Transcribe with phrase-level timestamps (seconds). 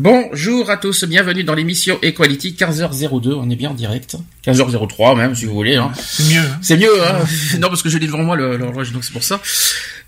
[0.00, 4.14] Bonjour à tous, bienvenue dans l'émission Equality 15h02, on est bien en direct.
[4.46, 5.74] 15h03 même si vous voulez.
[5.74, 5.90] Hein.
[5.96, 6.38] C'est mieux.
[6.38, 6.58] Hein.
[6.62, 7.18] C'est mieux, hein
[7.58, 9.40] non parce que j'ai devant moi l'horloge donc c'est pour ça.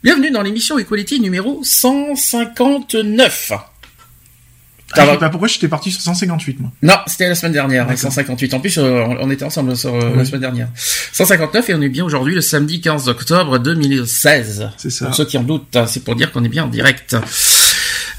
[0.05, 3.53] Bienvenue dans l'émission Equality numéro 159.
[4.93, 8.55] Ah, bah pourquoi j'étais parti sur 158 moi Non, c'était la semaine dernière, 158.
[8.55, 10.69] En plus, euh, on était ensemble sur, euh, la semaine dernière.
[11.13, 14.71] 159 et on est bien aujourd'hui le samedi 15 octobre 2016.
[14.77, 15.07] C'est ça.
[15.07, 17.17] Pour ceux qui en doutent, hein, c'est pour dire qu'on est bien en direct.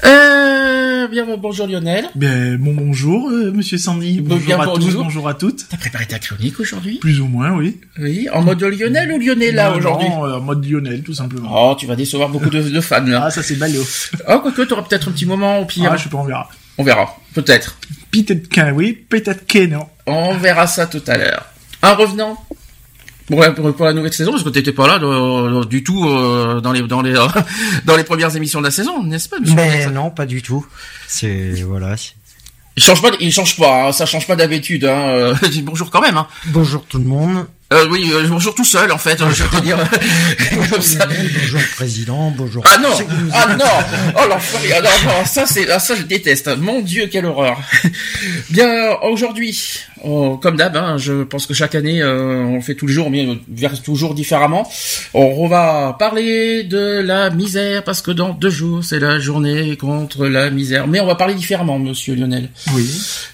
[0.04, 2.06] Euh, bien, bonjour Lionel.
[2.14, 4.20] Bien, bon bonjour, euh, monsieur Sandy.
[4.20, 4.88] Bonjour bien, à bonjour.
[4.90, 5.66] tous, bonjour à toutes.
[5.68, 6.98] T'as préparé ta chronique aujourd'hui?
[6.98, 7.78] Plus ou moins, oui.
[7.98, 10.08] Oui, en mode Lionel ou Lionella Non, aujourd'hui?
[10.08, 11.48] euh, en mode Lionel, tout simplement.
[11.70, 13.24] Oh, tu vas décevoir beaucoup de, de fans là.
[13.26, 13.84] Ah, ça c'est ballot.
[14.28, 15.90] Oh, quoique, t'auras peut-être un petit moment au pire.
[15.92, 16.48] Ah, je sais pas, on verra.
[16.78, 17.76] On verra, peut-être.
[18.10, 19.86] Peut-être qu'un oui, peut-être que non.
[20.06, 21.46] On verra ça tout à l'heure.
[21.82, 22.38] Un revenant
[23.32, 26.06] pour la, pour, la nouvelle saison, parce que t'étais pas là de- de- du tout
[26.06, 27.14] euh, dans les dans les
[27.86, 30.66] dans les premières émissions de la saison, n'est-ce pas Mais non, pas du tout.
[31.08, 31.94] C'est voilà.
[32.76, 34.84] Il change pas, il change pas, hein, ça change pas d'habitude.
[34.84, 35.08] Hein.
[35.08, 36.16] euh, bonjour quand même.
[36.18, 36.26] Hein.
[36.48, 37.46] Bonjour tout le monde.
[37.72, 39.18] Euh, oui, euh, bonjour tout seul en fait.
[39.18, 39.78] je veux dire.
[40.70, 41.06] Comme ça.
[41.06, 42.30] Bonjour président.
[42.36, 42.62] Bonjour.
[42.66, 42.90] Ah non,
[43.32, 43.64] ah non,
[44.14, 46.50] oh l'enfoiré, ah non, non, ça c'est, ah, ça je déteste.
[46.58, 47.58] Mon Dieu, quelle horreur.
[48.50, 52.74] Bien, aujourd'hui, oh, comme d'hab, hein, je pense que chaque année euh, on le fait
[52.74, 54.68] toujours, mais euh, vers toujours différemment.
[55.14, 60.26] On va parler de la misère parce que dans deux jours c'est la journée contre
[60.26, 60.86] la misère.
[60.86, 62.50] Mais on va parler différemment, Monsieur Lionel.
[62.74, 62.84] Oui.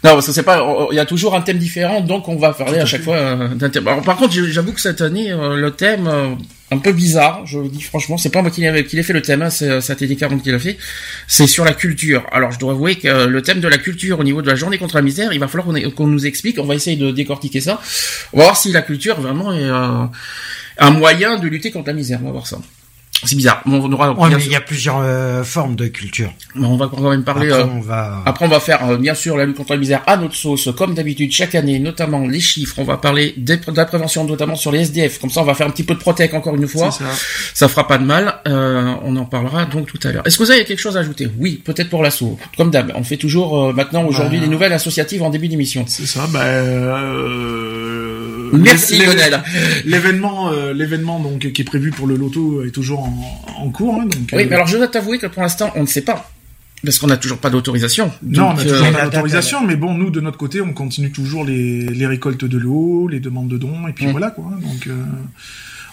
[0.05, 2.53] Non, parce que c'est pas, il y a toujours un thème différent, donc on va
[2.53, 3.89] parler à chaque fois euh, d'un thème.
[3.89, 6.35] Alors, par contre, j'avoue que cette année, euh, le thème euh,
[6.71, 9.43] un peu bizarre, je vous dis franchement, c'est pas moi qui l'ai fait le thème,
[9.43, 10.77] hein, c'est c'est TD40 qui l'a fait.
[11.27, 12.27] C'est sur la culture.
[12.31, 14.55] Alors, je dois avouer que euh, le thème de la culture au niveau de la
[14.55, 16.59] journée contre la misère, il va falloir qu'on nous explique.
[16.59, 17.81] On va essayer de décortiquer ça.
[18.33, 20.05] On va voir si la culture vraiment est euh,
[20.79, 22.21] un moyen de lutter contre la misère.
[22.23, 22.59] On va voir ça.
[23.25, 23.63] C'est bizarre.
[23.67, 24.13] Bon, on aura.
[24.13, 26.33] Ouais, mais il y a plusieurs euh, formes de culture.
[26.55, 27.49] mais on va quand même parler.
[27.51, 28.23] Après, euh, on va.
[28.25, 30.69] après, on va faire euh, bien sûr la lutte contre la misère à notre sauce,
[30.77, 32.75] comme d'habitude chaque année, notamment les chiffres.
[32.79, 35.19] On va parler des- de la prévention, notamment sur les SDF.
[35.19, 36.93] Comme ça, on va faire un petit peu de protec encore une fois.
[36.93, 37.05] Ça.
[37.55, 38.37] Ça fera pas de mal.
[38.47, 40.23] Euh, on en parlera donc tout à l'heure.
[40.27, 41.29] Est-ce que vous avez quelque chose à ajouter?
[41.39, 42.39] Oui, peut-être pour l'assaut.
[42.57, 44.45] Comme d'hab, on fait toujours euh, maintenant aujourd'hui Bah.
[44.45, 45.85] les nouvelles associatives en début d'émission.
[45.89, 46.43] C'est ça, bah...
[46.45, 48.51] Euh...
[48.53, 49.43] Merci Lionel.
[49.85, 53.08] L'événement, euh, l'événement donc qui est prévu pour le loto est toujours en,
[53.59, 53.95] en cours.
[54.01, 56.03] Hein, donc, Oui, euh, mais alors je dois t'avouer que pour l'instant, on ne sait
[56.03, 56.31] pas.
[56.85, 58.13] Parce qu'on n'a toujours pas d'autorisation.
[58.23, 60.61] Non, on Donc, a euh, toujours la pas d'autorisation, mais bon, nous de notre côté,
[60.61, 64.31] on continue toujours les, les récoltes de l'eau, les demandes de dons, et puis voilà
[64.31, 64.45] quoi.
[64.63, 64.95] Donc, euh,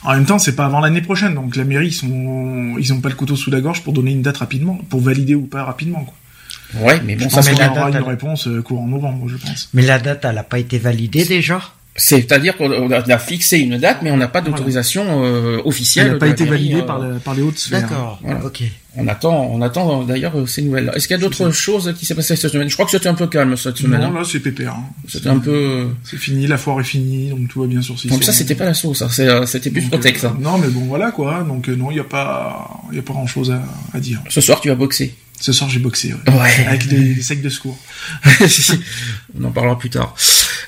[0.04, 3.02] en même temps, c'est pas avant l'année prochaine, donc la mairie, ils sont, ils ont
[3.02, 5.64] pas le couteau sous la gorge pour donner une date rapidement, pour valider ou pas
[5.64, 6.04] rapidement.
[6.06, 6.84] Quoi.
[6.84, 8.62] Ouais, mais bon, Je ça pense mais qu'on la aura date, une elle- réponse euh,
[8.62, 9.70] courant novembre, je pense.
[9.74, 11.62] Mais la date, elle a pas été validée déjà?
[11.98, 16.08] C'est-à-dire qu'on a, on a fixé une date, mais on n'a pas d'autorisation euh, officielle.
[16.08, 17.82] Elle n'a pas été validée euh, par, la- par les hautes sphères.
[17.82, 18.20] D'accord.
[18.22, 18.44] Voilà.
[18.46, 18.64] Ok.
[18.98, 20.92] On attend, on attend euh, d'ailleurs euh, ces nouvelles.
[20.94, 22.68] Est-ce qu'il y a d'autres choses qui s'est passé cette semaine?
[22.70, 24.02] Je crois que c'était un peu calme cette semaine.
[24.02, 24.14] Non, hein.
[24.20, 24.74] là, c'est pépère.
[24.74, 24.84] hein.
[25.08, 25.88] C'était un peu.
[26.04, 28.10] C'est fini, la foire est finie, donc tout va bien sur six.
[28.12, 29.08] Mais ça, c'était pas la sauce, ça.
[29.10, 30.36] C'est, C'était plus Donc, Protect, euh, ça.
[30.40, 31.44] Non, mais bon, voilà quoi.
[31.44, 33.62] Donc non, il n'y a pas, il y a pas grand chose à,
[33.94, 34.22] à dire.
[34.30, 35.14] Ce soir, tu vas boxer.
[35.40, 36.34] Ce soir, j'ai boxé, ouais.
[36.34, 36.66] Ouais.
[36.68, 37.78] avec des, des sacs de secours.
[39.40, 40.16] on en parlera plus tard.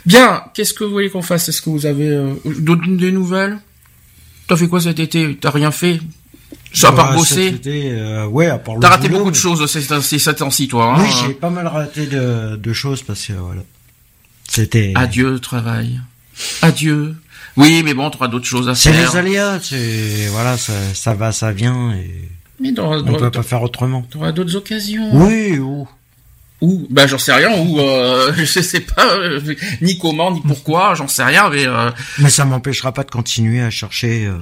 [0.06, 0.44] Bien.
[0.54, 1.48] Qu'est-ce que vous voulez qu'on fasse?
[1.50, 3.58] Est-ce que vous avez euh, d'autres des nouvelles?
[4.48, 5.38] T'as fait quoi cet été?
[5.40, 6.00] T'as rien fait?
[6.74, 7.60] Ça à part Bah, bosser?
[7.66, 9.82] euh, ouais, à part le T'as raté boulot, beaucoup de choses ces,
[10.20, 10.96] ces, temps-ci, toi.
[10.98, 13.62] Hein Oui, j'ai pas mal raté de, de choses parce que voilà.
[14.48, 14.94] C'était.
[14.96, 16.00] Adieu, travail.
[16.62, 17.16] Adieu.
[17.58, 19.12] Oui, mais bon, t'auras d'autres choses à C'est faire.
[19.12, 19.60] les aléas.
[19.62, 22.30] C'est voilà, ça, ça va, ça vient et
[22.60, 24.02] Mais t'auras, on t'auras- peut pas faire autrement.
[24.10, 25.10] t'auras d'autres occasions.
[25.14, 25.88] Oui, ou.
[26.60, 29.40] Ou, bah j'en sais rien, ou euh, je sais pas, euh,
[29.82, 33.62] ni comment, ni pourquoi, j'en sais rien, mais euh, Mais ça m'empêchera pas de continuer
[33.62, 34.40] à chercher euh,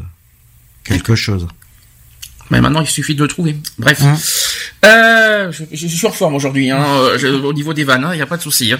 [0.85, 1.45] quelque chose.
[2.51, 3.57] mais maintenant il suffit de le trouver.
[3.79, 4.17] Bref, Hein.
[4.85, 6.85] euh, je, je suis en forme aujourd'hui, hein,
[7.17, 8.71] je- au niveau des vannes, il n'y a pas de souci.
[8.71, 8.79] hein.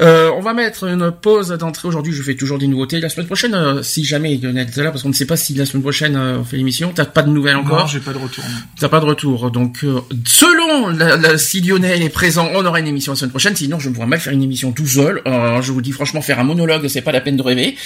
[0.00, 2.12] Euh, on va mettre une pause d'entrée aujourd'hui.
[2.12, 3.00] Je fais toujours des nouveautés.
[3.00, 5.54] La semaine prochaine, euh, si jamais Lionel est là, parce qu'on ne sait pas si
[5.54, 6.92] la semaine prochaine euh, on fait l'émission.
[6.94, 7.80] T'as pas de nouvelles encore.
[7.80, 8.44] Non, j'ai pas de retour.
[8.78, 9.50] T'as pas de retour.
[9.50, 13.30] Donc, euh, selon la, la- si Lionel est présent, on aura une émission la semaine
[13.30, 13.56] prochaine.
[13.56, 15.22] Sinon, je pourrais mal faire une émission tout seul.
[15.26, 17.76] Euh, je vous dis franchement, faire un monologue, c'est pas la peine de rêver.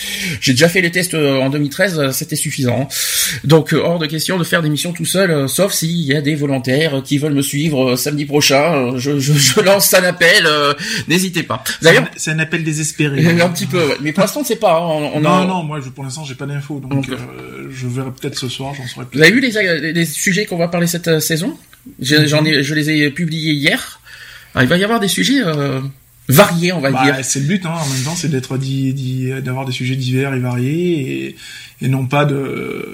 [0.41, 2.89] J'ai déjà fait les tests en 2013, euh, c'était suffisant.
[3.45, 6.35] Donc, hors de question de faire des missions tout seul, sauf s'il y a des
[6.35, 8.97] volontaires qui veulent me suivre samedi prochain.
[8.99, 10.47] Je, je, je lance un appel.
[11.09, 11.63] N'hésitez pas.
[12.17, 13.25] C'est un appel désespéré.
[13.41, 13.79] un petit peu.
[13.79, 13.97] ouais.
[14.01, 14.77] Mais pour l'instant, pas.
[14.79, 14.81] hein.
[14.87, 17.69] On, on non, a- non, moi, je, pour l'instant, j'ai pas d'infos, donc Donc, euh,
[17.71, 19.23] je verrai peut-être ce soir, j'en saurai Vous plus.
[19.23, 19.57] avez vu les,
[20.07, 21.57] sujets qu'on va parler cette euh, saison?
[22.01, 24.01] Je- J'en ai, je les ai publiés hier.
[24.55, 25.81] Alors, il va y avoir des sujets euh,
[26.29, 27.15] variés, on va dire.
[27.17, 28.57] Bah, c'est le but, hein, en même temps, c'est d'être
[29.43, 31.37] d'avoir des sujets divers et variés, et,
[31.85, 32.85] et non pas de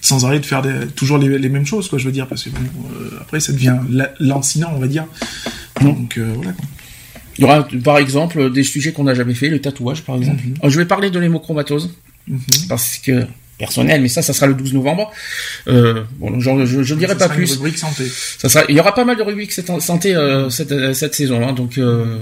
[0.00, 1.98] sans arrêt de faire des, toujours les, les mêmes choses, quoi.
[1.98, 2.60] Je veux dire, parce que bon,
[3.00, 5.06] euh, après, ça devient la- lancinant, on va dire.
[5.80, 6.52] Donc euh, voilà.
[6.52, 6.64] Quoi.
[7.40, 10.42] Il y aura par exemple des sujets qu'on n'a jamais fait, le tatouage par exemple.
[10.46, 10.54] Mhm.
[10.60, 11.90] Alors, je vais parler de l'hémochromatose
[12.28, 12.38] Mhm.
[12.68, 13.26] parce que
[13.60, 15.12] personnel, mais ça, ça sera le 12 novembre.
[15.68, 17.52] Euh, bon, genre, je, je ne dirai Ça pas sera une plus.
[17.52, 18.04] rubrique santé.
[18.38, 21.14] Ça sera, il y aura pas mal de rubriques cette- santé euh, cette, euh, cette
[21.14, 21.46] saison.
[21.46, 22.16] Hein, donc, euh,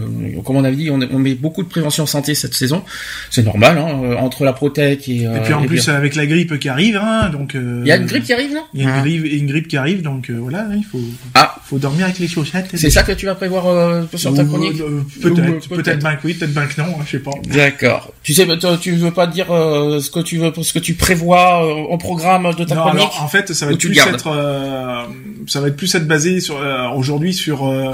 [0.44, 2.82] comme on avait dit, on, on met beaucoup de prévention santé cette saison.
[3.30, 5.22] C'est normal, hein, euh, entre la protec et.
[5.22, 7.54] Et euh, puis en et plus, avec la grippe qui arrive, hein, donc.
[7.54, 8.64] euh, il y a une grippe qui arrive là?
[8.74, 9.00] Il y a une Ah.
[9.02, 11.00] grippe, une grippe qui arrive, donc euh, voilà, il faut,
[11.34, 11.54] Ah.
[11.64, 12.66] faut dormir avec les chaussettes.
[12.74, 14.80] C'est ça que tu vas prévoir euh, sur ta chronique?
[14.80, 17.30] euh, Peut-être, peut-être bien que oui, peut-être bien que non, hein, je sais pas.
[17.54, 18.12] D'accord.
[18.22, 20.94] Tu sais, toi, tu veux pas dire euh, ce que tu veux, ce que tu
[20.94, 23.98] prévois euh, au programme de ta Non, chronique alors en fait, ça va être plus
[23.98, 25.04] être, euh,
[25.46, 27.92] ça va être plus être basé sur euh, aujourd'hui sur euh,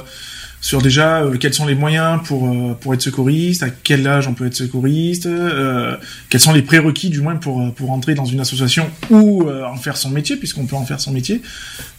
[0.60, 4.26] sur déjà euh, quels sont les moyens pour euh, pour être secouriste, à quel âge
[4.28, 5.96] on peut être secouriste, euh,
[6.30, 9.64] quels sont les prérequis du moins pour euh, pour entrer dans une association ou euh,
[9.64, 11.42] en faire son métier puisqu'on peut en faire son métier.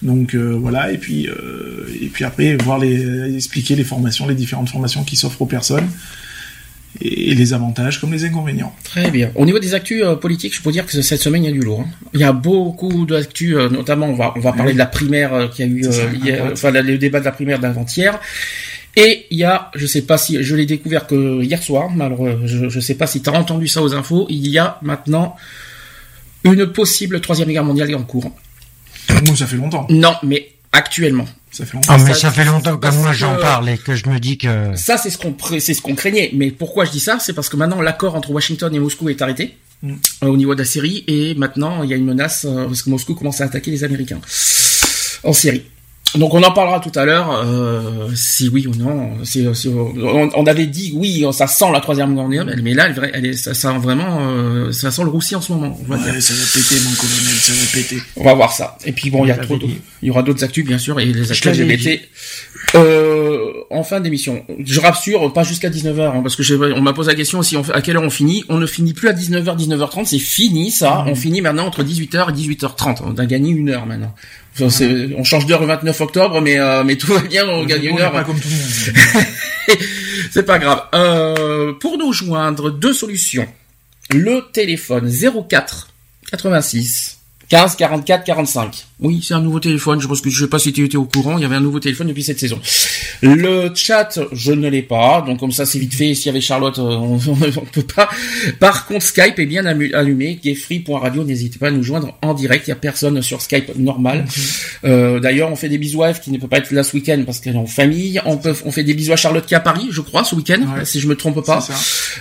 [0.01, 4.35] Donc euh, voilà et puis euh, et puis après voir les expliquer les formations, les
[4.35, 5.87] différentes formations qui s'offrent aux personnes
[7.01, 8.73] et les avantages comme les inconvénients.
[8.83, 9.31] Très bien.
[9.35, 11.53] Au niveau des actus euh, politiques, je peux dire que cette semaine il y a
[11.53, 11.81] du lourd.
[11.81, 12.07] hein.
[12.13, 15.33] Il y a beaucoup d'actus, euh, notamment on va on va parler de la primaire
[15.33, 18.19] euh, qui a eu C'est ça, euh, hier, enfin le débat de la primaire d'avant-hier.
[18.97, 22.25] Et il y a, je sais pas si je l'ai découvert que hier soir, alors
[22.25, 24.79] euh, je, je sais pas si tu as entendu ça aux infos, il y a
[24.81, 25.35] maintenant
[26.45, 28.31] une possible troisième guerre mondiale en cours.
[29.27, 31.25] Nous ça fait longtemps, Non, mais actuellement.
[31.55, 31.93] Ça fait longtemps.
[31.93, 34.37] Ah, mais Ça- ça fait longtemps que moi j'en parle et que je me dis
[34.37, 34.75] que...
[34.75, 36.29] Ça, c'est ce qu'on c'est ce qu'on craignait.
[36.33, 37.17] Mais pourquoi je dis ça?
[37.19, 39.93] C'est parce que maintenant l'accord entre Washington et Moscou est arrêté Mm.
[40.23, 42.81] euh, au niveau de la Syrie et maintenant il y a une menace euh, parce
[42.81, 44.21] que Moscou commence à attaquer les Américains
[45.23, 45.63] en Syrie.
[46.17, 49.23] Donc on en parlera tout à l'heure euh, si oui ou non.
[49.23, 52.87] Si, si- on, on avait dit oui, ça sent la troisième guerre mondiale, mais là,
[53.13, 55.77] elle, est, ça sent vraiment, euh, ça sent le roussi en ce moment.
[55.81, 56.13] On va dire.
[56.13, 57.97] Ouais, ça va péter, mon colonel, ça va péter.
[58.15, 58.77] On va voir ça.
[58.85, 59.57] Et puis bon, il y a trop,
[60.01, 62.01] il y aura d'autres actus bien sûr et les actus LGBT.
[62.75, 67.11] Euh, en fin d'émission, je rassure, pas jusqu'à 19h, hein, parce que on m'a posé
[67.11, 68.43] la question si on, à quelle heure on finit?
[68.49, 71.03] On ne finit plus à 19h, 19h30, c'est fini ça.
[71.05, 71.11] Mhm.
[71.11, 73.01] On finit maintenant entre 18h et 18h30.
[73.05, 74.13] On a gagné une heure maintenant.
[74.57, 74.85] Enfin,
[75.17, 77.99] on change d'heure le 29 octobre, mais euh, mais tout va bien, on gagne une
[77.99, 78.13] heure.
[80.31, 80.83] C'est pas grave.
[80.93, 83.47] Euh, pour nous joindre, deux solutions.
[84.11, 85.11] Le téléphone
[85.49, 85.89] 04
[86.31, 87.19] 86
[87.49, 88.85] 15 44 45.
[89.01, 89.99] Oui, c'est un nouveau téléphone.
[89.99, 91.37] Je pense que je sais pas si tu étais au courant.
[91.37, 92.59] Il y avait un nouveau téléphone depuis cette saison.
[93.21, 95.21] Le chat, je ne l'ai pas.
[95.27, 96.13] Donc comme ça, c'est vite fait.
[96.15, 98.09] S'il y avait Charlotte, euh, on, on peut pas.
[98.59, 100.39] Par contre, Skype est bien allumé.
[100.41, 101.23] Gayfree.radio.
[101.25, 102.67] N'hésitez pas à nous joindre en direct.
[102.67, 104.25] Il y a personne sur Skype normal.
[104.85, 106.95] Euh, D'ailleurs, on fait des bisous à Eve qui ne peut pas être là ce
[106.95, 108.21] week-end parce qu'elle est en famille.
[108.25, 110.35] On peut, on fait des bisous à Charlotte qui est à Paris, je crois, ce
[110.35, 110.85] week-end, Ouais.
[110.85, 111.59] si je me trompe pas.
[111.59, 111.73] Ça.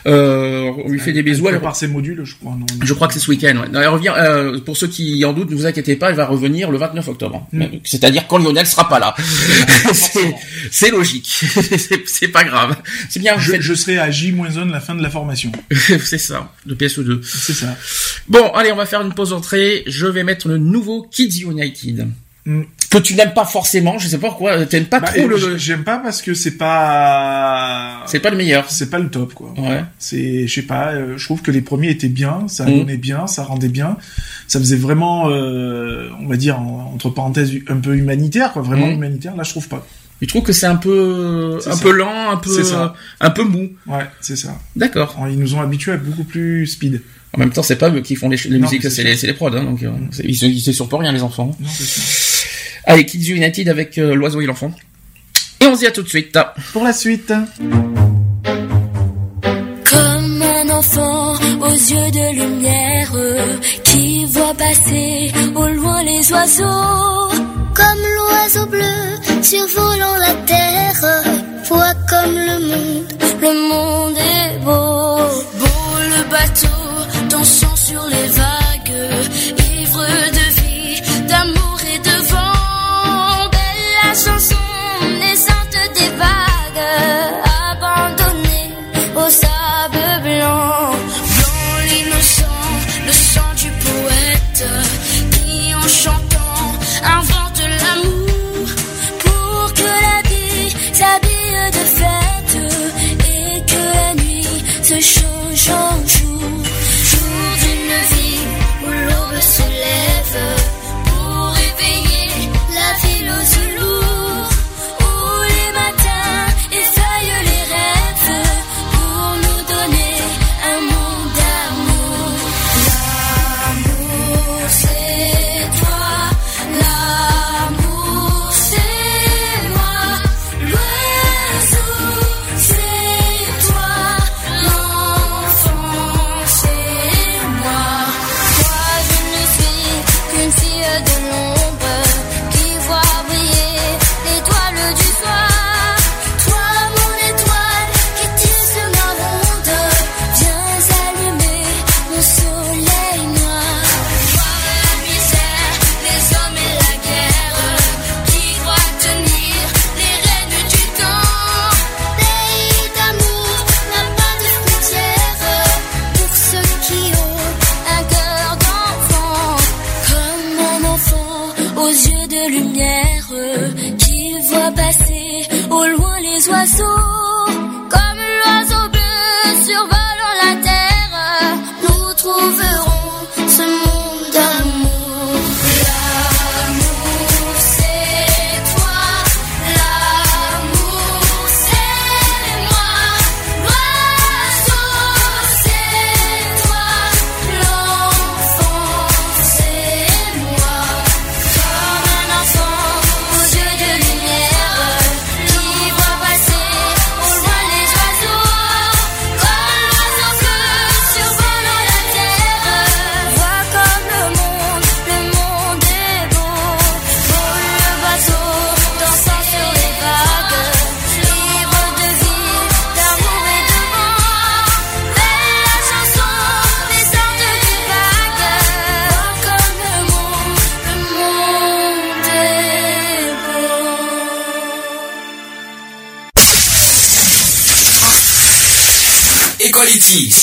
[0.07, 1.45] Euh, on lui fait des bisous.
[1.47, 2.57] Elle Elle- prépare ses modules, je crois.
[2.59, 3.57] Non, je crois que c'est ce week-end.
[3.63, 3.69] Ouais.
[3.73, 4.13] Non, Elle revient.
[4.17, 7.09] euh, pour ceux qui en doutent, ne vous inquiétez pas, elle va revenir le 29
[7.09, 7.47] octobre.
[7.53, 7.65] Mm.
[7.85, 9.15] C'est-à-dire quand Lionel sera pas là.
[10.71, 11.45] c'est logique.
[12.07, 12.77] c'est pas grave.
[13.09, 13.39] C'est bien.
[13.39, 15.53] Je, je serai à J-1 la fin de la formation.
[15.71, 16.53] c'est ça.
[16.67, 17.23] De PSE2.
[17.23, 17.77] C'est ça.
[18.29, 19.83] Bon, allez, on va faire une pause entrée.
[19.87, 22.09] Je vais mettre le nouveau Kids United.
[22.47, 22.63] Mm.
[22.91, 25.83] Que tu n'aimes pas forcément, je sais pas pourquoi, t'aimes pas Bah, trop le, J'aime
[25.83, 28.03] pas parce que c'est pas.
[28.07, 28.71] c'est pas le meilleur.
[28.71, 29.53] C'est pas le top, quoi.
[29.59, 29.83] Ouais.
[29.99, 32.79] C'est, je sais pas, euh, je trouve que les premiers étaient bien, ça Mm.
[32.79, 33.97] donnait bien, ça rendait bien,
[34.47, 38.87] ça faisait vraiment, euh, on va dire, en- entre parenthèses, un peu humanitaire, quoi, vraiment
[38.89, 38.93] Mm.
[38.93, 39.37] humanitaire.
[39.37, 39.87] Là, je trouve pas.
[40.23, 41.83] Je trouve que c'est un peu, un ça.
[41.83, 42.95] peu lent, un peu, ça.
[43.21, 43.71] un peu mou.
[43.87, 44.57] Ouais, c'est ça.
[44.77, 45.17] D'accord.
[45.29, 47.03] Ils nous ont habitués à beaucoup plus speed.
[47.35, 49.33] En même temps, c'est pas eux qui font les, les Non, musiques, c'est les, les
[49.33, 51.51] prods, hein, donc euh, c'est- ils, ils se surprennent rien les enfants.
[51.59, 52.01] Non, c'est ça.
[52.87, 54.73] Allez, Kids United avec euh, l'oiseau et l'enfant.
[55.61, 56.39] Et on se dit à tout de suite.
[56.73, 57.33] Pour la suite.
[59.91, 63.13] Comme un enfant aux yeux de lumière
[63.85, 67.31] qui voit passer au loin les oiseaux.
[67.75, 71.25] Comme l'oiseau bleu survolant la terre,
[71.69, 73.15] voit comme le monde
[73.45, 75.17] le monde est beau.
[75.59, 76.79] Beau le bateau,
[77.31, 78.34] dansant sur les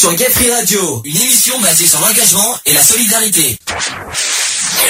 [0.01, 3.55] sur Gay Free Radio, une émission basée sur l'engagement et la solidarité.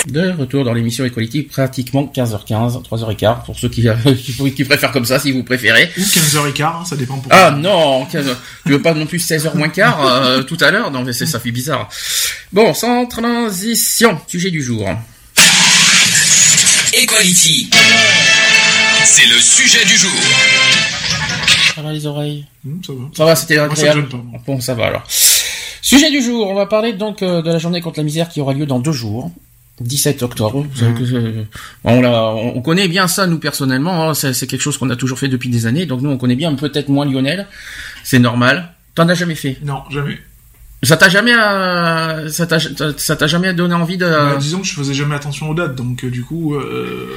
[0.07, 3.85] De retour dans l'émission Equality, pratiquement 15h15, 3h15, pour ceux qui,
[4.25, 5.91] qui, qui préfèrent comme ça, si vous préférez.
[5.97, 9.53] Ou 15h15, hein, ça dépend pour Ah non, 15 tu veux pas non plus 16h
[9.57, 10.89] moins quart euh, tout à l'heure?
[10.91, 11.89] Non, mais c'est ça fait bizarre.
[12.53, 14.87] Bon, sans transition, sujet du jour.
[16.93, 17.69] Equality.
[19.03, 20.11] C'est le sujet du jour.
[21.81, 22.99] Ça va les oreilles Hum, ça va.
[23.17, 24.39] Ça va, c'était Moi, ça pas, moi.
[24.45, 25.03] Bon, ça va alors.
[25.81, 28.39] Sujet du jour, on va parler donc euh, de la journée contre la misère qui
[28.39, 29.31] aura lieu dans deux jours.
[29.79, 30.61] 17 octobre.
[30.71, 31.43] Vous savez que, euh,
[31.83, 34.09] on, l'a- on on connaît bien ça nous personnellement.
[34.09, 35.87] hein, c'est quelque chose qu'on a toujours fait depuis des années.
[35.87, 37.47] Donc nous on connaît bien, peut-être moins Lionel.
[38.03, 38.73] C'est normal.
[38.93, 39.57] T'en as jamais fait?
[39.63, 40.19] Non, jamais.
[40.83, 44.05] Ça t'a jamais, euh, ça t'a, jamais donné envie de.
[44.05, 46.55] Bah, disons que je faisais jamais attention aux dates, donc du coup,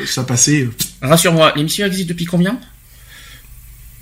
[0.06, 0.68] ça passait
[1.02, 2.58] Rassure-moi, l'émission existe depuis combien?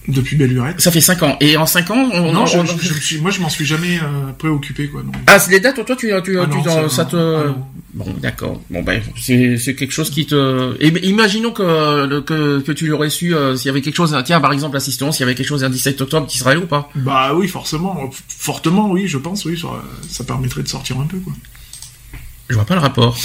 [0.09, 0.81] Depuis belle lurette.
[0.81, 1.37] Ça fait 5 ans.
[1.41, 3.41] Et en 5 ans, on, Non, on- je, on- je- je me suis- moi je
[3.41, 5.03] m'en suis jamais euh, préoccupé quoi.
[5.27, 7.17] Ah, c'est les dates, toi, tu, tu, Ah tu- non, dans- ça, te.
[7.17, 7.55] ah.
[7.95, 8.61] Bon, d'accord.
[8.71, 10.75] Bon, ben, c'est, quelque chose qui te.
[10.81, 14.17] Et, imaginons que, que, que tu l'aurais su euh, s'il y avait quelque chose.
[14.25, 16.61] Tiens, par exemple, l'assistance, s'il y avait quelque chose un 17 octobre qui serait là
[16.61, 16.89] ou pas?
[16.95, 19.69] Bah oui, forcément, fortement, oui, je pense, oui, ça,
[20.09, 21.35] ça permettrait de sortir un peu quoi.
[22.53, 23.17] Je vois pas le rapport.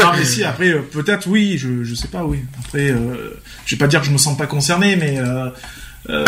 [0.00, 2.40] Ah mais si, après euh, peut-être oui, je, je sais pas, oui.
[2.58, 5.48] Après, euh, je vais pas dire que je me sens pas concerné, mais euh,
[6.08, 6.24] euh,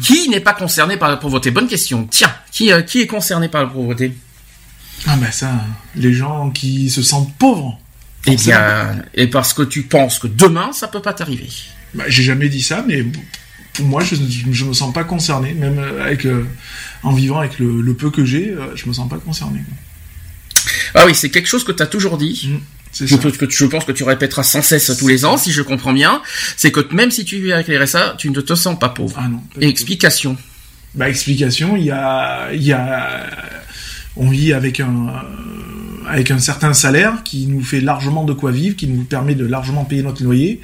[0.00, 2.06] qui n'est pas concerné par la pauvreté Bonne question.
[2.08, 4.14] Tiens, qui, qui est concerné par la pauvreté
[5.08, 5.50] ah bah ça,
[5.96, 7.76] les gens qui se sentent pauvres.
[8.26, 11.48] Eh bien, et parce que tu penses que demain, ça peut pas t'arriver.
[11.94, 13.04] Bah, j'ai jamais dit ça, mais
[13.72, 14.14] pour moi, je,
[14.52, 16.44] je me sens pas concerné, même avec euh,
[17.02, 19.60] en vivant avec le, le peu que j'ai, euh, je me sens pas concerné.
[19.60, 19.76] quoi.
[20.94, 22.48] Ah oui, c'est quelque chose que tu as toujours dit.
[22.50, 22.58] Mm,
[22.92, 25.52] C'est Je, pense que, je pense que tu répéteras sans cesse tous les ans, si
[25.52, 26.22] je comprends bien.
[26.56, 29.16] C'est que même si tu vis avec les RSA, tu ne te sens pas pauvre.
[29.18, 29.38] Ah non.
[29.38, 30.36] pas Et explication.
[30.94, 33.26] Bah, explication, il y a, il y a,
[34.16, 35.12] on vit avec un,
[36.08, 39.44] avec un certain salaire qui nous fait largement de quoi vivre, qui nous permet de
[39.46, 40.60] largement payer notre loyer.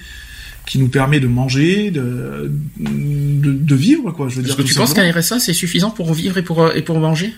[0.67, 4.29] qui nous permet de manger, de, de, de vivre, quoi.
[4.31, 6.73] Je veux Est-ce que tu penses qu'un RSA c'est suffisant pour vivre et pour euh,
[6.75, 7.35] et pour manger?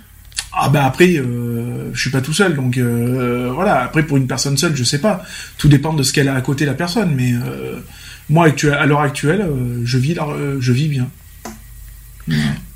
[0.59, 3.83] Ah bah après, euh, je suis pas tout seul, donc euh, voilà.
[3.83, 5.23] Après pour une personne seule, je sais pas.
[5.59, 7.78] Tout dépend de ce qu'elle a à côté la personne, mais euh,
[8.31, 10.16] moi actu- à l'heure actuelle, euh, je vis,
[10.61, 11.09] je vis bien.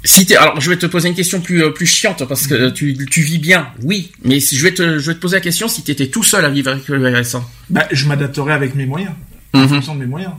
[0.05, 2.97] Si t'es, alors je vais te poser une question plus plus chiante parce que tu,
[3.11, 4.13] tu vis bien, oui.
[4.25, 6.23] Mais si je vais te je vais te poser la question si tu étais tout
[6.23, 7.43] seul à vivre avec le RSA.
[7.69, 9.13] Bah, je m'adapterai avec mes moyens,
[9.53, 9.69] en Mhm.
[9.69, 10.33] fonction de mes moyens.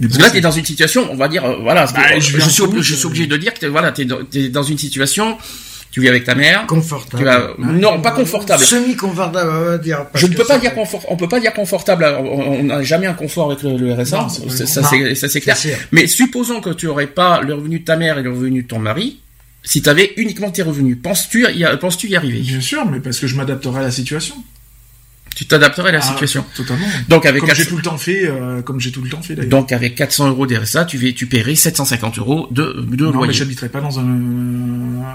[0.00, 2.40] Parce que là, t'es dans une situation, on va dire, euh, voilà, Bah, je suis,
[2.40, 5.36] je obligé de dire que voilà, t'es dans, t'es dans une situation,
[5.90, 7.18] tu vis avec ta mère, Confortable.
[7.18, 8.62] tu vas, non, pas confortable.
[8.62, 10.06] Semi-confortable, on va dire.
[10.14, 13.14] Je ne peux pas dire confort, on peut pas dire confortable, on n'a jamais un
[13.14, 14.82] confort avec le, le RSA, ça,
[15.28, 15.56] c'est, clair.
[15.92, 18.68] Mais supposons que tu aurais pas le revenu de ta mère et le revenu de
[18.68, 19.18] ton mari,
[19.62, 22.38] si tu avais uniquement tes revenus, penses-tu y, a- penses-tu y arriver?
[22.38, 24.36] Bien sûr, mais parce que je m'adapterai à la situation.
[25.36, 26.44] Tu t'adapterais à la Ah, situation.
[26.54, 26.86] Totalement.
[27.08, 29.22] Donc avec Comme 400 j'ai tout le temps fait, euh, comme j'ai tout le temps
[29.22, 29.48] fait d'ailleurs.
[29.50, 33.32] donc avec 400 euros d'RSA, tu, tu paierais 750 euros de, de non, mais loyer.
[33.32, 34.04] j'habiterai pas dans un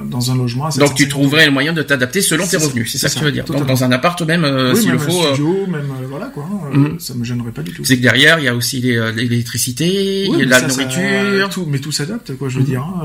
[0.10, 0.66] dans un logement.
[0.66, 3.16] à Donc tu 750 trouverais le moyen de t'adapter selon tes revenus, c'est ça que
[3.20, 3.46] tu veux dire.
[3.46, 5.22] Donc dans un appart même, euh, oui, s'il le faut.
[5.22, 6.48] un euh, studio, même euh, voilà quoi.
[6.74, 7.00] Mhm.
[7.00, 7.84] Ça me gênerait pas du tout.
[7.86, 10.60] c'est que derrière, il y a aussi l'électricité, Oui, il y a mais de la
[10.62, 11.50] ça, ça- nourriture.
[11.50, 12.50] tout, mais tout s'adapte, quoi.
[12.50, 12.66] Je veux Mhm.
[12.68, 13.04] dire, hein,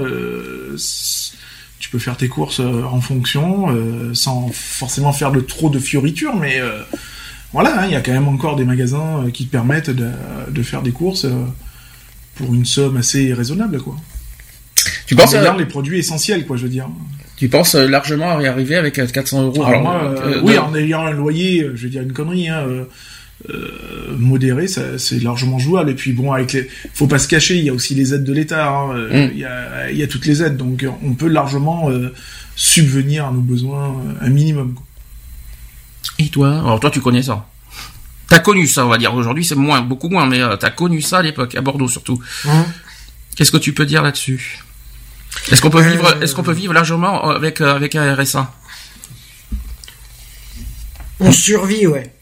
[1.81, 5.81] tu peux faire tes courses euh, en fonction, euh, sans forcément faire de trop de
[5.81, 6.83] fioritures, mais euh,
[7.53, 10.11] voilà, hein, il y a quand même encore des magasins qui te permettent de,
[10.49, 11.27] de faire des courses
[12.37, 13.97] pour une somme assez raisonnable, quoi.
[15.11, 16.57] Tu penses, euh, les produits essentiels, quoi.
[16.57, 16.89] Je veux dire.
[17.37, 19.65] tu penses largement y arriver avec euh, 400 euros.
[19.65, 22.65] Alors, moi, euh, oui, en ayant un loyer, je veux dire une connerie, hein,
[23.49, 25.91] euh, modéré, c'est largement jouable.
[25.91, 28.25] Et puis bon, avec les, faut pas se cacher, il y a aussi les aides
[28.25, 29.31] de l'État, hein, euh, Mm.
[29.33, 32.13] il y, a, il y a toutes les aides, donc on peut largement euh,
[32.57, 34.75] subvenir à nos besoins un minimum.
[34.75, 34.85] quoi.
[36.19, 37.47] Et toi Alors toi, tu connais ça?
[38.29, 39.13] T'as connu ça, on va dire.
[39.15, 42.21] Aujourd'hui, c'est moins, beaucoup moins, mais euh, t'as connu ça à l'époque, à Bordeaux surtout.
[42.47, 42.65] Hein?
[43.35, 44.61] Qu'est-ce que tu peux dire là-dessus?
[45.51, 48.53] Est-ce qu'on peut Euh, vivre, est-ce qu'on peut vivre largement avec euh, avec un RSA
[51.21, 52.13] On survit, ouais.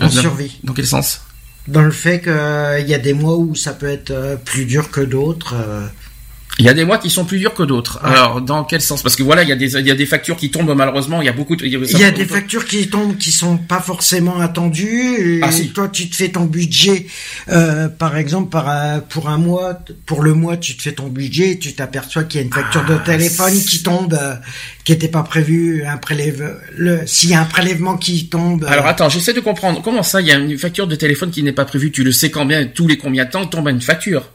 [0.00, 0.58] On Ah, dans- survit.
[0.64, 1.22] Dans quel sens?
[1.68, 4.90] Dans le fait qu'il y a des mois où ça peut être euh, plus dur
[4.90, 5.54] que d'autres.
[6.58, 8.00] Euh, Il y a des mois qui sont plus durs que d'autres.
[8.02, 8.10] Ouais.
[8.10, 9.02] Alors, dans quel sens?
[9.02, 11.20] Parce que voilà, il y a des il y a des factures qui tombent malheureusement.
[11.20, 11.54] Il y a beaucoup.
[11.56, 15.36] De, Il y a des factures qui tombent qui sont pas forcément attendues.
[15.38, 15.68] Et Ah, si.
[15.70, 17.06] toi, tu te fais ton budget,
[17.50, 21.08] euh, par exemple, par un- pour un mois, pour le mois, tu te fais ton
[21.08, 24.34] budget, et tu t'aperçois qu'il y a une facture Ah, de téléphone qui tombe, euh,
[24.84, 28.64] qui était pas prévue, un prélève, le, s'il y a un prélèvement qui tombe.
[28.64, 29.82] euh, Alors attends, j'essaie de comprendre.
[29.82, 31.90] Comment ça, il y a une facture de téléphone qui n'est pas prévue?
[31.92, 34.30] Tu le sais combien tous les combien de temps tombe une facture?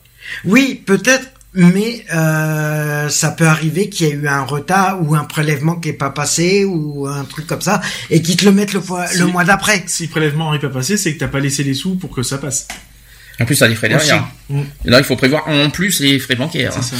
[0.45, 5.23] Oui, peut-être, mais euh, ça peut arriver qu'il y ait eu un retard ou un
[5.25, 8.73] prélèvement qui est pas passé ou un truc comme ça et qui te le mettent
[8.73, 9.17] le, fois- Si.
[9.19, 9.83] le mois d'après.
[9.87, 12.23] Si le prélèvement n'est pas passé, c'est que t'as pas laissé les sous pour que
[12.23, 12.67] ça passe.
[13.39, 14.27] En plus, ça a des frais derrière.
[14.49, 14.61] Mm.
[14.85, 16.73] Et là, il faut prévoir en plus les frais bancaires.
[16.73, 16.95] C'est ça.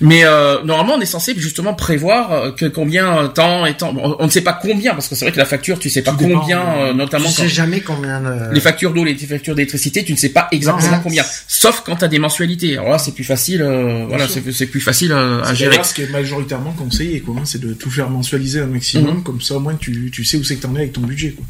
[0.00, 3.94] Mais euh, normalement, on est censé justement prévoir euh, que combien de temps et temps.
[3.98, 6.02] On, on ne sait pas combien parce que c'est vrai que la facture, tu sais
[6.02, 8.52] pas Tout combien, euh, euh, notamment Tu quand- sais jamais combien de...
[8.54, 11.02] les factures d'eau, les factures d'électricité, tu ne sais pas exactement Non.
[11.02, 11.24] combien.
[11.48, 12.78] Sauf quand tu as des mensualités.
[12.78, 13.62] Alors là, c'est plus facile.
[13.62, 15.78] euh, voilà, c'est plus facile euh, à gérer.
[15.82, 17.34] ce qui est majoritairement conseillé, quoi.
[17.38, 19.22] hein, c'est de tout faire mensualiser un maximum, Mhm.
[19.22, 21.30] comme ça au moins tu, tu sais où c'est que t'en es avec ton budget,
[21.30, 21.44] quoi.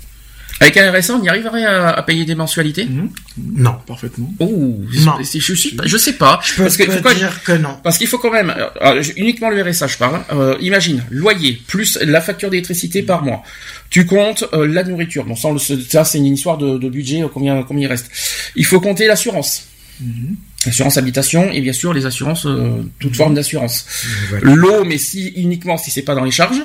[0.59, 2.87] Avec un RSA, on y arriverait à, à payer des mensualités?
[2.87, 3.11] Mhm.
[3.57, 3.75] Non.
[3.87, 4.33] Parfaitement.
[4.39, 5.13] Oh, Non.
[5.21, 6.41] je, je suis, je sais pas.
[6.43, 7.77] Je peux parce que te faut quand même- dire que non.
[7.85, 10.23] Parce qu'il faut quand même, euh, euh, uniquement le RSA, je parle.
[10.33, 13.43] euh, imagine, loyer plus la facture d'électricité par mois.
[13.91, 15.25] Tu comptes euh, la nourriture.
[15.27, 17.23] Bon, ça, on le- ça c'est une histoire de, de budget.
[17.33, 18.11] Combien, combien il reste
[18.57, 19.67] Il faut compter l'assurance,
[20.01, 20.37] Mhm.
[20.67, 23.87] assurance habitation et bien sûr les assurances, euh, toute forme d'assurance.
[24.31, 24.55] Voilà.
[24.55, 26.63] L'eau, mais si uniquement si c'est pas dans les charges.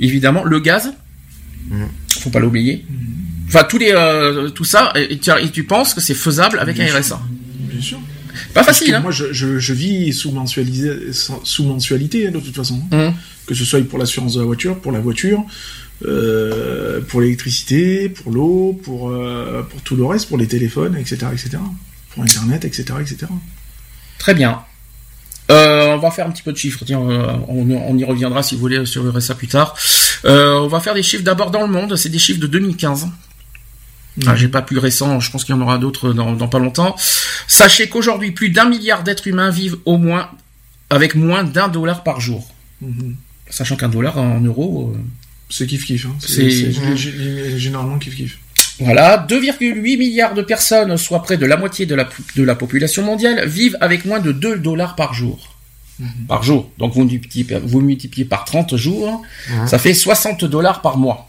[0.00, 0.92] Évidemment, le gaz.
[2.20, 2.84] Faut pas l'oublier.
[3.48, 4.92] Enfin, tous les, euh, tout ça.
[4.96, 6.98] Et, tu- et tu penses que c'est faisable avec Bien un sûr.
[7.16, 7.20] RSA
[7.70, 7.98] Bien sûr.
[8.54, 10.32] Pas Parce facile, hein Moi, je, je, je vis sous,
[11.44, 12.80] sous mensualité, hein, de toute façon.
[12.92, 13.14] Mhm.
[13.46, 15.42] Que ce soit pour l'assurance de la voiture, pour la voiture,
[16.06, 21.16] euh, pour l'électricité, pour l'eau, pour, euh, pour tout le reste, pour les téléphones, etc.,
[21.32, 21.58] etc.
[22.14, 23.26] Pour Internet, etc., etc.
[24.18, 24.60] Très bien.
[25.50, 26.84] Euh, on va faire un petit peu de chiffres.
[26.84, 29.74] Tiens, on, on y reviendra si vous voulez sur le RSA plus tard.
[30.24, 31.96] Euh, on va faire des chiffres d'abord dans le monde.
[31.96, 33.08] C'est des chiffres de 2015.
[34.26, 35.20] Ah, J'ai pas plus récent.
[35.20, 36.96] Je pense qu'il y en aura d'autres dans, dans pas longtemps.
[37.46, 40.30] Sachez qu'aujourd'hui, plus d'un milliard d'êtres humains vivent au moins
[40.90, 42.50] avec moins d'un dollar par jour.
[42.80, 43.14] Mhm.
[43.50, 44.98] Sachant qu'un dollar en euros, euh,
[45.50, 46.06] C'est kiff-kiff.
[46.06, 46.16] Hein.
[46.20, 48.38] C'est- C'est c'est gé- généralement kiff-kiff.
[48.80, 53.02] Voilà, 2,8 milliards de personnes, soit près de la moitié de la, de la population
[53.04, 55.47] mondiale, vivent avec moins de 2 dollars par jour.
[56.28, 56.70] Par jour.
[56.78, 59.66] Donc vous multipliez, vous multipliez par 30 jours, Mhm.
[59.66, 61.28] ça fait 60 dollars par mois.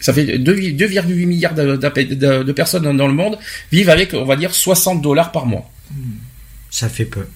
[0.00, 3.38] Ça fait 2 2,8 milliards de, de- de- de personnes dans- le monde
[3.72, 5.68] vivent avec, on va dire, 60 dollars par mois.
[6.70, 7.26] Ça fait peu.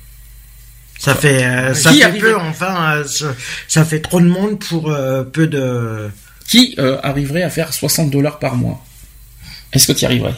[0.98, 3.34] Ça fait, euh, ça fait peu, enfin, euh, ça,
[3.68, 6.10] ça fait trop de monde pour euh, peu de...
[6.48, 8.84] Qui arriverait à faire 60 dollars par mois?
[9.72, 10.34] Est-ce que tu y arriverais?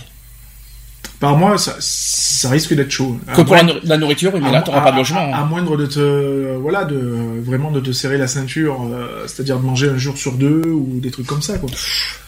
[1.20, 3.20] Par mois, ça, ça risque d'être chaud.
[3.36, 5.20] Que pour la, nourriture, oui, mais à- là, t'auras à- pas de logement.
[5.32, 5.44] À, à hein.
[5.44, 6.96] moindre de te, voilà, de
[7.44, 10.98] vraiment de te serrer la ceinture, euh, c'est-à-dire de manger un jour sur deux ou
[10.98, 11.68] des trucs comme ça, quoi.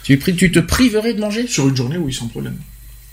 [0.05, 1.46] Tu, te priverais de manger?
[1.46, 2.57] Sur une journée, oui, sans problème.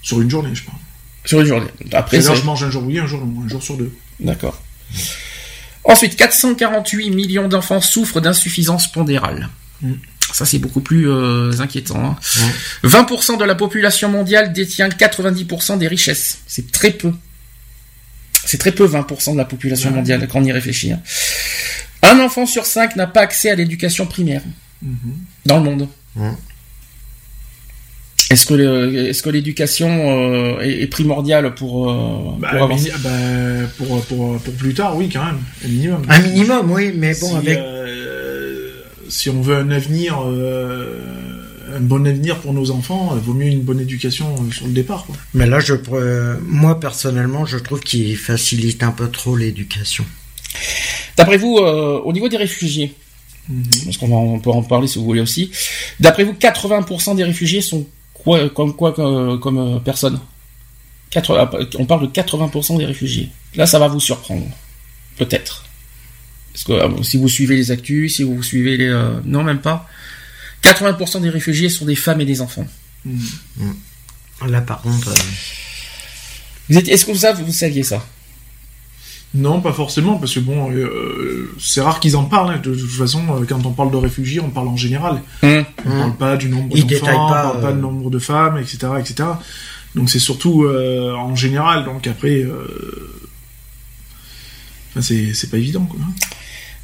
[0.02, 0.78] Sur une journée, je parle.
[1.24, 1.68] sur une journée.
[1.94, 3.92] Après, je mange un jour oui, un jour non, un jour sur deux.
[4.20, 4.62] D'accord.
[5.86, 9.48] Ensuite, 448 millions d'enfants souffrent d'insuffisance pondérale.
[9.82, 9.94] Mm.
[10.32, 12.04] Ça, c'est beaucoup plus euh, inquiétant.
[12.06, 12.15] hein.
[12.84, 16.39] 20% de la population mondiale détient 90% des richesses.
[16.48, 17.12] C'est très peu.
[18.46, 19.96] C'est très peu, 20% de la population Ouais.
[19.98, 20.92] mondiale, quand on y réfléchit.
[20.92, 21.02] hein.
[22.04, 24.42] Un enfant sur cinq n'a pas accès à l'éducation primaire
[24.82, 24.96] Mhm.
[25.46, 25.88] dans le monde.
[26.15, 26.32] Ouais.
[28.30, 32.92] Est-ce que le- est-ce que l'éducation euh, est, est primordiale pour, euh, Bah, pour avancer
[32.92, 36.02] mini- bah, pour, pour, pour plus tard, oui, quand même, un minimum.
[36.08, 37.58] Un minimum, oui, mais bon, si, avec...
[37.58, 38.29] euh,
[39.10, 43.48] si on veut un avenir, euh, un bon avenir pour nos enfants, il vaut mieux
[43.48, 45.06] une bonne éducation euh, sur le départ.
[45.06, 45.15] Quoi.
[45.34, 50.06] Mais là, je, pr- euh, moi, personnellement, je trouve qu'il facilite un peu trop l'éducation.
[51.17, 52.93] D'après vous, euh, au niveau des réfugiés,
[53.86, 55.52] parce qu'on peut en parler si vous voulez aussi,
[56.00, 60.22] d'après vous, 80% des réfugiés sont quoi, comme quoi comme, euh, 80
[61.80, 63.30] On parle de 80% des réfugiés.
[63.56, 64.45] Là, ça va vous surprendre,
[65.17, 65.65] peut-être.
[66.65, 68.88] Parce que euh, si vous suivez les actus, si vous suivez les...
[68.89, 69.88] euh, non, même pas.
[70.63, 72.67] 80% des réfugiés sont des femmes et des enfants.
[73.06, 73.76] Mhm.
[74.48, 75.13] Là, par contre, euh,
[76.69, 78.06] Vous êtes- Est-ce que vous, savez- vous saviez ça?
[79.34, 82.56] Non, pas forcément, parce que bon, euh, c'est rare qu'ils en parlent.
[82.56, 82.60] hein.
[82.62, 85.22] De, toute façon, euh, quand on parle de réfugiés, on parle en général.
[85.86, 88.80] On parle pas du nombre Ils d'enfants, on parle pas du nombre de femmes, etc.,
[89.00, 89.30] etc.
[89.95, 91.86] Donc c'est surtout euh, en général.
[91.86, 93.22] Donc après, euh,
[94.89, 96.00] enfin, c'est c'est pas évident, quoi.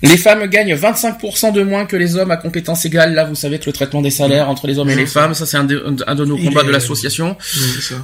[0.05, 3.13] Les femmes gagnent 25% de moins que les hommes à compétences égales.
[3.13, 5.45] Là, vous savez que le traitement des salaires entre les hommes et les femmes, ça
[5.45, 7.35] c'est un, de- un de nos combats est- de l'association.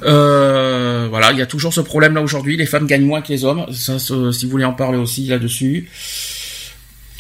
[0.04, 2.58] Euh, voilà, il y a toujours ce problème-là aujourd'hui.
[2.58, 3.66] Les femmes gagnent moins que les hommes.
[3.72, 5.90] Ça, ça, si vous voulez en parler aussi là-dessus.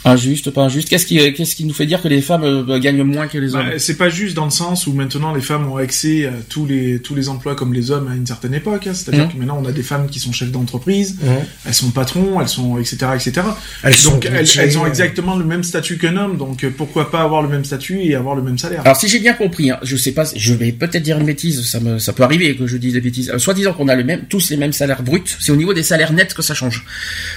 [0.03, 0.89] Injuste, pas injuste.
[0.89, 3.53] Qu'est-ce qui, qu'est-ce qui nous fait dire que les femmes euh, gagnent moins que les
[3.53, 6.31] hommes Bah, c'est pas juste dans le sens où maintenant les femmes ont accès à
[6.49, 8.87] tous les tous les emplois comme les hommes à une certaine époque.
[8.87, 8.93] hein.
[8.95, 9.31] C'est-à-dire Mhm.
[9.33, 11.43] que maintenant on a des femmes qui sont chefs d'entreprise, Ouais.
[11.65, 13.45] elles sont patrons, elles sont etc etc.
[13.83, 16.37] elles sont donc elles, ont exactement le même statut qu'un homme.
[16.37, 18.81] Donc euh, pourquoi pas avoir le même statut et avoir le même salaire?
[18.83, 21.63] Alors si j'ai bien compris, hein, je sais pas, je vais peut-être dire une bêtise,
[21.67, 23.29] ça me, ça peut arriver que je dise des bêtises.
[23.29, 25.75] Euh, soit disant qu'on a le même, tous les mêmes salaires bruts, c'est au niveau
[25.75, 26.85] des salaires nets que ça change.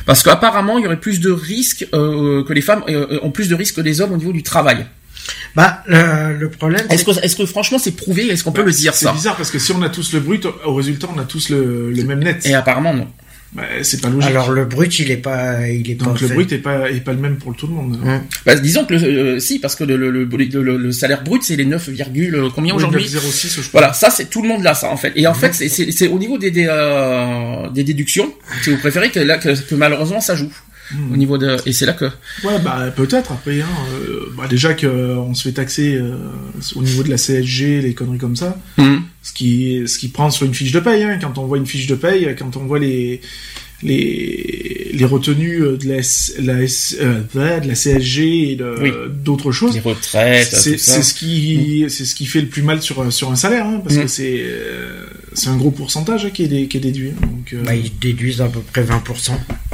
[0.07, 3.49] Parce qu'apparemment, il y aurait plus de risques euh, que les femmes euh, ont plus
[3.49, 4.87] de risques que les hommes au niveau du travail.
[5.57, 8.27] Bah, le, le problème, c'est Est-ce que, franchement c'est prouvé?
[8.29, 10.13] Est-ce qu'on peut Bah, le dire C'est ça bizarre parce que si on a tous
[10.13, 12.45] le brut, au résultat on a tous le, le même net.
[12.47, 13.09] Et apparemment non.
[13.55, 14.31] Bah, c'est pas logique.
[14.31, 16.35] Alors le brut, il est pas, il est donc pas le fait.
[16.35, 17.99] brut est pas est pas le même pour tout le monde.
[18.45, 21.43] Bah, disons que le, euh, si, parce que le, le, le, le- le salaire brut
[21.45, 23.05] c'est les 9, virgule, euh, combien aujourd'hui?
[23.05, 23.81] 9,06 je crois.
[23.81, 25.13] Voilà, ça c'est tout le monde là ça en fait.
[25.15, 28.77] Et en fait c'est- c'est c'est au niveau des des, euh, des déductions, si vous
[28.79, 30.51] préférez que là que, que malheureusement ça joue
[30.93, 31.13] Hmm.
[31.13, 32.05] au niveau de et c'est là que
[32.45, 33.61] Ouais, bah peut-être après.
[33.63, 36.17] Hein, euh, bah, déjà que euh, on se fait taxer euh,
[36.75, 39.03] au niveau de la CSG, les conneries comme ça, Hum.
[39.23, 41.03] ce qui ce qui prend sur une fiche de paye.
[41.05, 43.21] Hein, quand on voit une fiche de paye, quand on voit les
[43.83, 46.01] les les retenues de la
[46.55, 46.61] la
[47.01, 48.91] euh, de la CSG et Oui.
[49.25, 49.75] d'autres choses.
[49.75, 53.37] les retraites, C'est ce qui c'est ce qui fait le plus mal sur sur un
[53.37, 56.77] salaire, hein, parce que c'est euh, c'est un gros pourcentage hein, qui est dé- qui
[56.77, 57.11] est déduit.
[57.11, 59.74] hein, donc euh, Bah, ils déduisent à peu près 20% de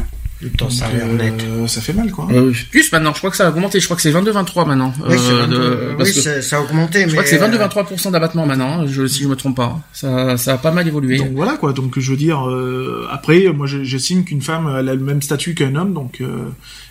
[0.56, 1.68] ton salaire euh, net.
[1.68, 2.26] ça fait mal quoi.
[2.32, 4.92] Euh, plus maintenant, je crois que ça a augmenté, je crois que c'est 22-23 maintenant.
[5.06, 7.28] Oui, c'est euh, 22, de- parce oui, que ça, a augmenté, je mais crois que
[7.28, 9.78] c'est euh, 22-23% d'abattement maintenant, hein, je, si je me trompe pas.
[9.92, 11.18] Ça, ça a pas mal évolué.
[11.18, 11.72] Donc voilà quoi.
[11.72, 15.22] Donc je veux dire, euh, après, moi je- j'estime qu'une femme elle a le même
[15.22, 16.44] statut qu'un homme, donc euh,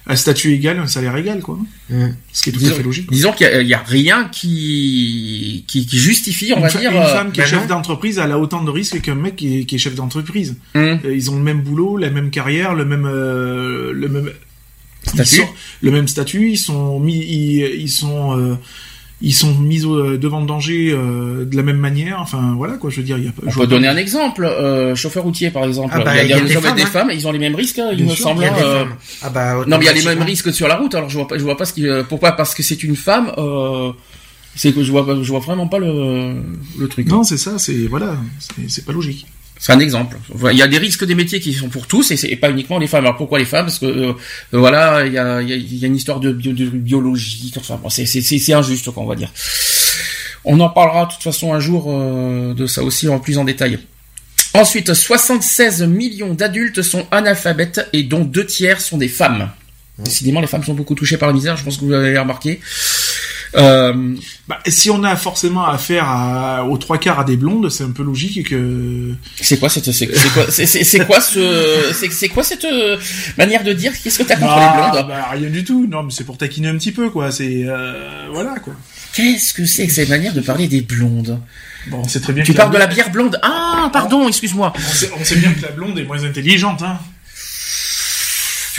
[0.07, 1.57] un statut égal, un salaire égal quoi.
[2.33, 3.11] Ce qui est tout disons, à fait logique.
[3.11, 6.91] disons qu'il y a- rien qui, qui, qui justifie, on Une, va dire.
[6.91, 9.35] une euh, femme qui est ben chef d'entreprise, elle a autant de risques qu'un mec
[9.35, 10.55] qui est, qui est chef d'entreprise.
[10.75, 14.31] hum, Euh, Ils ont le même boulot, la même carrière, le même, euh, le même
[15.05, 15.21] Statut.
[15.21, 15.49] ils sont-
[15.81, 16.49] le même statut.
[16.51, 18.55] Ils sont mis, ils, ils sont, euh,
[19.21, 22.19] ils sont mis au, devant le danger euh, de la même manière.
[22.21, 22.89] Enfin voilà quoi.
[22.89, 23.41] Je veux dire, il y a pas.
[23.45, 25.93] On je peut donner pas- un exemple, euh, chauffeur routier par exemple.
[25.97, 26.85] Ah bah, il y a, des, des hommes et femmes, des hein.
[26.85, 28.43] femmes, ils ont les mêmes risques, hein, il me sûr, semble.
[28.43, 28.85] Il y a des euh.
[29.21, 30.95] Ah bah, Non, mais il y a les mêmes risques sur la route.
[30.95, 32.95] Alors je vois pas, je vois pas ce qui, euh, pourquoi Parce que c'est une
[32.95, 33.31] femme.
[33.37, 33.91] Euh,
[34.55, 36.35] c'est que je vois, pas- je vois vraiment pas le,
[36.79, 37.07] le truc.
[37.07, 37.59] Non, c'est ça.
[37.59, 38.17] C'est voilà.
[38.67, 39.25] C'est pas logique.
[39.61, 40.17] C'est un exemple.
[40.51, 42.77] Il y a des risques des métiers qui sont pour tous et c'est pas uniquement
[42.79, 43.03] les femmes.
[43.05, 43.65] Alors pourquoi les femmes?
[43.65, 44.13] Parce que euh,
[44.53, 46.65] voilà, il y a, il y a- il y a une histoire de, bio- de
[46.69, 47.51] biologie.
[47.57, 49.31] Enfin, bon, c'est injuste, quoi, on va dire.
[50.45, 53.43] On en parlera de toute façon un jour euh, de ça aussi en plus en
[53.43, 53.79] détail.
[54.53, 59.49] Ensuite, 76 millions d'adultes sont analphabètes et dont deux tiers sont des femmes.
[59.99, 62.61] Décidément, les femmes sont beaucoup touchées par la misère, je pense que vous l'avez remarqué.
[63.55, 64.15] Euh,
[64.47, 67.91] Bah, si on a forcément affaire à, aux trois quarts à des blondes, c'est un
[67.91, 69.13] peu logique que.
[69.41, 72.65] c'est quoi cette, c'est, c'est quoi, c'est, c'est- c'est quoi ce, c'est, c'est quoi cette
[72.65, 72.97] euh,
[73.37, 75.87] manière de dire Qu'est-ce que t'as contre les blondes bah, rien du tout.
[75.89, 77.31] Non, mais c'est pour taquiner un petit peu, quoi.
[77.31, 78.73] C'est euh, voilà, quoi.
[79.13, 81.39] Qu'est-ce que c'est que cette manière de parler des blondes?
[81.87, 82.43] Bon, on sait très bien.
[82.43, 84.73] Tu parles de la bière blonde Ah, pardon, excuse-moi.
[84.75, 86.99] On sait, on sait bien que la blonde est moins intelligente, hein.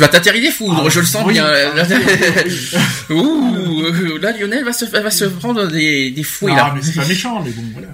[0.00, 1.34] Tu vas t'atterrir des foudres, Ah, je le sens oui.
[1.34, 1.44] bien.
[1.46, 1.82] Ah,
[3.12, 3.82] Ouh,
[4.22, 6.72] là Lionel va se, va se prendre des, des fouets Ah, là.
[6.74, 7.88] mais c'est pas méchant, mais bon, voilà.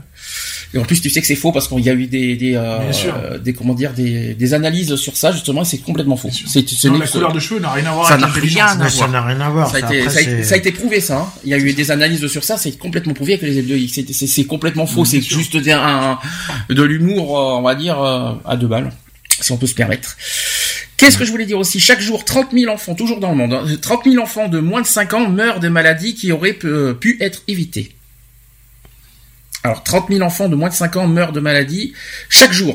[0.72, 2.54] Et en plus, tu sais que c'est faux parce qu'il y a eu des, des,
[2.54, 6.30] euh, des comment dire, des, des analyses sur ça justement, et c'est complètement faux.
[6.30, 8.76] C'est, ce la couleur de cheveux n'a rien à voir ça avec n'a rien
[9.08, 9.68] n'a rien à voir.
[9.68, 11.16] Ça a, été, après, ça, a ça a été prouvé ça.
[11.18, 11.26] hein.
[11.42, 14.06] Il y a eu des analyses sur ça, c'est complètement prouvé que les deux, c'est,
[14.12, 15.04] c'est, c'est complètement faux.
[15.04, 16.18] C'est juste un,
[16.70, 18.92] de l'humour, euh, on va dire, euh, à deux balles,
[19.40, 20.16] si on peut se permettre.
[20.96, 21.78] Qu'est-ce que je voulais dire aussi?
[21.80, 24.80] Chaque jour, 30 000 enfants, toujours dans le monde, hein, 30 000 enfants de moins
[24.80, 26.68] de 5 ans meurent de maladies qui auraient pu,
[27.00, 27.94] pu être évitées.
[29.62, 31.92] Alors, 30 000 enfants de moins de 5 ans meurent de maladies
[32.30, 32.74] chaque jour.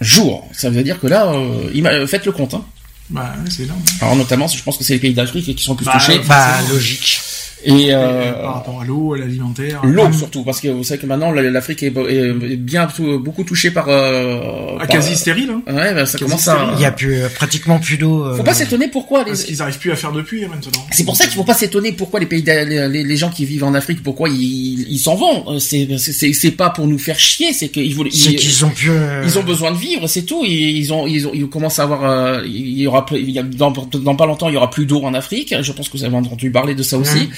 [0.00, 0.48] Jour.
[0.52, 2.54] Ça veut dire que là, euh, ima- euh, faites le compte.
[2.54, 2.64] Hein.
[3.10, 3.82] Bah, ouais, c'est énorme.
[4.00, 6.20] Alors, notamment, je pense que c'est les pays d'Afrique qui sont plus Bah, touchés.
[6.28, 7.20] Bah, logique.
[7.64, 9.80] Et Euh, par rapport à l'eau, à l'alimentaire.
[9.84, 12.86] L'eau surtout, parce que vous savez que maintenant la- l'Afrique est, est bien
[13.20, 13.86] beaucoup touchée par.
[13.88, 14.40] Euh,
[14.76, 15.62] Ah, par- quasi stérile, hein.
[15.66, 16.70] Ouais, bah, ça quasi commence à.
[16.76, 18.24] Il y a plus, euh, pratiquement plus d'eau.
[18.24, 19.30] euh, Faut pas s'étonner pourquoi les.
[19.32, 20.86] Parce qu'ils arrivent plus à faire de pluie hein, maintenant.
[20.92, 23.74] C'est pour ça qu'il faut pas s'étonner pourquoi les pays, les, gens qui vivent en
[23.74, 25.54] Afrique, pourquoi ils ils s'en vont.
[25.54, 25.88] Euh, C'est
[26.32, 28.10] c'est pas pour nous faire chier, c'est qu'ils voulaient.
[28.12, 28.90] C'est ils- qu'ils ont plus.
[28.90, 30.44] euh, Ils ont besoin de vivre, c'est tout.
[30.44, 32.04] Ils, ils ont, ils ont, ils commencent à avoir.
[32.04, 34.70] euh, il y aura, plus- il y a, dans, dans pas longtemps, il y aura
[34.70, 35.54] plus d'eau en Afrique.
[35.60, 37.28] Je pense que vous avez entendu parler de ça aussi.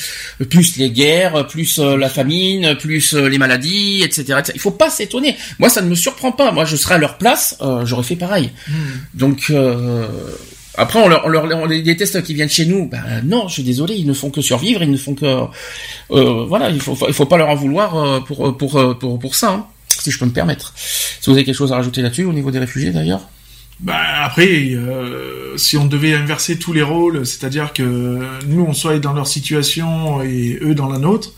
[0.49, 4.53] Plus les guerres, plus euh, la famine, plus euh, les maladies, etc., etc.
[4.55, 5.37] Il faut pas s'étonner.
[5.59, 6.53] Moi, ça ne me surprend pas.
[6.53, 8.51] Moi, je serais à leur place, euh, j'aurais fait pareil.
[9.14, 9.46] Donc.
[9.51, 10.07] Euh,
[10.77, 12.87] après, on leur, on leur, on les déteste qui viennent chez nous.
[12.87, 15.27] Ben non, je suis désolé, ils ne font que survivre, ils ne font que,
[16.12, 19.35] euh, voilà, il faut, il faut pas leur en vouloir pour, pour, pour, pour, pour
[19.35, 20.73] ça, hein, si je peux me permettre.
[20.77, 23.29] Si vous avez quelque chose à rajouter là-dessus au niveau des réfugiés d'ailleurs?
[23.82, 28.98] Bah après, euh, si on devait inverser tous les rôles, c'est-à-dire que nous on soit
[28.98, 31.32] dans leur situation et eux dans la nôtre,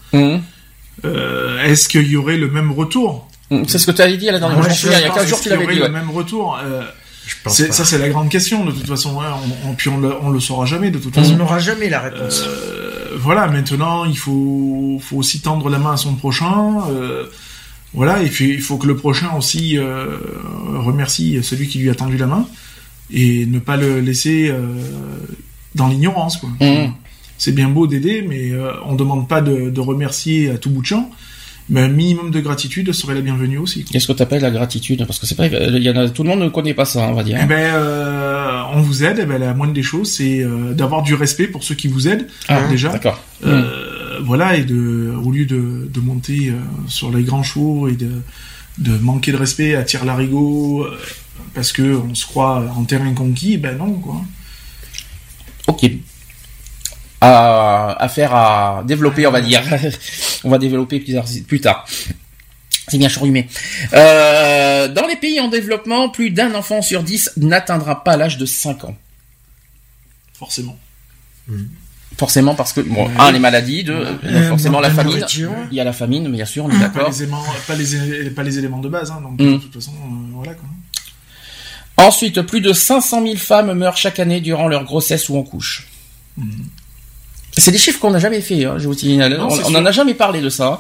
[1.05, 3.29] euh, est-ce qu'il y aurait le même retour?
[3.69, 4.73] C'est ce que tu avais dit à la dernière Ouais, fois.
[4.73, 5.65] je Il y a- il y a pense 15 jours, Est-ce tu qu'il y l'avais
[5.65, 5.79] aurait dit.
[5.81, 5.91] le ouais.
[5.93, 6.83] même retour Euh,
[7.27, 7.73] Je pense c'est- pas.
[7.75, 9.21] Ça c'est la grande question de toute façon.
[9.21, 9.35] hein.
[9.65, 11.37] On, on- puis on le, on le saura jamais de toute On façon.
[11.37, 12.43] n'aura jamais la réponse.
[12.47, 16.79] Euh, voilà, maintenant il faut, faut aussi tendre la main à son prochain.
[16.91, 17.27] euh,
[17.95, 20.17] voilà, et puis il faut que le prochain aussi euh,
[20.79, 22.47] remercie celui qui lui a tendu la main
[23.13, 24.59] et ne pas le laisser euh,
[25.75, 26.39] dans l'ignorance.
[26.39, 26.49] quoi.
[26.61, 26.93] Mhm.
[27.37, 30.81] C'est bien beau d'aider, mais euh, on demande pas de, de remercier à tout bout
[30.81, 31.11] de champ.
[31.69, 33.85] Mais un minimum de gratitude serait la bienvenue aussi.
[33.85, 35.07] Qu'est-ce que tu appelles la gratitude?
[35.07, 37.01] Parce que c'est pas, il y en a, tout le monde ne connaît pas ça,
[37.09, 37.39] on va dire.
[37.43, 39.19] Eh ben, euh, on vous aide.
[39.23, 42.27] Eh ben, la moindre des choses, c'est d'avoir du respect pour ceux qui vous aident
[42.49, 42.89] Ah, déjà.
[42.89, 43.23] D'accord.
[43.47, 47.97] Euh, voilà, et de, au lieu de, de monter euh, sur les grands chevaux et
[47.97, 48.23] de,
[48.79, 50.99] de manquer de respect à tir larigot euh,
[51.55, 54.23] parce que on se croit en terrain conquis, ben non, quoi.
[55.67, 55.91] Ok.
[57.21, 59.63] À, à faire à développer, on va dire.
[60.45, 61.25] on va développer plus tard.
[61.47, 61.87] Plus tard.
[62.89, 63.49] C'est bien chorumé.
[63.93, 68.47] Euh, dans les pays en développement, plus d'un enfant sur dix n'atteindra pas l'âge de
[68.47, 68.97] 5 ans.
[70.35, 70.77] Forcément.
[72.19, 75.25] Forcément parce que, bon, un, les maladies, deux, Euh, forcément la famine.
[75.71, 77.09] Il y a la famine, bien sûr, on est Pas d'accord.
[77.11, 79.55] les, éléments, pas, les, pas les éléments de base, hein, donc Mm.
[79.55, 80.69] de toute façon, euh, voilà quoi.
[81.97, 85.89] Ensuite, plus de 500 000 femmes meurent chaque année durant leur grossesse ou en couche.
[87.55, 89.17] C'est des chiffres qu'on n'a jamais fait, hein, je vous dis.
[89.19, 89.79] Non, on c'est on sûr.
[89.79, 90.79] en a jamais parlé de ça, hein,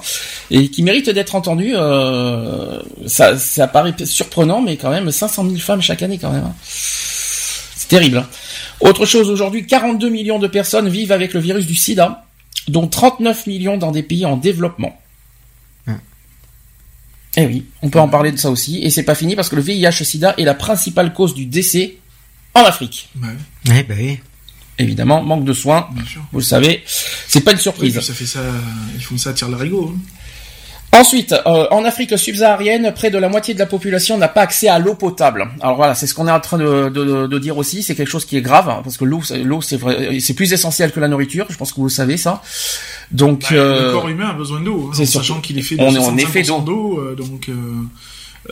[0.51, 1.73] et qui méritent d'être entendus.
[1.77, 6.45] euh, ça, ça paraît surprenant, mais quand même 500 000 femmes chaque année, quand même.
[6.45, 6.55] hein.
[6.64, 8.18] C'est terrible.
[8.18, 8.29] hein.
[8.83, 12.25] Autre chose, aujourd'hui, 42 millions de personnes vivent avec le virus du SIDA,
[12.68, 14.99] dont 39 millions dans des pays en développement.
[17.38, 19.57] Eh oui, on peut en parler de ça aussi, et c'est pas fini parce que
[19.57, 21.97] le VIH-SIDA est la principale cause du décès
[22.53, 23.09] en Afrique.
[23.23, 23.29] Ouais,
[23.75, 24.18] Eh ben oui.
[24.79, 26.21] Évidemment, manque de soins, bien sûr.
[26.33, 27.99] vous le savez, c'est pas une surprise.
[28.01, 28.40] ça fait ça,
[28.95, 29.95] ils font ça à tir larigot.
[29.97, 30.01] hein.
[30.95, 34.69] Ensuite, euh, en Afrique subsaharienne, près de la moitié de la population n'a pas accès
[34.69, 35.49] à l'eau potable.
[35.63, 37.83] Alors voilà, c'est ce qu'on est en train de, de, de dire aussi.
[37.83, 40.53] C'est quelque chose qui est grave hein, parce que l'eau, l'eau, c'est vrai, c'est plus
[40.53, 41.47] essentiel que la nourriture.
[41.49, 42.43] Je pense que vous le savez ça.
[43.11, 45.59] Donc, Bah, euh, Le corps humain a besoin d'eau, hein, c'est en surtout- sachant qu'il
[45.59, 47.49] est fait de on est en effet 65% d'eau, euh, donc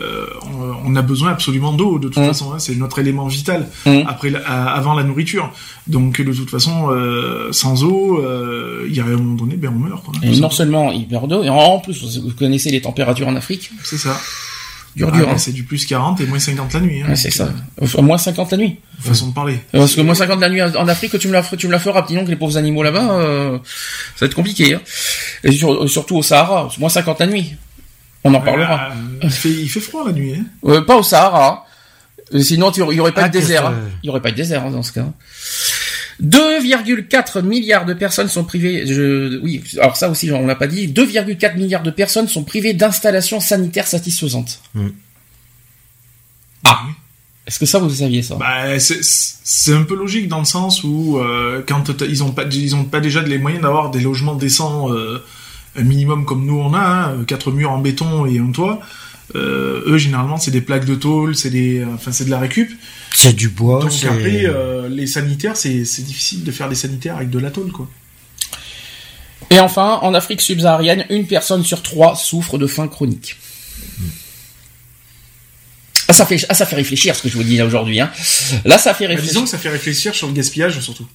[0.00, 2.26] euh, on, on a besoin absolument d'eau de toute Mm.
[2.26, 2.52] façon.
[2.52, 4.02] hein, c'est notre élément vital Mm.
[4.08, 5.52] après la- avant la nourriture.
[5.86, 9.72] Donc de toute façon, euh, sans eau, euh, il y a un moment donné, ben
[9.74, 10.04] on meurt.
[10.04, 13.36] Quoi, Et non seulement il meurt d'eau, et en plus, vous connaissez les températures en
[13.36, 13.70] Afrique.
[13.82, 14.18] C'est ça.
[14.96, 15.28] Dur, Ah dur.
[15.28, 15.38] hein.
[15.38, 17.00] c'est du plus 40 et moins 50 la nuit.
[17.02, 17.48] Hein, Ouais, c'est ça.
[17.80, 18.76] Enfin, moins 50 la nuit.
[18.98, 19.60] Façon de parler.
[19.70, 21.78] Parce que moins 50 la nuit en Afrique, tu me la, feras- tu me la
[21.78, 23.58] feras, dis donc, les pauvres animaux là-bas, euh,
[24.16, 24.74] ça va être compliqué.
[24.74, 24.80] Hein.
[25.44, 27.52] Et sur- surtout au Sahara, moins 50 la nuit.
[28.24, 28.90] On en parlera.
[28.90, 30.34] Euh, il, fait, il fait froid la nuit.
[30.34, 30.44] Hein.
[30.66, 31.66] Euh, pas au Sahara.
[32.34, 33.66] Euh, Sinon, il y aurait pas Ah, de désert.
[33.66, 33.74] hein.
[34.02, 35.06] Il y aurait pas de désert hein, dans ce cas.
[36.22, 38.86] 2,4 milliards de personnes sont privées.
[38.86, 40.88] Je, oui, alors ça aussi, on l'a pas dit.
[40.88, 44.60] 2,4 milliards de personnes sont privées d'installations sanitaires satisfaisantes.
[44.74, 44.88] Hmm.
[46.64, 46.80] Ah.
[47.46, 48.36] Est-ce que ça vous saviez ça?
[48.36, 52.74] Bah, c'est- un peu logique dans le sens où euh, quand ils ont pas ils
[52.74, 55.24] ont pas déjà les moyens d'avoir des logements décents euh,
[55.76, 58.80] un minimum comme nous on a hein, quatre murs en béton et un toit
[59.36, 62.70] euh, eux généralement c'est des plaques de tôle c'est des enfin c'est de la récup
[63.14, 67.16] C'est du bois, donc après euh, les sanitaires c'est c'est difficile de faire des sanitaires
[67.16, 67.88] avec de la tôle quoi
[69.50, 73.36] Et enfin, en Afrique subsaharienne, une personne sur trois souffre de faim chronique.
[76.08, 78.00] Ah, ça fait, ah, ça fait réfléchir ce que je vous dis là aujourd'hui.
[78.00, 78.10] Hein.
[78.64, 79.32] Là, ça fait Bah, réfléchir.
[79.32, 81.06] disons que ça fait réfléchir sur le gaspillage surtout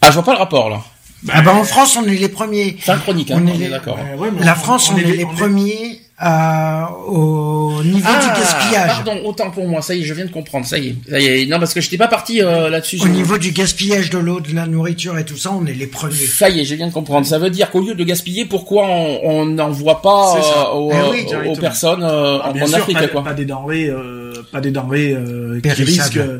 [0.00, 0.82] Ah, je vois pas le rapport là.
[1.30, 2.76] Ah bah en France, on est les premiers.
[2.80, 3.98] Faim chronique, hein, On on est d'accord.
[3.98, 8.88] Euh, ouais, La France, on, est, les on premiers euh, au niveau Ah, du gaspillage.
[9.04, 9.82] pardon, autant pour moi.
[9.82, 10.66] Ça y est, je viens de comprendre.
[10.66, 11.46] Ça y est, ça y est.
[11.46, 12.98] Non, parce que je n'étais pas parti euh, là-dessus.
[13.00, 15.74] Au Je- niveau du gaspillage de l'eau, de la nourriture et tout ça, on est
[15.74, 16.14] les premiers.
[16.14, 17.26] Ça y est, je viens de comprendre.
[17.26, 21.10] Ça veut dire qu'au lieu de gaspiller, pourquoi on on n'envoie pas euh, aux, Eh
[21.10, 23.44] oui, euh, aux personnes euh, Ah, en, bien en sûr, Afrique, pas, quoi pas des
[23.44, 25.86] denrées, euh, pas des denrées euh, qui Périssables.
[25.86, 26.38] risquent, euh,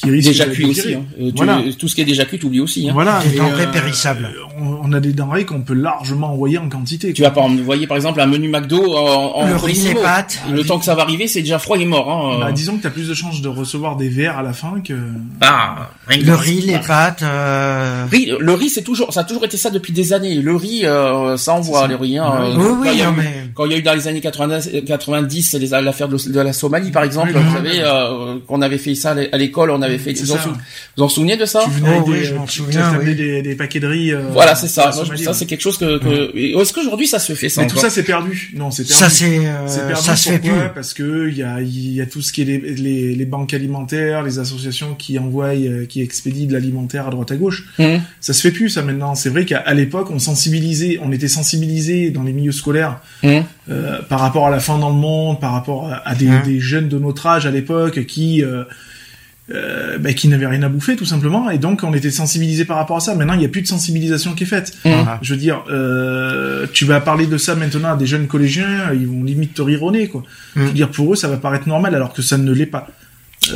[0.00, 0.82] qui Déjà cuit aussi.
[0.82, 0.94] tirer.
[0.94, 1.04] Hein.
[1.20, 1.60] Euh, tu- Voilà.
[1.78, 2.88] Tout ce qui est déjà cuit, t'oublies aussi.
[2.88, 2.92] Hein.
[2.94, 3.20] Voilà.
[3.22, 4.28] Des denrées périssables.
[4.60, 7.12] On, on a des denrées qu'on peut largement envoyer en quantité.
[7.12, 10.40] Tu vas pas envoyer par exemple un menu McDo en, en Le riz, les pâtes.
[10.50, 12.10] Le temps que ça va arriver, c'est déjà froid et mort.
[12.10, 12.38] Hein.
[12.40, 14.94] Bah, disons que t'as plus de chances de recevoir des verres à la fin que.
[15.40, 17.22] Ah, rien que- Le riz, les pâtes.
[17.22, 20.34] euh, Riz, le riz, c'est toujours, ça a toujours été ça depuis des années.
[20.36, 22.18] Le riz, euh, ça envoie le riz.
[22.18, 22.32] Hein.
[22.40, 23.82] Euh, Oui, quand oui, il y a non, eu- mais- Quand il y a eu
[23.82, 27.54] dans les années 90, 90 les- l'affaire de, de la Somalie, par exemple, Oui, vous
[27.56, 30.12] savez, euh, qu'on avait fait ça à l'école, on avait fait.
[30.12, 30.50] Vous en, sou-
[30.96, 33.14] vous en souvenez de ça Tu venais Oh avec oui, je m'en souviens, oui.
[33.14, 34.12] des, des paquets de riz.
[34.12, 34.90] euh, Voilà, c'est ça.
[34.94, 35.32] Moi, ça, ouais.
[35.34, 36.36] c'est quelque chose que.
[36.36, 38.52] Est-ce qu'aujourd'hui ça se fait ça Mais tout ça, c'est perdu.
[38.54, 38.98] Non, c'est perdu.
[39.02, 40.02] Ça, c'est, euh, C'est perdu.
[40.02, 40.50] ça se fait plus.
[40.74, 43.24] Parce que il y a, il y a tout ce qui est les, les, les
[43.24, 47.64] banques alimentaires, les associations qui envoient, euh, qui expédient de l'alimentaire à droite à gauche.
[47.78, 48.00] Hum.
[48.20, 49.14] Ça se fait plus, ça maintenant.
[49.14, 53.42] C'est vrai qu'à à l'époque, on sensibilisait, on était sensibilisés dans les milieux scolaires euh,
[54.08, 56.88] par rapport à la faim dans le monde, par rapport à, à des, des jeunes
[56.88, 58.64] de notre âge à l'époque qui euh,
[59.52, 62.76] euh, bah, qui n'avaient rien à bouffer tout simplement, et donc on était sensibilisés par
[62.76, 63.14] rapport à ça.
[63.14, 64.72] Maintenant, il n'y a plus de sensibilisation qui est faite.
[64.84, 65.06] Hum.
[65.22, 69.06] Je veux dire, euh, tu vas parler de ça maintenant à des jeunes collégiens, ils
[69.06, 70.22] vont limite te rire au nez, quoi.
[70.54, 70.60] Mm.
[70.60, 72.86] Je veux dire, pour eux, ça va paraître normal, alors que ça ne l'est pas.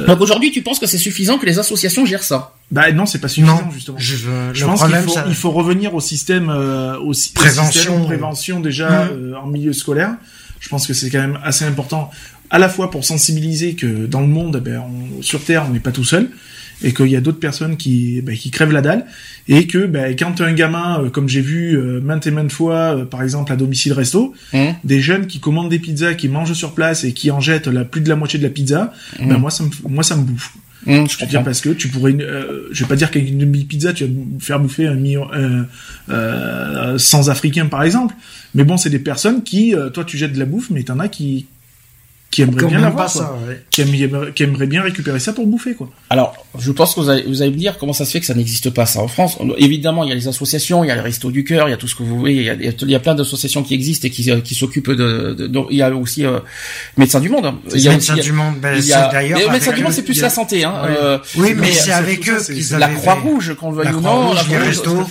[0.09, 2.55] Donc aujourd'hui, tu penses que c'est suffisant que les associations gèrent ça?
[2.71, 3.99] Bah non, c'est pas suffisant Non, justement.
[4.01, 4.17] je,
[4.55, 7.39] Je le pense qu'il faut, ça- il faut revenir au système, euh, au, si- au
[7.41, 7.71] Prévention.
[7.73, 10.15] système de prévention déjà euh, en milieu scolaire.
[10.61, 12.11] Je pense que c'est quand même assez important,
[12.55, 15.73] à la fois pour sensibiliser que dans le monde, eh ben, on- sur Terre, on
[15.73, 16.29] n'est pas tout seul,
[16.83, 19.07] et qu'il y a d'autres personnes qui, ben, qui crèvent la dalle,
[19.49, 22.97] et que ben, quand un gamin, euh, comme j'ai vu euh, maintes et maintes fois,
[22.97, 24.75] euh, par exemple à domicile resto, Hum.
[24.85, 27.85] des jeunes qui commandent des pizzas, qui mangent sur place et qui en jettent la
[27.85, 29.41] plus de la moitié de la pizza, ben Mhm.
[29.41, 30.53] moi ça me, moi ça me bouffe.
[30.87, 33.39] Hum, je veux dire parce que tu pourrais, euh, je vais pas dire qu'avec une
[33.39, 35.63] demi-pizza tu vas faire bouffer un million, euh,
[36.11, 38.15] euh, sans africain par exemple,
[38.55, 41.09] mais bon c'est des personnes qui, toi tu jettes de la bouffe, mais t'en as
[41.09, 41.47] qui
[42.35, 43.09] qui aimeraient Quand bien l'avoir,
[43.71, 45.89] qui, aimeraient, qui aimeraient bien récupérer ça pour bouffer quoi.
[46.11, 48.27] Alors, je pense que vous allez, vous allez me dire comment ça se fait que
[48.27, 49.37] ça n'existe pas ça en France.
[49.59, 51.75] Évidemment, il y a les associations, il y a les restos du cœur, il y
[51.75, 54.07] a tout ce que vous voulez, il y a, il y plein d'associations qui existent
[54.07, 56.39] et qui, euh, qui s'occupent de, de- de- Il y a aussi euh,
[56.97, 57.55] Médecins du Monde.
[57.75, 58.81] Il y a Médecins du Monde, ben,
[59.13, 60.65] d'ailleurs Médecins du Monde, c'est plus a- la santé.
[60.65, 60.75] Hein.
[60.87, 63.77] Euh, Oui, mais Mais c'est avec eux qu'ils la avaient Croix fait- Rouge, qu'on le
[63.77, 64.35] veuille La ou Croix-Rouge, non.
[64.59, 65.05] la les Croix-Rouge.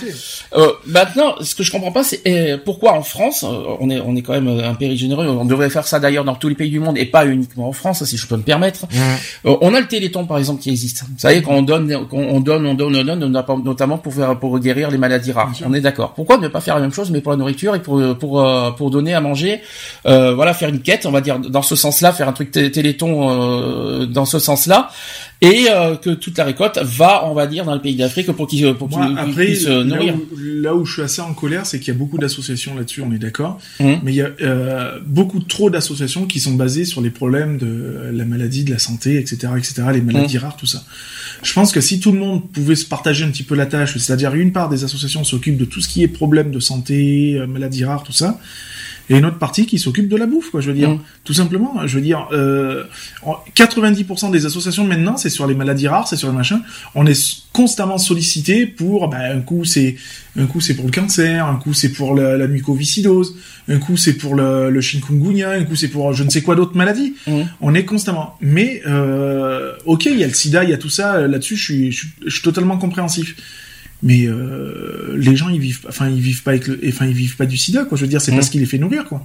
[0.56, 4.00] Euh, maintenant, ce que je comprends pas, c'est euh, pourquoi en France, euh, on est
[4.00, 5.26] on est quand même euh, un pays généreux.
[5.26, 7.72] On devrait faire ça d'ailleurs dans tous les pays du monde et pas uniquement en
[7.72, 8.86] France, si je peux me permettre.
[9.46, 11.04] Euh, on a le Téléthon par exemple qui existe.
[11.34, 13.32] Savez quand on donne, quand on donne, on donne, on donne,
[13.64, 15.52] notamment pour faire pour guérir les maladies rares.
[15.66, 16.12] On est d'accord.
[16.14, 18.70] Pourquoi ne pas faire la même chose mais pour la nourriture et pour pour euh,
[18.72, 19.60] pour donner à manger,
[20.06, 22.70] euh, voilà, faire une quête, on va dire dans ce sens-là, faire un truc té-
[22.70, 24.90] Téléthon euh, dans ce sens-là
[25.40, 28.46] et euh, que toute la récolte va, on va dire, dans le pays d'Afrique pour
[28.46, 30.14] qu'ils pour qu'ils puissent euh, là nourrir.
[30.14, 33.02] où, là où je suis assez en colère, c'est qu'il y a beaucoup d'associations là-dessus,
[33.02, 33.58] on est d'accord.
[33.80, 34.00] Mhm.
[34.02, 38.10] Mais il y a euh, beaucoup trop d'associations qui sont basées sur les problèmes de
[38.12, 40.84] la maladie, de la santé, etc., etc., les maladies rares, tout ça.
[41.42, 43.96] Je pense que si tout le monde pouvait se partager un petit peu la tâche,
[43.98, 47.46] c'est-à-dire une part des associations s'occupent de tout ce qui est problème de santé, euh,
[47.46, 48.38] maladies rares, tout ça,
[49.10, 50.60] et une autre partie qui s'occupe de la bouffe, quoi.
[50.60, 51.00] Je veux dire, Mm.
[51.24, 51.86] tout simplement.
[51.86, 52.84] Je veux dire, euh,
[53.22, 56.60] en- 90% des associations maintenant, c'est sur les maladies rares, c'est sur les machins.
[56.94, 59.96] On est constamment sollicité pour, bah, un coup c'est,
[60.38, 63.36] un coup c'est pour le cancer, un coup c'est pour la, la mucoviscidose,
[63.68, 66.54] un coup c'est pour le, le chikungunya, un coup c'est pour je ne sais quoi
[66.56, 67.14] d'autres maladies.
[67.26, 67.42] Mm.
[67.60, 68.36] On est constamment.
[68.40, 71.16] Mais euh, ok, il y a le SIDA, il y a tout ça.
[71.16, 73.36] euh, Là-dessus, je suis, je, suis, je suis totalement compréhensif.
[74.06, 77.36] Mais euh, les gens, ils vivent, enfin, ils vivent pas avec le, enfin, ils vivent
[77.36, 77.96] pas du SIDA, quoi.
[77.96, 78.36] Je veux dire, c'est Mm.
[78.36, 79.22] parce qu'il les fait nourrir, quoi.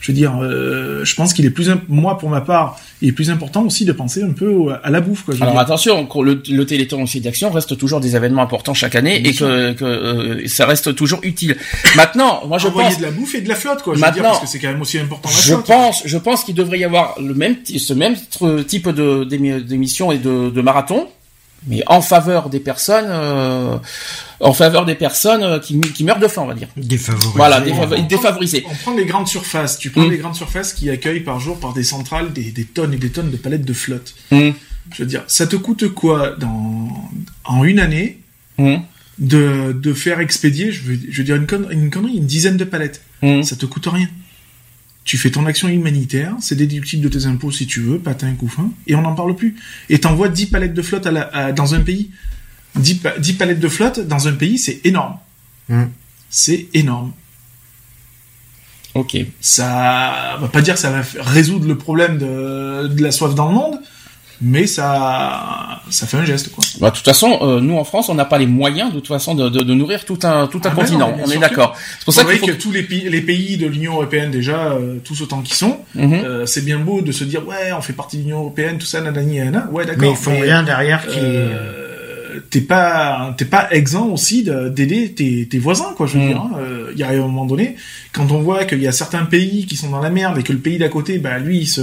[0.00, 3.12] Je veux dire, euh, je pense qu'il est plus, moi pour ma part, il est
[3.12, 5.34] plus important aussi de penser un peu à la bouffe, quoi.
[5.40, 5.60] Alors dire.
[5.60, 9.34] attention, le, le Téléthon aussi d'action reste toujours des événements importants chaque année Bien et
[9.34, 11.54] que, que euh, ça reste toujours utile.
[11.96, 13.94] Maintenant, moi je Envoyer pense, de la bouffe et de la flotte, quoi.
[13.94, 15.66] Je veux dire, Maintenant, parce que c'est quand même aussi important la je flotte.
[15.66, 18.14] pense, je pense qu'il devrait y avoir le même, ce même
[18.66, 21.08] type de d'émi- d'émission et de, de marathon,
[21.66, 23.76] mais en faveur des personnes, euh,
[24.40, 26.68] en faveur des personnes euh, qui, qui meurent de faim, on va dire.
[26.76, 27.30] Défavorisé.
[27.34, 28.64] Voilà, On défa- prend- défavorisés.
[28.70, 29.78] On prend les grandes surfaces.
[29.78, 30.10] Tu prends Mm.
[30.10, 33.10] les grandes surfaces qui accueillent par jour par des centrales des, des tonnes et des
[33.10, 34.14] tonnes de palettes de flotte.
[34.32, 34.54] Hum,
[34.94, 36.88] Je veux dire, ça te coûte quoi dans
[37.44, 38.20] en une année
[38.58, 38.82] hum,
[39.18, 42.56] de, de faire expédier, je veux, je veux dire une, conne- une connerie, une dizaine
[42.56, 43.02] de palettes.
[43.22, 43.42] hum.
[43.42, 44.08] Ça te coûte rien.
[45.04, 48.70] Tu fais ton action humanitaire, c'est déductible de tes impôts si tu veux, patin, couffin,
[48.86, 49.56] et on n'en parle plus.
[49.88, 52.10] Et t'envoies 10 palettes de flotte à la, à- dans un pays.
[52.76, 55.16] 10, pa- 10 palettes de flotte dans un pays, c'est énorme.
[55.68, 55.84] Mm.
[56.28, 57.12] C'est énorme.
[58.94, 59.16] Ok.
[59.40, 63.48] Ça va pas dire que ça va résoudre le problème de, de la soif dans
[63.48, 63.80] le monde,
[64.42, 66.64] mais ça, ça fait un geste, quoi.
[66.80, 69.08] Bah, de toute façon, euh, nous en France, on n'a pas les moyens de toute
[69.08, 71.14] façon de, de, de nourrir tout un tout un Ah, continent.
[71.16, 71.76] non, on est d'accord.
[71.98, 72.46] C'est pour ça qu'il vrai faut.
[72.46, 75.78] que tous les pays, les pays de l'Union européenne déjà, euh, tous autant qu'ils sont,
[75.94, 76.12] Mhm.
[76.24, 78.86] euh, c'est bien beau de se dire ouais, on fait partie de l'Union européenne, tout
[78.86, 79.68] ça, nanani, nanana.
[79.72, 80.02] Ouais, d'accord.
[80.02, 81.18] Mais ils font rien derrière qui.
[81.20, 81.86] euh,
[82.48, 86.06] T'es pas, t'es pas exempt aussi de- d'aider tes, tes voisins, quoi.
[86.06, 86.28] Je veux Mm.
[86.28, 86.50] dire, hein.
[86.60, 87.76] Euh, il y a un moment donné,
[88.12, 90.52] quand on voit qu'il y a certains pays qui sont dans la merde et que
[90.52, 91.82] le pays d'à côté, bah lui, il se,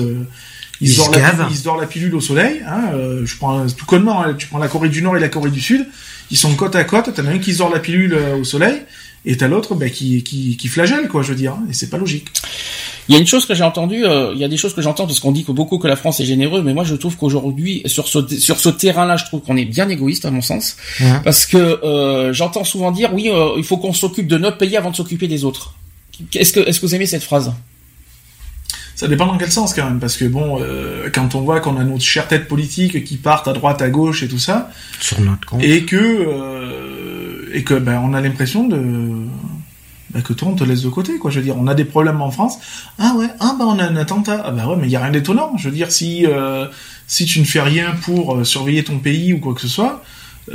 [0.81, 1.47] il, Il se se dort la, gave.
[1.49, 2.61] il se dort la pilule au soleil.
[2.67, 2.91] Hein.
[2.93, 5.51] euh, je prends tout connement, hein, tu prends la Corée du Nord et la Corée
[5.51, 5.87] du Sud,
[6.31, 7.13] ils sont côte à côte.
[7.13, 8.81] T'en as un qui se dort la pilule euh, au soleil
[9.25, 11.21] et t'as l'autre bah, qui, qui, qui flagelle, quoi.
[11.21, 12.27] Je veux dire, hein, et c'est pas logique.
[13.09, 14.81] Il y a une chose que j'ai entendue, euh, il y a des choses que
[14.81, 17.15] j'entends parce qu'on dit que beaucoup que la France est généreuse, mais moi je trouve
[17.15, 20.75] qu'aujourd'hui sur ce sur ce terrain-là, je trouve qu'on est bien égoïste à mon sens,
[21.23, 24.75] parce que euh, j'entends souvent dire oui, euh, il faut qu'on s'occupe de notre pays
[24.75, 25.75] avant de s'occuper des autres.
[26.33, 27.53] Est-ce que est-ce que vous aimez cette phrase?
[28.97, 31.77] Ça dépend dans quel sens quand même, parce que bon, euh, quand on voit qu'on
[31.77, 35.21] a nos chères têtes politiques qui partent à droite, à gauche et tout ça, Sur
[35.21, 35.63] notre compte.
[35.63, 38.81] et que euh, et que ben on a l'impression de
[40.09, 41.29] ben, que toi on te laisse de côté quoi.
[41.29, 42.57] Je veux dire, on a des problèmes en France.
[42.97, 44.41] Ah ouais, ah ben on a un attentat.
[44.43, 45.55] Ah ben ouais, mais il y a rien d'étonnant.
[45.57, 46.65] Je veux dire, si euh,
[47.05, 50.03] si tu ne fais rien pour euh, surveiller ton pays ou quoi que ce soit,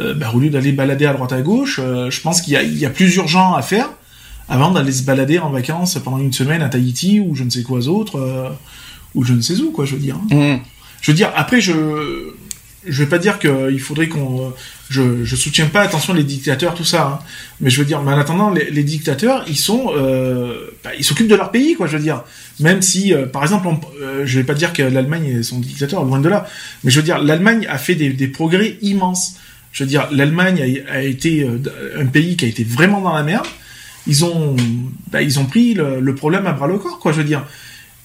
[0.00, 2.56] euh, ben, au lieu d'aller balader à droite à gauche, euh, je pense qu'il y
[2.56, 3.88] a il y a plus urgent à faire
[4.48, 7.62] avant d'aller se balader en vacances pendant une semaine à Tahiti ou je ne sais
[7.62, 8.48] quoi d'autre euh,
[9.14, 9.84] ou je ne sais où quoi.
[9.84, 10.16] Je veux dire.
[10.30, 10.36] hein.
[10.54, 10.60] Hum,
[11.00, 11.72] Je veux dire, après, je
[12.84, 14.40] je vais pas dire qu'il faudrait qu'on...
[14.40, 14.50] euh,
[14.90, 17.20] Je, je soutiens pas, attention, les dictateurs, tout ça.
[17.22, 17.24] hein.
[17.60, 19.92] Mais je veux dire, mais en attendant, les, les dictateurs, ils sont...
[19.96, 22.24] Euh, bah, ils s'occupent de leur pays, quoi, je veux dire.
[22.58, 25.60] Même si, euh, par exemple, on, euh, je vais pas dire que l'Allemagne est son
[25.60, 26.44] dictateur, loin de là.
[26.82, 29.36] Mais je veux dire, l'Allemagne a fait des, des progrès immenses.
[29.70, 31.58] Je veux dire, l'Allemagne a, a été euh,
[32.00, 33.46] un pays qui a été vraiment dans la merde.
[34.06, 34.56] Ils ont,
[35.10, 37.44] bah, ils ont pris le, le problème à bras le corps, quoi, je veux dire.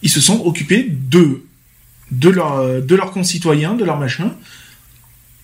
[0.03, 1.43] Ils se sont occupés de
[2.11, 4.31] de leurs de leurs concitoyens, de leurs machins,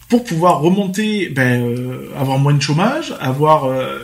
[0.09, 3.99] pour pouvoir remonter, ben, euh, avoir moins de chômage, avoir euh,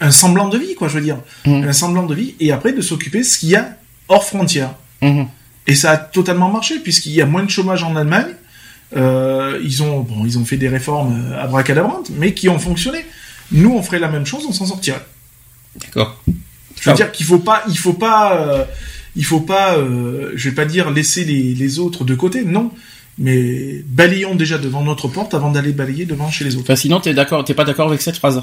[0.00, 1.64] un semblant de vie, quoi, je veux dire, Mhm.
[1.68, 3.76] un semblant de vie, et après de s'occuper de ce qu'il y a
[4.08, 4.74] hors frontières.
[5.02, 5.26] hum.
[5.66, 8.32] Et ça a totalement marché puisqu'il y a moins de chômage en Allemagne.
[8.96, 13.04] Euh, ils ont bon, ils ont fait des réformes abracadabrantes, mais qui ont fonctionné.
[13.52, 15.04] Nous, on ferait la même chose, on s'en sortirait.
[15.80, 16.22] D'accord.
[16.26, 16.92] Je veux Ah.
[16.94, 18.64] dire qu'il faut pas, il faut pas, euh,
[19.16, 22.70] il faut pas, euh, je vais pas dire laisser les, les autres de côté, non.
[23.18, 26.64] Mais balayons déjà devant notre porte avant d'aller balayer devant chez les autres.
[26.64, 28.42] Enfin, sinon t'es d'accord, t'es pas d'accord avec cette phrase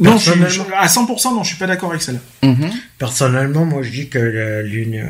[0.00, 2.20] Non, je je- à 100%, non, je suis pas d'accord avec celle-là.
[2.48, 2.70] Mhm.
[2.98, 5.06] Personnellement, moi, je dis que l'Union,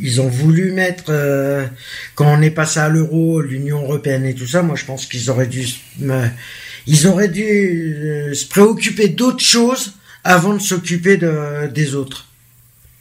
[0.00, 1.66] ils ont voulu mettre euh,
[2.14, 4.62] quand on est passé à l'euro, l'Union européenne et tout ça.
[4.62, 5.66] Moi, je pense qu'ils auraient dû,
[6.02, 6.28] euh,
[6.86, 12.26] ils auraient dû euh, se préoccuper d'autres choses avant de s'occuper de, des autres.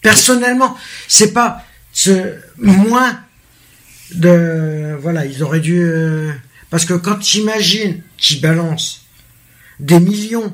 [0.02, 0.76] Personnellement,
[1.08, 3.20] c'est pas ce moins
[4.14, 6.32] de voilà, ils auraient dû euh,
[6.70, 9.02] parce que quand tu imagines qu'ils balancent
[9.80, 10.54] des millions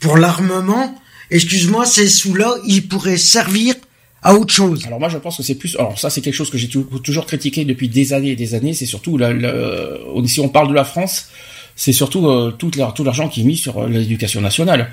[0.00, 1.00] pour l'armement,
[1.30, 3.74] excuse-moi, ces sous-là, ils pourraient servir
[4.22, 4.84] à autre chose.
[4.86, 5.76] Alors moi je pense que c'est plus.
[5.76, 8.54] Alors ça c'est quelque chose que j'ai tou- toujours critiqué depuis des années et des
[8.54, 8.74] années.
[8.74, 11.28] C'est surtout la, la- si on parle de la France,
[11.76, 14.90] c'est surtout euh, tout, la- tout l'argent qui est mis sur euh, l'éducation nationale.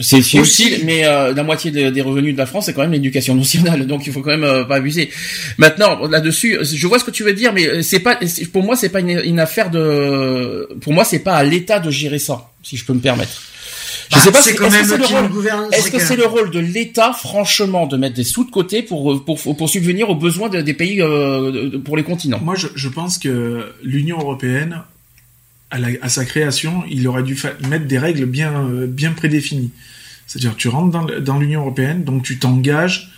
[0.00, 0.82] C'est c'est Aussi.
[0.84, 3.86] mais euh, la moitié des, des revenus de la France, c'est quand même l'éducation nationale,
[3.92, 5.10] donc il faut quand même euh, pas abuser.
[5.58, 8.18] Maintenant, là-dessus, je vois ce que tu veux dire, mais euh, c'est pas,
[8.52, 11.90] pour moi, c'est pas une, une affaire de, pour moi, c'est pas à l'État de
[11.90, 13.40] gérer ça, si je peux me permettre.
[14.10, 15.68] Je Bah, sais pas c'est si- quand est-ce que même c'est le rôle- nous gouvernent,
[15.72, 18.50] Est-ce c'est que que- c'est le rôle de l'État, franchement, de mettre des sous de
[18.50, 22.02] côté pour pour pour, pour subvenir aux besoins de- des pays euh, de- pour les
[22.04, 22.40] continents?
[22.42, 24.82] Moi, je, je pense que l'Union européenne,
[25.70, 27.36] à, la- à sa création, il aurait dû
[27.68, 29.70] mettre des règles bien, euh, bien prédéfinies.
[30.26, 33.12] C'est-à-dire, tu rentres dans, l'Union européenne, donc tu t'engages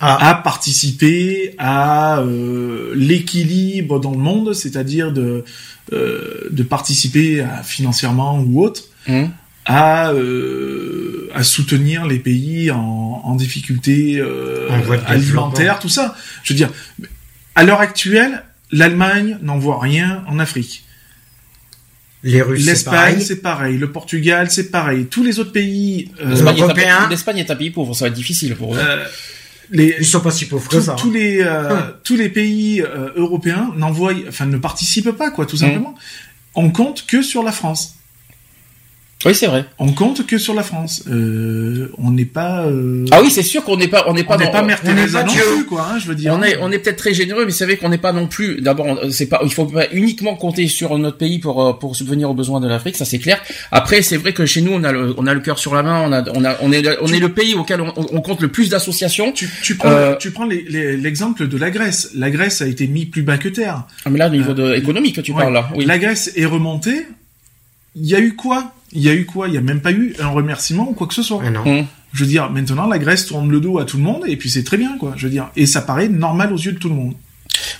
[0.00, 0.30] Ah.
[0.30, 5.44] à participer à euh, l'équilibre dans le monde, c'est-à-dire de,
[5.92, 9.30] euh, de participer à, financièrement ou autre Hum.
[9.66, 12.78] à, euh, à soutenir les pays en,
[13.24, 14.20] en difficulté
[15.06, 16.16] alimentaire, tout ça.
[16.42, 16.70] Je veux dire,
[17.54, 18.42] à l'heure actuelle,
[18.72, 20.84] l'Allemagne n'envoie rien en Afrique.
[22.24, 23.76] Les Russes, c'est L'Espagne, c'est pareil.
[23.78, 25.06] Le Portugal, c'est pareil.
[25.06, 27.06] Tous les autres pays, euh, L'Espagne est un- Européens.
[27.10, 28.78] L'Espagne est un pays pauvre, ça va être difficile pour eux.
[28.80, 29.04] euh,
[29.70, 30.96] les, Ils sont pas si pauvres que tous, ça.
[30.98, 31.12] tous hein.
[31.14, 31.92] les euh, Hum.
[32.02, 35.50] tous les pays euh, européens n'envoient, enfin ne participent pas quoi, Hum.
[35.50, 35.94] tout simplement.
[36.54, 37.96] On compte que sur la France.
[39.24, 39.64] Oui, c'est vrai.
[39.78, 41.02] On compte que sur la France.
[41.08, 42.66] Euh, on n'est pas.
[42.66, 44.62] euh, Ah oui, c'est sûr qu'on n'est pas, on n'est pas, on n'est dans- pas
[44.62, 45.86] Mère Teresa non plus quoi.
[45.92, 46.34] Hein, je veux dire.
[46.36, 48.60] On est, on est peut-être très généreux, mais c'est vrai qu'on n'est pas non plus.
[48.60, 52.30] D'abord, c'est pas, il faut pas uniquement compter sur notre pays pour euh, pour subvenir
[52.30, 53.40] aux besoins de l'Afrique, ça c'est clair.
[53.70, 55.82] Après, c'est vrai que chez nous, on a le, on a le cœur sur la
[55.82, 58.40] main, on a, on a, on est, on est le pays auquel on, on compte
[58.42, 59.32] le plus d'associations.
[59.32, 62.10] Tu, tu prends, Euh, tu prends les- les- l'exemple de la Grèce.
[62.14, 63.84] La Grèce a été mis plus bas que terre.
[64.04, 65.40] Ah, mais là, au niveau de économique, tu Ouais.
[65.42, 65.68] parles là.
[65.76, 65.84] Oui.
[65.86, 67.06] La Grèce est remontée.
[67.96, 68.72] Il y a eu quoi?
[68.94, 69.48] Il y a eu quoi?
[69.48, 71.42] Il y a même pas eu un remerciement ou quoi que ce soit.
[71.44, 71.66] Ah non.
[71.66, 71.86] Hum.
[72.12, 74.48] Je veux dire, maintenant la Grèce tourne le dos à tout le monde et puis
[74.48, 75.14] c'est très bien quoi.
[75.16, 77.14] Je veux dire, et ça paraît normal aux yeux de tout le monde.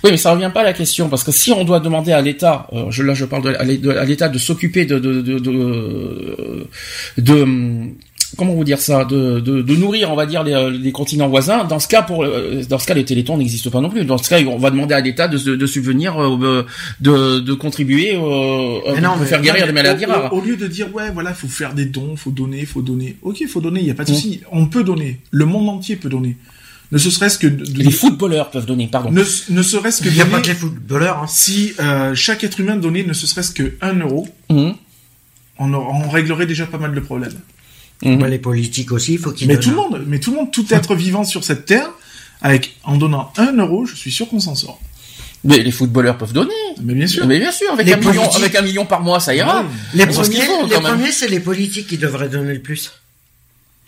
[0.03, 2.21] Oui, mais ça revient pas à la question parce que si on doit demander à
[2.21, 6.67] l'État, euh, je, là je parle de, à l'État de s'occuper de de de, de,
[7.19, 7.47] de,
[8.37, 11.29] comment vous dire ça, de, de, de nourrir, on va dire les, euh, les continents
[11.29, 11.65] voisins.
[11.65, 14.05] Dans ce cas, pour euh, dans ce cas, les télétons n'existent pas non plus.
[14.05, 16.65] Dans ce cas, on va demander à l'État de, de, de subvenir, euh,
[17.01, 20.11] de, de contribuer euh, Mais non, pour mais- faire guérir Non, des mais maladies au,
[20.11, 20.33] rares.
[20.33, 23.17] Au, au lieu de dire ouais voilà, faut faire des dons, faut donner, faut donner.
[23.23, 24.15] Ok, faut donner, il y a pas de Mm.
[24.15, 24.41] souci.
[24.53, 25.21] On peut donner.
[25.31, 26.37] Le monde entier peut donner.
[26.93, 29.11] Ne serait-ce que de- Les footballeurs peuvent donner, pardon.
[29.11, 31.19] ne, ne serait-ce que Il n'y a pas que les footballeurs.
[31.23, 31.27] Hein.
[31.29, 34.75] si euh, chaque être humain donnait ne serait-ce que 1 euro, Mhm.
[35.59, 37.33] on, on réglerait déjà pas mal de problèmes.
[38.03, 39.63] Bah, les politiques aussi, il faut qu'ils Mais donnent.
[39.63, 41.89] tout le monde, mais tout le monde, tout être vivant sur cette terre,
[42.43, 44.79] avec en donnant 1 euro, je suis sûr qu'on s'en sort.
[45.45, 46.53] Mais les footballeurs peuvent donner.
[46.83, 47.27] Mais bien sûr.
[47.27, 49.61] Mais bien sûr, avec Les un million, avec un million par mois, ça ira.
[49.61, 49.67] Ouais.
[49.95, 52.93] Les On premiers, font, les premiers, c'est les politiques qui devraient donner le plus.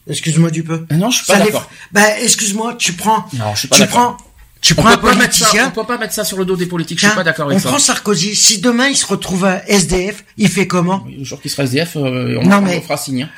[0.09, 0.87] Excuse-moi du peu.
[0.93, 1.69] Non, je suis pas Ça les- d'accord.
[1.93, 4.17] Bah, excuse-moi, tu prends, Non, je suis pas tu d'accord.
[4.19, 4.27] prends,
[4.61, 5.69] tu On prends un peut, pas ça, politicien.
[5.69, 6.99] on peut pas mettre ça sur le dos des politiques.
[6.99, 7.69] je Tiens, suis pas d'accord avec on ça.
[7.71, 8.37] prend Sarkozy.
[8.37, 11.97] Si demain il se retrouve à SDF, il fait comment Le jour qu'il sera SDF,
[11.97, 13.23] euh, on, Non, on mais- le fera signe.
[13.25, 13.31] hein.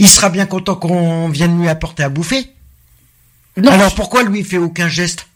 [0.00, 2.46] Il sera bien content qu'on vienne lui apporter à bouffer.
[3.56, 5.26] Non, Alors pourquoi lui il fait aucun geste?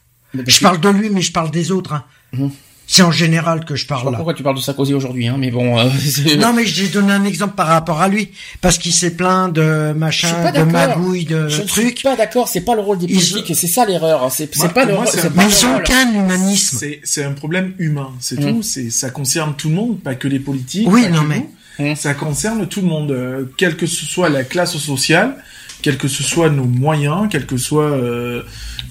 [0.47, 1.93] Je parle de lui, mais je parle des autres.
[1.93, 2.05] hein.
[2.33, 2.51] Mhm.
[2.87, 4.19] C'est en général que je Je sais pas parle là.
[4.19, 5.79] pourquoi tu parles de Sarkozy aujourd'hui, hein, mais bon.
[5.79, 5.89] euh,
[6.39, 9.63] Non, mais j'ai donné un exemple par rapport à lui, parce qu'il s'est plaint de
[9.89, 10.67] je machin, de d'accord.
[10.67, 12.03] magouilles, de je ne suis trucs.
[12.03, 12.47] pas d'accord.
[12.47, 14.31] C'est pas le rôle des politiques, et c'est ça l'erreur.
[14.31, 16.79] C'est Moi, c'est pas le moi, un- pas Mais ils ont aucun humanisme.
[17.05, 18.51] C'est, un problème humain, c'est Mm.
[18.57, 18.63] tout.
[18.63, 20.87] C'est, ça concerne tout le monde, pas que les politiques.
[20.91, 21.51] Oui, non, mais- nous.
[21.97, 25.37] Ça concerne tout le monde, euh, quelle que ce soit la classe sociale,
[25.83, 28.43] quels que ce soit nos moyens, quelle que soit euh,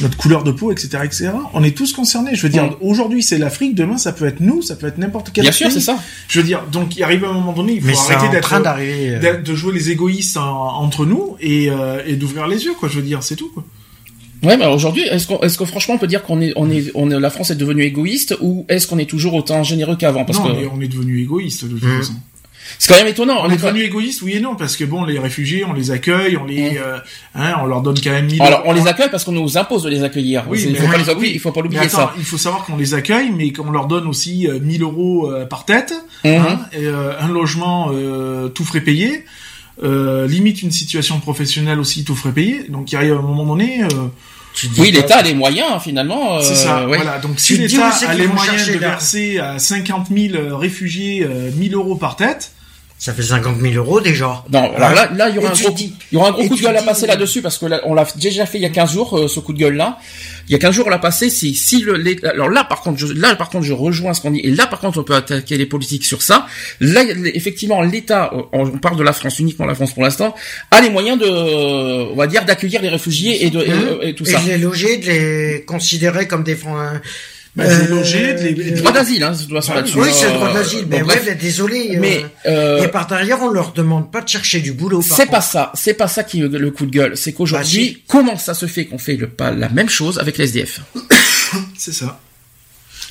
[0.02, 1.32] notre couleur de peau, etc., etc.
[1.54, 2.36] On est tous concernés.
[2.36, 5.32] Je veux dire, aujourd'hui c'est l'Afrique, demain ça peut être nous, ça peut être n'importe
[5.34, 5.98] quel Bien sûr, c'est ça.
[6.28, 8.44] Je veux dire, donc il arrive un moment donné, il faut Mais arrêter en d'être
[8.44, 9.16] train d'arriver.
[9.16, 12.74] euh, d'être- de jouer les égoïstes en- entre nous et, euh, et d'ouvrir les yeux,
[12.80, 12.90] quoi.
[12.90, 13.64] Je veux dire, c'est tout, quoi.
[14.44, 16.92] Ouais, mais aujourd'hui, est-ce qu'on, est-ce que franchement on peut dire qu'on est, on est,
[16.96, 20.26] on est, la France est devenue égoïste ou est-ce qu'on est toujours autant généreux qu'avant?
[20.26, 21.98] Parce non, que mais on est devenu égoïste de toute Mm.
[22.00, 22.14] façon.
[22.80, 23.38] C'est quand même étonnant.
[23.44, 26.38] On est devenu égoïste, oui et non, parce que bon, les réfugiés, on les accueille,
[26.38, 26.98] on les, euh,
[27.36, 29.84] hein, on leur donne quand même 1000 Alors, on les accueille parce qu'on nous impose
[29.84, 30.46] de les accueillir.
[30.50, 31.12] Oui, C'est- il faut pas les oui.
[31.16, 32.14] oublier, il faut pas l'oublier ça.
[32.18, 35.46] il faut savoir qu'on les accueille, mais qu'on leur donne aussi euh, 1000 euros euh,
[35.46, 35.94] par tête,
[36.26, 36.32] Mhm.
[36.36, 39.26] hein, et, euh, un logement euh, tout frais payé,
[39.84, 42.66] euh, limite une situation professionnelle aussi tout frais payé.
[42.70, 43.88] Donc il arrive à un moment donné, euh,
[44.78, 46.38] Oui, l'État a les moyens finalement.
[46.38, 46.88] euh, c'est ça.
[46.88, 46.98] ouais.
[46.98, 47.18] Voilà.
[47.18, 51.50] Donc si l'État a les moyens de là verser à 50 000 euh, réfugiés euh,
[51.56, 52.53] 1000 euros par tête,
[53.06, 54.46] Ça fait 50 000 euros déjà.
[54.50, 56.32] Non, alors là, là, il y aura Et un gros, dis- il y aura un
[56.32, 58.60] gros et coup de gueule à passer là-dessus parce que là, on l'a déjà fait
[58.60, 59.98] il y a 15 jours, euh, ce coup de gueule-là.
[60.48, 61.30] Il y a 15 jours, on l'a passé.
[61.30, 64.22] Si, si le, les- alors là, par contre, je, là, par contre, je rejoins ce
[64.22, 64.40] qu'on dit.
[64.40, 66.48] Et là, par contre, on peut attaquer les politiques sur ça.
[66.80, 70.34] Là, effectivement, l'État, euh, on on parle de la France, uniquement la France pour l'instant,
[70.72, 71.28] a les moyens de,
[72.10, 73.60] on va dire, d'accueillir les réfugiés et de,
[74.04, 74.40] et, et tout et ça.
[74.40, 76.56] de les loger, de les considérer comme des
[77.56, 79.98] Bah, de les loger, de les- Euh, Droit d'asile, hein, de toute façon là-dessus.
[80.00, 80.86] Oui, c'est le Euh, droit d'asile.
[80.90, 81.98] Mais bon, ouais, mais désolé.
[82.00, 85.04] Mais euh, euh, et par derrière, on leur demande pas de chercher du boulot.
[85.04, 87.16] c'est pas ça, c'est pas ça qui est le coup de gueule.
[87.16, 88.04] C'est qu'aujourd'hui, Bah, si.
[88.08, 90.80] comment ça se fait qu'on fait le, pas la même chose avec les SDF
[91.78, 92.20] C'est ça.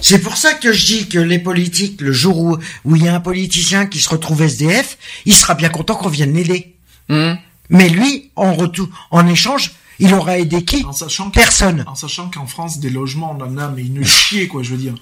[0.00, 3.08] C'est pour ça que je dis que les politiques, le jour où où il y
[3.08, 6.74] a un politicien qui se retrouve SDF, il sera bien content qu'on vienne l'aider.
[7.08, 7.36] Hum.
[7.70, 9.70] Mais lui, en retour, en échange,
[10.02, 11.84] il aura aidé qui En sachant Personne.
[11.86, 14.76] En sachant qu'en France, des logements, on en a, mais une chier, quoi, je veux
[14.76, 14.94] dire.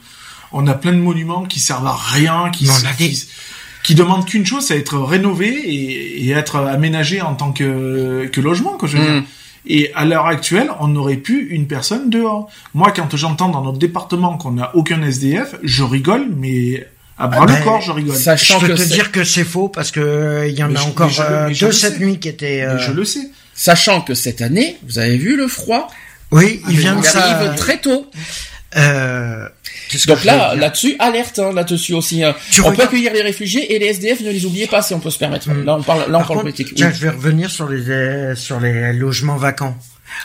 [0.53, 3.26] On a plein de monuments qui servent à rien, qui, des- qui,
[3.84, 8.40] qui demandent qu'une chose, c'est être rénové et, et être aménagé en tant que, que
[8.40, 9.12] logement, quoi, je veux Mm.
[9.20, 9.22] dire.
[9.66, 12.48] Et à l'heure actuelle, on n'aurait plus une personne dehors.
[12.74, 16.86] Moi, quand j'entends dans notre département qu'on n'a aucun SDF, je rigole, mais
[17.18, 18.14] à bras ben, le corps, je rigole.
[18.16, 20.68] Je Sachant peux que te dire que c'est faux parce que euh, il y en
[20.68, 22.62] Mais a je- encore je euh, je deux cette nuit qui étaient.
[22.62, 23.30] euh, je le sais.
[23.62, 25.86] Sachant que cette année, vous avez vu le froid,
[26.30, 27.22] Oui, Ah, il mais vient de il ça.
[27.24, 28.11] arrive très tôt.
[28.76, 29.46] Euh,
[30.06, 32.22] Donc là, là-dessus, alerte hein, là-dessus aussi.
[32.24, 32.34] hein.
[32.64, 35.11] On peut accueillir les réfugiés et les SDF, ne les oubliez pas si on peut
[35.11, 35.50] se permettre.
[35.50, 35.64] Mm.
[35.66, 36.74] Là, on parle, là, on Par parle contre, politique.
[36.74, 36.94] Tiens, Oui.
[36.96, 39.76] je vais revenir sur les euh, sur les logements vacants.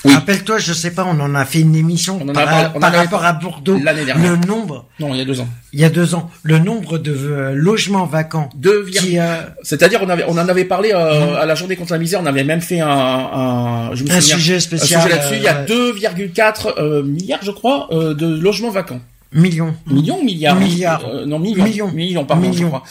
[0.03, 0.13] Oui.
[0.13, 2.67] Rappelle-toi, je sais pas, on en a fait une émission On en a par, parlé-
[2.73, 3.79] on en par avait rapport à Bordeaux.
[3.81, 4.31] l'année dernière.
[4.31, 5.47] Le nombre, Non, il y a deux ans.
[5.73, 9.37] il y a deux ans, le nombre de euh, logements vacants Deux virgule- qui euh,
[9.63, 12.19] C'est-à-dire, on avait, on en avait parlé euh, à la journée contre la misère.
[12.21, 15.01] On avait même fait un, un, je me un souviens, sujet un spécial.
[15.01, 15.35] sujet là-dessus.
[15.37, 18.99] Il y a euh, 2,4 euh, milliards, je crois, euh, de logements vacants.
[19.33, 19.75] millions.
[19.87, 21.03] Millions ou milliards Milliards.
[21.07, 21.63] Euh, Non, millions.
[21.63, 21.91] Millions.
[21.91, 22.67] Millions, je Millions.
[22.69, 22.83] crois.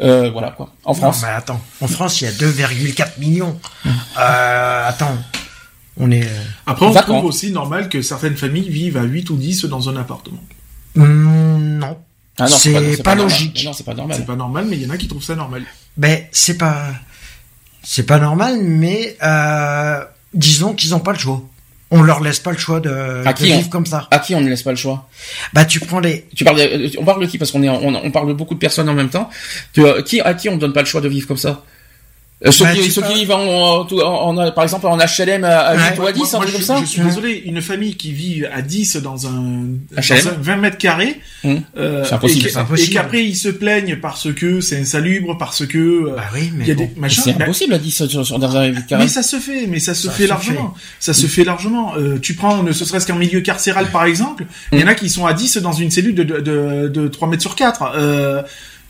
[0.00, 0.68] Euh, voilà quoi.
[0.84, 1.22] En France.
[1.22, 3.58] Non, mais attends, en France, il y a 2,4 millions.
[4.18, 5.16] Euh, attends,
[5.98, 6.24] on est.
[6.24, 6.28] euh,
[6.66, 9.96] Après, on trouve aussi normal que certaines familles vivent à 8 ou 10 dans un
[9.96, 10.42] appartement.
[10.94, 11.98] hmm, non,
[12.38, 13.62] Ah non, c'est pas, logique.
[13.64, 14.16] Non, c'est pas normal.
[14.18, 15.62] C'est pas normal, mais il y en a qui trouvent ça normal.
[15.96, 16.86] Ben, c'est pas,
[17.82, 20.02] c'est pas normal, mais euh,
[20.34, 21.42] disons qu'ils ont pas le choix.
[21.94, 22.88] On leur laisse pas le choix de,
[23.26, 24.08] À de qui on- vivre comme ça.
[24.10, 25.10] À qui on ne laisse pas le choix?
[25.52, 26.26] Bah, tu prends les.
[26.34, 27.36] Tu parles, de, on parle de qui?
[27.36, 29.28] Parce qu'on est, on, on parle de beaucoup de personnes en même temps.
[29.74, 31.50] Tu, euh, qui, à qui on donne pas le choix de vivre comme ça?
[31.50, 31.54] Euh,
[32.50, 35.58] ceux, Bah, qui, ceux qui vivent en, en, en- en- par exemple en HLM à,
[35.58, 35.80] à Ouais.
[35.92, 38.12] 8 ou à 10, Moi- un moi, comme ça je suis désolé, une famille qui
[38.12, 39.30] vit à 10 dans un,
[39.96, 40.24] HLM?
[40.24, 41.60] dans un 20 mètres carrés, Hum.
[41.76, 46.14] euh, C'est impossible, et, qu'après ils se plaignent parce que c'est insalubre, parce que euh,
[46.16, 46.84] Bah oui, mais il y a bon.
[46.84, 47.22] des machins.
[47.24, 49.04] C'est Bah, impossible à 10 sur, sur, dans un carré.
[49.04, 50.74] mais ça se fait, mais ça se Ça fait se largement.
[51.00, 51.94] Ça se fait largement.
[51.96, 55.08] Euh, tu prends, ne serait-ce qu'en milieu carcéral par exemple, il y en a qui
[55.10, 57.92] sont à 10 dans une cellule de, de, de, de 3 mètres sur 4.
[57.96, 58.42] Euh,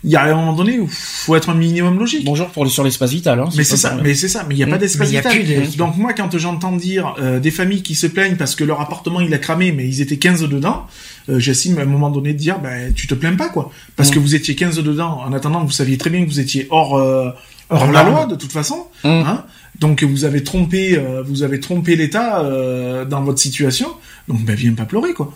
[0.03, 2.25] il y a un moment donné où faut être un minimum logique.
[2.25, 3.39] Bonjour pour sur l'espace vital.
[3.39, 4.69] Hein, Mais c'est ça, mais c'est ça, mais il n'y a Mm.
[4.71, 5.67] pas d'espace y a vital.
[5.77, 9.21] Donc moi, quand j'entends dire euh, des familles qui se plaignent parce que leur appartement
[9.21, 10.85] il a cramé, mais ils étaient 15 dedans,
[11.29, 14.09] euh, j'estime à un moment donné de dire, ben tu te plains pas quoi, parce
[14.09, 14.13] Mm.
[14.13, 15.21] que vous étiez 15 dedans.
[15.25, 17.29] En attendant, vous saviez très bien que vous étiez hors euh,
[17.69, 18.87] hors Hors la loi de toute façon.
[19.03, 19.07] Mm.
[19.07, 19.45] Hein
[19.79, 23.87] donc vous avez trompé, euh, vous avez trompé l'État euh, dans votre situation.
[24.27, 25.33] Donc ben viens pas pleurer quoi.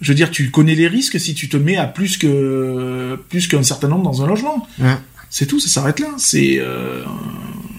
[0.00, 3.48] Je veux dire, tu connais les risques si tu te mets à plus que plus
[3.48, 4.66] qu'un certain nombre dans un logement.
[4.78, 4.96] Ouais.
[5.28, 6.08] C'est tout, ça s'arrête là.
[6.18, 7.04] C'est, euh,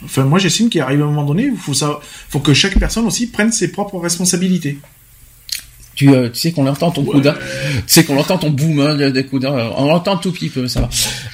[0.06, 2.00] enfin, moi j'estime qu'il arrive un moment donné, il faut ça,
[2.30, 4.78] faut que chaque personne aussi prenne ses propres responsabilités.
[5.94, 7.36] Tu, euh, tu sais qu'on entend ton coude, hein.
[7.76, 9.72] tu sais qu'on entend ton boom hein, de, de hein.
[9.76, 10.90] on l'entend tout petit peu, ça va.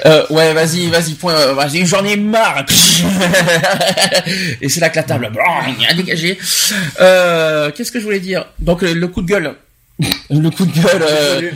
[0.07, 2.65] Euh, ouais, vas-y, vas-y, point, euh, vas-y, j'en ai marre.
[4.61, 6.39] Et c'est là que la table, a dégagé.
[6.99, 8.45] Euh, Qu'est-ce que je voulais dire?
[8.59, 9.53] Donc euh, le coup de gueule,
[10.29, 11.51] le coup de gueule, euh,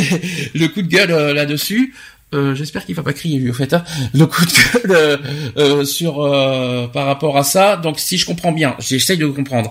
[0.54, 1.94] le coup de gueule euh, là-dessus.
[2.34, 3.72] Euh, J'espère qu'il va pas crier lui au fait.
[3.74, 3.84] hein.
[4.14, 5.16] Le coup de gueule euh,
[5.58, 7.76] euh, sur euh, par rapport à ça.
[7.76, 9.70] Donc si je comprends bien, j'essaye de comprendre.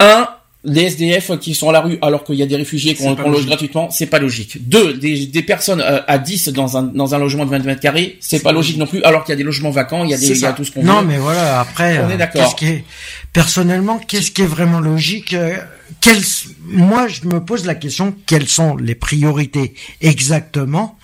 [0.00, 0.28] Un,
[0.64, 3.46] les SDF qui sont à la rue alors qu'il y a des réfugiés qu'on loge
[3.46, 4.66] gratuitement, c'est pas logique.
[4.68, 7.80] Deux, des, des personnes euh, à 10 dans un dans un logement de 20 mètres
[7.82, 10.14] carrés, c'est pas logique non plus alors qu'il y a des logements vacants, il y
[10.14, 11.06] a des il y a tout ce qu'on Non, veut.
[11.08, 11.60] mais voilà.
[11.60, 12.42] Après, On est euh, d'accord.
[12.42, 12.84] qu'est-ce qui est
[13.32, 15.56] personnellement, qu'est-ce qui est vraiment logique euh,
[16.00, 16.22] quelles...
[16.66, 20.98] Moi, je me pose la question quelles sont les priorités exactement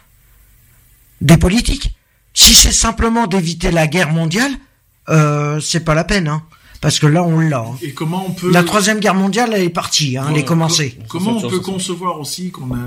[1.21, 1.95] des politiques?
[2.33, 4.53] Si c'est simplement d'éviter la guerre mondiale,
[5.11, 6.43] euh, c'est pas la peine, hein,
[6.81, 7.59] parce que là, on l'a.
[7.61, 7.77] hein.
[7.83, 10.99] Et comment on peut, La troisième guerre mondiale, elle est partie, hein, elle est commencée.
[11.09, 12.79] comment on peut concevoir aussi qu'on a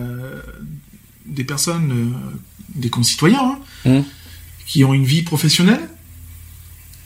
[1.25, 2.35] des personnes, euh,
[2.75, 4.03] des concitoyens, hein, Mhm.
[4.65, 5.87] qui ont une vie professionnelle,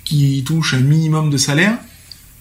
[0.05, 1.77] qui touchent un minimum de salaire,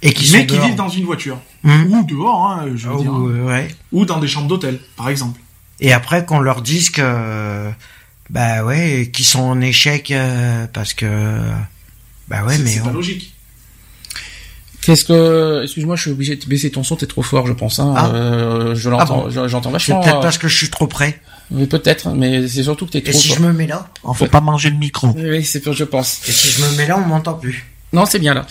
[0.03, 1.93] Et qui mais qui vivent dans une voiture Hum.
[1.93, 3.13] ou dehors, hein, je veux Oh, dire,
[3.45, 5.41] ouais, ou dans des chambres d'hôtel, par exemple.
[5.81, 7.71] Et après, qu'on leur dise que,
[8.31, 11.41] bah ouais, qu'ils sont en échec euh, parce que,
[12.29, 13.35] bah ouais, c'est mais c'est pas logique.
[14.87, 17.81] Qu'est-ce que excuse-moi, je suis obligé de baisser ton son, t'es trop fort, je pense.
[17.81, 17.93] Hein.
[17.97, 18.11] Ah.
[18.15, 20.01] Euh, je l'entends, bon je- j'entends c'est vachement.
[20.01, 21.21] peut-être euh, parce que je suis trop près.
[21.51, 23.39] mais peut-être, mais c'est surtout que t'es Et trop si fort.
[23.39, 25.09] je me mets là On faut pas manger le micro.
[25.17, 26.21] Oui, c'est je pense.
[26.29, 27.67] Et si je me mets là, on m'entend plus.
[27.93, 28.47] Non, c'est bien là.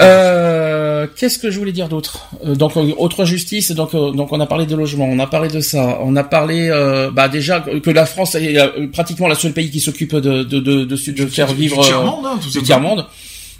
[0.00, 2.28] Euh, Qu'est-ce que je voulais dire d'autre?
[2.44, 3.70] Euh, Donc euh, autre justice.
[3.72, 6.24] Donc euh, donc on a parlé de logement, on a parlé de ça, on a
[6.24, 6.68] parlé
[7.14, 8.56] bah déjà que la France est
[8.92, 12.26] pratiquement le seul pays qui s'occupe de de de, de, de faire Du vivre tiers-monde,
[12.26, 12.64] hein, tout du simplement.
[12.64, 13.06] tiers monde.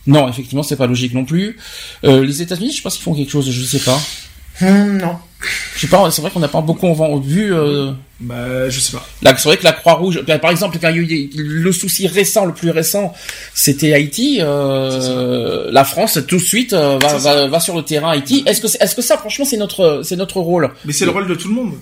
[0.06, 1.56] Non, effectivement, c'est pas logique non plus.
[2.04, 3.98] Euh, les États-Unis, je sais pas s'ils font quelque chose, je sais pas.
[4.62, 5.16] Hum, non.
[5.74, 6.10] Je sais pas.
[6.10, 7.54] C'est vrai qu'on n'a pas beaucoup en- vu.
[7.54, 9.06] Euh, Bah, je sais pas.
[9.22, 11.72] Là, c'est vrai que la Croix-Rouge, bah, par exemple, quand il y a eu le
[11.72, 13.14] souci récent, le plus récent,
[13.54, 14.38] c'était Haïti.
[14.40, 16.98] Euh, la France, tout de suite, euh,
[17.48, 18.42] va, sur le terrain Haïti.
[18.46, 20.70] Est-ce que, est-ce que ça, franchement, c'est notre, c'est notre rôle?
[20.84, 21.72] Mais c'est le rôle de tout le monde.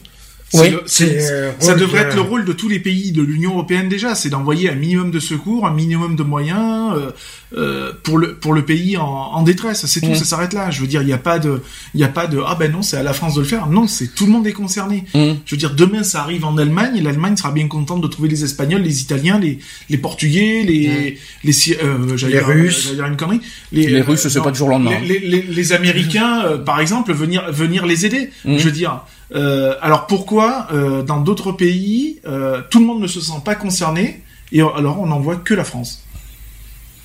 [0.55, 3.21] Oui, C'est le- euh, ça devrait de- être le rôle de tous les pays de
[3.23, 7.11] l'Union européenne déjà, c'est d'envoyer un minimum de secours, un minimum de moyens euh,
[7.57, 9.85] euh, pour le pour le pays en, en détresse.
[9.87, 10.15] C'est tout, Mm.
[10.15, 10.71] ça s'arrête là.
[10.71, 11.61] Je veux dire, il n'y a pas de
[11.93, 13.67] il y a pas de ah ben non, c'est à la France de le faire.
[13.67, 15.05] Non, c'est tout le monde est concerné.
[15.15, 15.33] Mm.
[15.45, 18.31] Je veux dire, demain ça arrive en Allemagne et l'Allemagne sera bien contente de trouver
[18.31, 19.59] les Espagnols, les Italiens, les
[19.91, 22.83] les Portugais, les les Si- euh, j'allais Les dire- Russes.
[22.85, 23.41] j'allais dire une connerie.
[23.73, 24.99] Les Russes, c'est pas du jour au lendemain.
[25.03, 28.31] Les, les, les- les Américains, euh, par exemple, venir venir les aider.
[28.47, 29.03] Je veux dire.
[29.35, 33.55] Euh, alors pourquoi euh, dans d'autres pays euh, tout le monde ne se sent pas
[33.55, 34.23] concerné
[34.53, 36.03] et alors on n'envoie que la France?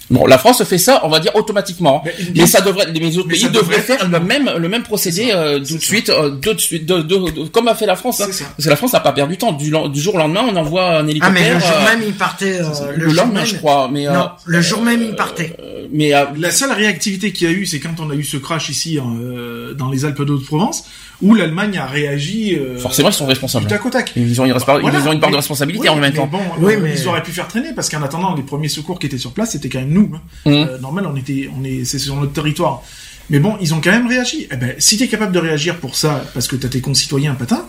[0.09, 2.03] Bon, la France fait ça, on va dire automatiquement.
[2.05, 5.59] Mais- Mais ça devrait, les autres pays devraient faire le même, le même procédé euh,
[5.59, 8.19] tout de suite, euh, de, suite, de, de- de- comme a fait la France.
[8.21, 8.25] hein.
[8.27, 8.45] C'est ça.
[8.55, 9.53] Parce que la France n'a pas perdu de temps.
[9.53, 11.31] Du, du jour au lendemain, on envoie un Ah, hélicoptère.
[11.33, 12.59] mais le jour euh, même, il partait.
[12.61, 12.65] euh,
[12.95, 13.89] le, jour lendemain, même- je crois.
[13.91, 15.55] Mais euh, Non, le jour même, il partait.
[15.63, 18.25] euh, mais euh, La seule réactivité qu'il y a eu, c'est quand on a eu
[18.25, 20.83] ce crash ici hein, euh, dans les Alpes d'Haute-Provence,
[21.21, 23.67] où l'Allemagne a réagi euh, forcément, ils sont responsables.
[23.67, 24.11] tac au tac.
[24.15, 24.99] Ils ont une, Voilà.
[24.99, 26.27] ils ont une part de responsabilité oui, en même mais temps.
[26.27, 28.99] Bon, Oui, euh, mais- ils auraient pu faire traîner parce qu'en attendant, les premiers secours
[28.99, 30.11] qui étaient sur place, c'était quand même nous.
[30.15, 30.21] hein.
[30.45, 30.53] Mhm.
[30.53, 32.81] Euh, normal, on était, on est, c'est sur notre territoire.
[33.29, 34.47] Mais bon, ils ont quand même réagi.
[34.51, 37.65] Eh ben, si t'es capable de réagir pour ça, parce que t'as tes concitoyens patins,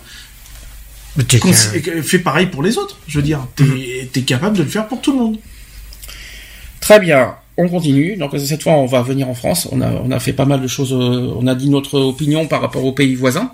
[2.03, 2.99] fais pareil pour les autres.
[3.07, 4.09] Je veux dire, t'es, Mhm.
[4.13, 5.37] t'es capable de le faire pour tout le monde.
[6.81, 7.37] Très bien.
[7.57, 8.17] On continue.
[8.17, 9.69] Donc cette fois, on va venir en France.
[9.71, 10.93] On a, on a fait pas mal de choses.
[10.93, 13.53] euh, on a dit notre opinion par rapport aux pays voisins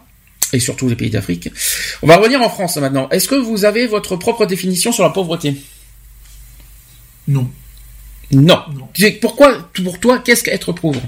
[0.52, 1.48] et surtout les pays d'Afrique.
[2.02, 3.08] On va revenir en France maintenant.
[3.10, 5.54] Est-ce que vous avez votre propre définition sur la pauvreté?
[7.28, 7.48] Non.
[8.32, 8.62] Non.
[9.20, 11.02] Pourquoi, pour toi, qu'est-ce qu'être pauvre?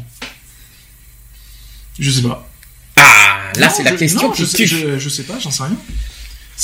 [1.98, 2.48] Je sais pas.
[2.96, 4.66] Ah, là c'est la je- question non, qui je sais, tue.
[4.66, 5.76] je, je sais pas, j'en sais rien.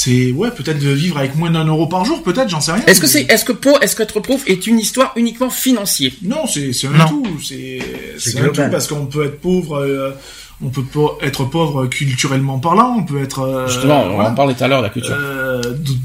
[0.01, 2.85] C'est ouais, peut-être de vivre avec moins d'un euro par jour, peut-être, j'en sais rien.
[2.87, 6.13] Est-ce que c'est, est-ce que pauvre, est-ce qu'être pauvre est une histoire uniquement financière?
[6.23, 7.27] Non, c'est c'est un tout.
[7.43, 7.81] C'est
[8.17, 10.13] C'est un tout parce qu'on peut être pauvre, euh,
[10.63, 13.41] on peut pas être pauvre culturellement parlant, on peut être.
[13.41, 14.31] euh, Justement, on voilà.
[14.31, 15.17] en parlait tout à l'heure, la culture.
[15.19, 15.63] Euh,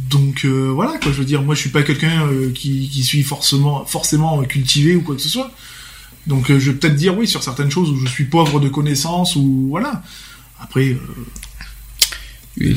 [0.09, 3.03] donc euh, voilà quoi, je veux dire, moi je suis pas quelqu'un euh, qui, qui
[3.03, 5.51] suis forcément forcément cultivé ou quoi que ce soit.
[6.25, 8.69] Donc euh, je vais peut-être dire oui sur certaines choses où je suis pauvre de
[8.69, 10.01] connaissances ou voilà.
[10.59, 10.97] Après, euh,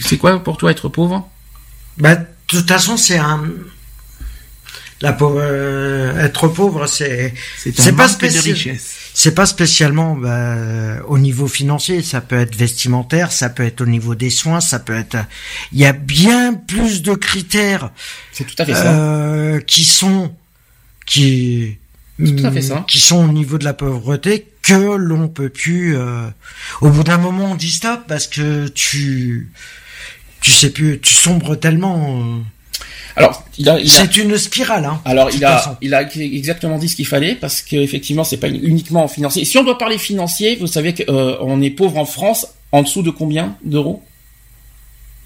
[0.02, 1.28] C'est quoi pour toi être pauvre?
[1.98, 3.44] Bah, de toute façon, c'est un.
[5.02, 8.56] La pauvre, euh, être pauvre, c'est c'est pas spécial.
[9.12, 12.02] C'est pas spécialement bah, au niveau financier.
[12.02, 15.18] Ça peut être vestimentaire, ça peut être au niveau des soins, ça peut être.
[15.72, 17.90] Il y a bien plus de critères
[18.32, 18.94] C'est tout à fait ça.
[18.94, 20.34] euh, qui sont
[21.04, 21.76] qui
[22.18, 22.84] tout à fait ça.
[22.88, 25.96] qui sont au niveau de la pauvreté que l'on peut plus.
[25.96, 26.28] euh,
[26.80, 29.50] Au bout d'un moment, on dit stop parce que tu
[30.40, 32.20] tu sais plus, tu sombres tellement.
[32.20, 32.38] euh,
[33.16, 35.00] Alors, il a, il a- C'est une spirale, hein.
[35.04, 35.76] alors il a, façon.
[35.80, 39.44] il a exactement dit ce qu'il fallait parce qu'effectivement c'est pas uniquement financier.
[39.44, 43.10] Si on doit parler financier, vous savez qu'on est pauvre en France en dessous de
[43.10, 44.02] combien d'euros?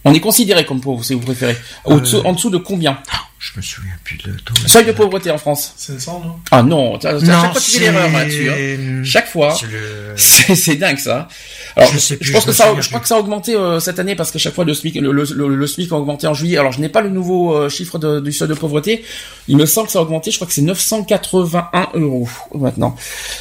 [0.05, 1.57] On est considéré comme pauvre, si vous préférez.
[1.85, 2.99] Au-dessous, Euh, en dessous de combien
[3.39, 4.55] Je me souviens plus de tout.
[4.67, 5.73] Seuil de pauvreté en France.
[5.77, 6.35] 500 non?
[6.51, 8.51] Ah non, t'as- t'as- Non, chaque fois tu fais l'erreur là-dessus.
[8.51, 9.03] hein.
[9.05, 9.55] Chaque fois.
[9.59, 11.29] c'est le- C'est c'est dingue ça.
[11.77, 13.55] Alors, Je sais plus, pense je que me ça, je crois que ça a augmenté
[13.55, 15.97] euh, cette année parce que chaque fois le SMIC, le, le, le- le SMIC a
[15.97, 16.59] augmenté en juillet.
[16.59, 19.05] Alors je n'ai pas le nouveau euh, chiffre de- du seuil de pauvreté.
[19.49, 20.31] Il me semble que ça a augmenté.
[20.31, 22.95] Je crois que c'est 981 euros maintenant.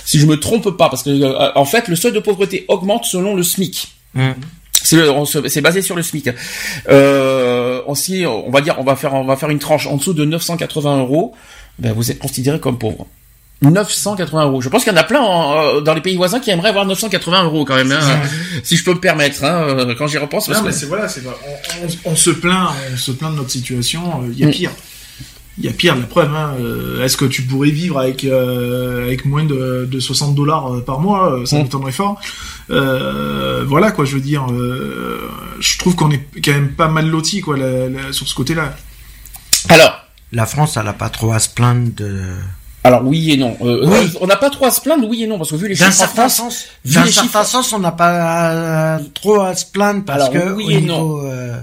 [0.05, 3.35] Si je me trompe pas, parce que en fait le seuil de pauvreté augmente selon
[3.35, 3.89] le SMIC.
[4.17, 4.33] Hum.
[5.47, 6.29] C'est basé sur le SMIC.
[6.89, 10.13] Euh, aussi, on va dire, on va faire, on va faire une tranche en dessous
[10.13, 11.33] de 980 euros.
[11.77, 13.05] Ben, vous êtes considéré comme pauvre.
[13.61, 14.61] 980 euros.
[14.61, 16.69] Je pense qu'il y en a plein en- euh, dans les pays voisins qui aimeraient
[16.69, 17.99] avoir 980 euros quand même, hein,
[18.63, 20.47] si je peux me permettre, hein, euh, quand j'y repense.
[20.47, 20.77] Parce Non, mais que...
[20.77, 24.23] c'est voilà, c'est on, on- on se plaint, on se plaint de notre situation.
[24.31, 24.51] Il y a Mm.
[25.59, 25.95] Il y a pire.
[25.95, 26.33] La preuve.
[26.33, 30.73] Hein, euh, Est-ce que tu pourrais vivre avec euh, avec moins de, de 60 dollars
[30.73, 31.63] euh, par mois euh, Ça Mm.
[31.63, 32.19] m'étonnerait fort.
[32.69, 34.05] Euh, voilà quoi.
[34.05, 34.45] Je veux dire.
[34.51, 35.29] euh,
[35.59, 38.73] je trouve qu'on est quand même pas mal loti quoi la- la- sur ce côté-là.
[39.69, 39.93] Alors,
[40.31, 42.21] La France, elle a pas trop à se plaindre de.
[42.83, 43.57] alors oui et non.
[43.61, 44.11] Euh, Oui.
[44.21, 45.87] on n'a pas trop à se plaindre, oui et non, parce que vu les D'un
[45.91, 49.55] chiffres en France, sens, vu d'un les certain chiffres- sens, on n'a pas trop à
[49.55, 51.59] se plaindre parce Alors, que oui au et niveau, euh,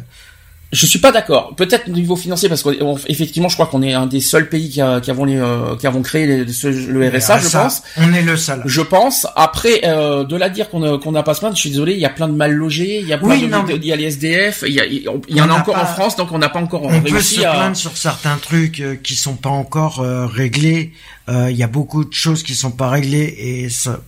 [0.72, 1.54] Je suis pas d'accord.
[1.56, 4.80] Peut-être au niveau financier, parce qu'effectivement, je crois qu'on est un des seuls pays qui,
[4.80, 7.82] a- qui avons, les, euh, qui avons créé les- ce- le RSA, je pense.
[7.96, 8.62] On est le seul.
[8.66, 9.28] Je pense.
[9.36, 11.92] Après, euh, de la dire qu'on a- qu'on n'a pas se plaindre, je suis désolé,
[11.92, 13.74] il y a plein de mal logés, il y a plein Oui, de, non, de-
[13.74, 15.86] il y a les SDF, il y, a, il y en a encore pas- en
[15.86, 17.52] France, donc on n'a pas encore On peut réussi se à.
[17.52, 20.92] plaindre sur certains trucs euh, qui sont pas encore euh, réglés.
[21.28, 24.00] Euh, Il y a beaucoup de choses qui sont pas réglées et ça,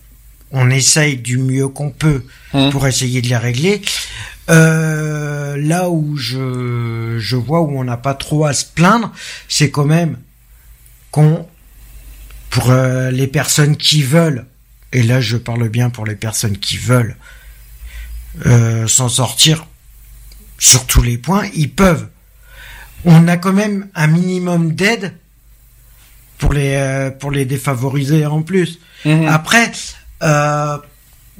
[0.51, 2.23] on essaye du mieux qu'on peut
[2.53, 2.71] Hum.
[2.71, 3.81] pour essayer de les régler.
[4.49, 9.11] Euh, là où je, je vois où on n'a pas trop à se plaindre,
[9.47, 10.17] c'est quand même
[11.11, 11.45] qu'on,
[12.49, 14.45] pour euh, les personnes qui veulent,
[14.93, 17.15] et là je parle bien pour les personnes qui veulent
[18.47, 19.67] euh, s'en sortir
[20.57, 22.07] sur tous les points, ils peuvent.
[23.05, 25.13] On a quand même un minimum d'aide
[26.39, 28.79] pour les pour les défavorisés en plus.
[29.05, 29.27] Mhm.
[29.27, 29.71] Après,
[30.23, 30.77] euh,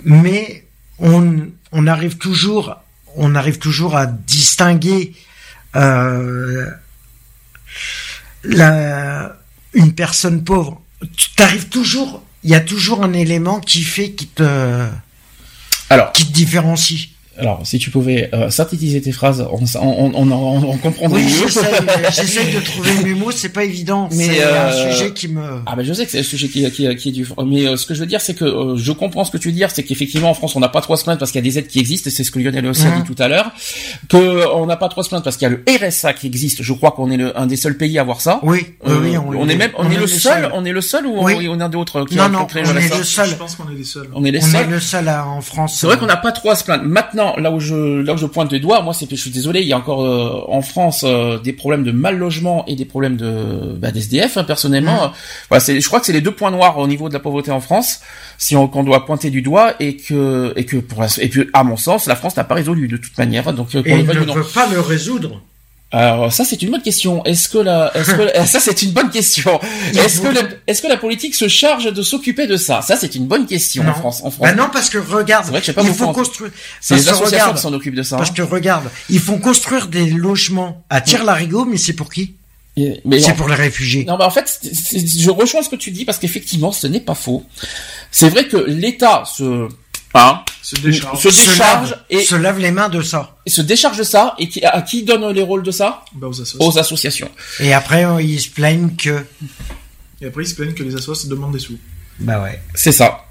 [0.04, 0.66] mais
[1.00, 2.78] on, on arrive toujours,
[3.16, 5.14] on arrive toujours à distinguer
[5.76, 6.70] euh,
[8.44, 9.36] la,
[9.74, 10.82] une personne pauvre.
[11.16, 14.88] Tu t'arrives toujours, il y a toujours un élément qui fait qui te,
[15.90, 17.10] Alors, qui te différencie.
[17.40, 21.26] Alors, si tu pouvais euh, synthétiser tes phrases, on, on, on, on, on comprendrait Oui,
[21.42, 21.48] mieux.
[21.48, 21.74] j'essaye,
[22.14, 24.10] j'essaye de trouver mes mots, c'est pas évident.
[24.12, 25.62] Mais, C'est euh, un sujet qui me.
[25.66, 27.78] Ah ben je sais que c'est le sujet qui, qui, qui est du mais euh,
[27.78, 29.70] ce que je veux dire c'est que euh, je comprends ce que tu veux dire
[29.72, 31.68] c'est qu'effectivement en France on n'a pas trois semaines parce qu'il y a des aides
[31.68, 33.04] qui existent et c'est ce que Lionel aussi a Mhm.
[33.04, 33.52] dit tout à l'heure
[34.10, 36.74] que on n'a pas trois semaines parce qu'il y a le RSA qui existe je
[36.74, 39.18] crois qu'on est le, un des seuls pays à avoir ça Oui, oui, Euh, oui,
[39.18, 41.48] on, est même on, est, le seul on est le seul ou Oui.
[41.50, 43.30] on, on a d'autres qui Non, ont non, créé on est le seul.
[43.30, 44.10] Je pense qu'on est les seuls.
[44.14, 45.78] on est les On seuls est le seul à- en France.
[45.80, 46.84] c'est vrai qu'on n'a pas trop à se plaindre.
[47.30, 49.62] Maintenant, là où je là où je pointe des doigts, moi c'est je suis désolé,
[49.62, 52.86] il y a encore euh, en France euh, des problèmes de mal logement et des
[52.86, 54.38] problèmes de bah, d'SDF.
[54.38, 55.08] hein, personnellement, Euh,
[55.50, 57.52] voilà, c'est je crois que c'est les deux points noirs au niveau de la pauvreté
[57.52, 58.02] en France,
[58.38, 61.48] si on qu'on doit pointer du doigt et que et que pour la, et puis
[61.54, 63.54] à mon sens, la France n'a pas résolu de toute manière.
[63.54, 65.42] Donc euh, Et ne veut pas le résoudre.
[65.92, 67.24] Alors ça c'est une bonne question.
[67.26, 69.60] Est-ce que la est-ce que ça c'est une bonne question.
[69.94, 70.28] Est-ce que
[70.68, 72.82] est-ce que la politique se charge de s'occuper de ça?
[72.82, 73.94] Ça c'est une bonne question en.
[73.94, 74.22] France.
[74.24, 74.48] En France.
[74.48, 76.52] Bah non, parce que regarde, vrai que je sais pas il faut construire.
[76.80, 78.18] c'est les parce que associations regarde, qui s'en occupent de ça.
[78.18, 78.34] Parce hein.
[78.36, 82.36] que regarde, ils font construire des logements à tire-larigot, mais c'est pour qui?
[82.78, 84.06] C'est pour les réfugiés.
[84.06, 87.16] Non, mais en fait, je rejoins ce que tu dis parce qu'effectivement, ce n'est pas
[87.16, 87.44] faux.
[88.12, 89.68] C'est vrai que l'État se,
[90.14, 91.20] hein, Se décharge.
[91.22, 93.36] se décharge lave, et, se lave les mains de ça.
[93.46, 96.28] et se décharge de ça et qui, à qui donne les rôles de ça Bah,
[96.28, 96.58] aux assos.
[96.60, 97.30] Aux associations.
[97.60, 99.24] Et après, euh, ils se plaignent que.
[100.22, 101.78] Et après, ils se plaignent que les assos demandent des sous.
[102.20, 102.62] Bah ouais.
[102.76, 103.26] C'est ça.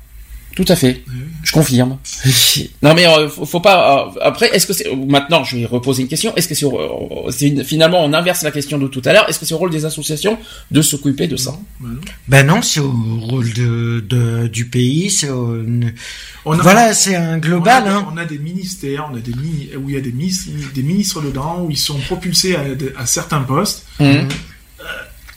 [0.59, 1.05] Tout à fait.
[1.45, 1.99] Je confirme.
[2.83, 4.09] non mais euh, faut, faut pas.
[4.17, 6.35] euh, après, est-ce que c'est maintenant Je vais reposer une question.
[6.35, 9.47] Est-ce que c'est euh, finalement on inverse la question de tout à l'heure Est-ce que
[9.47, 10.37] c'est au rôle des associations
[10.73, 11.55] de s'occuper de ça?
[11.81, 11.91] Non.
[12.27, 12.91] Ben non, c'est au
[13.31, 15.63] rôle de, de- du pays, c'est au...
[16.45, 18.09] On a- Voilà, c'est un global, on a, hein.
[18.13, 20.83] on a des ministères, on a des mini, où il y a des, ministres, des
[20.83, 22.63] ministres dedans, où ils sont propulsés à,
[23.01, 23.87] à certains postes.
[24.01, 24.27] Mhm.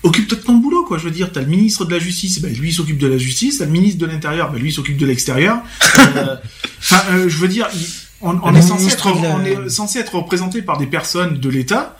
[0.04, 0.98] Occupe-toi de ton boulot, quoi.
[0.98, 3.18] Je veux dire, t'as le ministre de la Justice, ben, lui il s'occupe de la
[3.18, 3.60] Justice.
[3.60, 5.60] T'as le ministre de l'Intérieur, ben, lui il s'occupe de l'extérieur.
[6.16, 6.36] Euh,
[6.80, 7.68] Enfin, euh, je veux dire,
[8.22, 11.50] on, est censé être, de la- on est censé être représenté par des personnes de
[11.50, 11.96] l'État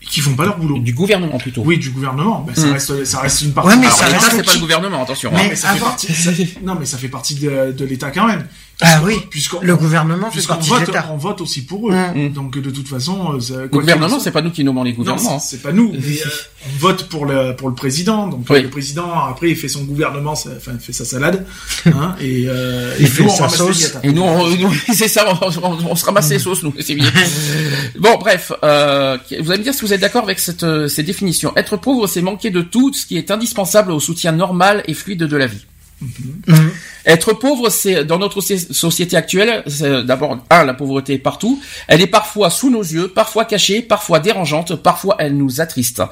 [0.00, 0.78] qui font pas leur boulot.
[0.78, 1.62] Du gouvernement plutôt.
[1.64, 2.44] Oui, du gouvernement.
[2.46, 2.72] Ben, ça Mhm.
[2.74, 3.70] reste, ça reste une partie.
[3.70, 5.30] Ouais, mais Alors, ça l'État, reste c'est pas le gouvernement, attention.
[5.34, 5.46] Mais hein.
[5.50, 6.14] mais ça fait partie.
[6.14, 6.30] ça-
[6.62, 8.46] non, mais ça fait partie de, de l'État quand même.
[8.80, 11.08] Ah oui, Puisqu'on le gouvernement fait puisqu'on vote, l'État.
[11.12, 11.94] on vote aussi pour eux.
[12.14, 12.28] Mhm.
[12.32, 14.98] Donc de toute façon, euh, ça- Le gouvernement, c'est pas nous qui nommons les Non,
[14.98, 15.40] gouvernements.
[15.40, 15.90] c'est c'est pas nous.
[15.92, 16.28] Mais, euh,
[16.66, 18.28] on vote pour le pour le président.
[18.28, 18.62] Donc Oui.
[18.62, 21.44] le président après il fait son gouvernement, ça- enfin il fait sa salade,
[21.86, 23.78] hein, et, euh, Il et fait nous, on sa sauce.
[23.80, 23.98] miettes.
[24.04, 26.94] Et nous, on, nous, c'est ça, on, on- on se ramasse les sauces, nous, c'est
[26.94, 27.10] bien.
[27.98, 31.02] bon, bref, euh, vous allez me dire si vous êtes d'accord avec cette, euh, ces
[31.02, 31.52] définitions.
[31.56, 35.24] Être pauvre, c'est manquer de tout ce qui est indispensable au soutien normal et fluide
[35.24, 35.64] de la vie.
[36.00, 36.70] Mhm.
[37.08, 41.60] Être pauvre, c'est dans notre soci- société actuelle, c'est d'abord un, la pauvreté est partout.
[41.88, 46.02] Elle est parfois sous nos yeux, parfois cachée, parfois dérangeante, parfois elle nous attriste.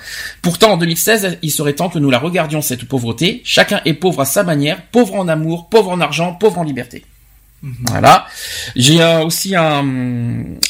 [0.41, 3.43] Pourtant, en 2016, il serait temps que nous la regardions cette pauvreté.
[3.45, 7.05] Chacun est pauvre à sa manière, pauvre en amour, pauvre en argent, pauvre en liberté.
[7.87, 8.27] Voilà.
[8.77, 9.85] J'ai euh, aussi un,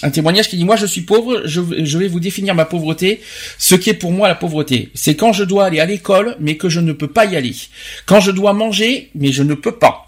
[0.03, 3.21] un témoignage qui dit moi je suis pauvre, je, je vais vous définir ma pauvreté.
[3.59, 6.57] Ce qui est pour moi la pauvreté, c'est quand je dois aller à l'école mais
[6.57, 7.55] que je ne peux pas y aller.
[8.07, 10.06] Quand je dois manger mais je ne peux pas.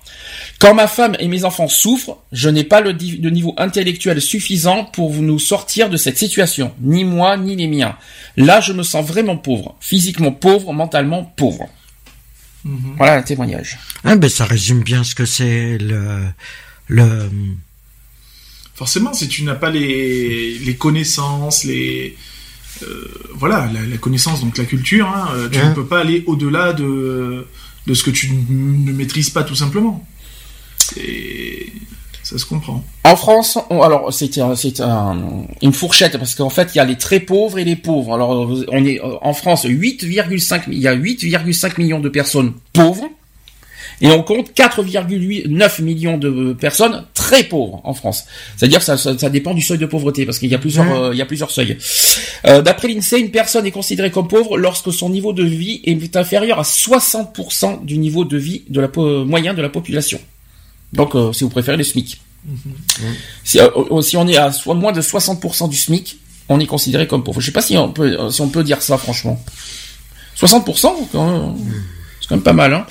[0.58, 4.84] Quand ma femme et mes enfants souffrent, je n'ai pas le, le niveau intellectuel suffisant
[4.84, 7.96] pour nous sortir de cette situation, ni moi ni les miens.
[8.36, 11.68] Là, je me sens vraiment pauvre, physiquement pauvre, mentalement pauvre.
[12.64, 12.94] Mhm.
[12.96, 13.78] Voilà un témoignage.
[14.02, 16.24] Ah ben ça résume bien ce que c'est le
[16.88, 17.30] le
[18.74, 22.16] Forcément, si tu n'as pas les les connaissances, les
[22.82, 25.68] euh, voilà la, la connaissance donc la culture, hein, euh, tu Mhm.
[25.70, 27.46] ne peux pas aller au-delà de
[27.86, 30.04] de ce que tu ne maîtrises pas tout simplement.
[30.94, 31.66] C'est
[32.24, 32.84] Ça se comprend.
[33.04, 36.84] En France, on- alors un- c'est un- une fourchette parce qu'en fait il y a
[36.84, 38.12] les très pauvres et les pauvres.
[38.14, 43.08] Alors on est en France 8,5 il y a 8,5 millions de personnes pauvres
[44.02, 48.26] et on compte 4,9 millions de personnes très pauvres en France.
[48.58, 50.92] C'est-à-dire que ça, ça, ça dépend du seuil de pauvreté parce qu'il y a plusieurs
[50.92, 51.78] euh, il y a plusieurs seuils.
[52.46, 56.14] Euh, D'après l'Insee, une personne est considérée comme pauvre lorsque son niveau de vie est
[56.16, 60.20] inférieur à 60% du niveau de vie de la po- moyen de la population.
[60.92, 62.20] Donc, euh, si vous préférez, le SMIC.
[63.44, 66.18] Si, euh, euh, si on est à soit moins de 60% du SMIC,
[66.48, 67.40] on est considéré comme pauvre.
[67.40, 69.42] Je sais pas si on peut, si on peut dire ça, franchement.
[70.36, 71.54] 60%, quand même,
[72.20, 72.72] c'est quand même pas mal.
[72.72, 72.86] Hein.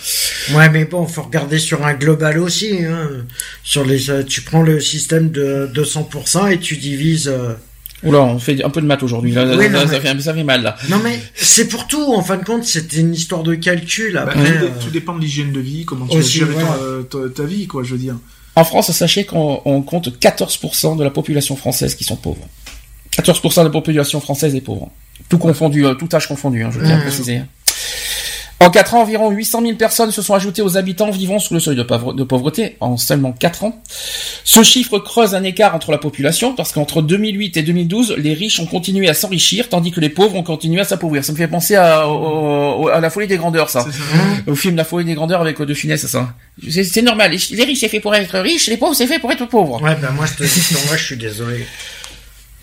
[0.54, 2.84] Ouais, mais bon, faut regarder sur un global aussi.
[2.84, 3.10] Hein.
[3.64, 7.32] Sur les, euh, tu prends le système de 200% et tu divises.
[8.04, 9.32] Oula, on fait un peu de maths aujourd'hui.
[9.32, 10.76] Là, Oui, là, non, ça, mais- fait, ça fait mal, là.
[10.90, 12.14] Non mais c'est pour tout.
[12.14, 14.14] En fin de compte, c'était une histoire de calcul.
[14.14, 16.46] Bah, Après, tout, dé- euh, tout dépend de l'hygiène de vie, comment tu ton-
[16.82, 18.16] euh, ta, ta vie, quoi, je veux dire.
[18.56, 22.48] En France, sachez qu'on on compte 14% de la population française qui sont pauvres.
[23.14, 24.90] 14% de la population française est pauvre.
[25.30, 27.02] Tout confondu, euh, tout âge confondu, hein, je tiens à Mmh.
[27.02, 27.42] préciser.
[28.60, 31.60] En 4 ans, environ 800 000 personnes se sont ajoutées aux habitants vivant sous le
[31.60, 33.84] seuil de, pauvre- de pauvreté en seulement 4 ans.
[34.44, 38.60] Ce chiffre creuse un écart entre la population parce qu'entre 2008 et 2012, les riches
[38.60, 41.24] ont continué à s'enrichir tandis que les pauvres ont continué à s'appauvrir.
[41.24, 43.86] Ça me fait penser à, au- au- à la folie des grandeurs, ça.
[44.48, 46.34] Au film La folie des grandeurs avec De Funès, c'est ça.
[46.68, 47.32] C'est normal.
[47.34, 49.80] Les, les riches, c'est fait pour être riches, les pauvres, c'est fait pour être pauvres.
[49.84, 51.64] ouais, ben moi, je te dis, non, moi, je suis désolé.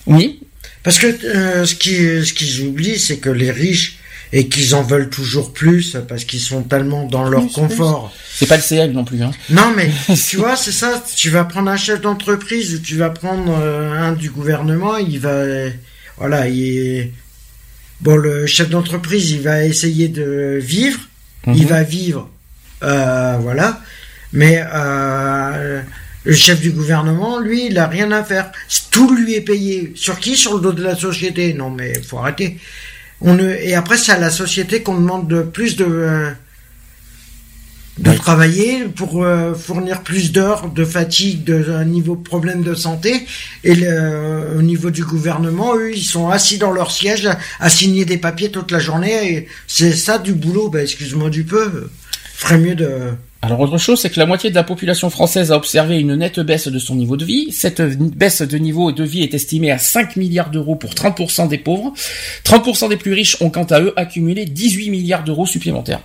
[0.07, 0.41] Oui.
[0.83, 1.95] Parce que euh, ce qui,
[2.27, 3.99] ce qu'ils oublient, c'est que les riches
[4.37, 8.13] et qu'ils en veulent toujours plus parce qu'ils sont tellement dans leur Plus, confort.
[8.35, 9.31] C'est pas le CL non plus, hein.
[9.49, 9.89] Non, mais
[10.29, 11.03] tu vois, c'est ça.
[11.17, 15.21] Tu vas prendre un chef d'entreprise ou tu vas prendre euh, un du gouvernement, il
[15.21, 15.45] va,
[16.19, 17.13] voilà, il est...
[18.01, 20.99] bon, le chef d'entreprise, il va essayer de vivre,
[21.47, 21.67] il Mhm.
[21.69, 22.29] va vivre,
[22.83, 23.81] euh, voilà,
[24.33, 25.81] mais euh,
[26.25, 28.51] le chef du gouvernement, lui, il a rien à faire.
[28.91, 29.93] Tout lui est payé.
[29.95, 30.37] Sur qui?
[30.37, 31.53] Sur le dos de la société.
[31.53, 32.59] Non, mais faut arrêter.
[33.25, 33.49] On ne...
[33.51, 36.31] Et après, c'est à la société qu'on demande de plus de euh,
[37.99, 38.17] de Ouais.
[38.17, 43.25] travailler pour euh, fournir plus d'heures de fatigue, de un niveau de problème de santé.
[43.63, 47.71] Et le, au niveau du gouvernement, eux, ils sont assis dans leur siège à, à
[47.71, 49.33] signer des papiers toute la journée.
[49.33, 50.69] Et c'est ça du boulot.
[50.71, 51.89] Bah, excuse-moi du peu.
[52.37, 52.91] Ferait mieux de.
[53.45, 56.41] Alors autre chose, c'est que la moitié de la population française a observé une nette
[56.41, 57.53] baisse de son niveau de vie.
[57.53, 61.59] Cette baisse de niveau de vie est estimée à 5 milliards d'euros pour 30% des
[61.59, 61.93] pauvres.
[62.45, 66.01] 30% des plus riches ont quant à eux accumulé 18 milliards d'euros supplémentaires.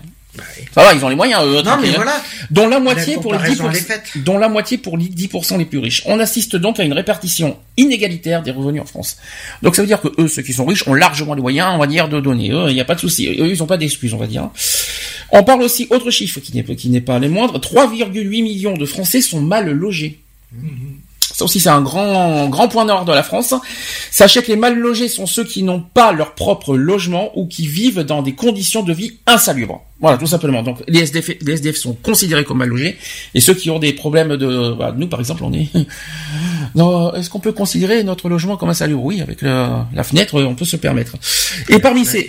[0.73, 1.61] Ça va, ils ont les moyens, eux.
[1.63, 1.93] Non, mais hein.
[1.95, 2.21] voilà.
[2.51, 4.11] Dont la moitié La pour les 10%, comparaison, elle est faite.
[4.17, 6.03] dont la moitié pour les 10% les plus riches.
[6.05, 9.17] On assiste donc à une répartition inégalitaire des revenus en France.
[9.63, 11.79] Donc ça veut dire que eux, ceux qui sont riches, ont largement les moyens, on
[11.79, 12.51] va dire, de donner.
[12.51, 13.27] Eux, il n'y a pas de souci.
[13.27, 14.49] Eux, ils n'ont pas d'excuses, on va dire.
[15.31, 18.85] On parle aussi, autre chiffre qui n'est qui n'est pas les moindres, 3,8 millions de
[18.85, 20.19] Français sont mal logés.
[21.39, 23.53] Ça aussi, c'est un grand, grand point nord de la France.
[24.11, 27.65] Sachez que les mal logés sont ceux qui n'ont pas leur propre logement ou qui
[27.65, 29.81] vivent dans des conditions de vie insalubres.
[30.01, 30.63] Voilà, tout simplement.
[30.63, 32.97] Donc, les SDF, les SDF sont considérés comme mal logés.
[33.35, 35.67] Et ceux qui ont des problèmes de, bah, nous, par exemple, on est,
[36.75, 39.03] Non, est-ce qu'on peut considérer notre logement comme insalubre?
[39.03, 41.15] Oui, avec le- la fenêtre, on peut se permettre.
[41.69, 42.27] Et parmi ces,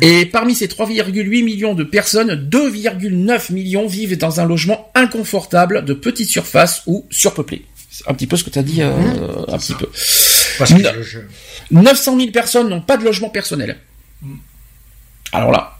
[0.00, 5.92] et parmi ces 3,8 millions de personnes, 2,9 millions vivent dans un logement inconfortable de
[5.92, 7.64] petite surface ou surpeuplé.
[7.90, 8.92] C'est un petit peu ce que tu as dit, euh,
[9.48, 9.86] un petit peu.
[10.58, 10.90] Parce que Non.
[10.96, 11.18] je- je-
[11.70, 13.78] 900 000 personnes n'ont pas de logement personnel.
[15.32, 15.78] Alors là,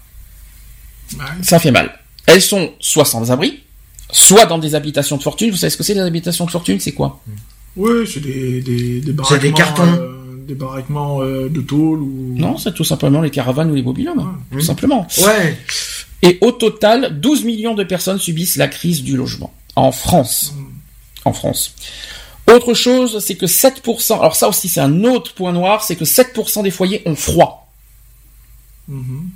[1.18, 1.24] Ouais.
[1.42, 1.98] ça fait mal.
[2.26, 3.60] Elles sont soit sans abri,
[4.10, 5.50] soit dans des habitations de fortune.
[5.50, 6.78] Vous savez ce que c'est les habitations de fortune?
[6.80, 7.22] C'est quoi?
[7.76, 9.42] Oui, c'est des, des, des C'est baraquements.
[9.42, 9.82] des cartons.
[9.98, 10.14] euh,
[10.46, 12.34] des baraquements euh, de tôle ou.
[12.36, 14.38] Non, c'est tout simplement les caravanes ou les mobilhommes.
[14.50, 15.06] Tout simplement.
[15.22, 15.58] Ouais.
[16.22, 19.52] Et au total, 12 millions de personnes subissent la crise du logement.
[19.76, 20.54] En France.
[21.28, 21.74] En France.
[22.50, 26.06] Autre chose, c'est que 7%, alors ça aussi c'est un autre point noir, c'est que
[26.06, 27.70] 7% des foyers ont froid.
[28.88, 29.28] Mhm.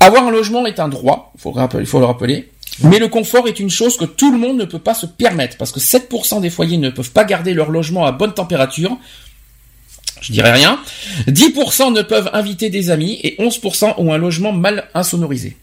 [0.00, 2.50] Avoir un logement est un droit, il faut, le rappeler- il faut le rappeler.
[2.82, 5.56] Mais le confort est une chose que tout le monde ne peut pas se permettre,
[5.56, 8.98] parce que 7% des foyers ne peuvent pas garder leur logement à bonne température.
[10.20, 10.78] Je dirais rien.
[11.28, 15.56] 10% ne peuvent inviter des amis et 11% ont un logement mal insonorisé.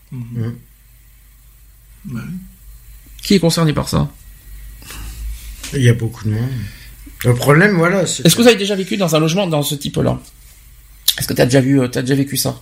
[2.11, 2.21] Ouais.
[3.21, 4.09] Qui est concerné par ça?
[5.73, 6.49] Il y a beaucoup de monde.
[7.23, 8.03] Le problème, voilà.
[8.03, 10.19] Est-ce que vous avez déjà vécu dans un logement dans ce type-là?
[11.17, 12.61] Est-ce que tu as déjà vu, t'as déjà vécu ça?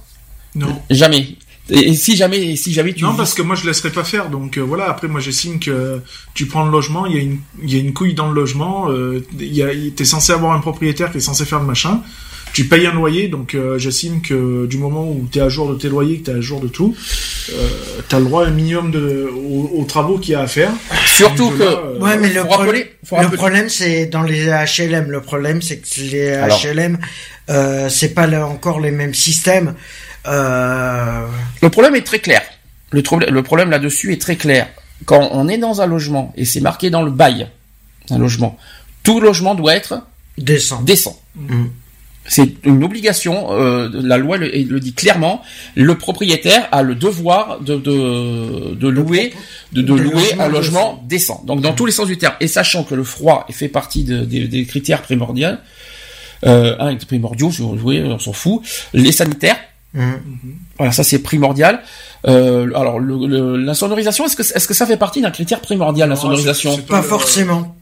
[0.55, 0.81] Non.
[0.89, 1.37] Jamais.
[1.69, 4.29] Et, si jamais, et si jamais tu Non, parce que moi je laisserai pas faire.
[4.29, 6.01] Donc euh, voilà, après moi j'estime que
[6.33, 8.33] tu prends le logement, il y a une, il y a une couille dans le
[8.33, 11.67] logement, euh, il y a, t'es censé avoir un propriétaire qui est censé faire le
[11.67, 12.01] machin.
[12.53, 15.69] Tu payes un loyer, donc euh, j'estime que du moment où tu es à jour
[15.71, 16.95] de tes loyers, que tu es à jour de tout,
[17.51, 17.69] euh,
[18.07, 20.47] tu as le droit à un minimum de, aux, aux travaux qu'il y a à
[20.47, 20.71] faire.
[21.15, 22.91] Surtout que là, euh, Ouais, mais le, pro- rappeler-
[23.21, 25.09] le problème, c'est dans les HLM.
[25.11, 26.59] Le problème, c'est que les Alors.
[26.63, 26.97] HLM,
[27.49, 29.75] euh, c'est pas là encore les mêmes systèmes.
[30.27, 31.25] Euh,
[31.61, 32.41] le problème est très clair.
[32.91, 34.67] Le, le problème là-dessus est très clair.
[35.05, 37.47] Quand on est dans un logement et c'est marqué dans le bail,
[38.09, 38.57] un logement,
[39.03, 40.01] tout logement doit être
[40.37, 40.83] descend.
[40.83, 41.21] décent.
[41.35, 41.65] Mm.
[42.29, 43.51] C'est une obligation.
[43.51, 45.41] euh, la loi le, dit clairement.
[45.75, 49.33] Le propriétaire a le devoir de de, de louer
[49.73, 51.43] de, louer logement un logement décent.
[51.45, 52.35] Donc dans tous les sens du terme.
[52.39, 55.49] Et sachant que le froid fait partie de- des- des critères primordiaux,
[56.45, 58.61] euh, un est primordiaux, si vous voulez, on s'en fout.
[58.93, 59.57] Les sanitaires.
[59.93, 60.11] Mm.
[60.77, 61.81] Voilà, ça c'est primordial.
[62.27, 65.61] Euh, alors le, le- la sonorisation, est-ce que est-ce que ça fait partie d'un critère
[65.61, 67.75] primordial la Non, sonorisation c'est- c'est Pas forcément.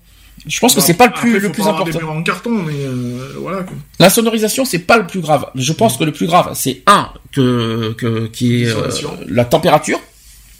[0.45, 1.85] Je pense que c'est pas le plus Après, le plus important.
[1.85, 3.63] Des murs en carton, mais euh, voilà.
[3.63, 3.75] Quoi.
[3.99, 5.47] La sonorisation, c'est pas le plus grave.
[5.55, 8.89] Je pense que le plus grave, c'est un que, que qui est euh,
[9.27, 9.99] la température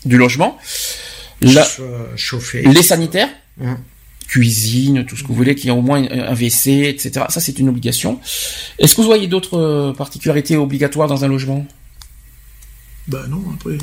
[0.06, 0.58] du logement,
[1.42, 2.06] la- euh,
[2.72, 3.74] les sanitaires, Mm.
[4.28, 7.26] cuisine, tout ce que vous voulez, qui a au moins un WC, etc.
[7.30, 8.20] Ça, c'est une obligation.
[8.78, 11.66] Est-ce que vous voyez d'autres euh, particularités obligatoires dans un logement?
[13.08, 13.78] Bah non, après.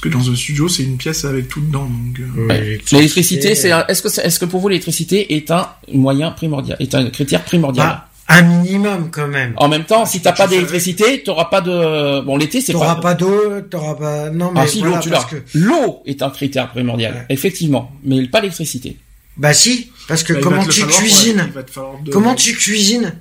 [0.00, 1.84] Euh, Parce que dans un studio, c'est une pièce avec tout dedans.
[1.84, 5.50] Donc, euh, Ouais, L'électricité, c'est un- est-ce que c'est- est-ce que pour vous l'électricité est
[5.50, 7.86] un moyen primordial, est un critère primordial?
[7.86, 9.52] Bah, un minimum quand même.
[9.56, 13.00] En même temps, si t'as pas d'électricité, t'auras pas de bon l'été, c'est T'auras pas
[13.00, 14.30] pas d'eau, t'auras pas.
[14.30, 15.18] Non mais Ah si, voilà, l'eau, tu l'as.
[15.18, 15.36] parce que.
[15.54, 17.26] L'eau est un critère primordial, Ouais.
[17.28, 18.96] effectivement, mais pas l'électricité.
[19.36, 21.62] Bah si, parce que bah, comment tu falloir, cuisines ouais,
[22.04, 23.14] de- Comment tu cuisines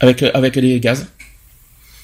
[0.00, 1.06] Avec, euh, avec les gaz,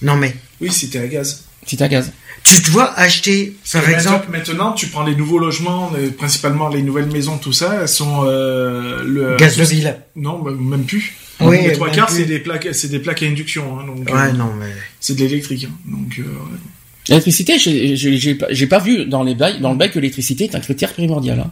[0.02, 1.44] Non mais Oui, si t'es à gaz.
[1.66, 2.12] si t'as gaz.
[2.46, 7.10] Tu dois acheter, par Maintenant- exemple, Maintenant, tu prends les nouveaux logements, principalement les nouvelles
[7.10, 9.96] maisons, tout ça, elles sont euh, le gaz de ville.
[10.14, 11.14] Non, bah, même plus.
[11.40, 14.28] Oui, les trois quarts, c'est des plaques, c'est des plaques à induction, hein, donc Ouais,
[14.28, 14.66] euh, non mais.
[15.00, 15.64] c'est de l'électrique.
[15.68, 16.58] hein, donc euh, ouais.
[17.08, 20.54] L'électricité, j'ai- pas, j'ai pas vu dans les bails, dans le bail que l'électricité est
[20.54, 21.40] un critère primordial.
[21.40, 21.50] Hein.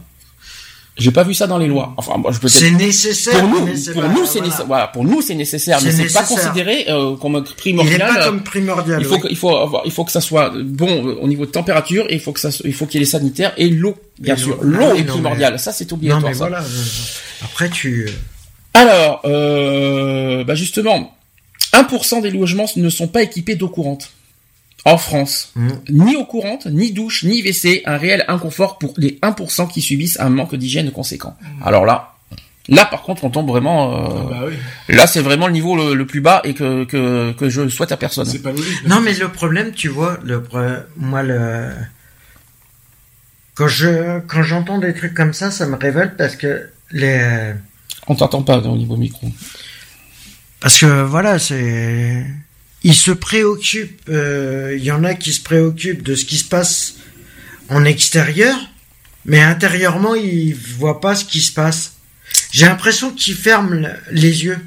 [0.97, 1.93] J'ai pas vu ça dans les lois.
[1.97, 3.37] Enfin, moi, je peux C'est nécessaire.
[3.41, 4.09] Pour nous, pour pas- nous, c'est voilà.
[4.47, 4.65] nécessaire.
[4.65, 7.99] Voilà, pour nous, c'est nécessaire, mais C'est pas considéré euh, comme Il n'est primordial.
[8.15, 9.01] pas comme primordial.
[9.01, 9.21] Il faut, oui.
[9.21, 12.05] que, il faut avoir, il faut que ça soit bon euh, au niveau de température,
[12.09, 14.35] et il faut que ça, il faut qu'il y ait les sanitaires et l'eau, bien
[14.35, 14.57] Et sûr.
[14.61, 14.77] l'eau.
[14.79, 15.59] L'eau Ah oui, est primordiale.
[15.59, 16.21] Ça, c'est obligatoire.
[16.21, 16.39] Non mais ça.
[16.47, 16.59] voilà.
[16.63, 18.09] euh, Après tu.
[18.73, 21.13] Alors, euh, bah justement,
[21.73, 24.11] 1% des logements ne sont pas équipés d'eau courante.
[24.87, 25.69] En France, Mm.
[25.89, 30.19] ni eau courante, ni douche, ni WC, un réel inconfort pour les 1% qui subissent
[30.19, 31.35] un manque d'hygiène conséquent.
[31.65, 32.13] Alors là,
[32.69, 33.95] là par contre, on tombe vraiment.
[33.95, 34.53] euh, Bah oui,
[34.95, 37.91] Là, c'est vraiment le niveau le, le plus bas et que, que que je souhaite
[37.91, 38.25] à personne.
[38.25, 38.85] c'est pas logique.
[38.87, 40.43] Non, mais le problème, tu vois, le
[40.97, 41.71] moi le
[43.55, 47.53] quand je quand j'entends des trucs comme ça, ça me révolte parce que les
[48.07, 49.27] On t'entend pas au niveau micro.
[50.59, 52.23] parce que voilà, c'est
[52.85, 54.07] ils se préoccupent.
[54.09, 56.93] euh, Il y en a qui se préoccupent de ce qui se passe
[57.69, 58.55] en extérieur,
[59.25, 61.93] mais intérieurement, ils voient pas ce qui se passe.
[62.51, 64.59] J'ai l'impression qu'ils ferment le- les yeux.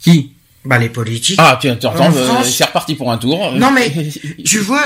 [0.00, 0.32] Qui?
[0.64, 1.38] Bah les politiques.
[1.40, 3.52] Ah, tu entends, En euh, France- c'est reparti pour un tour.
[3.52, 3.92] Non, mais
[4.44, 4.84] Tu vois,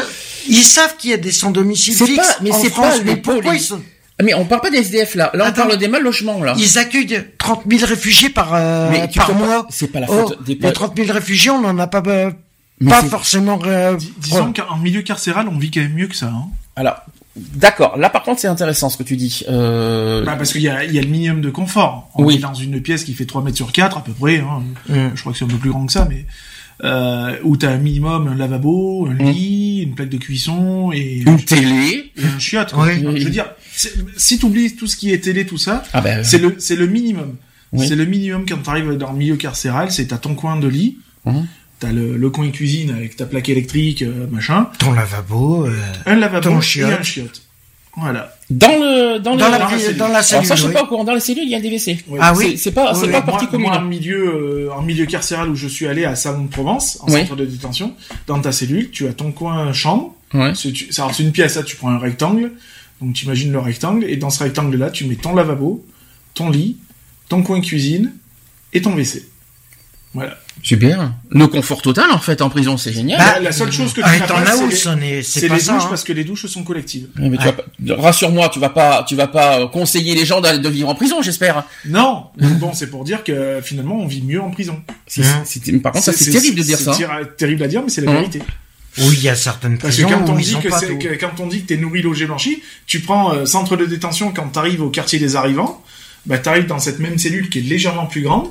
[0.49, 2.99] ils savent qu'il y a des sans domicile C'est fixe pas- mais en c'est France,
[2.99, 3.81] pas mais les pourquoi ils sont
[4.23, 5.31] Mais on parle pas des SDF là.
[5.35, 5.67] Là, on Attends.
[5.67, 6.55] parle des mal logements là.
[6.59, 9.67] Ils accueillent 30 000 réfugiés par, euh, Mais tu par mois.
[9.71, 12.31] c'est pas la Oh, faute des les 30 000 réfugiés, on n'en a pas, euh,
[12.89, 13.59] pas forcément.
[13.65, 16.27] euh, Dis- Disons qu'en milieu carcéral, on vit quand même mieux que ça.
[16.27, 16.47] Hein.
[16.77, 16.97] Alors,
[17.37, 17.97] d'accord.
[17.99, 19.43] Là, par contre, c'est intéressant ce que tu dis.
[19.49, 20.25] Euh...
[20.25, 22.11] Bah, parce qu'il y a, il y a le minimum de confort.
[22.15, 22.37] On Oui.
[22.37, 24.39] est dans une pièce qui fait 3 mètres sur 4 à peu près.
[24.39, 24.63] Hein.
[24.89, 25.11] Mm.
[25.15, 26.25] Je crois que c'est un peu plus grand que ça, mais
[26.83, 29.31] euh, où t'as un minimum un lavabo, un Mm.
[29.31, 32.11] lit, une plaque de cuisson et, Une télé.
[32.17, 32.73] et un chiotte.
[32.73, 32.87] quoi.
[32.87, 33.01] Oui.
[33.19, 33.47] Je veux dire,
[34.17, 36.23] si t'oublies tout ce qui est télé, tout ça, Ah ben.
[36.25, 37.37] c'est le c'est le minimum.
[37.73, 37.87] Oui.
[37.87, 40.99] C'est le minimum quand t'arrives dans le milieu carcéral, c'est t'as ton coin de lit,
[41.25, 41.47] Mhm.
[41.79, 45.67] t'as le, le coin cuisine avec ta plaque électrique, euh, machin, Ton lavabo.
[45.67, 45.73] euh,
[46.07, 46.93] un lavabo Ton et chiotte.
[46.99, 47.43] un chiotte.
[47.97, 48.35] Voilà.
[48.51, 49.97] Dans le dans, dans, le la, dans la pri- cellule.
[49.99, 50.47] dans la Alors cellule.
[50.47, 50.75] ça, je suis oui.
[50.75, 51.05] pas au courant.
[51.05, 51.99] Dans les cellules, il y a des WC.
[52.21, 52.59] Ah C'est- oui.
[52.59, 53.27] C'est pas c'est Oui, pas oui.
[53.27, 53.67] partie moi, commune.
[53.69, 56.99] moi, en milieu, euh, en milieu carcéral où je suis allé à Salon de Provence,
[57.03, 57.21] en Oui.
[57.23, 57.95] centre de détention,
[58.29, 60.15] dans ta cellule, tu as ton coin chambre.
[60.35, 60.53] Ouais.
[60.55, 62.53] C'est une pièce, là, tu prends un rectangle.
[63.01, 64.05] Donc, tu imagines le rectangle.
[64.05, 65.85] Et dans ce rectangle-là, tu mets ton lavabo,
[66.35, 66.77] ton lit,
[67.29, 68.13] ton coin cuisine
[68.73, 69.27] et ton WC.
[70.13, 70.37] Voilà.
[70.63, 71.13] Super.
[71.31, 73.17] Le confort total en fait en prison, c'est génial.
[73.19, 75.23] Bah, la, seule chose que tu Ah, n'as t'en pas, as c'est les, ça n'est-
[75.23, 75.73] C'est c'est pas les ça.
[75.75, 75.87] douches hein.
[75.89, 77.09] parce que les douches sont collectives.
[77.17, 77.65] Ouais, mais tu vas pas-
[78.03, 81.23] rassure-moi, tu vas pas, tu vas pas euh, conseiller les gens de vivre en prison,
[81.23, 81.63] j'espère.
[81.87, 84.83] Non, bon, c'est pour dire que finalement, on vit mieux en prison.
[85.07, 85.43] C'est- Hein.
[85.45, 86.93] c'est- par contre, ça c'est terrible de dire c'est ça.
[86.93, 88.15] tira- terrible à dire, mais c'est la Hein.
[88.17, 88.43] vérité.
[88.99, 90.69] Oui, il y a certaines Parce que quand on dit que,
[90.99, 94.33] que- quand on dit que t'es nourri, logé, blanchi, tu prends euh, centre de détention
[94.33, 95.83] quand t'arrives au quartier des arrivants,
[96.27, 98.49] bah t'arrives dans cette même cellule qui est légèrement plus grande.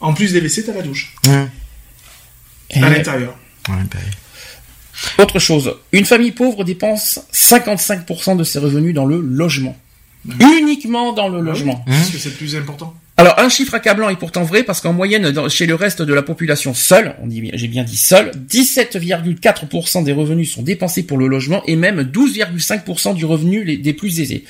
[0.00, 1.14] En plus des WC, t'as la douche.
[2.82, 3.36] À l'intérieur.
[3.68, 3.98] Ouais, bah,
[5.22, 9.76] Autre chose, une famille pauvre dépense 55% de ses revenus dans le logement.
[10.40, 11.84] Uniquement dans le logement.
[11.86, 12.94] Parce que c'est le plus important.
[13.16, 16.22] Alors un chiffre accablant est pourtant vrai parce qu'en moyenne chez le reste de la
[16.22, 17.14] population seule,
[17.52, 23.14] j'ai bien dit seule, 17,4% des revenus sont dépensés pour le logement et même 12,5%
[23.14, 24.44] du revenu des plus aisés.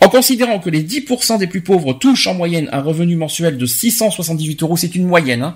[0.00, 3.66] En considérant que les 10% des plus pauvres touchent en moyenne un revenu mensuel de
[3.66, 5.54] 678 euros, c'est une moyenne, hein.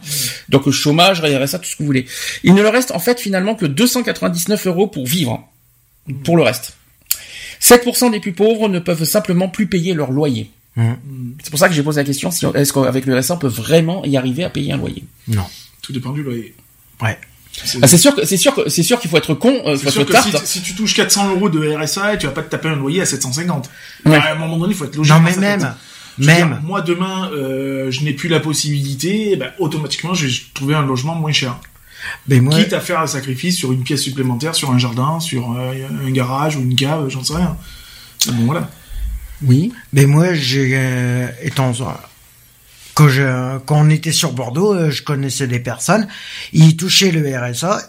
[0.48, 2.06] donc chômage, RSA, tout ce que vous voulez.
[2.44, 5.48] Il ne leur reste en fait finalement que 299 euros pour vivre,
[6.22, 6.74] pour le reste.
[7.60, 10.48] 7% des plus pauvres ne peuvent simplement plus payer leur loyer.
[10.76, 13.46] C'est pour ça que j'ai posé la question si est-ce qu'avec le RSA on peut
[13.48, 15.04] vraiment y arriver à payer un loyer?
[15.28, 15.44] non.
[15.82, 16.54] Tout dépend du loyer.
[17.02, 17.18] Ouais.
[17.82, 19.84] Ah, c'est sûr que c'est sûr que c'est sûr qu'il faut être con, euh, C'est
[19.86, 20.46] faut sûr être que tarte.
[20.46, 23.02] si, si tu touches 400 euros de RSA, tu vas pas te taper un loyer
[23.02, 23.68] à 750.
[24.06, 24.16] Ouais.
[24.16, 25.12] À un moment donné, il faut être logique.
[25.12, 25.74] Non, mais même,
[26.18, 26.48] même.
[26.48, 30.86] dire, moi, demain, euh, je n'ai plus la possibilité, ben, automatiquement, je vais trouver un
[30.86, 31.58] logement moins cher.
[32.28, 35.52] Mais moi, Quitte à faire un sacrifice sur une pièce supplémentaire, sur un jardin, sur
[35.52, 35.72] euh,
[36.06, 37.56] un garage ou une cave, j'en sais rien.
[38.28, 38.70] Bon, voilà.
[39.44, 39.72] Oui.
[39.92, 41.72] mais moi, j'ai euh, étant
[42.94, 46.06] quand je quand on était sur Bordeaux, euh, je connaissais des personnes.
[46.52, 47.80] Ils touchaient le RSA.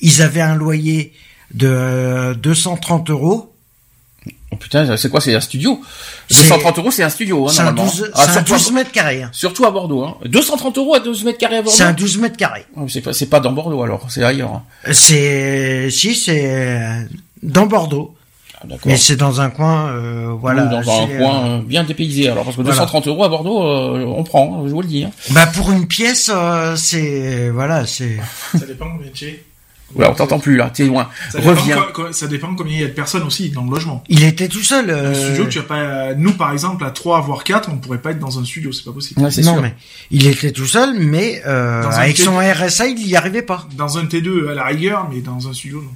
[0.00, 1.12] Ils avaient un loyer
[1.52, 3.46] de euh, 230 euros.
[4.52, 5.20] Oh, putain, c'est quoi?
[5.20, 5.80] C'est un studio?
[6.28, 7.46] C'est- 230 euros, c'est un studio.
[7.48, 7.90] Hein, C'est un normalement.
[7.92, 9.22] 12, Ah, c'est un surtout, 12 à, mètres carrés.
[9.22, 9.30] hein.
[9.32, 10.04] surtout à Bordeaux.
[10.04, 10.16] Hein.
[10.24, 11.76] 230 euros à 12 mètres carrés à Bordeaux?
[11.76, 12.64] C'est un 12 mètres carrés.
[12.76, 14.52] Ah, C'est pas c'est pas dans Bordeaux alors, c'est ailleurs.
[14.54, 14.92] hein.
[14.92, 17.02] C'est si c'est euh,
[17.42, 18.19] dans Bordeaux, Ah.
[18.84, 20.64] Mais c'est dans un coin, euh, voilà.
[20.64, 22.28] Oui, dans un coin euh, bien dépaysé.
[22.28, 22.76] Alors parce que voilà.
[22.76, 24.58] 230 euros à Bordeaux, euh, on prend.
[24.60, 25.04] hein, je vous le dis.
[25.04, 25.10] Hein.
[25.30, 28.18] Bah pour une pièce, euh, c'est voilà, c'est.
[28.58, 29.44] Ça dépend combien tu es.
[29.96, 30.70] Oula, on t'entend plus là.
[30.72, 31.08] T'es loin.
[31.32, 31.76] Ça dépend, Reviens.
[31.92, 34.04] co- ça dépend combien il y a de personnes aussi dans le logement.
[34.08, 34.88] Il était tout seul.
[34.88, 37.98] Un euh, studio, tu vas pas, nous, par exemple, à 3 voire 4, on pourrait
[37.98, 39.20] pas être dans un studio, c'est pas possible.
[39.20, 39.62] Ouais, c'est non sûr.
[39.62, 39.74] mais
[40.12, 43.66] il était tout seul, mais euh, avec son RSA, il y arrivait pas.
[43.76, 45.90] Dans un T2 à la rigueur, mais dans un studio, non.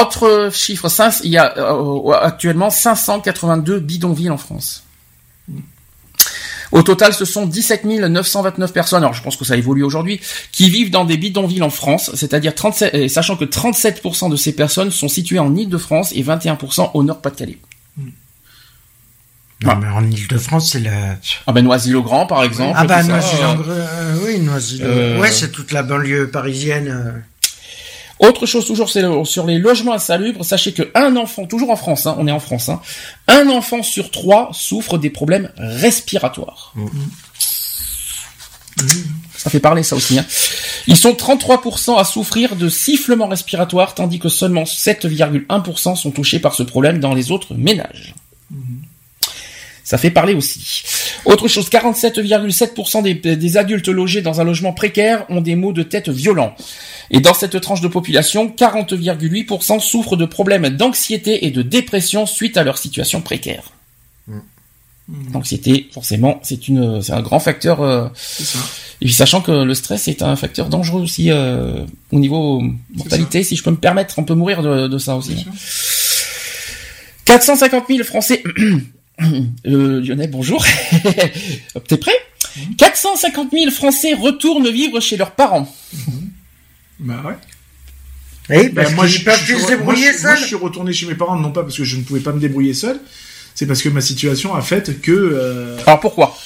[0.00, 0.88] Autre chiffre,
[1.24, 4.84] il y a euh, actuellement 582 bidonvilles en France.
[6.72, 10.20] Au total, ce sont 17 929 personnes, alors je pense que ça évolue aujourd'hui,
[10.50, 14.52] qui vivent dans des bidonvilles en France, c'est-à-dire 37, et sachant que 37% de ces
[14.52, 17.58] personnes sont situées en Île-de-France et 21% au Nord-Pas-de-Calais.
[19.62, 21.16] Non mais en Île-de-France, c'est la.
[21.46, 22.74] Ah ben Noisy-le-Grand, par exemple.
[22.76, 24.80] Ah bah tout ça, Noisy, euh, oui Noisy.
[24.82, 27.22] euh, Ouais, c'est toute la banlieue parisienne.
[28.18, 30.44] Autre chose toujours, c'est le- sur les logements insalubres.
[30.44, 32.80] Sachez que un enfant, toujours en France, hein, on est en France, hein,
[33.28, 36.72] un enfant sur trois souffre des problèmes respiratoires.
[39.36, 40.18] Ça fait parler ça aussi.
[40.18, 40.24] Hein.
[40.86, 46.54] Ils sont 33% à souffrir de sifflements respiratoires, tandis que seulement 7,1% sont touchés par
[46.54, 48.14] ce problème dans les autres ménages.
[49.86, 50.82] Ça fait parler aussi.
[51.26, 55.84] Autre chose, 47,7% des, des adultes logés dans un logement précaire ont des maux de
[55.84, 56.56] tête violents.
[57.12, 62.56] Et dans cette tranche de population, 40,8% souffrent de problèmes d'anxiété et de dépression suite
[62.56, 63.70] à leur situation précaire.
[65.32, 67.80] L'anxiété, forcément, c'est une, c'est un grand facteur.
[67.80, 68.58] euh, ça.
[69.00, 72.60] et puis sachant que le stress est un facteur dangereux aussi euh, au niveau
[72.92, 75.34] mortalité, si je peux me permettre, on peut mourir de, de ça aussi.
[75.34, 75.52] Bien sûr.
[77.26, 78.42] 450 000 Français.
[79.22, 80.64] Euh, Lionel, bonjour.
[81.88, 82.12] T'es prêt?
[82.78, 85.72] 450 000 Français retournent vivre chez leurs parents.
[87.00, 87.34] Bah ouais.
[88.48, 91.50] Oui, Ben, parce moi, qu'ils je, se débrouiller moi, suis retourné chez mes parents, non
[91.50, 93.00] pas parce que je ne pouvais pas me débrouiller seul,
[93.54, 95.10] c'est parce que ma situation a fait que...
[95.12, 96.36] euh, Alors pourquoi?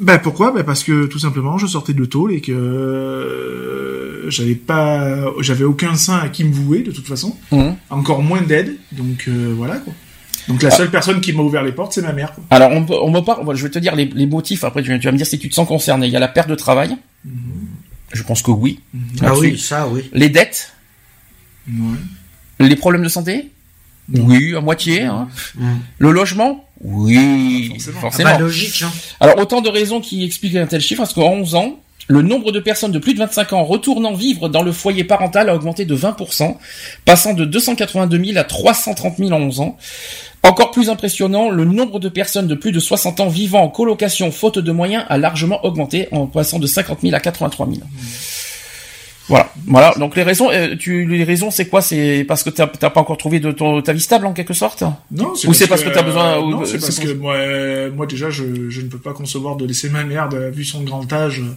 [0.00, 0.50] Ben pourquoi?
[0.50, 5.62] Ben parce que tout simplement je sortais de tôle et que euh, j'avais pas, j'avais
[5.64, 7.76] aucun sein à qui me vouer de toute façon, Mhm.
[7.90, 9.92] encore moins d'aide, donc euh, voilà quoi.
[10.48, 12.32] Donc la seule personne qui m'a ouvert les portes c'est ma mère.
[12.34, 12.44] Quoi.
[12.50, 14.98] Alors on, me parle, voilà, je vais te dire les, les motifs, après tu, vas-
[14.98, 16.06] tu vas me dire si tu te sens concerné.
[16.06, 16.96] Il y a la perte de travail.
[18.12, 18.80] Je pense que oui.
[19.20, 19.40] Ah Là-dessus.
[19.40, 20.02] oui, ça oui.
[20.12, 20.72] Les dettes,
[21.68, 21.74] Ouais.
[22.60, 23.50] les problèmes de santé
[24.12, 25.02] Oui, à moitié.
[25.02, 25.28] hein.
[25.98, 28.00] Le logement Oui, Forcément.
[28.00, 28.28] forcément.
[28.30, 28.82] Ah bah logique.
[28.82, 28.92] Hein.
[29.20, 32.52] Alors autant de raisons qui expliquent un tel chiffre, parce qu'en 11 ans, le nombre
[32.52, 35.86] de personnes de plus de 25 ans retournant vivre dans le foyer parental a augmenté
[35.86, 36.58] de 20%,
[37.06, 39.78] passant de 282 000 à 330 000 en 11 ans.
[40.44, 44.30] Encore plus impressionnant, le nombre de personnes de plus de 60 ans vivant en colocation
[44.30, 47.78] faute de moyens a largement augmenté, en passant de 50 000 à 83 000.
[49.26, 49.94] Voilà, voilà.
[49.98, 51.80] Donc les raisons, euh, tu, les raisons, c'est quoi?
[51.80, 54.52] C'est parce que t'as t'as pas encore trouvé de ton ta vie stable en quelque
[54.52, 54.82] sorte?
[55.10, 57.90] Non, Ou c'est parce que t'as besoin- ou- Non, c'est c'est parce que moi, euh,
[57.90, 60.82] moi déjà je, je ne peux pas concevoir de laisser ma mère, de, vu son
[60.82, 61.54] grand âge, euh,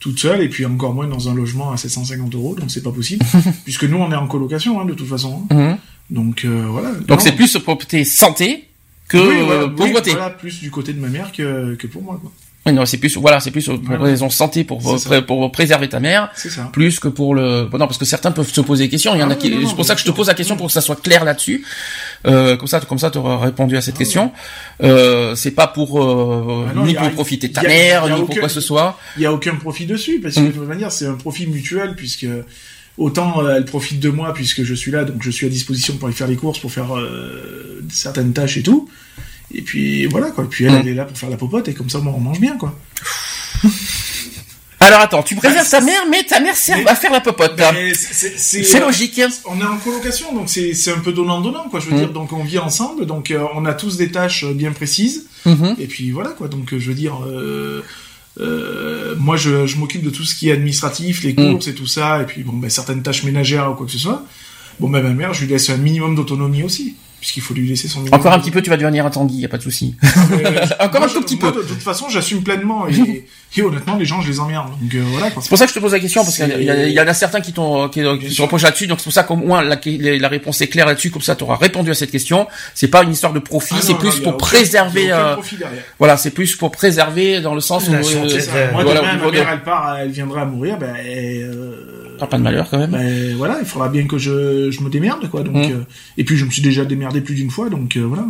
[0.00, 2.90] toute seule, et puis encore moins dans un logement à 750 euros, donc c'est pas
[2.90, 3.24] possible,
[3.64, 5.44] puisque nous on est en colocation hein, de toute façon.
[5.50, 5.54] hein.
[5.54, 5.78] Mhm.
[6.10, 6.90] Donc euh, voilà.
[7.08, 8.68] Donc c'est plus pour tes santé
[9.08, 10.10] que Oui, euh, voilà, oui, pauvreté.
[10.12, 12.18] voilà, plus du côté de ma mère que, que pour moi.
[12.20, 12.32] Quoi.
[12.66, 14.02] Oui, non, c'est plus, voilà, c'est plus pour Voilà.
[14.02, 16.68] raison santé, pour, pour, pour préserver ta mère, C'est ça.
[16.72, 19.14] plus que pour le, bon, non, parce que certains peuvent se poser des questions.
[19.14, 20.56] Il y en Ah a qui, c'est pour ça que je te pose la question
[20.56, 21.64] pour que ça soit clair là-dessus.
[22.26, 24.32] Euh, comme ça, comme ça, tu auras répondu à Ah cette question.
[24.82, 28.02] Euh, c'est pas pour, euh, Ah non, ni a- pour profiter de ta a- mère,
[28.04, 28.98] a ni pour quoi que ce soit.
[29.16, 30.46] Il y a aucun profit dessus parce que Mm.
[30.46, 32.26] de toute manière c'est un profit mutuel puisque
[32.98, 35.96] autant euh, elle profite de moi puisque je suis là donc je suis à disposition
[35.96, 38.88] pour aller faire les courses pour faire euh, certaines tâches et tout
[39.52, 40.76] et puis voilà quoi et puis elle, Mm.
[40.80, 42.78] elle est là pour faire la popote et comme ça moi, on mange bien quoi
[44.78, 47.20] Alors attends, tu préserves Ah, ta mère, mais ta mère sert mais- à faire la
[47.20, 47.58] popote.
[47.72, 49.20] Mais c'est- c'est logique.
[49.46, 51.98] on est en colocation donc c'est un peu donnant donnant quoi je veux Mm.
[51.98, 55.76] dire donc on vit ensemble donc euh, on a tous des tâches bien précises Mhm.
[55.78, 56.48] Et puis voilà quoi.
[56.48, 57.82] Donc je veux dire, euh,
[58.40, 61.52] euh, moi je, je m'occupe de tout ce qui est administratif, les Mm.
[61.52, 63.98] courses et tout ça, et puis bon ben certaines tâches ménagères ou quoi que ce
[63.98, 64.24] soit.
[64.80, 67.88] Bon ben ma mère, je lui laisse un minimum d'autonomie aussi, puisqu'il faut lui laisser
[67.88, 68.00] son.
[68.00, 69.94] minimum Encore un petit peu, tu vas devenir un Tanguy, y a pas de souci.
[70.32, 71.62] Euh, Encore moi, un tout petit moi, peu.
[71.62, 73.24] De toute façon, j'assume pleinement et,
[73.56, 74.70] et honnêtement, les gens, je les emmerde.
[74.80, 75.28] Donc euh, voilà.
[75.40, 77.40] C'est pour ça que je te pose la question parce qu'il y, en a certains
[77.40, 78.86] qui t'ont qui, qui se reprochent là-dessus.
[78.86, 81.10] Donc c'est pour ça qu'au moins la, la réponse est claire là-dessus.
[81.10, 82.46] Comme ça, tu auras répondu à cette question.
[82.74, 85.02] C'est pas une histoire de profit, Ah c'est plus non, pour aucun- préserver.
[85.04, 85.82] il y a aucun euh, profit derrière.
[85.98, 88.72] voilà, c'est plus pour préserver dans le sens où La euh, Euh.
[88.72, 90.94] Moi, voilà, demain, ma mère, elle part, elle viendra à mourir, ben,
[92.26, 92.90] pas de malheur quand même.
[92.92, 95.42] ben voilà, il faudra bien que je, je me démerde quoi.
[95.42, 95.72] Donc Mm.
[95.72, 95.84] euh,
[96.16, 98.24] et puis je me suis déjà démerdé plus d'une fois, donc euh, voilà.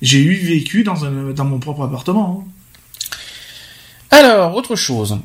[0.00, 2.44] J'ai eu vécu dans un dans mon propre appartement.
[2.46, 3.16] hein.
[4.10, 5.18] Alors autre chose.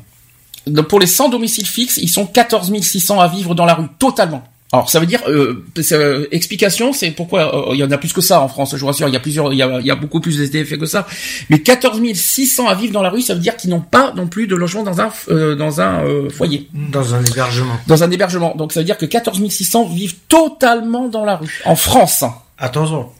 [0.66, 3.86] Donc, pour les sans domicile fixe, ils sont 14 600 à vivre dans la rue
[3.98, 4.42] totalement.
[4.74, 8.12] Alors ça veut dire euh, euh, explication, c'est pourquoi euh, il y en a plus
[8.12, 8.72] que ça en France.
[8.74, 10.36] Je vous rassure, il y a plusieurs, il y a, il y a beaucoup plus
[10.36, 11.06] de SDF que ça.
[11.48, 14.26] Mais 14 600 à vivre dans la rue, ça veut dire qu'ils n'ont pas non
[14.26, 15.12] plus de logement dans un
[15.54, 17.76] dans un foyer, Dans un hébergement.
[17.86, 18.54] dans un hébergement.
[18.56, 22.24] Donc ça veut dire que 14 600 vivent totalement dans la rue en France.
[22.58, 23.10] Attention.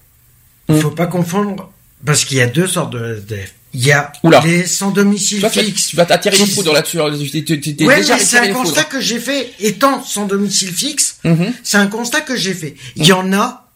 [0.69, 0.81] Il Mm.
[0.81, 1.71] faut pas confondre,
[2.05, 3.55] parce qu'il y a deux sortes de SDF.
[3.75, 4.41] Il y a Oula.
[4.45, 5.87] les sans domicile Tu fixe.
[5.89, 7.01] tu vas t'attirer les foudres là-dessus.
[7.01, 11.53] Ouais, c'est un constat que j'ai fait, étant sans domicile fixe, Mhm.
[11.65, 12.77] c'est un constat que j'ai fait.
[12.97, 13.69] Il y en a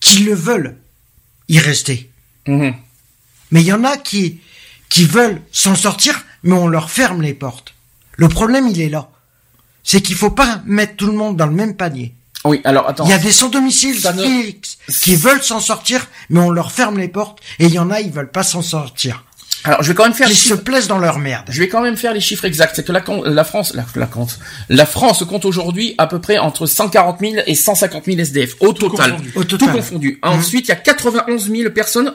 [0.00, 0.76] qui le veulent
[1.48, 2.10] y rester.
[2.46, 2.74] Mhm.
[3.52, 4.40] Mais il y en a qui,
[4.88, 7.74] qui veulent s'en sortir, mais on leur ferme les portes.
[8.16, 9.08] Le problème, il est là.
[9.84, 12.14] C'est qu'il faut pas mettre tout le monde dans le même panier.
[12.44, 13.04] Oui, alors attends.
[13.04, 16.50] Il y a des sans domicile Ça ne- fixe qui veulent s'en sortir, mais on
[16.50, 19.24] leur ferme les portes, et il y en a, ils veulent pas s'en sortir.
[19.64, 20.56] Alors je vais quand même faire Ils les se chiffres.
[20.64, 21.44] plaisent dans leur merde.
[21.48, 22.72] Je vais quand même faire les chiffres exacts.
[22.74, 26.66] C'est que la, France, la, la compte, la France compte aujourd'hui à peu près entre
[26.66, 29.12] 140 000 et 150 000 SDF au total.
[29.12, 29.32] confondu.
[29.36, 29.76] Au Tout total.
[29.76, 30.18] confondu.
[30.22, 32.12] Ensuite, il y a 91 000 personnes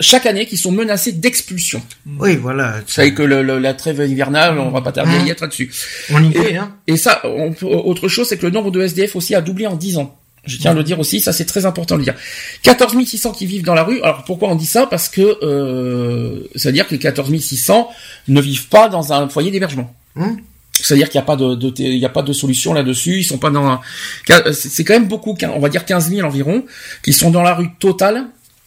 [0.00, 1.82] chaque année qui sont menacées d'expulsion.
[2.18, 2.80] Oui, voilà.
[2.80, 5.40] Vous savez que le, le- la trêve hivernale, on va pas tarder à y être
[5.42, 5.70] là-dessus.
[6.12, 6.74] On y Et, est, hein.
[6.86, 9.76] et ça, on autre chose, c'est que le nombre de SDF aussi a doublé en
[9.76, 10.16] 10 ans.
[10.46, 12.14] Je tiens à le dire aussi, ça c'est très important de le dire.
[12.62, 14.00] 14 600 qui vivent dans la rue.
[14.00, 14.86] Alors pourquoi on dit ça?
[14.86, 17.90] Parce que euh, c'est-à-dire que les 14 600
[18.28, 19.94] ne vivent pas dans un foyer d'hébergement.
[20.16, 20.38] Hum.
[20.72, 23.18] C'est-à-dire qu'il n'y a pas de, de- il y a pas de solution là-dessus.
[23.18, 23.66] Ils sont pas dans.
[23.68, 23.80] un-
[24.26, 25.34] c'est c'est quand même beaucoup.
[25.34, 26.64] quin- On va dire 15 000 environ
[27.02, 28.24] qui sont dans la rue totale.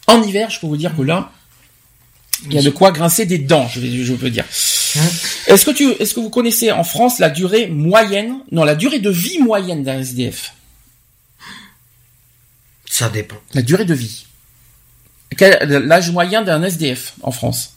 [0.08, 1.32] En hiver, je peux vous dire que là,
[2.46, 3.68] il y a de quoi grincer des dents.
[3.68, 4.46] Je, vais, je peux dire.
[5.48, 9.00] Est-ce que tu, est-ce que vous connaissez en France la durée moyenne, non, la durée
[9.00, 10.54] de vie moyenne d'un SDF
[12.86, 13.38] Ça dépend.
[13.54, 14.26] La durée de vie.
[15.38, 15.58] Quel
[15.88, 17.74] l'âge moyen d'un SDF en France?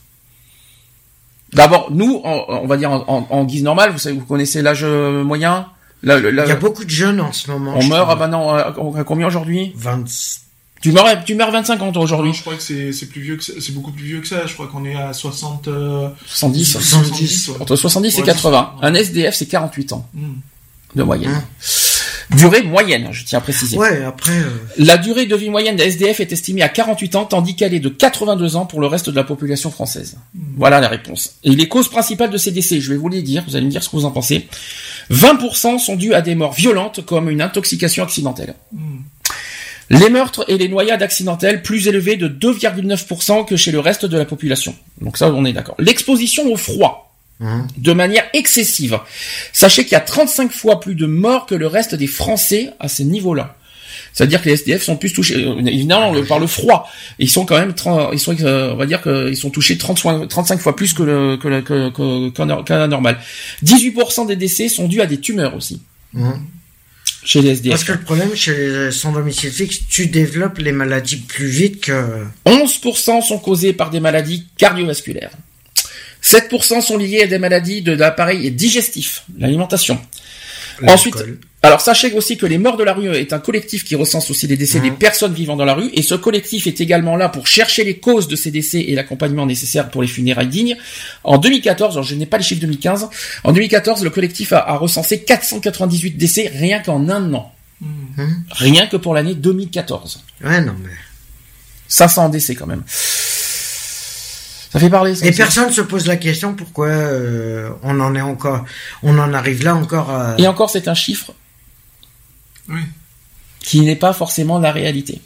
[1.52, 4.82] D'abord, nous, on va dire en, en- en guise normale, vous savez, vous connaissez l'âge
[4.84, 5.66] euh, moyen?
[6.02, 7.74] La- la- Il y a beaucoup de jeunes en ce moment.
[7.76, 9.72] On je meurt maintenant à, à combien aujourd'hui?
[9.76, 10.04] 20...
[10.82, 13.06] Tu meurs, tu meurs à 25 ans toi, Non, aujourd'hui je crois que c'est c'est
[13.06, 14.46] plus vieux que ça- c'est beaucoup plus vieux que ça.
[14.46, 17.54] Je crois qu'on est à 60 euh, 70 70, ouais.
[17.60, 18.72] Entre 70 et Ouais, 80.
[18.82, 18.86] ouais.
[18.88, 20.34] Un SDF, c'est 48 ans Hmm.
[20.94, 21.42] de moyenne.
[22.36, 23.76] Durée moyenne, je tiens à préciser.
[23.78, 24.32] Ouais, après...
[24.36, 27.72] euh, La durée de vie moyenne des SDF est estimée à 48 ans, tandis qu'elle
[27.72, 30.16] est de 82 ans pour le reste de la population française.
[30.56, 31.36] Voilà la réponse.
[31.44, 33.70] Et les causes principales de ces décès, je vais vous les dire, vous allez me
[33.70, 34.48] dire ce que vous en pensez.
[35.10, 38.54] 20% sont dus à des morts violentes comme une intoxication accidentelle.
[39.90, 44.16] Les meurtres et les noyades accidentelles plus élevés de 2,9% que chez le reste de
[44.18, 44.74] la population.
[45.00, 45.76] Donc ça, on est d'accord.
[45.78, 47.66] L'exposition au froid hum.
[47.76, 48.98] de manière excessive.
[49.52, 52.88] Sachez qu'il y a 35 fois plus de morts que le reste des Français à
[52.88, 53.54] ce niveau-là.
[54.12, 56.88] C'est-à-dire que les SDF sont plus touchés, euh, évidemment, le- par le froid.
[57.18, 59.98] Ils sont quand même, 30 ils sont, euh, on va dire qu'ils sont touchés 30
[59.98, 63.18] fois- 35 fois plus que le, que le- que, que- qu'un qu'un normal.
[63.62, 65.82] 18% des décès sont dus à des tumeurs aussi.
[66.16, 66.40] Hum.
[67.26, 67.72] Chez les SDF.
[67.72, 71.80] Parce que le problème, chez les sans domicile fixe, tu développes les maladies plus vite
[71.80, 72.24] que...
[72.46, 75.32] 11% sont causés par des maladies cardiovasculaires.
[76.22, 80.00] 7% sont liés à des maladies de l'appareil digestif, l'alimentation.
[80.86, 81.16] Ensuite.
[81.66, 84.46] Alors sachez aussi que les morts de la rue est un collectif qui recense aussi
[84.46, 87.48] les décès des personnes vivant dans la rue et ce collectif est également là pour
[87.48, 90.76] chercher les causes de ces décès et l'accompagnement nécessaire pour les funérailles dignes.
[91.24, 93.08] En 2014, alors je n'ai pas les chiffres 2015,
[93.42, 97.52] en 2014 le collectif a, a recensé 498 décès rien qu'en un an.
[98.52, 100.22] Rien que pour l'année 2014.
[100.44, 100.90] Ouais, non, mais.
[101.88, 102.82] 500 décès quand même.
[104.72, 105.14] Ça fait parler.
[105.16, 108.64] ça Et personne se pose la question pourquoi euh, on en est encore,
[109.02, 110.10] on en arrive là encore.
[110.10, 111.32] à- Et encore, c'est un chiffre
[112.68, 112.80] Oui,
[113.60, 115.20] qui n'est pas forcément la réalité.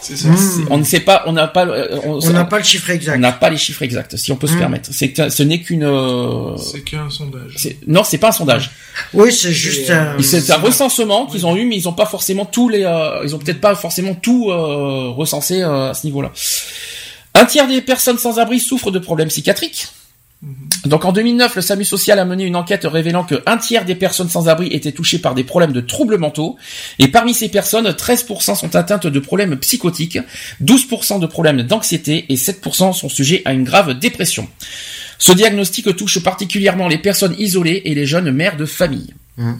[0.00, 0.28] c'est ça.
[0.36, 2.90] C'est- On ne sait pas, on n'a pas, euh, on On n'a pas le chiffre
[2.90, 3.18] on exact.
[3.18, 4.58] n'a pas les chiffres exacts, si on peut se Mm.
[4.58, 4.90] permettre.
[4.92, 5.82] C'est ce n'est qu'une.
[5.84, 7.54] euh, C'est qu'un sondage.
[7.86, 8.70] non, c'est pas un sondage.
[9.14, 9.90] Oui, c'est juste.
[9.90, 12.84] Euh, un- C'est un recensement qu'ils ont eu, mais ils ont pas forcément tous les,
[12.84, 16.30] euh, ils ont peut-être pas forcément tout euh, recensé euh, à ce niveau-là.
[17.34, 19.88] Un tiers des personnes sans abri souffrent de problèmes psychiatriques.
[20.84, 23.94] Donc en 2009, le SAMU social a mené une enquête révélant que un tiers des
[23.94, 26.56] personnes sans abri étaient touchées par des problèmes de troubles mentaux,
[26.98, 30.18] et parmi ces personnes, 13% sont atteintes de problèmes psychotiques,
[30.62, 34.46] 12% de problèmes d'anxiété et 7% sont sujets à une grave dépression.
[35.18, 39.14] Ce diagnostic touche particulièrement les personnes isolées et les jeunes mères de famille.
[39.38, 39.58] Mhm.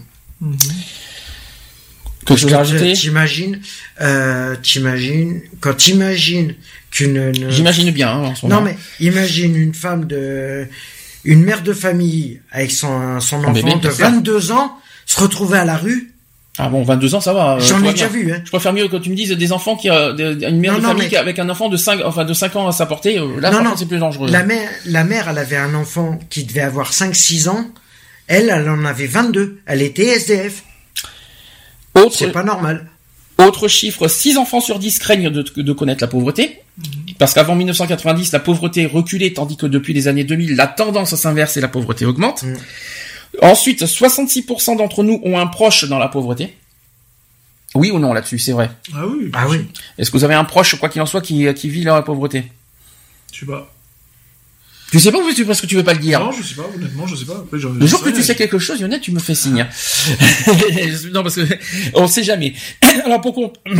[2.26, 3.60] Quelque chose à rajouter T'imagines,
[4.00, 6.54] euh, t'imagines, quand t'imagines
[6.90, 7.16] qu'une.
[7.34, 8.10] une- J'imagine bien.
[8.10, 8.66] hein, en ce Non moment.
[8.66, 8.76] mais
[9.06, 10.66] imagine une femme de,
[11.24, 14.04] une mère de famille avec son son enfant bébé, de bien sûr.
[14.06, 14.72] 22 ans
[15.06, 16.12] se retrouver à la rue.
[16.58, 17.56] Ah bon, 22 ans, ça va.
[17.56, 18.40] euh, J'en ai déjà vu, hein.
[18.44, 20.82] Je préfère mieux que tu me dises des enfants qui, euh, une mère Non, de
[20.84, 23.18] non, famille mais- avec un enfant de 5, enfin de 5 ans à sa portée.
[23.18, 23.74] euh, Là, Non, non.
[23.76, 24.30] c'est plus dangereux.
[24.30, 27.66] La mère, la mère, elle avait un enfant qui devait avoir 5-6 ans.
[28.26, 29.58] Elle, elle en avait 22.
[29.66, 30.62] Elle était SDF.
[31.96, 32.86] Autre, C'est pas normal.
[33.38, 36.60] autre chiffre, 6 enfants sur 10 craignent de, de connaître la pauvreté.
[37.18, 41.56] Parce qu'avant 1990, la pauvreté reculait, tandis que depuis les années 2000, la tendance s'inverse
[41.56, 42.42] et la pauvreté augmente.
[42.42, 42.56] Mm.
[43.42, 46.54] Ensuite, 66% d'entre nous ont un proche dans la pauvreté.
[47.74, 48.70] Oui ou non là-dessus, c'est vrai?
[48.94, 49.30] Ah oui.
[49.34, 49.66] Ah oui.
[49.98, 52.02] Est-ce que vous avez un proche, quoi qu'il en soit, qui, qui vit dans la
[52.02, 52.50] pauvreté?
[53.32, 53.70] Je sais pas.
[54.92, 56.54] Tu sais pas ou tu- parce que tu veux pas le dire Non, je sais
[56.54, 57.34] pas, honnêtement, je sais pas.
[57.44, 59.66] Après, je- Le je jour que tu sais quelque chose, Yonette, tu me fais signe.
[61.12, 61.42] non, parce que
[61.94, 62.54] on sait jamais.
[63.04, 63.52] Alors pourquoi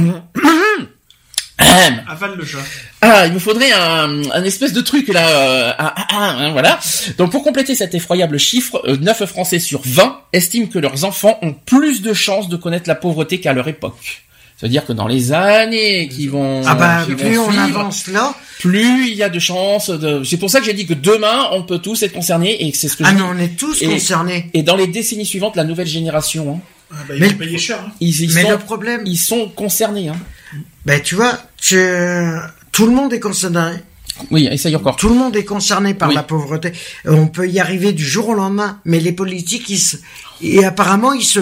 [1.58, 2.58] Avale le chat.
[3.00, 5.28] Ah, il me faudrait un, un espèce de truc là.
[5.28, 6.78] euh, un- un- un, voilà.
[7.18, 11.38] Donc pour compléter cet effroyable chiffre, euh, 9 Français sur 20 estiment que leurs enfants
[11.42, 14.22] ont plus de chances de connaître la pauvreté qu'à leur époque.
[14.58, 18.06] C'est-à-dire que dans les années qui vont, Ah bah, qui vont plus on suivre, avance
[18.06, 18.34] là.
[18.58, 19.90] plus il y a de chances.
[19.90, 20.24] De...
[20.24, 22.78] C'est pour ça que j'ai dit que demain on peut tous être concernés et que
[22.78, 23.20] c'est ce que Ah dis.
[23.22, 24.48] on est tous Et- concernés.
[24.54, 26.60] Et dans les décennies suivantes, la nouvelle génération, hein,
[26.90, 27.80] Ah bah, ils Mais- vont payer cher.
[27.86, 27.92] hein.
[28.00, 30.08] ils, ils Mais sont, le problème, ils sont concernés.
[30.08, 30.16] Hein.
[30.86, 31.76] ben tu vois, tu-
[32.72, 33.72] tout le monde est concerné.
[34.30, 34.96] Oui, essaye encore.
[34.96, 36.14] Tout le monde est concerné par Oui.
[36.14, 36.72] la pauvreté.
[37.04, 39.98] On peut y arriver du jour au lendemain, mais les politiques, ils se...
[40.40, 41.40] et apparemment, ils se...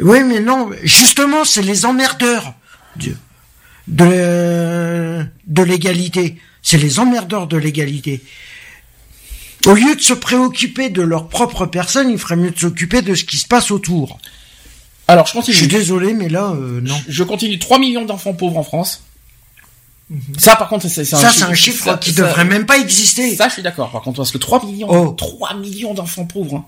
[0.00, 2.54] Oui, mais non, justement, c'est les emmerdeurs
[2.96, 3.14] de,
[3.88, 6.38] de, de l'égalité.
[6.62, 8.22] C'est les emmerdeurs de l'égalité.
[9.66, 13.14] Au lieu de se préoccuper de leur propre personne, il ferait mieux de s'occuper de
[13.14, 14.18] ce qui se passe autour.
[15.08, 15.56] Alors, je Je continue.
[15.56, 16.96] suis désolé, mais là, euh, non.
[17.08, 17.58] Je continue.
[17.58, 19.04] 3 millions d'enfants pauvres en France.
[20.38, 22.78] Ça, par contre, c'est c'est Ça, c'est un chiffre ça- qui ça- devrait même pas
[22.78, 23.34] exister.
[23.36, 23.90] Ça, je suis d'accord.
[23.90, 25.10] Par contre, parce que 3 millions, Oh.
[25.12, 26.64] 3 millions d'enfants pauvres, hein.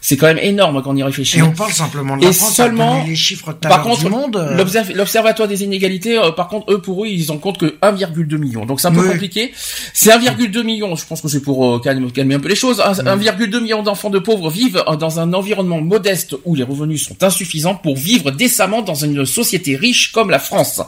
[0.00, 1.38] C'est quand même énorme quand on y réfléchit.
[1.38, 2.54] Et on parle simplement de la Et France.
[2.54, 4.36] seulement- les chiffres à Par contre, du monde.
[4.36, 7.74] euh, l'observ- l'observatoire des inégalités, euh, par contre, eux, pour eux, ils en comptent que
[7.82, 8.64] 1,2 million.
[8.66, 9.08] Donc c'est un peu Oui.
[9.08, 9.52] compliqué.
[9.92, 10.94] C'est 1,2 million.
[10.94, 12.80] Je pense que c'est pour euh, calmer, calmer un peu les choses.
[12.80, 17.22] Un- 1,2 million d'enfants de pauvres vivent dans un environnement modeste où les revenus sont
[17.24, 20.80] insuffisants pour vivre décemment dans une société riche comme la France.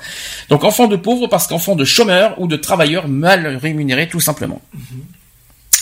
[0.49, 4.61] Donc enfants de pauvres parce qu'enfants de chômeurs ou de travailleurs mal rémunérés, tout simplement.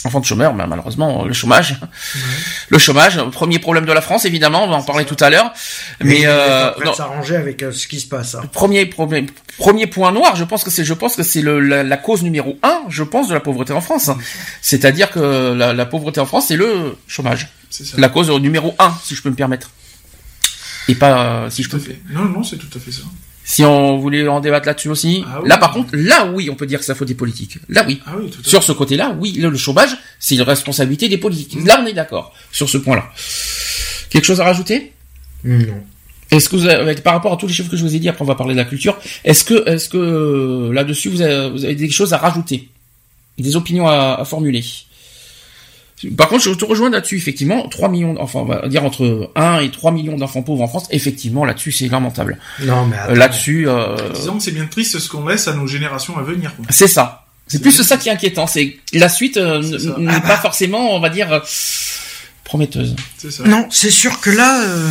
[0.07, 1.77] Enfants de chômeurs, mais malheureusement, le chômage.
[2.69, 5.53] Le chômage, premier problème de la France, évidemment, on va en parler tout à l'heure.
[6.01, 8.35] Mais, euh, s'arranger avec euh, ce qui se passe.
[8.37, 8.43] hein.
[8.53, 9.27] premier problème,
[9.59, 12.59] premier point noir, je pense que c'est, je pense que c'est la, la cause numéro
[12.63, 14.11] un, je pense, de la pauvreté en France.
[14.63, 17.49] C'est-à-dire que la, la pauvreté en France, c'est le chômage.
[17.71, 17.97] C'est ça.
[17.99, 19.71] La cause numéro un, si je peux me permettre.
[20.89, 21.79] Et pas, euh, si je peux.
[21.81, 22.01] fait.
[22.11, 23.03] Non, non, c'est tout à fait ça.
[23.49, 25.25] Si on voulait en débattre là-dessus aussi.
[25.25, 25.49] Ah oui.
[25.49, 27.59] Là, par contre, là, oui, on peut dire que ça faut des politiques.
[27.69, 28.01] Là, oui.
[28.05, 31.17] Ah oui, tout à Sur ce côté-là, oui, le, le chômage, c'est une responsabilité des
[31.17, 31.65] politiques.
[31.65, 33.05] Là, on est d'accord sur ce point-là.
[34.11, 34.93] Quelque chose à rajouter?
[35.45, 35.81] Non.
[36.33, 38.09] Est-ce que vous avez, par rapport à tous les chiffres que je vous ai dit,
[38.09, 41.49] après on va parler de la culture, est-ce que, est-ce que euh, là-dessus vous avez,
[41.51, 42.69] vous avez des choses à rajouter,
[43.39, 44.65] des opinions à, à formuler?
[46.17, 49.61] Par contre, je te rejoins là-dessus, effectivement, 3 millions d'enfants, on va dire entre 1
[49.61, 52.39] et 3 millions d'enfants pauvres en France, effectivement, là-dessus c'est lamentable.
[52.63, 53.15] Non, mais Euh, attends.
[53.15, 56.55] là-dessus, euh, Disons que c'est bien triste ce qu'on laisse à nos générations à venir.
[56.57, 56.67] Quoi.
[56.71, 57.23] c'est ça.
[57.47, 59.63] C'est C'est plus ça qui est inquiétant, c'est la suite euh,
[59.99, 60.37] n'est Ah pas bah.
[60.39, 61.41] forcément, on va dire, euh,
[62.47, 62.95] prometteuse.
[63.19, 63.43] C'est ça.
[63.45, 64.89] Non, c'est sûr que là, euh,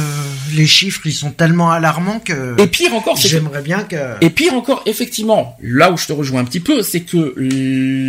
[0.54, 3.96] les chiffres, ils sont tellement alarmants que Et pire encore, j'aimerais bien que...
[4.22, 7.34] Et pire encore, effectivement, là où je te rejoins un petit peu, c'est que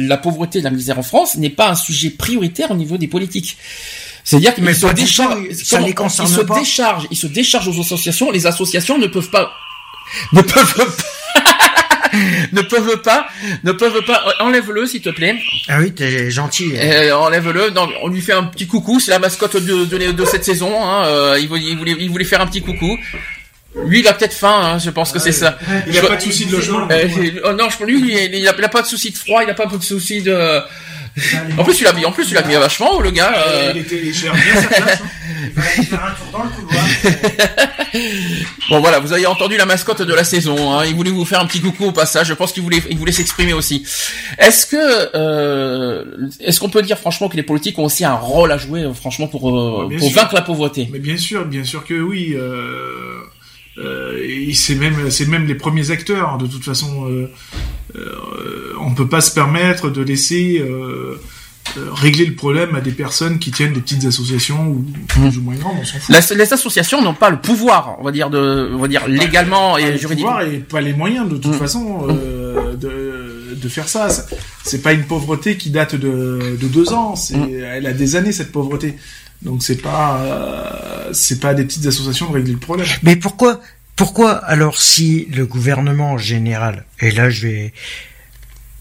[0.09, 3.06] la pauvreté et la misère en France n'est pas un sujet prioritaire au niveau des
[3.06, 3.56] politiques.
[4.24, 6.59] C'est-à-dire qu'ils Mais se déchargent, ça les concerne ils se pas.
[6.59, 8.32] déchargent, ils se déchargent aux associations.
[8.32, 9.52] Les associations ne peuvent pas,
[10.32, 10.86] ne peuvent pas,
[12.52, 13.26] ne peuvent pas,
[13.64, 14.24] ne peuvent pas.
[14.40, 15.36] Enlève-le, s'il te plaît.
[15.68, 16.72] Ah oui, t'es gentil.
[16.76, 17.70] Euh, enlève-le.
[17.70, 19.00] Non, on lui fait un petit coucou.
[19.00, 20.72] C'est la mascotte de, de, de cette saison.
[20.82, 21.04] Hein.
[21.06, 22.96] Euh, il, voulait, il, voulait, il voulait faire un petit coucou.
[23.84, 24.58] Lui, il a peut-être faim.
[24.74, 24.78] Hein.
[24.78, 25.58] Je pense que c'est ça.
[25.86, 26.88] Il Je- a pas de souci de logement.
[26.90, 27.08] euh,
[27.44, 29.50] oh non, je lui, il, il, a, il a pas de souci de froid, il
[29.50, 30.60] a pas de souci de.
[31.58, 33.32] En plus, il a mis, en plus, il a mis vachement le gars.
[33.48, 33.72] euh.
[33.74, 35.00] Il était, il bien sa place.
[35.02, 35.06] hein.
[35.56, 36.84] Il fallait faire un tour dans le couloir.
[38.68, 40.73] Bon, voilà, vous avez entendu la mascotte de la saison.
[40.73, 40.85] Hein.
[40.86, 42.28] Il voulait vous faire un petit coucou au passage.
[42.28, 43.85] Je pense qu'il voulait, il voulait s'exprimer aussi.
[44.39, 46.05] Est-ce que, euh,
[46.40, 49.28] est-ce qu'on peut dire franchement que les politiques ont aussi un rôle à jouer, franchement,
[49.28, 50.20] pour euh, bien pour sûr.
[50.20, 50.89] vaincre la pauvreté?
[50.93, 52.35] Mais bien sûr, bien sûr que oui.
[52.35, 53.20] Euh,
[53.78, 56.39] euh, c'est même, c'est même les premiers acteurs.
[56.39, 57.06] De toute façon,
[58.81, 61.20] on peut pas se permettre de laisser euh,
[61.93, 65.55] régler le problème à des personnes qui tiennent des petites associations ou plus ou moins
[65.57, 65.77] grandes.
[65.81, 66.36] On s'en fout.
[66.36, 69.81] Les associations n'ont pas le pouvoir, on va dire de, on va dire légalement Pas
[69.81, 70.32] et le juridiquement.
[70.32, 71.59] pouvoir et pas les moyens de toute Mm.
[71.59, 74.09] façon euh, de, de faire ça.
[74.65, 77.15] C'est pas une pauvreté qui date de, de deux ans.
[77.32, 78.97] Elle a des années cette pauvreté.
[79.43, 82.86] Donc c'est pas euh, c'est pas des petites associations de régler le problème.
[83.03, 83.61] Mais pourquoi,
[83.94, 87.73] pourquoi alors si le gouvernement en général, et là je vais,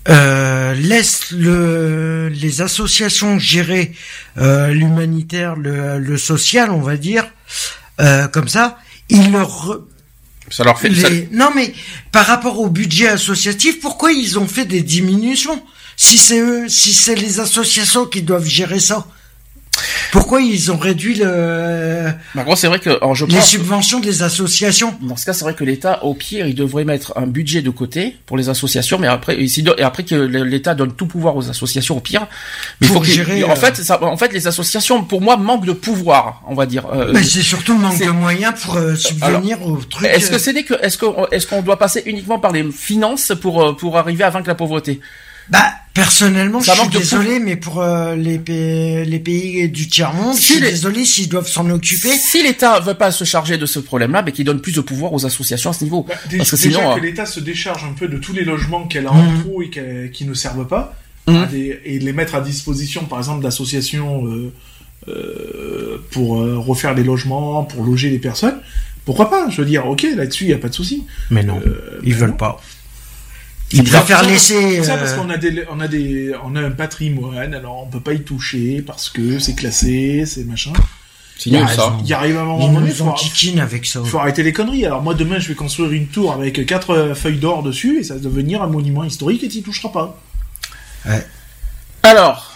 [0.07, 3.93] euh, laisse le, les associations gérer
[4.37, 7.25] euh, l'humanitaire, le, le social, on va dire,
[7.99, 8.77] euh, comme ça,
[9.09, 9.79] il leur
[10.49, 10.93] Ça leur fait.
[10.93, 11.73] ça- Non mais
[12.11, 15.63] par rapport au budget associatif, pourquoi ils ont fait des diminutions?
[15.97, 19.07] Si c'est eux, si c'est les associations qui doivent gérer ça,
[20.11, 23.49] pourquoi ils ont réduit le, Par contre, c'est vrai que, alors, je les pense.
[23.49, 24.95] subventions des associations?
[25.01, 27.69] Dans ce cas, c'est vrai que l'État, au pire, il devrait mettre un budget de
[27.69, 31.97] côté pour les associations, mais après, et, après que l'État donne tout pouvoir aux associations,
[31.97, 32.27] au pire.
[32.81, 35.37] Mais il Pour faut gérer, En euh, fait, ça, en fait, les associations, pour moi,
[35.37, 36.85] manquent de pouvoir, on va dire.
[36.93, 40.07] Euh, Mais c'est surtout manque de moyens pour euh, subvenir au truc.
[40.07, 43.75] Est-ce que c'est que, est-ce qu'on, est-ce qu'on doit passer uniquement par les finances pour
[43.75, 45.01] pour arriver à vaincre la pauvreté?
[45.49, 45.63] Bah,
[45.93, 49.87] personnellement, Ça je suis manque de désolé, mais pour euh, les, pays, les pays du
[49.87, 52.09] tiers-monde, Si je suis les- désolé s'ils doivent s'en occuper.
[52.17, 55.13] Si l'État veut pas se charger de ce problème-là, mais qu'il donne plus de pouvoir
[55.13, 56.03] aux associations à ce niveau.
[56.07, 58.33] Bah, dé- Parce que déjà sinon, que euh, l'État se décharge un peu de tous
[58.33, 59.41] les logements qu'elle a en Mhm.
[59.43, 60.95] trop et qu'elle- qui ne servent pas,
[61.27, 61.35] Mhm.
[61.35, 64.51] à des- et de les mettre à disposition, par exemple, d'associations euh,
[65.07, 68.57] euh, pour euh, refaire des logements, pour loger les personnes.
[69.05, 69.47] Pourquoi pas?
[69.51, 71.03] Je veux dire, ok, là-dessus, il n'y a pas de souci.
[71.29, 72.37] Mais non, Euh, ils ben veulent non.
[72.37, 72.61] pas.
[73.69, 74.83] Préfèrent Ça, laisser.
[74.83, 77.87] Ça parce euh, qu'on a des, on a des, on a un patrimoine, alors on
[77.87, 80.71] peut pas y toucher parce que c'est classé, c'est machin.
[81.37, 81.97] c'est nul il a ça.
[82.05, 83.11] Il arrive à un moment donné, faut,
[83.59, 84.03] avec ça.
[84.03, 84.85] faut arrêter les conneries.
[84.85, 88.03] Alors moi demain, je vais construire une tour avec quatre euh, feuilles d'or dessus et
[88.03, 90.21] ça va devenir un monument historique et t'y toucheras pas.
[92.03, 92.55] Alors,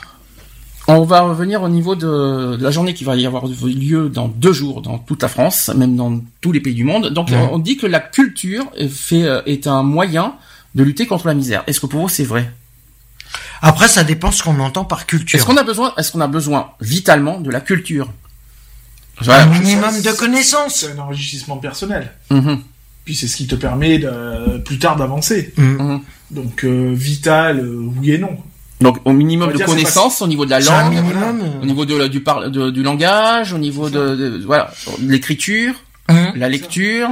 [0.87, 4.27] on va revenir au niveau de, de la journée qui va y avoir lieu dans
[4.27, 7.09] deux jours dans toute la France, même dans tous les pays du monde.
[7.13, 7.47] Donc, Ouais.
[7.51, 10.33] on dit que la culture fait, euh, est un moyen
[10.75, 11.63] de lutter contre la misère.
[11.67, 12.51] Est-ce que pour vous c'est vrai?
[13.61, 15.37] Après, ça dépend ce qu'on entend par culture.
[15.37, 18.09] Est-ce qu'on a besoin, est-ce qu'on a besoin vitalement de la culture?
[19.27, 20.75] Un minimum de connaissances.
[20.77, 22.11] C'est un enrichissement personnel.
[22.31, 22.61] Mhm.
[23.03, 25.53] Puis c'est ce qui te permet de, plus tard d'avancer.
[25.57, 26.01] Mhm.
[26.31, 28.37] Donc euh, vital, euh, oui et non.
[28.81, 31.41] Donc, au minimum de dire, connaissances au niveau de la langue, minimum.
[31.61, 35.73] au niveau de, du, par, de- du langage, au niveau de, de- voilà, de l'écriture,
[36.07, 36.31] Hum.
[36.35, 37.09] la lecture.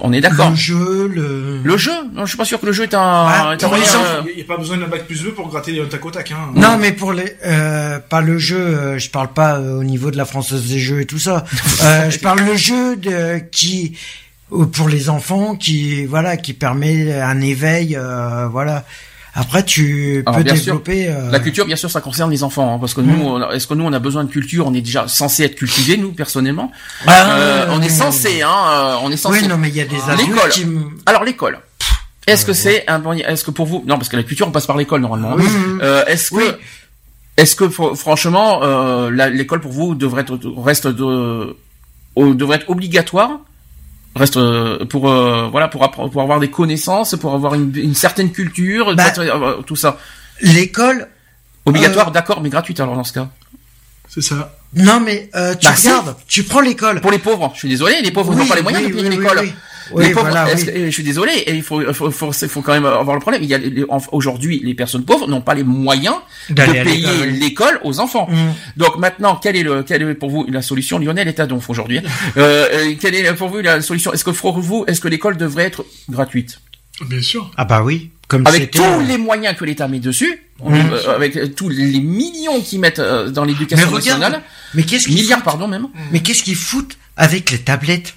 [0.00, 0.50] On est d'accord.
[0.50, 1.60] Le jeu, le.
[1.62, 3.68] Le jeu Non, je suis pas sûr que le jeu est un, Ah, est un
[3.68, 6.04] moyen, euh, Il n'y a pas besoin d'un bac plus 2 pour gratter un tac
[6.04, 6.30] au tac.
[6.32, 6.50] Hein.
[6.54, 8.56] Non, mais pour les, euh, pas le jeu.
[8.58, 11.44] euh, je parle pas euh, au niveau de la française des jeux et tout ça.
[11.84, 13.96] Euh, je parle le jeu de qui
[14.52, 17.96] euh, pour les enfants qui voilà qui permet un éveil.
[17.96, 18.84] euh, voilà.
[19.34, 21.08] Après, tu peux bien sûr, développer.
[21.08, 23.06] euh, La culture, bien sûr, ça concerne les enfants, hein, parce que Mm.
[23.16, 24.66] nous, est-ce que nous, on a besoin de culture?
[24.66, 26.70] On est déjà censé être cultivés, nous, personnellement.
[27.06, 29.40] Ah, Euh, on est censé, hein, euh, on est censé.
[29.40, 30.50] Oui, non, mais il y a des adultes L'école.
[30.50, 30.66] qui.
[31.06, 31.58] Alors l'école.
[32.26, 34.52] Est-ce que c'est un bon Est-ce que pour vous Non, parce que la culture, on
[34.52, 35.34] passe par l'école normalement.
[35.36, 35.44] Oui.
[35.82, 36.44] Euh, est-ce que Oui.
[37.38, 41.56] Est-ce que fr- franchement, euh, l'école pour vous devrait être reste de
[42.16, 43.40] devrait être obligatoire?
[44.14, 48.30] Reste euh, pour euh, voilà pour, pour avoir des connaissances pour avoir une, une certaine
[48.32, 49.08] culture Bah.
[49.08, 49.98] être- euh, tout ça
[50.40, 51.08] L'école.
[51.64, 52.10] obligatoire Euh.
[52.12, 53.28] d'accord mais gratuite alors dans ce cas
[54.08, 54.54] C'est ça.
[54.74, 57.00] Non, mais euh, tu Bah, regardes, tu prends l'école.
[57.00, 59.08] pour les pauvres je suis désolé les pauvres n'ont pas les moyens oui, de payer
[59.08, 59.48] oui, oui, l'école
[59.94, 60.02] oui.
[60.02, 60.72] Oui, les pauvres, voilà, est-ce oui.
[60.72, 63.20] que- et je suis désolé, et il faut, faut, faut, faut quand même avoir le
[63.20, 63.42] problème.
[63.42, 63.58] Il y a
[64.12, 66.16] aujourd'hui, les personnes pauvres n'ont pas les moyens
[66.50, 66.54] de
[66.84, 68.28] payer l'école, aux enfants.
[68.30, 68.36] Mm.
[68.78, 70.98] Donc maintenant, quelle est le, quelle est pour vous la solution?
[70.98, 72.00] Lionel est à donf aujourd'hui.
[72.36, 74.12] euh, euh, quelle est pour vous la solution?
[74.12, 76.60] Est-ce que pour vous, est-ce que l'école devrait être gratuite?
[77.08, 77.50] Bien sûr.
[77.56, 80.74] Ah bah oui, comme avec tous euh, les moyens que l'État met dessus, Mm.
[80.92, 84.42] euh, avec tous les millions qu'ils mettent dans l'éducation nationale,
[84.74, 85.88] mais qu'est-ce qu'ils milliards foutent pardon même.
[86.12, 88.14] Mais qu'est-ce qu'ils foutent avec les tablettes?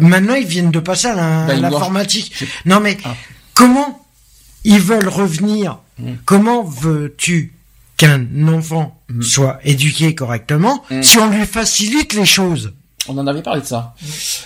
[0.00, 2.44] Maintenant, ils viennent de passer à Bah, l'informatique.
[2.64, 3.14] Non, mais Ah.
[3.54, 4.04] comment
[4.64, 6.12] ils veulent revenir Mm.
[6.26, 7.52] Comment veux-tu
[7.96, 9.22] qu'un enfant Mm.
[9.22, 11.02] soit éduqué correctement Mm.
[11.02, 12.74] si on lui facilite les choses
[13.08, 13.94] On en avait parlé de ça.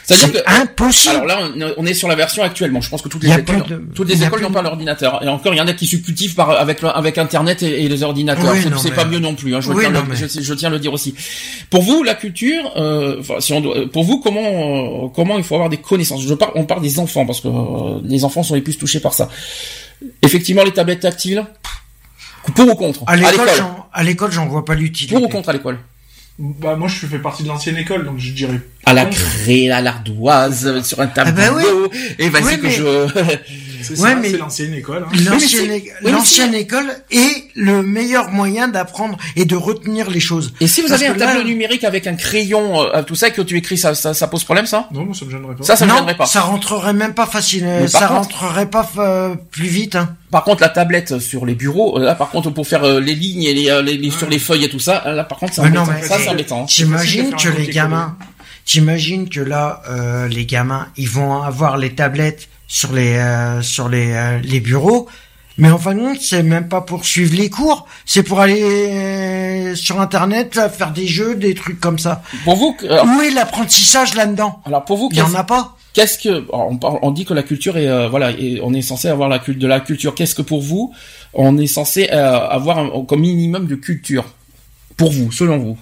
[0.04, 1.14] C'est-à-dire C'est que impossible.
[1.16, 2.80] Alors là, on- est sur la version actuellement.
[2.80, 5.22] Je pense que toutes les écoles, de- toutes les écoles n'ont pas l'ordinateur.
[5.24, 7.88] Et encore, il y en a qui se cultivent par avec avec Internet et, et
[7.88, 8.52] les ordinateurs.
[8.52, 9.54] Oui, c'est mais- pas mieux non plus.
[9.54, 11.14] Hein, je, Oui, tiens non, le- mais- je, je tiens à le dire aussi.
[11.70, 14.40] Pour vous, la culture, euh, si on doit- pour vous, comment
[15.06, 16.22] euh, comment il faut avoir des connaissances?
[16.22, 19.00] Je parle, on parle des enfants parce que euh, les enfants sont les plus touchés
[19.00, 19.28] par ça.
[20.22, 21.44] Effectivement, les tablettes tactiles?
[22.54, 23.00] Pour ou contre?
[23.06, 23.48] À l'école,
[23.92, 25.14] à l'école, j'en vois pas l'utilité.
[25.14, 25.78] Pour ou contre à l'école?
[26.38, 28.60] Bah moi je fais partie de l'ancienne école, donc je dirais.
[28.86, 31.34] À la craie, à l'ardoise, sur un tableau.
[31.34, 31.88] bah oui.
[32.18, 33.36] Et vas-y Oui, que mais- je.
[33.82, 35.04] C'est Ouais, ça, mais- c'est l'ancienne école.
[35.06, 35.16] hein.
[35.30, 40.52] L'ancienne é- oui, école est le meilleur moyen d'apprendre et de retenir les choses.
[40.60, 43.28] Et si vous Parce avez un là- tableau numérique avec un crayon, euh, tout ça,
[43.28, 44.88] et que tu écris, ça, ça, ça pose problème, ça?
[44.92, 45.64] Non, moi ça me gênerait pas.
[45.64, 46.26] Ça, ça ne non, viendrait pas.
[46.26, 47.64] ça rentrerait même pas facile.
[47.64, 49.96] Mais Ça par contre- rentrerait pas euh, plus vite.
[49.96, 50.16] Hein.
[50.30, 53.14] Par contre, la tablette sur les bureaux, euh, là, par contre, pour faire euh, les
[53.14, 55.38] lignes et les, euh, les- les- sur les feuilles et tout ça, euh, là, par
[55.38, 55.86] contre, c'est non, embêtant.
[55.92, 56.64] mais ça, c'est- c'est embêtant.
[56.66, 58.16] T'imagines facile de que les gamins,
[58.70, 63.88] t'imagines que là, euh, les gamins, ils vont avoir les tablettes sur les euh, sur
[63.88, 65.08] les euh, les bureaux,
[65.58, 69.74] mais en fin de compte, c'est même pas pour suivre les cours, c'est pour aller
[69.74, 70.48] sur internet
[70.78, 72.22] faire des jeux, des trucs comme ça.
[72.44, 75.76] Pour vous, alors, Où est l'apprentissage là-dedans alors, pour vous, Il y en a pas.
[75.92, 78.82] qu'est-ce que, on, parle- on dit que la culture est, euh, voilà, et on est
[78.82, 80.14] censé avoir la de la culture.
[80.14, 80.94] Qu'est-ce que pour vous,
[81.34, 84.26] on est censé euh, avoir un, comme minimum de culture?
[84.96, 85.76] Pour vous, selon vous,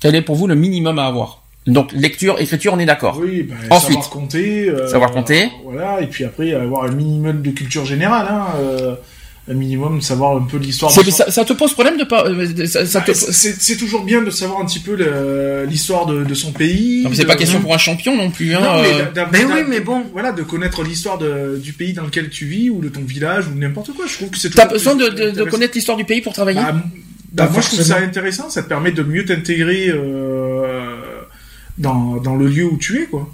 [0.00, 1.43] quel est pour vous le minimum à avoir?
[1.66, 3.18] Donc, lecture, écriture, on est d'accord.
[3.22, 3.92] Oui, bah, Ensuite.
[3.92, 4.68] savoir compter.
[4.68, 5.48] euh, Savoir compter.
[5.64, 8.26] Voilà, et puis après avoir un minimum de culture générale.
[8.30, 8.94] Hein, euh,
[9.46, 10.90] un minimum de savoir un peu de l'histoire.
[10.90, 14.02] ça, ça te pose problème de pas, euh, ça, ça Bah, te, c'est c'est toujours
[14.02, 14.94] bien de savoir un petit peu
[15.68, 17.02] l'histoire de, de son pays.
[17.04, 18.54] Non, mais c'est pas question pour un champion non plus.
[18.54, 20.02] Hein, Non, mais euh, oui, mais bon.
[20.14, 23.54] Voilà, de connaître l'histoire du pays dans lequel tu vis ou de ton village ou
[23.54, 24.06] n'importe quoi.
[24.08, 26.60] Je trouve que c'est T'as besoin de, de, de connaître l'histoire du pays pour travailler?
[26.60, 26.74] Bah,
[27.32, 28.48] bah, moi, je trouve ça intéressant.
[28.48, 30.93] Ça te permet de mieux t'intégrer euh,
[31.78, 33.28] dans, dans le lieu où tu es, quoi.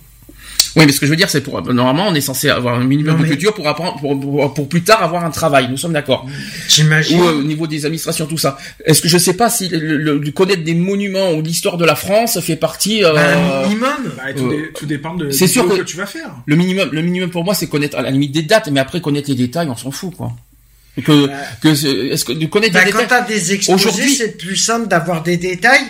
[0.76, 2.84] Oui, mais ce que je veux dire, c'est pour normalement, on est censé avoir un
[2.84, 5.66] minimum Non, de mais- culture pour apprendre, pour, pour, pour plus tard avoir un travail.
[5.68, 6.26] Nous sommes d'accord.
[6.68, 7.20] J'imagine.
[7.20, 8.56] Ou euh, au niveau des administrations, tout ça.
[8.84, 11.84] Est-ce que je sais pas si le, le- le- connaître des monuments ou l'histoire de
[11.84, 13.88] la France fait partie euh, Un minimum.
[14.16, 16.30] Bah, tout, Euh, dé- tout dépend de c'est sûr que- que tu vas faire.
[16.46, 16.88] le minimum.
[16.92, 19.34] Le minimum pour moi, c'est connaître à la limite des dates, mais après connaître les
[19.36, 20.32] détails, on s'en fout, quoi.
[21.00, 21.28] Que,
[21.62, 21.68] que
[22.12, 23.22] est-ce que de connaître Bah, les quand détails.
[23.26, 25.82] t'as des exposés, Aujourd'hui- c'est plus simple d'avoir des détails.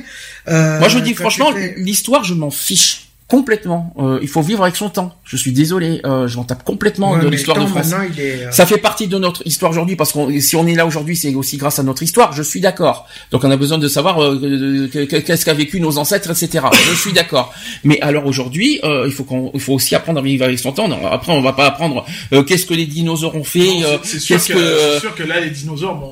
[0.49, 3.95] euh, Moi, je dis franchement, tu fais- l'histoire, je m'en fiche complètement.
[3.99, 5.15] Euh, il faut vivre avec son temps.
[5.25, 7.93] Je suis désolé, euh, j'en tape complètement Ouais, de l'histoire de France.
[8.19, 10.85] est, euh, Ça fait partie de notre histoire aujourd'hui parce qu'on si on est là
[10.87, 12.33] aujourd'hui, c'est aussi grâce à notre histoire.
[12.33, 13.07] Je suis d'accord.
[13.31, 16.67] Donc on a besoin de savoir euh, que- que- qu'est-ce qu'a vécu nos ancêtres, etc.
[16.91, 17.55] Je suis d'accord.
[17.85, 20.73] Mais alors aujourd'hui, euh, il faut qu'on, il faut aussi apprendre à vivre avec son
[20.73, 20.89] temps.
[20.89, 23.85] Non, après, on va pas apprendre euh, qu'est-ce que les dinosaures ont fait.
[23.85, 24.59] Euh, c'est- sûr, que, que
[24.95, 26.11] c'est sûr que là, les dinosaures, bon,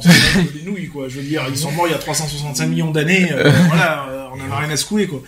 [0.55, 1.07] des nouilles, quoi.
[1.09, 3.29] Je veux dire, ils sont morts il y a 365 millions d'années.
[3.33, 5.21] euh, voilà, on en a rien à secouer, quoi.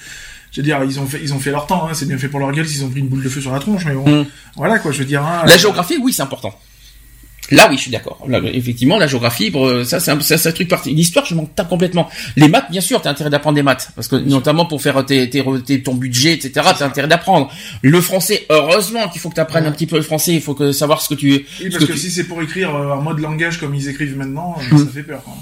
[0.53, 2.29] Je veux dire, ils ont fait, ils ont fait leur temps, hein, c'est bien fait
[2.29, 4.23] pour leur gueule s'ils ont pris une boule de feu sur la tronche, mais bon.
[4.23, 4.27] Mm.
[4.57, 5.25] Voilà, quoi, je veux dire.
[5.25, 6.53] hein, la euh, géographie, oui, c'est important.
[7.53, 8.25] Là, oui, je suis d'accord.
[8.53, 10.95] Effectivement, la géographie, euh, ça, c'est un, ça, c'est un truc parti.
[10.95, 12.09] L'histoire, je m'en tape complètement.
[12.37, 15.29] Les maths, bien sûr, t'as intérêt d'apprendre des maths, parce que notamment pour faire tes,
[15.29, 16.53] tes, tes- ton budget, etc.
[16.79, 17.51] T'as intérêt d'apprendre.
[17.83, 20.33] Le français, heureusement qu'il faut que tu apprennes un petit peu le français.
[20.35, 21.29] Il faut que savoir ce que tu.
[21.33, 23.75] Oui, ce parce que que tu- si c'est pour écrire euh, un mode langage comme
[23.75, 24.79] ils écrivent maintenant, Mm.
[24.79, 25.35] ça fait peur, quoi.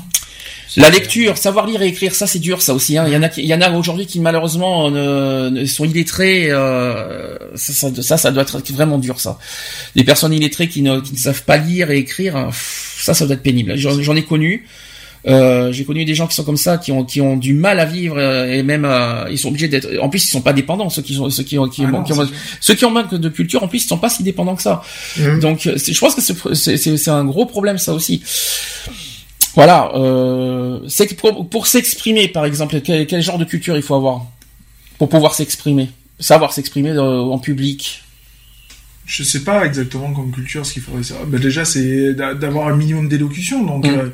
[0.76, 2.98] La lecture, savoir lire et écrire, ça c'est dur, ça aussi.
[2.98, 3.04] Hein.
[3.06, 5.84] Il y en a, qui- il y en a aujourd'hui qui malheureusement ne, ne sont
[5.86, 6.48] illettrés.
[6.50, 9.38] Euh, ça, ça, ça, doit être vraiment dur, ça.
[9.94, 13.34] Les personnes illettrées qui ne, qui ne savent pas lire et écrire, ça, ça doit
[13.34, 13.76] être pénible.
[13.76, 14.66] J'en ai connu.
[15.26, 17.80] Euh, j'ai connu des gens qui sont comme ça, qui ont qui ont du mal
[17.80, 19.88] à vivre euh, et même euh, ils sont obligés d'être.
[20.00, 20.88] En plus, ils sont pas dépendants.
[20.90, 22.84] Ceux qui sont ceux qui ont qui, Ah ont- non, qui ont- c'est- ceux qui
[22.84, 24.80] ont manque de culture, en plus, ils sont pas si dépendants que ça.
[25.16, 25.40] Mhm.
[25.40, 28.22] Donc, je pense que c'est- c'est c'est- c'est un gros problème ça aussi.
[29.54, 29.90] Voilà.
[29.94, 30.80] Euh,
[31.18, 34.26] pour, pour s'exprimer, par exemple, quel, quel genre de culture il faut avoir
[34.98, 35.88] pour pouvoir s'exprimer,
[36.18, 38.02] savoir s'exprimer euh, en public?
[39.06, 41.26] Je sais pas exactement comme culture ce qu'il faudrait savoir.
[41.26, 43.64] Ben déjà, c'est d'a- d'avoir un minimum d'élocution.
[43.64, 43.90] Donc, Mm.
[43.90, 44.08] euh,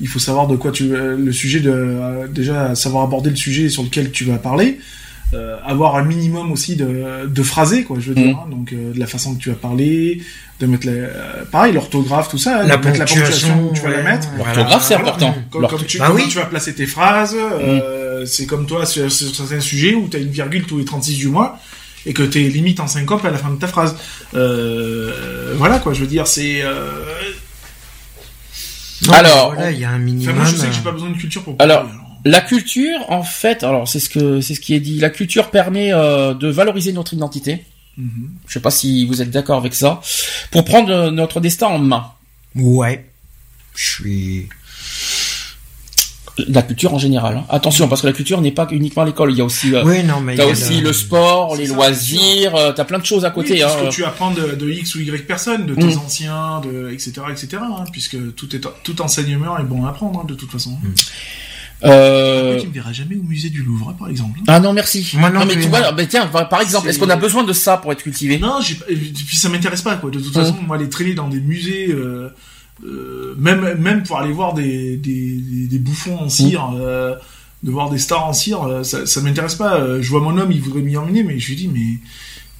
[0.00, 3.82] il faut savoir de quoi tu le sujet de déjà savoir aborder le sujet sur
[3.84, 4.78] lequel tu vas parler.
[5.34, 8.36] Euh, avoir un minimum aussi de, de phrasé, quoi, je veux dire.
[8.36, 8.48] hein.
[8.50, 10.20] donc, euh, de la façon que tu vas parler,
[10.58, 13.80] de mettre la, euh, pareil, l'orthographe, tout ça, hein, La de mettre la ponctuation tu
[13.82, 14.28] vas la mettre.
[14.36, 15.08] L'orthographe, c'est Voilà.
[15.10, 15.34] important.
[15.50, 16.24] Comme, comme tu, Bah oui.
[16.28, 20.16] tu vas placer tes phrases, euh, c'est comme toi sur, sur certains sujets où tu
[20.16, 21.58] as une virgule tous les 36 du mois
[22.06, 23.94] et que tu es limite en syncope à la fin de ta phrase.
[24.34, 26.62] Euh, voilà quoi, je veux dire, c'est.
[26.62, 26.90] Euh...
[29.06, 30.36] Non, Alors, voilà, il y a un Enfin, minimum.
[30.36, 33.22] moi je sais que j'ai pas besoin de culture pour Alors, parler, La culture, en
[33.22, 34.98] fait, alors c'est ce que c'est ce qui est dit.
[34.98, 37.64] La culture permet euh, de valoriser notre identité.
[37.96, 38.30] Mhm.
[38.46, 40.00] Je sais pas si vous êtes d'accord avec ça.
[40.50, 42.12] Pour prendre euh, notre destin en main.
[42.54, 43.06] Ouais.
[43.74, 44.48] Je suis.
[46.48, 47.36] La culture en général.
[47.36, 47.44] hein.
[47.50, 49.30] Attention, parce que la culture n'est pas uniquement l'école.
[49.32, 50.36] Il y a aussi, euh, Oui, non, mais.
[50.36, 52.54] t'as il y a aussi le sport, les ça, loisirs.
[52.54, 53.48] euh, T'as plein de choses à Oui, côté.
[53.54, 53.88] puisque hein.
[53.90, 55.98] tu apprends de, de X ou Y personnes, de tes Mm.
[55.98, 57.12] anciens, de etc.
[57.30, 57.58] etc.
[57.62, 60.78] hein, puisque tout est tout enseignement est bon à apprendre hein, de toute façon.
[61.84, 64.38] Euh, Tu me verras jamais au musée du Louvre, par exemple.
[64.46, 65.10] Ah non, merci.
[65.18, 67.76] Moi non mais plus, tu vois, tiens, par exemple, est-ce qu'on a besoin de ça
[67.78, 68.38] pour être cultivé?
[68.38, 70.10] Non, j'ai, et puis ça m'intéresse pas quoi.
[70.10, 72.28] De toute façon, moi, les traîner dans des musées, euh,
[72.84, 76.78] euh, même même pour aller voir des des, des, des bouffons en cire, Mm.
[76.80, 77.14] euh,
[77.62, 79.74] de voir des stars en cire, euh, ça ça m'intéresse pas.
[79.80, 81.98] Euh, Je vois mon homme, il voudrait m'y emmener, mais je lui dis mais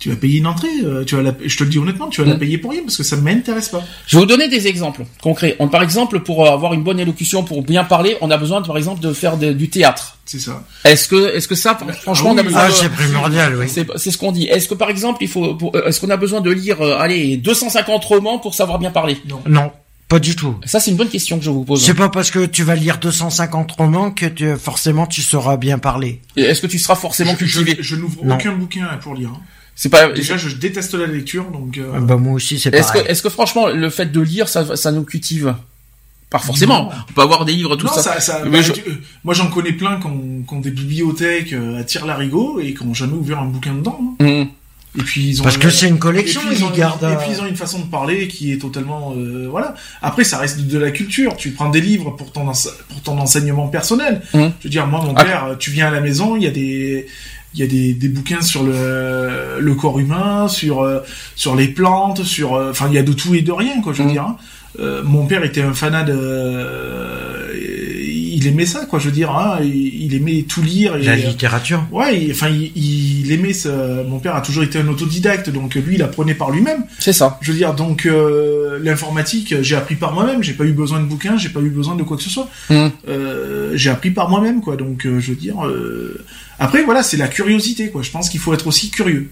[0.00, 2.20] tu vas payer une entrée, euh, tu vas la, je te le dis honnêtement, tu
[2.22, 2.38] vas la Mm.
[2.40, 3.84] payer pour rien parce que ça m'intéresse pas.
[4.08, 5.54] Je vais vous donner des exemples concrets.
[5.60, 8.62] On, par exemple, pour euh, avoir une bonne élocution, pour bien parler, on a besoin,
[8.62, 10.16] par exemple, de faire de- du théâtre.
[10.24, 10.64] C'est ça.
[10.84, 12.72] Est-ce que, est-ce que ça, franchement, on a besoin Ah, de...
[12.72, 13.66] c'est primordial, oui.
[13.68, 14.46] C'est c'est ce qu'on dit.
[14.46, 16.98] Est-ce que par exemple, il faut, pour- euh, est-ce qu'on a besoin de lire, euh,
[16.98, 19.18] allez, 250 romans pour savoir bien parler?
[19.46, 19.70] Non,
[20.08, 20.54] pas du tout.
[20.64, 21.84] Ça, c'est une bonne question que je vous pose.
[21.84, 25.78] C'est pas parce que tu vas lire 250 romans que tu, forcément tu sauras bien
[25.78, 26.20] parler.
[26.36, 27.76] Et Est-ce que tu seras forcément Je, cultivé?
[27.80, 28.36] je n'ouvre Non.
[28.36, 29.30] aucun bouquin pour lire.
[29.34, 29.40] hein.
[29.82, 30.12] C'est pas.
[30.12, 31.78] Déjà, je déteste la lecture, donc.
[31.78, 34.46] euh, Ah Bah moi aussi c'est Est-ce que, est-ce que franchement, le fait de lire,
[34.46, 35.54] ça, ça nous cultive?
[36.28, 36.82] Pas forcément.
[36.84, 36.90] Non.
[37.08, 38.02] On peut avoir des livres, tout non, ça.
[38.02, 38.92] ça, ça- Mais bah, je- tu- euh,
[39.24, 42.84] moi j'en connais plein qui ont, qui ont des bibliothèques euh, à tire-larigot et qui
[42.84, 43.98] n'ont jamais ouvert un bouquin dedans.
[44.20, 44.24] hein.
[44.26, 44.48] Hum.
[44.98, 47.04] Et puis ils ont Parce que c'est une et collection, puis, ils ont, ils gardent.
[47.04, 49.74] et puis ils ont une façon de parler qui est totalement euh, voilà.
[50.02, 51.36] Après ça reste de la culture.
[51.36, 54.20] Tu prends des livres pour ton ense- pour ton enseignement personnel.
[54.34, 54.52] Mhm.
[54.60, 55.24] Je veux dire moi mon Ah.
[55.24, 57.06] père, tu viens à la maison, il y a des
[57.54, 61.00] il y a des, des bouquins sur le, le corps humain, sur euh,
[61.36, 63.92] sur les plantes, sur euh, enfin il y a de tout et de rien quoi.
[63.92, 64.12] Je veux Mhm.
[64.12, 64.22] dire.
[64.22, 64.36] hein.
[64.78, 66.14] Euh, mon père était un fanat de
[68.40, 68.98] il aimait ça quoi.
[68.98, 71.84] Je veux dire hein, il, aimait tout lire et La littérature.
[71.92, 72.72] Ouais, il- enfin, il,
[73.24, 73.70] il aimait ça.
[74.08, 76.84] Mon père a toujours été un autodidacte, donc lui, il apprenait par lui-même.
[76.98, 77.38] C'est ça.
[77.42, 80.42] Je veux dire, donc euh, l'informatique, j'ai appris par moi-même.
[80.42, 82.48] J'ai pas eu besoin de bouquins, j'ai pas eu besoin de quoi que ce soit.
[82.70, 82.90] Hum.
[83.08, 84.76] Euh, j'ai appris par moi-même, quoi.
[84.76, 85.64] Donc, euh, je veux dire.
[85.66, 86.24] euh,
[86.58, 88.02] Après, voilà, c'est la curiosité, quoi.
[88.02, 89.30] Je pense qu'il faut être aussi curieux.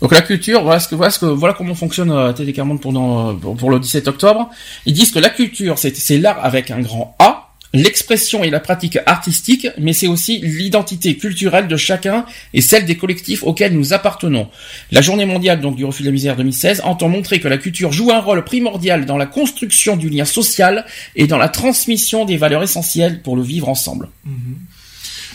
[0.00, 2.80] Donc la culture, voilà ce que voilà ce que voilà comment fonctionne euh, Télé 40
[2.80, 4.48] pendant euh, pour, pour le 17 octobre.
[4.86, 7.39] Ils disent que la culture c'est c'est l'art avec un grand A,
[7.72, 12.96] l'expression et la pratique artistique, mais c'est aussi l'identité culturelle de chacun et celle des
[12.96, 14.48] collectifs auxquels nous appartenons.
[14.90, 17.92] La Journée mondiale donc du refus de la misère 2016 entend montrer que la culture
[17.92, 20.84] joue un rôle primordial dans la construction du lien social
[21.14, 24.08] et dans la transmission des valeurs essentielles pour le vivre ensemble.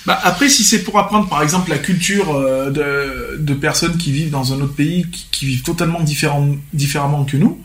[0.06, 4.12] Bah, après, si c'est pour apprendre, par exemple, la culture euh, de, de personnes qui
[4.12, 7.60] vivent dans un autre pays, qui, qui vivent totalement différent, différemment que nous,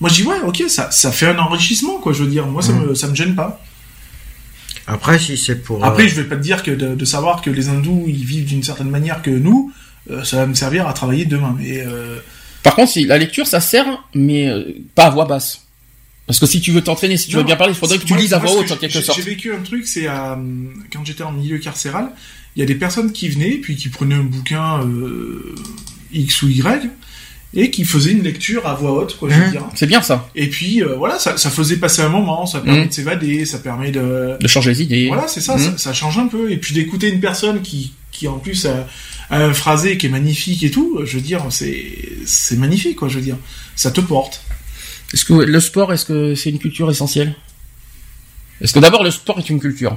[0.00, 2.46] moi, je dis, ouais, ok, ça, ça fait un enrichissement, quoi, je veux dire.
[2.46, 3.60] Moi, ça, me, ça me gêne pas.
[4.90, 5.84] Après si c'est pour.
[5.84, 8.24] Après, euh, je vais pas te dire que de, de savoir que les hindous, ils
[8.24, 9.70] vivent d'une certaine manière que nous,
[10.10, 11.54] euh, ça va me servir à travailler demain.
[11.58, 12.18] Mais euh,
[12.62, 15.62] Par contre, si la lecture ça sert, mais euh, pas à voix basse.
[16.26, 18.12] Parce que si tu veux t'entraîner, si tu veux bien parler, il faudrait que tu
[18.14, 19.18] moi- lises à voix haute en quelque j'ai- sorte.
[19.18, 20.38] J'ai vécu un truc, c'est à,
[20.92, 22.10] quand j'étais en milieu carcéral,
[22.56, 25.54] il y a des personnes qui venaient, puis qui prenaient un bouquin euh,
[26.12, 26.90] X ou Y,
[27.54, 29.50] et qui faisaient une lecture à voix haute, quoi, je veux Mhm.
[29.52, 29.64] dire.
[29.74, 32.82] C'est bien ça, Et puis euh, voilà, ça, ça faisait passer un moment, ça permet
[32.82, 32.88] Mhm.
[32.88, 34.36] de s'évader, ça permet de...
[34.38, 35.06] de changer les idées.
[35.08, 35.62] Voilà, c'est ça, Mhm.
[35.62, 36.50] ça, ça change un peu.
[36.52, 38.86] Et puis d'écouter une personne qui, qui en plus a,
[39.30, 41.84] a un phrasé qui est magnifique et tout, je veux dire, c'est
[42.26, 43.38] c'est magnifique, quoi, je veux dire.
[43.76, 44.42] Ça te porte.
[45.14, 47.34] Est-ce que le sport, est-ce que c'est une culture essentielle?
[48.60, 49.96] Est-ce que d'abord le sport est une culture?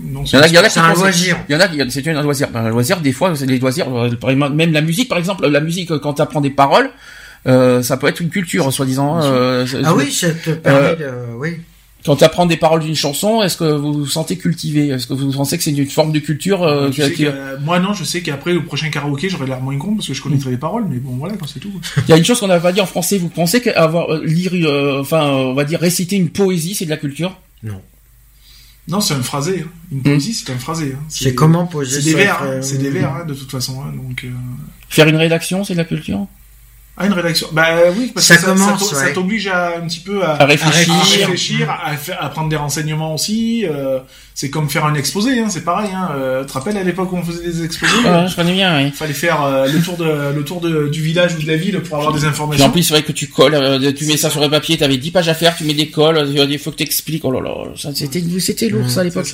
[0.00, 1.36] Non, Il y en a, il y en a qui C'est un loisir.
[1.48, 2.48] Il y en a, c'est un loisir.
[2.54, 3.86] Un loisir, des fois, c'est des loisirs.
[3.94, 4.10] euh,
[4.50, 6.90] Même la musique, par exemple, la musique, euh, quand tu apprends des paroles,
[7.46, 9.20] euh, ça peut être une culture, soi-disant.
[9.22, 11.10] euh, Ah oui, ça te permet de.
[11.38, 11.50] Oui.
[12.04, 14.88] Quand tu apprends des paroles d'une chanson, est-ce que vous vous sentez cultivé?
[14.88, 17.22] Est-ce que vous pensez que c'est une forme de culture euh, Tu qui- sais qui-
[17.22, 20.08] que, euh, moi, non, je sais qu'après, le prochain karaoké, j'aurai l'air moins con parce
[20.08, 21.70] que je connaîtrai les paroles, mais bon, voilà, c'est tout.
[22.08, 23.18] Il y a une chose qu'on n'a pas dit en français.
[23.18, 26.86] Vous pensez qu'avoir euh, lire, euh, enfin, euh, on va dire réciter une poésie, c'est
[26.86, 27.38] de la culture?
[27.62, 27.80] Non,
[29.00, 29.60] c'est un phrasé.
[29.66, 29.70] hein.
[29.92, 30.94] Une poésie, c'est un phrasé.
[30.96, 31.02] hein.
[31.08, 32.46] C'est comment poser C'est des vers, hein.
[32.46, 33.82] euh, c'est des vers, hein, de toute façon.
[33.82, 34.30] hein, donc, euh,
[34.88, 36.26] Faire une rédaction, c'est de la culture?
[36.96, 37.46] Ah, une rédaction.
[37.52, 40.92] Bah oui, parce Ça que commence, ça t'oblige à un petit peu à, À réfléchir.
[40.92, 41.70] à réfléchir.
[42.20, 43.64] à, prendre des renseignements aussi.
[43.66, 43.98] euh,
[44.34, 45.90] c'est comme faire un exposé, hein, c'est pareil.
[45.94, 46.10] Hein.
[46.14, 47.92] Euh, tu te rappelles à l'époque où on faisait des exposés?
[48.04, 48.90] Ouais, je connais bien, oui.
[48.90, 51.80] Fallait faire euh, le tour de le tour de, du village ou de la ville
[51.80, 52.64] pour avoir des informations.
[52.66, 54.96] en plus, c'est vrai que tu colles, euh, tu mets ça sur le papier, t'avais
[54.96, 57.24] 10 pages à faire, tu mets des colles, euh, il faut que t'expliques.
[57.24, 57.54] Oh là là,
[57.94, 59.26] c'était, c'était lourd, ça, à l'époque.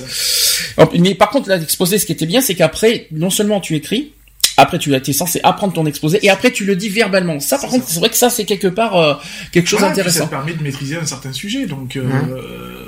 [0.77, 3.75] Oh, Mais par contre, là, l'exposé, ce qui était bien, c'est qu'après, non seulement tu
[3.75, 4.11] écris,
[4.59, 7.39] après tu es censé apprendre ton exposé, et après tu le dis verbalement.
[7.39, 9.13] Ça, par contre, c'est vrai que ça, c'est quelque part euh,
[9.51, 10.19] quelque chose Voilà, d'intéressant.
[10.19, 12.27] Ça te permet de maîtriser un certain sujet, donc euh, Hein.
[12.31, 12.85] euh,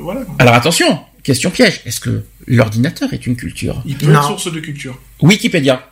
[0.00, 0.22] voilà.
[0.38, 1.80] Alors attention, question piège.
[1.86, 3.82] Est-ce que l'ordinateur est une culture?
[3.86, 4.20] Il peut Non.
[4.20, 4.98] être source de culture.
[5.20, 5.88] Wikipédia.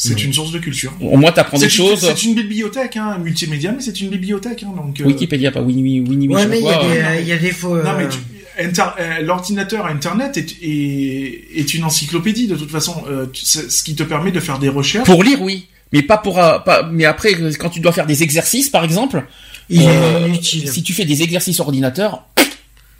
[0.00, 0.92] C'est une source de culture.
[1.00, 1.98] Au moins, t'apprends des choses.
[2.00, 5.00] C'est une bibliothèque, hein, multimédia, mais c'est une bibliothèque, hein, donc.
[5.00, 6.78] euh, Wikipédia, pas Winnie, Winnie, Ouais, mais il y, a
[7.16, 7.76] des- il y a des faux.
[7.82, 13.04] Non, mais tu- Inter- euh, l'ordinateur Internet est, est, est une encyclopédie de toute façon,
[13.08, 15.06] euh, ce qui te permet de faire des recherches.
[15.06, 15.66] Pour lire, oui.
[15.92, 19.24] Mais pas pour, euh, pas, mais après, quand tu dois faire des exercices, par exemple,
[19.70, 20.70] Il euh, est inutile.
[20.70, 22.24] si tu fais des exercices ordinateur,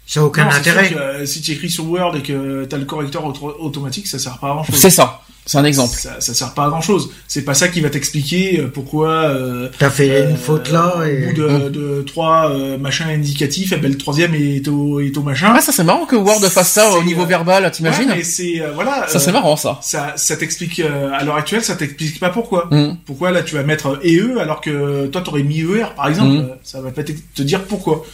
[0.08, 0.88] Ça n'a aucun Non, intérêt.
[0.88, 3.54] sûr que, euh, si tu écris sur Word et que tu as le correcteur auto-
[3.60, 4.76] automatique, ça sert pas à grand chose.
[4.76, 5.20] c'est ça.
[5.44, 5.96] C'est un exemple.
[5.96, 7.10] Ça, ça sert pas à grand chose.
[7.26, 9.08] C'est pas ça qui va t'expliquer euh, pourquoi.
[9.30, 11.26] Euh, T'as fait euh, une faute là Au et.
[11.26, 15.22] bout de, de trois euh, machins indicatifs, eh ben, le troisième est au, est au
[15.22, 15.52] machin.
[15.56, 18.22] Ah, ça c'est marrant que Word fasse ça au niveau euh, verbal, t'imagines Ouais, mais
[18.24, 19.06] c'est euh, voilà.
[19.08, 19.78] Ça c'est marrant ça.
[19.82, 22.68] Ça, ça t'explique euh, à l'heure actuelle, ça t'explique pas pourquoi.
[22.70, 22.98] Mhm.
[23.06, 26.36] Pourquoi là tu vas mettre EE alors que toi t'aurais mis ER par exemple.
[26.36, 28.04] Euh, Ça va pas te dire pourquoi.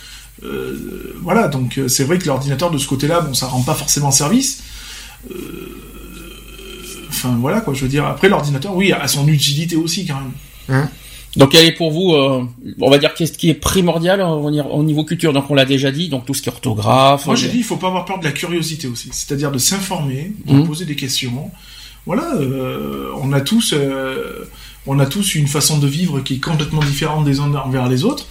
[0.43, 3.75] Euh, voilà, donc euh, c'est vrai que l'ordinateur de ce côté-là, bon, ça rend pas
[3.75, 4.63] forcément service.
[5.31, 5.35] Euh,
[7.09, 8.05] Enfin voilà quoi, je veux dire.
[8.05, 10.17] Après l'ordinateur, oui, a son utilité aussi quand
[10.69, 10.89] même.
[11.37, 12.45] Donc quel est pour vous, euh,
[12.81, 15.55] on va dire qu'est-ce qui est primordial euh, au niveau- au niveau culture Donc on
[15.55, 17.27] l'a déjà dit, donc tout ce qui est orthographe.
[17.27, 20.33] Moi j'ai dit, il faut pas avoir peur de la curiosité aussi, c'est-à-dire de s'informer,
[20.45, 20.67] de Mhm.
[20.67, 21.51] poser des questions.
[22.05, 24.45] Voilà, euh, on a tous, euh,
[24.87, 28.05] on a tous une façon de vivre qui est complètement différente des uns envers les
[28.05, 28.27] autres.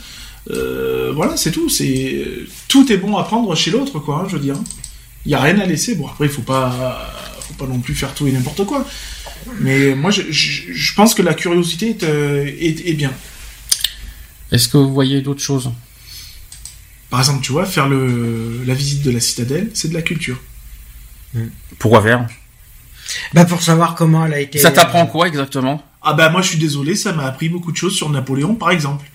[0.50, 1.70] Euh, voilà, c'est tout.
[1.70, 2.26] C'est
[2.68, 4.22] tout est bon à prendre chez l'autre, quoi.
[4.24, 4.56] hein, je veux dire.
[5.26, 5.96] Il y a rien à laisser.
[5.96, 8.86] Bon après, il faut pas, faut pas non plus faire tout et n'importe quoi.
[9.60, 13.12] Mais moi, je, je, je pense que la curiosité est, euh, est, est bien.
[14.52, 15.72] Est-ce que vous voyez d'autres choses?
[17.10, 20.42] Par exemple, tu vois, faire le, la visite de la citadelle, c'est de la culture.
[21.80, 22.28] Pourquoi faire?
[23.34, 24.60] Bah pour savoir comment elle a été.
[24.60, 25.84] Ça t'apprend quoi exactement?
[26.04, 28.72] Ah bah moi, je suis désolé, ça m'a appris beaucoup de choses sur Napoléon, par
[28.72, 29.06] exemple.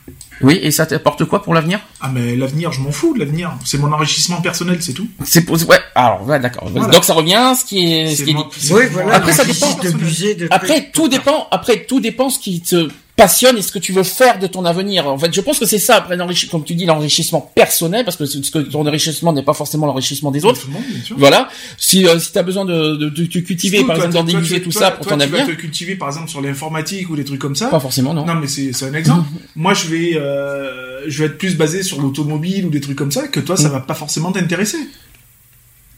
[0.41, 1.81] Oui, et ça t'apporte quoi pour l'avenir?
[2.01, 3.53] Ah mais l'avenir, je m'en fous de l'avenir.
[3.65, 5.09] C'est mon enrichissement personnel, c'est tout.
[5.25, 5.57] C'est pour...
[5.69, 5.81] ouais.
[5.97, 6.69] Alors ouais, d'accord.
[6.71, 6.93] Voilà.
[6.93, 8.49] Donc ça revient à ce qui est, ce C'est qui est mon- dit.
[8.57, 9.17] c'est Oui, mon voilà.
[9.17, 11.49] Après, ça dépend de Après, tout dépend.
[11.51, 12.89] Après, tout dépend ce qui te
[13.19, 15.07] passionne et ce que tu veux faire de ton avenir.
[15.07, 15.97] En fait, je pense que c'est ça.
[15.97, 19.53] Après, l'enrichi- comme tu dis, l'enrichissement personnel, parce que ce que ton enrichissement n'est pas
[19.53, 20.67] forcément l'enrichissement des autres.
[20.71, 20.81] Monde.
[21.19, 21.49] Voilà.
[21.77, 24.63] Si euh, si t'as besoin de, de, de te cultiver, Surtout, par toi, exemple, d'organiser
[24.63, 27.11] tout toi, ça pour toi, ton tu vas avenir, te cultiver, par exemple, sur l'informatique
[27.11, 27.67] ou des trucs comme ça.
[27.67, 28.25] pas forcément, non.
[28.25, 29.29] Non, mais c'est c'est un exemple.
[29.57, 33.13] Moi, je vais, euh, je vais être plus basé sur l'automobile ou des trucs comme
[33.13, 33.63] ça, que toi, Mm.
[33.63, 34.79] ça va pas forcément t'intéresser.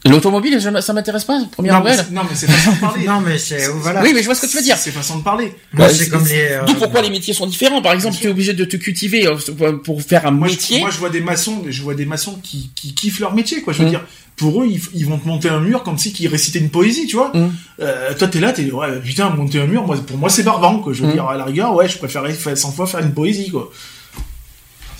[0.09, 1.39] L'automobile, je- ça m'intéresse pas.
[1.51, 2.05] Première Non, mais nouvelle.
[2.07, 3.05] c'est- non, mais c'est façon de parler.
[3.05, 4.01] Non mais c'est voilà.
[4.01, 4.75] Oui, mais je vois ce que tu veux dire.
[4.77, 5.53] C'est façon de parler.
[5.73, 6.41] Moi c'est comme les.
[6.53, 7.81] euh, D'où pourquoi les métiers sont différents.
[7.83, 10.77] Par exemple, tu es obligé de te cultiver euh, pour faire un Moi, métier.
[10.77, 13.61] je, moi, je vois des maçons, je vois des maçons qui, qui kiffent leur métier,
[13.61, 13.73] quoi.
[13.73, 13.89] Je veux Mm.
[13.91, 14.01] dire,
[14.37, 17.05] pour eux, ils, ils vont te monter un mur comme si qu'ils récitaient une poésie,
[17.05, 17.31] tu vois.
[17.35, 17.51] Mm.
[17.81, 20.79] Euh, toi, t'es là, t'es, ouais, putain, monter un mur, moi, pour moi, c'est barbant,
[20.79, 20.93] quoi.
[20.93, 21.13] Je veux Mm.
[21.13, 23.69] dire, à la rigueur, ouais, je préférerais faire 100 fois faire une poésie, quoi.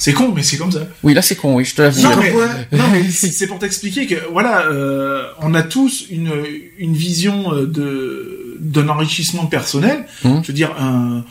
[0.04, 0.80] C'est con, mais c'est comme ça.
[1.04, 1.54] Oui, là c'est con.
[1.54, 2.02] Oui, je te l'avoue.
[2.02, 2.32] Non, comme mais,
[2.78, 6.32] non, mais c'est pour t'expliquer que, voilà, euh, on a tous une,
[6.80, 10.06] une vision euh, de, d'un enrichissement personnel.
[10.24, 10.42] Mhm.
[10.42, 11.24] Je veux dire, un,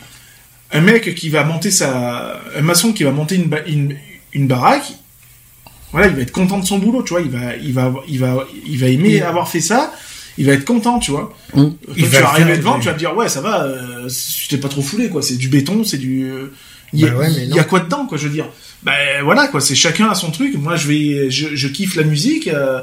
[0.72, 3.96] un mec qui va monter sa, un maçon qui va monter une, ba- une,
[4.34, 4.92] une baraque,
[5.90, 8.20] voilà, il va être content de son boulot, tu vois, il va, il va, il
[8.20, 9.92] va, il va aimer Il- avoir fait ça,
[10.38, 11.34] il va être content, tu vois.
[11.52, 14.08] Toi, Il tu va vas arriver devant, tu vas te dire, ouais, ça va, euh,
[14.08, 16.52] tu t'es pas trop foulé, quoi, c'est du béton, c'est du, euh,
[16.92, 18.48] il y, a- Bah ouais, y a quoi dedans, quoi, je veux dire?
[18.82, 20.54] Ben voilà, quoi, c'est chacun à son truc.
[20.56, 22.48] Moi, je vais, je, je kiffe la musique.
[22.48, 22.80] euh,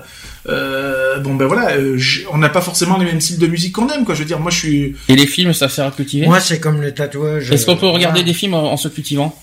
[0.48, 3.74] euh, bon, ben voilà, euh, je- on n'a pas forcément les mêmes styles de musique
[3.74, 4.14] qu'on aime, quoi.
[4.16, 4.96] Je veux dire, moi, je suis.
[5.10, 6.26] Et les films, ça sert à cultiver.
[6.28, 7.52] Moi c'est comme le tatouage.
[7.52, 9.36] Est-ce qu'on peut regarder des films en, en se cultivant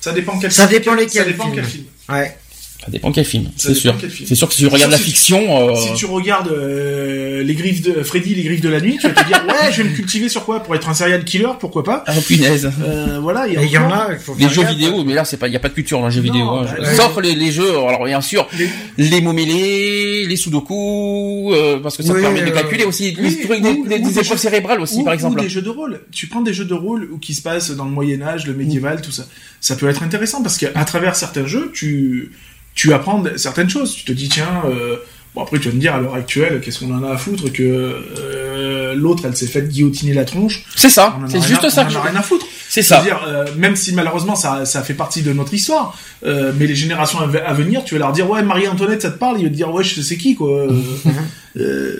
[0.00, 0.52] Ça dépend quel.
[0.52, 1.54] Ça dépend quel- lesquels Ça dépend films.
[1.56, 1.84] quel film.
[2.10, 2.36] Ouais.
[2.84, 3.96] Ça dépend quel film, c'est sûr.
[4.26, 7.42] C'est sûr que si tu regardes la Si tu- fiction, euh, Si tu regardes euh,
[7.42, 9.82] les griffes de Freddy, les griffes de la nuit, tu vas te dire ouais, je
[9.82, 10.62] vais me cultiver sur quoi?
[10.62, 12.04] Pour être un serial killer, pourquoi pas?
[12.06, 12.70] Ah punaise.
[12.84, 15.36] euh, Voilà, il y il en a, il faut Les jeux vidéo, mais là c'est
[15.36, 16.48] pas, y a pas de culture dans les jeux Non, vidéo.
[16.50, 16.66] hein.
[16.78, 16.94] bah.
[16.94, 21.96] Sauf les, les jeux, alors bien sûr, Les- les mots mêlés, les sudoku, euh, parce
[21.96, 24.18] que ça Oui, permet de euh, calculer aussi oui, des, trucs- ou- des, ou des-
[24.20, 25.40] épreuves cérébrales aussi, ou, par ou exemple.
[25.40, 26.02] des jeux de rôle.
[26.12, 28.54] Tu prends des jeux de rôle ou qui se passent dans le Moyen Âge, le
[28.54, 29.26] médiéval, tout ça.
[29.60, 32.30] Ça peut être intéressant parce qu'à travers certains jeux, tu
[32.76, 33.92] tu apprends certaines choses.
[33.94, 34.96] Tu te dis tiens, euh,
[35.34, 37.50] bon après tu vas me dire à l'heure actuelle, qu'est-ce qu'on en a à foutre
[37.52, 40.62] que euh, l'autre elle s'est faite guillotiner la tronche.
[40.76, 41.82] C'est ça, c'est juste à- ça.
[41.82, 42.46] On que en a rien à foutre.
[42.68, 43.00] C'est ça.
[43.00, 45.96] dire, euh, même si malheureusement ça, ça fait partie de notre histoire,
[46.26, 49.18] euh, mais les générations à, à venir, tu vas leur dire ouais Marie-Antoinette, ça te
[49.18, 50.66] parle, ils vont te dire ouais je sais qui quoi.
[51.58, 51.94] Euh,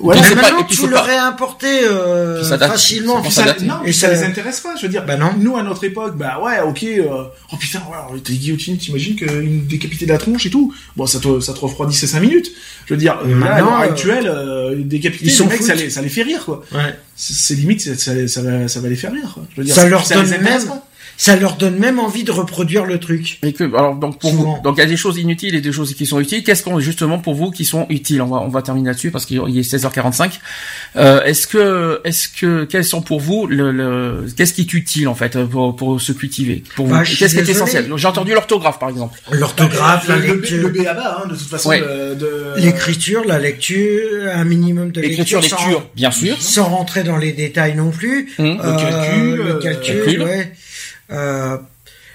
[0.00, 0.14] ouais.
[0.14, 3.22] Pas- maintenant, et puis tu l'aurais pas- importé euh, Puis ça date- facilement.
[3.24, 4.74] ça ça ça, non, Et mais ça, ça- les intéresse pas.
[4.76, 5.30] Je veux dire, Bah non.
[5.38, 6.84] nous à notre époque, bah ouais, ok.
[6.84, 10.72] euh, oh putain, ouais, t'es guillotiné, t'imagines qu'une décapité de la tronche et tout.
[10.96, 12.50] Bon, ça te, ça te refroidit ces 5 minutes.
[12.86, 14.74] Je veux dire, euh, là, à Maintenant, l'heure euh, actuelle, euh,
[15.20, 16.62] les s'en mecs, ça les, ça les fait rire quoi.
[16.72, 16.94] Ouais.
[17.16, 19.30] C'est limite, ça, ça, ça va, ça va les faire rire.
[19.34, 19.44] Quoi.
[19.54, 20.81] Je veux dire, Ça leur les donne intéresse même- pas.
[21.16, 23.38] Ça leur donne même envie de reproduire le truc.
[23.42, 24.56] Et que, alors, donc, pour Souvent.
[24.56, 26.42] vous, donc, il y a des choses inutiles et des choses qui sont utiles.
[26.42, 28.20] Qu'est-ce qu'on, justement, pour vous, qui sont utiles?
[28.22, 30.40] On va, on va terminer là-dessus parce qu'il est 16h45.
[30.96, 35.06] Euh, est-ce que, est-ce que, quels sont pour vous le, le qu'est-ce qui est utile,
[35.08, 36.64] en fait, pour, pour se cultiver?
[36.74, 36.92] Pour vous?
[36.94, 37.88] Bah, Qu'est-ce qui est essentiel?
[37.94, 39.18] J'ai entendu l'orthographe, par exemple.
[39.30, 41.80] L'orthographe, la le, le, lecture, le BABA, hein, de toute façon, Ouais.
[41.80, 46.40] de, de- l'écriture, la lecture, un minimum de Écriture, lecture, sans- lecture, bien sûr.
[46.40, 48.30] sans rentrer dans les détails non plus.
[48.38, 48.58] Hum.
[48.62, 50.22] Euh, calcul, le euh, calcul, calcul.
[50.22, 50.52] ouais.
[51.12, 51.56] Euh,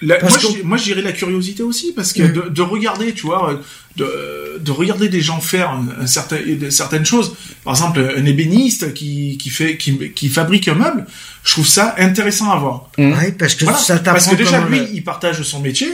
[0.02, 2.34] La- moi, que- je, moi, je dirais la curiosité aussi, parce que Mm.
[2.34, 3.60] de, de regarder, tu vois,
[3.96, 7.36] de, de regarder des gens faire un, un certain, de- certaines choses.
[7.64, 11.08] Par exemple, un ébéniste qui, qui fait, qui, qui fabrique un meuble,
[11.44, 12.92] je trouve ça intéressant à voir.
[13.00, 13.80] ouais, parce que Voilà.
[13.80, 15.90] ça t'apprend Parce que déjà, lui, le- il partage son métier.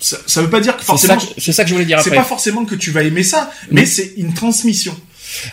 [0.00, 1.86] Ça, ça veut pas dire que C'est ça, forcément, que- c'est ça que je voulais
[1.86, 4.94] dire c'est pas forcément que tu vas aimer ça, mais c'est une transmission.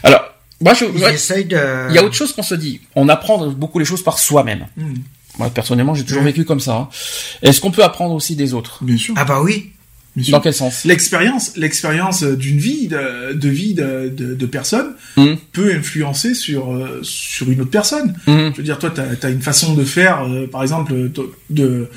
[0.01, 0.23] Alors,
[0.59, 1.89] moi, je, de...
[1.89, 2.81] il y a autre chose qu'on se dit.
[2.95, 4.67] On apprend beaucoup les choses par soi-même.
[4.75, 4.93] Mm.
[5.37, 6.75] Moi, personnellement, j'ai toujours vécu comme ça.
[6.75, 6.89] hein.
[7.41, 8.83] Est-ce qu'on peut apprendre aussi des autres?
[8.83, 9.13] Bien sûr.
[9.17, 9.71] Ah bah oui.
[10.15, 10.31] Bien sûr.
[10.33, 10.83] Dans quel sens?
[10.83, 14.87] L'expérience, l'expérience d'une vie, de, de vie de, de, de personne
[15.17, 15.35] Mm.
[15.53, 18.13] peut influencer sur euh, sur une autre personne.
[18.27, 18.51] Mhm.
[18.51, 20.93] Je veux dire, toi, t'as as une façon de faire, euh, par exemple,
[21.49, 21.89] de,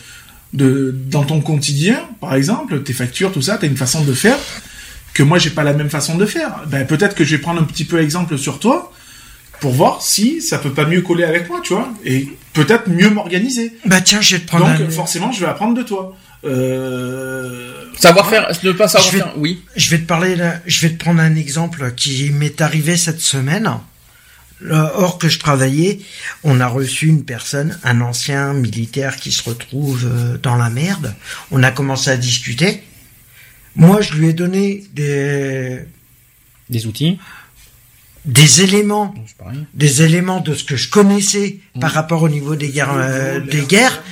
[0.53, 4.39] de dans ton quotidien, par exemple, tes factures, tout ça, t'as une façon de faire
[5.13, 6.53] que moi j'ai pas la même façon de faire.
[6.69, 8.93] Ben peut-être que je vais prendre un petit peu exemple sur toi
[9.61, 13.09] pour voir si ça peut pas mieux coller avec moi, tu vois, et peut-être mieux
[13.11, 13.73] m'organiser.
[13.87, 14.91] Bah tiens, je vais te prendre Donc un...
[14.91, 16.17] forcément, je vais apprendre de toi.
[16.45, 17.73] Euh...
[17.99, 19.63] Savoir faire, ne pas savoir Je vais- faire, oui.
[19.77, 20.37] Je vais te parler,
[20.67, 23.71] je vais te prendre un exemple qui m'est arrivé cette semaine.
[24.71, 26.01] Or que je travaillais,
[26.43, 31.15] on a reçu une personne, un ancien militaire qui se retrouve euh, dans la merde.
[31.51, 32.83] On a commencé à discuter.
[33.77, 35.81] Moi, je lui ai donné des,
[36.71, 37.19] Des outils.
[38.25, 39.15] Des éléments,
[39.75, 43.63] des éléments de ce que je connaissais par rapport au niveau des guerres, euh, des
[43.63, 44.03] guerres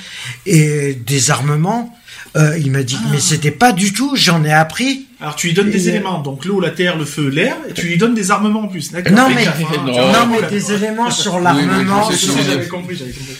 [0.45, 1.95] et des armements.
[2.35, 4.15] Euh, il m'a dit, mais c'était pas du tout.
[4.15, 5.05] J'en ai appris.
[5.21, 7.73] Alors tu lui donnes des Et- éléments, donc l'eau, la terre, le feu, l'air, et
[7.73, 8.91] tu lui donnes des armements en plus.
[8.91, 8.99] Non,
[9.29, 12.15] mais- gaffe, hein, Non, non, mais des éléments sur l'armement, oui,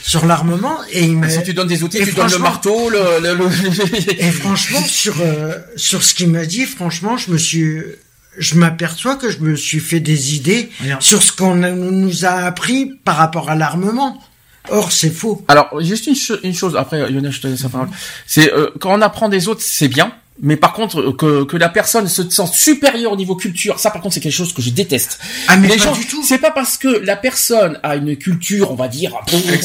[0.04, 1.28] sur, l'armement, et il m'a.
[1.30, 4.32] Si tu donnes des outils, Et tu donnes le franchement- marteau, le, le, le- Et
[4.32, 7.82] franchement, sur euh, sur ce qu'il m'a dit, franchement, je me suis,
[8.38, 10.70] je m'aperçois que je me suis fait des idées
[11.00, 14.22] sur ce qu'on nous a appris par rapport à l'armement.
[14.70, 15.44] Or, c'est faux.
[15.50, 17.90] Alors, juste une, cho- une chose, après, Lionel, je te laisse la parole.
[18.26, 20.14] C'est, euh, quand on apprend des autres, c'est bien.
[20.42, 23.92] Mais par contre, euh, que, que la personne se sent supérieure au niveau culture, ça
[23.92, 25.20] par contre c'est quelque chose que je déteste.
[25.48, 26.24] Ah, mais les pas gens, du tout.
[26.24, 29.14] c'est pas parce que la personne a une culture, on va dire,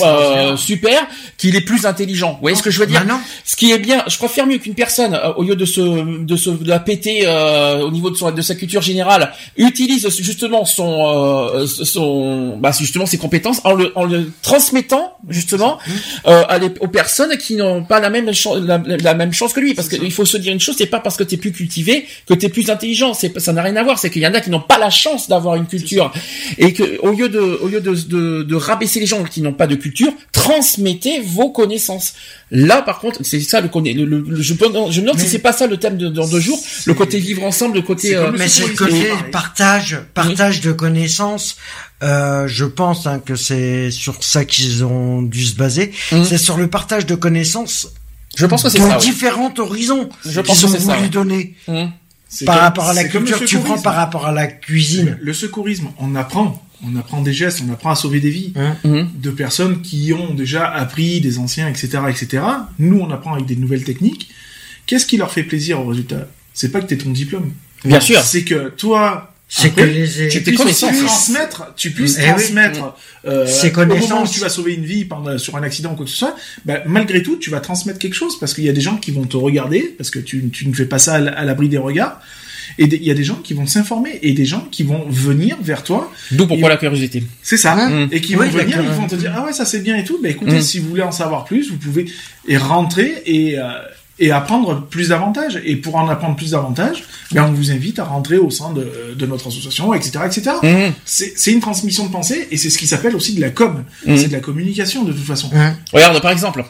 [0.05, 1.07] euh, super,
[1.39, 2.32] qu'il est plus intelligent.
[2.35, 3.03] Vous voyez ce que je veux dire?
[3.07, 3.19] Non.
[3.47, 6.36] Ce qui est bien, je préfère mieux qu'une personne, euh, au lieu de se, de
[6.36, 10.66] se de la péter euh, au niveau de, son, de sa culture générale, utilise justement
[10.66, 15.78] son, euh, son, bah justement ses compétences en le, en le transmettant justement
[16.27, 19.55] euh, à les- aux personnes qui n'ont pas la même chance, la, la même chance
[19.55, 19.73] que lui.
[19.74, 22.35] Parce qu'il faut se dire une chose, c'est pas parce que t'es plus cultivé que
[22.35, 23.15] t'es plus intelligent.
[23.15, 23.99] C'est ça n'a rien à voir.
[23.99, 26.13] C'est qu'il y en a qui n'ont pas la chance d'avoir une culture
[26.59, 29.53] et que au lieu de, au lieu de, de, de rabaisser les gens qui n'ont
[29.53, 32.15] pas de culture, transmettez vos connaissances.
[32.51, 33.93] Là, par contre, c'est ça le connaît.
[33.93, 36.09] Le, le- le- je, je me demande si Mais- c'est pas ça le thème de
[36.09, 36.59] dans deux jours.
[36.87, 38.15] Le côté vivre ensemble, le côté.
[38.17, 41.57] euh, Mais c'est le côté partage, partage de connaissances.
[42.03, 45.93] Euh, je pense hein, que c'est sur ça qu'ils ont dû se baser.
[46.13, 46.25] Mhm.
[46.25, 47.89] C'est sur le partage de connaissances
[48.39, 48.97] je pense que c'est ça.
[48.97, 51.09] différents horizons Je pense qu'ils que ont voulu ouais.
[51.09, 51.55] donner.
[52.28, 53.82] C'est Par comme- rapport à la culture, tu prends secourisme.
[53.85, 55.19] par rapport à la cuisine.
[55.20, 56.62] Le secourisme, on apprend.
[56.86, 58.52] On apprend des gestes, on apprend à sauver des vies.
[58.55, 59.10] Hein Hum.
[59.16, 62.43] De personnes qui ont déjà appris, des anciens, etc., etc.
[62.78, 64.28] Nous, on apprend avec des nouvelles techniques.
[64.86, 66.28] Qu'est-ce qui leur fait plaisir au résultat?
[66.55, 67.52] C'est pas que t'aies ton diplôme.
[67.85, 68.20] Bien sûr.
[68.23, 70.99] C'est que toi, C'est que les, tu puisses connaissances.
[70.99, 72.29] transmettre, tu puisses Eh oui.
[72.33, 72.95] transmettre
[73.27, 74.31] euh, Ces au moment où connaissances.
[74.33, 76.81] tu vas sauver une vie pendant, sur un accident ou quoi que ce soit, bah,
[76.87, 79.25] malgré tout, tu vas transmettre quelque chose parce qu'il y a des gens qui vont
[79.25, 82.20] te regarder parce que tu, tu ne fais pas ça à l'abri des regards.
[82.79, 85.57] Et il y a des gens qui vont s'informer et des gens qui vont venir
[85.62, 86.12] vers toi.
[86.31, 87.23] D'où pourquoi Et- la curiosité.
[87.43, 87.75] C'est ça.
[87.75, 88.09] Mmh.
[88.12, 90.05] Et qui Oui, vont venir, ils vont te dire ah ouais ça c'est bien et
[90.05, 90.19] tout.
[90.23, 90.62] Bah écoutez, Mmh.
[90.62, 92.05] si vous voulez en savoir plus, vous pouvez
[92.47, 93.62] et rentrer et euh,
[94.20, 95.61] et apprendre plus d'avantages.
[95.65, 99.15] Et pour en apprendre plus d'avantages, ben on vous invite à rentrer au sein de,
[99.16, 100.51] de notre association, etc., etc.
[100.62, 100.93] Hum.
[101.05, 103.85] C'est c'est une transmission de pensée et c'est ce qui s'appelle aussi de la com.
[104.07, 104.16] Mmh.
[104.16, 105.51] C'est de la communication de toute façon.
[105.55, 106.65] Hein Regarde, par exemple,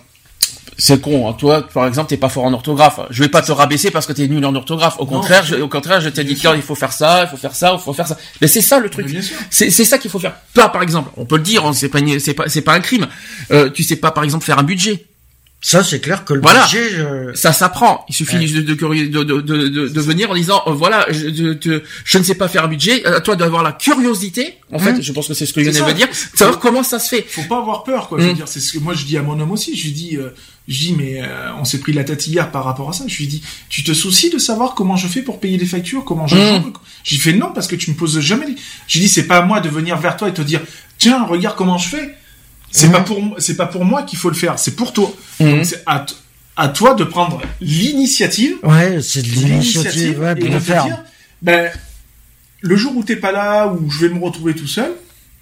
[0.80, 1.28] c'est con.
[1.28, 1.32] hein.
[1.32, 3.00] Toi, par exemple, t'es pas fort en orthographe.
[3.10, 4.94] Je vais pas te rabaisser parce que t'es nul en orthographe.
[5.00, 6.52] Au Non, contraire, je, au contraire, je te dis sûr.
[6.52, 8.16] qu'il faut faire ça, il faut faire ça, il faut faire ça.
[8.40, 9.08] Mais c'est ça le truc.
[9.50, 10.34] C'est c'est ça qu'il faut faire.
[10.54, 13.06] Pas par exemple, on peut le dire, c'est pas c'est pas c'est pas un crime.
[13.50, 15.04] Euh, tu sais pas par exemple faire un budget.
[15.60, 16.62] Ça, c'est clair que le Voilà.
[16.62, 18.04] budget, je- Ça s'apprend.
[18.08, 18.46] Il suffit Ouais.
[18.46, 22.22] de, de, de, de, de, venir en disant euh, voilà, je, de- de- je ne
[22.22, 23.04] sais pas faire un budget.
[23.04, 24.54] À toi d'avoir la curiosité.
[24.72, 25.02] En fait, Mhm.
[25.02, 26.06] je pense que c'est ce que Lionel veut dire.
[26.34, 27.26] Savoir comment ça se fait.
[27.28, 28.36] faut pas avoir peur quoi je veux Mm.
[28.36, 30.28] dire c'est ce que moi je dis à mon homme aussi je lui dis euh,
[30.68, 33.16] je dis mais euh, on s'est pris la tête hier par rapport à ça je
[33.16, 36.26] lui dis tu te soucies de savoir comment je fais pour payer les factures comment
[36.28, 36.72] je Mm.
[37.02, 38.56] j'ai fait non parce que tu me poses jamais les-
[38.86, 40.60] j'ai dit c'est pas à moi de venir vers toi et te dire
[40.98, 42.14] tiens regarde comment je fais
[42.70, 42.92] c'est Mm.
[42.92, 45.50] pas pour c'est pas pour moi qu'il faut le faire c'est pour toi Mhm.
[45.50, 46.04] Donc, c'est à,
[46.56, 50.84] à toi de prendre l'initiative ouais, c'est de l'initiative, ouais, et de de le faire.
[50.84, 51.04] dire,
[51.42, 51.70] ben,
[52.60, 54.90] le jour où t'es pas là, où je vais me retrouver tout seul,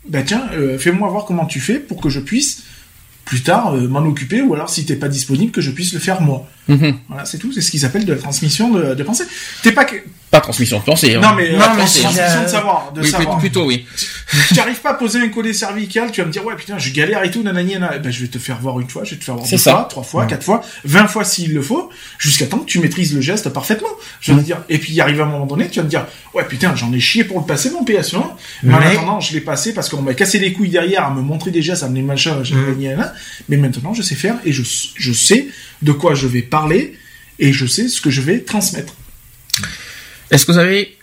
[0.08, 2.62] ben tiens, euh, fais-moi voir comment tu fais pour que je puisse
[3.24, 5.98] plus tard euh, m'en occuper, ou alors si t'es pas disponible, que je puisse le
[5.98, 6.46] faire moi.
[6.68, 6.94] Mhm.
[7.08, 7.50] Voilà, c'est tout.
[7.52, 9.24] C'est ce qu'ils appellent de la transmission de, de pensée.
[9.62, 9.84] T'es pas.
[10.30, 11.14] Pas transmission de pensée.
[11.14, 11.20] hein.
[11.20, 13.38] Non mais, Non, la mais transmission c'est, euh, de savoir, de Oui, savoir.
[13.38, 13.86] plutôt oui.
[14.52, 16.90] Tu arrives pas à poser un collet cervical, tu vas me dire ouais putain je
[16.90, 17.92] galère et tout nanani nanana.
[17.96, 19.56] Eh ben je vais te faire voir une fois, je vais te faire voir deux
[19.56, 19.70] ça.
[19.72, 23.14] fois, trois fois, quatre fois, vingt fois s'il le faut, jusqu'à temps que tu maîtrises
[23.14, 23.86] le geste parfaitement.
[24.20, 24.34] Je Mm.
[24.36, 26.04] vais te dire et puis il arrive à un moment donné, tu vas me dire
[26.34, 28.34] ouais putain j'en ai chié pour le passer mon PS1,
[28.64, 31.10] mais en Mais- attendant je l'ai passé parce qu'on m'a cassé les couilles derrière à
[31.14, 32.66] me montrer des gestes, à me les machins, Mm.
[32.66, 33.14] gagné là,
[33.48, 34.62] mais maintenant je sais faire et je
[34.96, 35.46] je sais
[35.82, 36.98] de quoi je vais parler
[37.38, 38.92] et je sais ce que je vais transmettre.
[40.30, 40.95] Est-ce que vous avez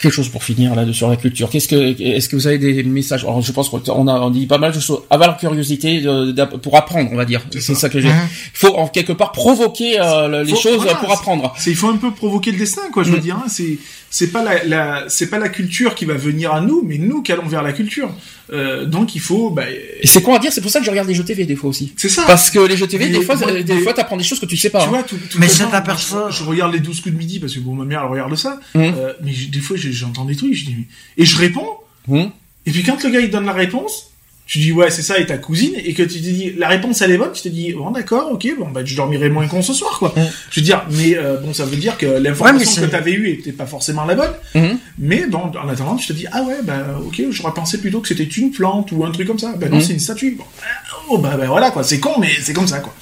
[0.00, 2.82] quelque chose pour finir là sur la culture Qu'est-ce que est-ce que vous avez des
[2.82, 3.24] messages?
[3.24, 5.00] Alors je pense qu'on a on dit pas mal de choses.
[5.10, 7.42] Avoir la curiosité de- pour apprendre, on va dire.
[7.52, 7.74] C'est ça.
[7.74, 8.08] ça que j'ai.
[8.08, 8.28] Il Mhm.
[8.54, 11.54] faut en quelque part provoquer euh, le- les Faut- choses voilà, pour apprendre.
[11.58, 13.02] C'est il faut un peu provoquer le destin, quoi.
[13.04, 13.20] Je veux Mm.
[13.22, 13.78] dire, hein, c'est
[14.08, 17.22] c'est pas la, la c'est pas la culture qui va venir à nous, mais nous
[17.22, 18.10] qui allons vers la culture.
[18.52, 19.64] Euh, donc il faut, bah,
[20.00, 20.52] Et c'est con à dire.
[20.52, 21.92] C'est pour ça que je regarde les jeux TV des fois aussi.
[21.96, 22.22] c'est ça.
[22.26, 24.38] Parce que les jeux TV, Mais des fois, moi, des mais- fois, t'apprends des choses
[24.38, 24.80] que tu sais pas.
[24.82, 24.90] tu hein.
[24.90, 27.52] vois, tout, tout Mais ça t'aperçoit- Je, je regarde les 12 coups de midi parce
[27.54, 28.60] que bon, ma mère elle regarde ça.
[28.76, 31.68] Euh, mais des fois j'ai- j'entends des trucs, je dis mais- et je réponds.
[32.08, 32.30] Mhm.
[32.66, 34.10] Et puis quand le gars il donne la réponse,
[34.46, 37.02] tu dis ouais c'est ça et ta cousine et que tu te dis la réponse
[37.02, 39.60] elle est bonne, tu te dis bon d'accord ok bon bah je dormirai moins con
[39.60, 40.12] ce soir quoi.
[40.16, 40.24] Mhm.
[40.50, 43.28] Je veux dire mais euh, bon ça veut dire que l'information Ouais, que t'avais eue
[43.30, 44.32] était pas forcément la bonne.
[44.54, 44.78] Mhm.
[44.98, 48.08] Mais bon, en attendant, tu te dis, ah ouais, bah ok, j'aurais pensé plutôt que
[48.08, 49.52] c'était une plante ou un truc comme ça.
[49.56, 50.36] Ben non, c'est une statue.
[50.38, 50.64] Bon, bah,
[51.10, 52.94] oh, bah, bah, voilà, quoi, c'est con, mais c'est comme ça, quoi.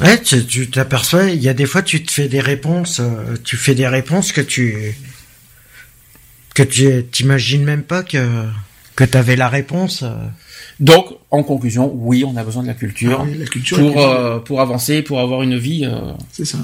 [0.00, 3.36] Ouais, tu tu t'aperçois, il y a des fois tu te fais des réponses, euh,
[3.44, 4.96] tu fais des réponses que tu
[6.58, 8.22] que tu t'imagines même pas que
[8.96, 10.02] que t'avais la réponse.
[10.02, 10.08] euh.
[10.80, 14.00] Donc, en conclusion, oui, on a besoin de la culture Ah oui, la culture, pour
[14.02, 15.84] euh, pour avancer, pour avoir une vie.
[15.84, 16.58] euh, c'est ça.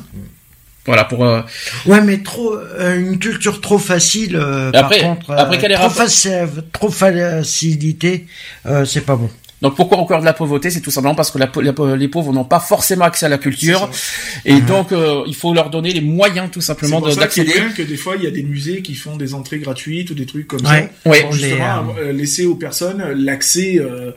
[0.87, 1.43] voilà, pour euh,
[1.87, 4.35] Ouais, mais trop euh, une culture trop facile.
[4.37, 8.27] euh, Après- par contre, euh, après qu'elle est trop, faci- trop facilité,
[8.67, 9.31] euh, c'est pas bon.
[9.63, 10.69] Donc pourquoi encore de la pauvreté?
[10.71, 13.39] C'est tout simplement parce que la, la- les pauvres n'ont pas forcément accès à la
[13.39, 13.89] culture
[14.45, 17.53] et donc euh, il faut leur donner les moyens tout simplement que c'est d'accéder.
[17.53, 20.15] bien que des fois, il y a des musées qui font des entrées gratuites ou
[20.15, 20.91] des trucs comme Ouais.
[21.05, 21.11] ça.
[21.11, 21.23] Ouais.
[21.23, 24.11] Pour justement Les, euh, euh, laisser aux personnes l'accès, euh,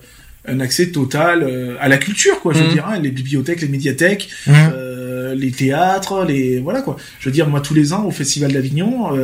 [0.49, 2.53] un accès total euh, à la culture, quoi.
[2.53, 2.73] Je veux Mhm.
[2.73, 4.53] dire, hein, les bibliothèques, les médiathèques, Mhm.
[4.73, 6.95] euh, les théâtres, les voilà quoi.
[7.19, 9.15] Je veux dire, moi tous les ans au Festival d'Avignon,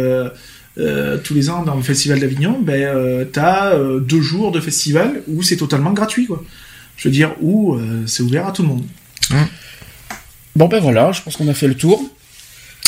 [0.78, 4.60] euh, tous les ans dans le Festival d'Avignon, ben euh, t'as euh, deux jours de
[4.60, 6.44] festival où c'est totalement gratuit quoi.
[6.98, 8.86] Je veux dire où euh, c'est ouvert à tout le monde.
[10.56, 12.04] Bon ben voilà, je pense qu'on a fait le tour.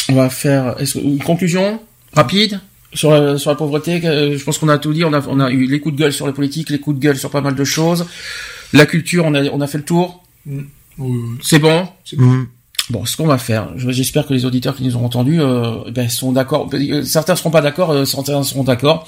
[0.09, 1.79] On va faire une conclusion
[2.13, 2.59] rapide
[2.93, 3.99] sur la, sur la pauvreté.
[4.01, 5.03] Je pense qu'on a tout dit.
[5.03, 7.01] On a on a eu les coups de gueule sur la politique, les coups de
[7.01, 8.05] gueule sur pas mal de choses.
[8.73, 10.23] La culture, on a on a fait le tour.
[10.45, 10.65] Oui,
[10.97, 11.87] oui, C'est bon.
[12.13, 12.47] Mhm.
[12.91, 15.71] Bon, ce qu'on va faire, je- j'espère que les auditeurs qui nous ont entendus euh,
[15.91, 16.69] ben, sont d'accord.
[16.73, 19.07] Euh, Certains seront pas d'accord, euh, certains seront d'accord.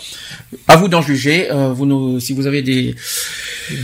[0.68, 1.52] À vous d'en juger.
[1.52, 2.96] Euh, vous nous, si vous avez des,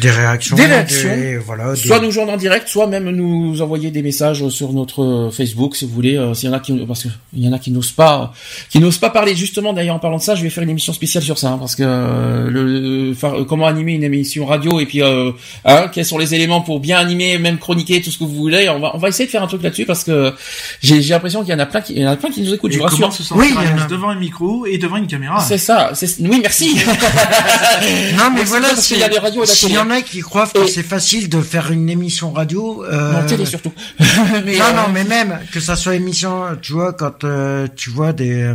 [0.01, 0.55] Des réactions.
[0.55, 1.15] Des réactions.
[1.15, 1.73] des- voilà.
[1.75, 5.75] des- soit nous joindre en direct, soit même nous envoyer des messages sur notre Facebook,
[5.75, 6.19] si vous voulez.
[6.33, 8.33] S'il y en a qui, parce qu'il y en a qui n'osent pas,
[8.71, 9.35] qui n'osent pas parler.
[9.35, 11.57] Justement, d'ailleurs, en parlant de ça, je vais faire une émission spéciale sur ça, hein,
[11.59, 15.31] parce que euh, le, comment animer une émission radio et puis euh,
[15.65, 18.67] hein, quels sont les éléments pour bien animer, même chroniquer tout ce que vous voulez.
[18.69, 20.33] On va, on va essayer de faire un truc là-dessus parce que
[20.81, 22.41] j'ai j'ai l'impression qu'il y en a plein qui, il y en a plein qui
[22.41, 22.71] nous écoutent.
[22.71, 23.25] Et Je vous comment rassure.
[23.25, 23.85] se Oui, il y a.
[23.87, 25.39] devant un micro et devant une caméra.
[25.41, 25.91] C'est ça.
[26.19, 26.77] Oui, merci.
[28.17, 30.59] Non, mais voilà, qu'il y a les radios s'il y en a qui croient que
[30.59, 32.83] Et- c'est facile de faire une émission radio.
[32.85, 33.71] Euh, Non, télé surtout.
[34.45, 37.89] Mais, non, euh, non, mais même que ça soit émission, tu vois, quand euh, tu
[37.89, 38.53] vois des.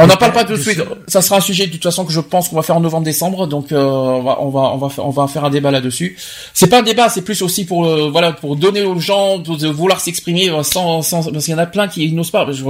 [0.00, 0.80] On n'en parle pas tout de suite.
[1.08, 3.48] Ça sera un sujet de toute façon que je pense qu'on va faire en novembre-décembre.
[3.48, 6.16] Donc euh, on va on va on va faire, on va faire un débat là-dessus.
[6.54, 9.66] C'est pas un débat, c'est plus aussi pour euh, voilà pour donner aux gens de,
[9.66, 12.46] vouloir s'exprimer euh, sans sans parce qu'il y en a plein qui n'osent pas.
[12.52, 12.62] Je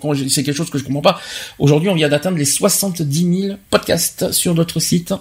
[0.00, 1.20] quand je- c'est quelque chose que je comprends pas.
[1.58, 5.12] Aujourd'hui, on vient d'atteindre les 70 000 podcasts sur notre site.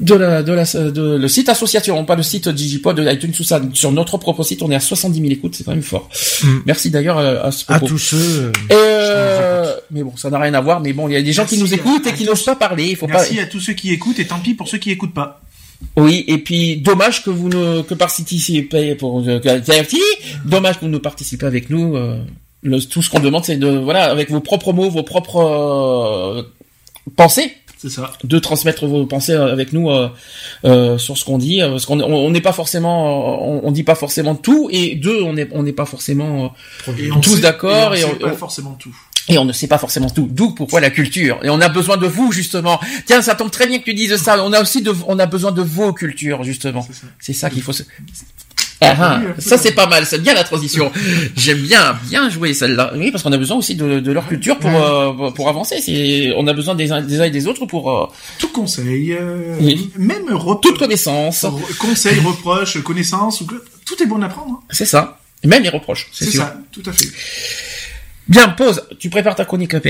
[0.00, 3.44] De la, de la, de le site association, pas le site Digipod, de iTunes, tout
[3.44, 3.60] ça.
[3.74, 6.08] Sur notre propre site, on est à 70 000 écoutes, c'est quand même fort.
[6.42, 6.48] Mm.
[6.66, 7.86] Merci d'ailleurs à, à ce À propos.
[7.94, 8.50] tous ceux.
[8.70, 10.80] Et, euh, mais bon, ça n'a rien à voir.
[10.80, 12.44] Mais bon, il y a des gens qui nous écoutent à- et qui à n'osent
[12.44, 12.88] pas parler.
[12.90, 13.42] Il faut Merci pas.
[13.42, 15.40] à tous ceux qui écoutent et tant pis pour ceux qui écoutent pas.
[15.96, 19.40] Oui, et puis dommage que vous ne que participez pour euh,
[20.44, 21.94] dommage que vous ne participez avec nous.
[21.96, 22.18] euh,
[22.62, 26.42] le- tout ce qu'on demande, c'est de voilà avec vos propres mots, vos propres euh,
[27.16, 27.52] pensées,
[27.86, 28.12] C'est ça.
[28.24, 30.08] de transmettre vos pensées euh, avec nous euh,
[30.64, 33.70] euh, sur ce qu'on dit, euh, parce qu'on on on n'est pas forcément, on, on
[33.72, 36.54] dit pas forcément tout, et deux, on n'est on n'est pas forcément
[36.88, 38.96] euh, Et on Tous sait- d'accord, et et on on- sait pas on- forcément tout.
[39.28, 40.28] et on ne sait pas forcément tout.
[40.30, 41.38] D'où pourquoi la culture.
[41.42, 42.80] Et on a besoin de vous justement.
[43.06, 44.42] Tiens, ça tombe très bien que tu dises ça.
[44.42, 46.82] On a aussi de, on a besoin de vos cultures justement.
[46.86, 47.06] C'est ça.
[47.20, 47.72] C'est ça qu'il faut.
[48.80, 49.40] Ah, ah, peu.
[49.40, 50.90] ça c'est pas mal, c'est bien la transition.
[51.36, 52.92] J'aime bien, bien jouer celle-là.
[52.96, 55.80] Oui, parce qu'on a besoin aussi de, de leur culture pour euh, pour avancer.
[55.80, 58.06] C'est, on a besoin des uns, des uns et des autres pour euh,
[58.38, 59.90] Tout conseil, euh, Oui.
[59.96, 60.24] même
[60.60, 61.46] toute connaissance.
[61.78, 64.54] conseil, reproche, connaissance, ou tout est bon à prendre.
[64.60, 64.66] hein.
[64.70, 65.18] C'est ça.
[65.44, 67.08] Même les reproches, c'est ça, tout à fait.
[68.28, 68.82] Bien, pause.
[68.98, 69.88] Tu prépares ta chronique AP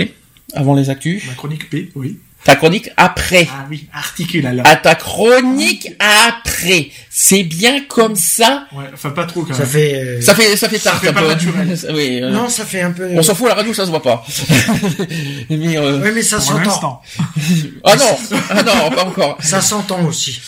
[0.55, 1.24] avant les actus.
[1.27, 2.19] Ma chronique P, oui.
[2.45, 3.49] Ta chronique après.
[3.51, 4.62] Ah oui, articule là.
[4.66, 6.91] À ta chronique après.
[7.09, 8.66] C'est bien comme ça.
[8.73, 9.69] Ouais, enfin pas trop quand Ça même.
[9.69, 9.95] fait.
[9.95, 11.29] euh, Ça fait, ça fait tarte fait un pas peu.
[11.29, 11.79] naturel.
[11.95, 13.09] oui, euh, Non, ça fait un peu.
[13.12, 14.25] On s'en fout à la radio, ça se voit pas.
[15.51, 17.01] mais euh, Oui, mais ça s'entend.
[17.85, 18.19] ah non,
[18.51, 19.39] ah non, pas encore.
[19.41, 20.39] Ça s'entend aussi.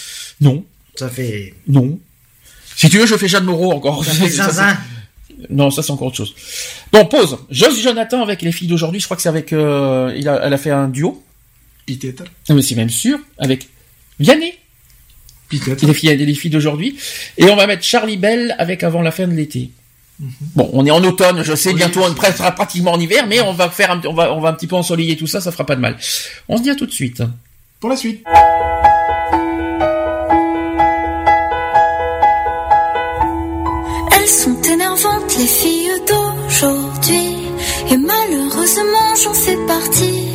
[0.40, 0.64] Non,
[0.96, 1.54] Ça fait.
[1.68, 1.98] non.
[2.76, 4.04] Si tu veux, je fais Jeanne Moreau encore.
[4.04, 4.76] Ça fait Ça, zinzin.
[5.28, 6.34] c'est- non, ça c'est encore autre chose.
[6.92, 7.38] Bon, pause.
[7.50, 9.00] Joss Jonathan avec les filles d'aujourd'hui.
[9.00, 9.52] Je crois que c'est avec.
[9.52, 11.22] Euh, il a, elle a fait un duo.
[11.86, 12.24] Peut-être.
[12.48, 13.68] Non, mais c'est même sûr avec
[14.18, 14.54] Vianney.
[15.48, 15.86] Peut-être.
[15.86, 16.98] les filles, les filles d'aujourd'hui.
[17.38, 19.70] Et on va mettre Charlie Bell avec avant la fin de l'été.
[20.18, 23.40] Bon, on est en automne, je sais, Oui, bientôt on sera pratiquement en hiver, mais
[23.40, 25.52] on va faire un, on va, on va un petit peu ensoleiller tout ça, ça
[25.52, 25.98] fera pas de mal.
[26.48, 27.22] On se dit à tout de suite.
[27.80, 28.24] Pour la suite.
[34.16, 37.36] Elles sont énervantes, les filles d'aujourd'hui.
[37.90, 40.25] Et malheureusement, j'en fais partie.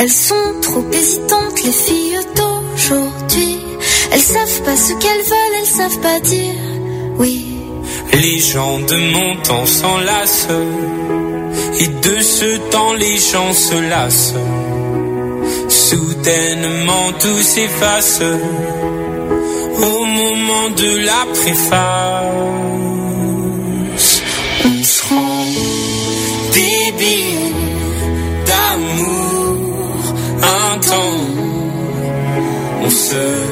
[0.00, 3.58] Elles sont trop hésitantes, les filles d'aujourd'hui.
[4.12, 6.54] Elles savent pas ce qu'elles veulent, elles savent pas dire
[7.18, 7.44] oui.
[8.12, 10.46] Les gens de mon temps s'enlacent
[11.80, 14.34] et de ce temps les gens se lassent.
[15.68, 18.20] Soudainement tout s'efface
[19.82, 22.32] au moment de la préface.
[24.64, 25.44] On se rend
[26.52, 27.37] débile
[30.88, 31.20] temps.
[32.82, 33.47] On se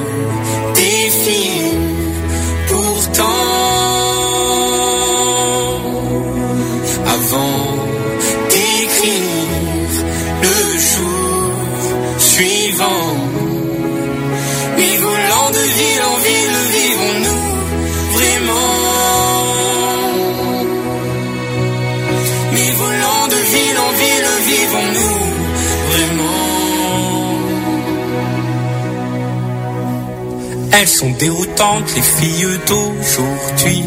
[30.78, 33.84] Elles sont déroutantes, les filles d'aujourd'hui.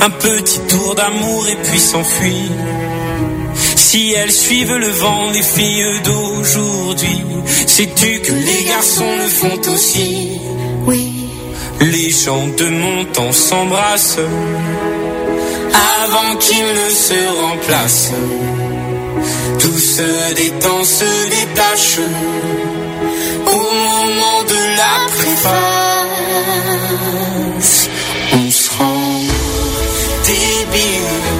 [0.00, 2.50] Un petit tour d'amour et puis s'enfuir.
[3.74, 7.22] Si elles suivent le vent des filles d'aujourd'hui,
[7.66, 10.38] sais-tu que les garçons le font aussi?
[10.86, 11.28] Oui,
[11.80, 14.20] Les gens de mon temps s'embrassent
[16.04, 18.12] avant qu'ils ne se remplacent.
[19.58, 21.98] Tout se détend, se détache
[23.46, 25.87] au moment de la préface.
[26.70, 29.20] On se rend
[30.24, 31.37] débile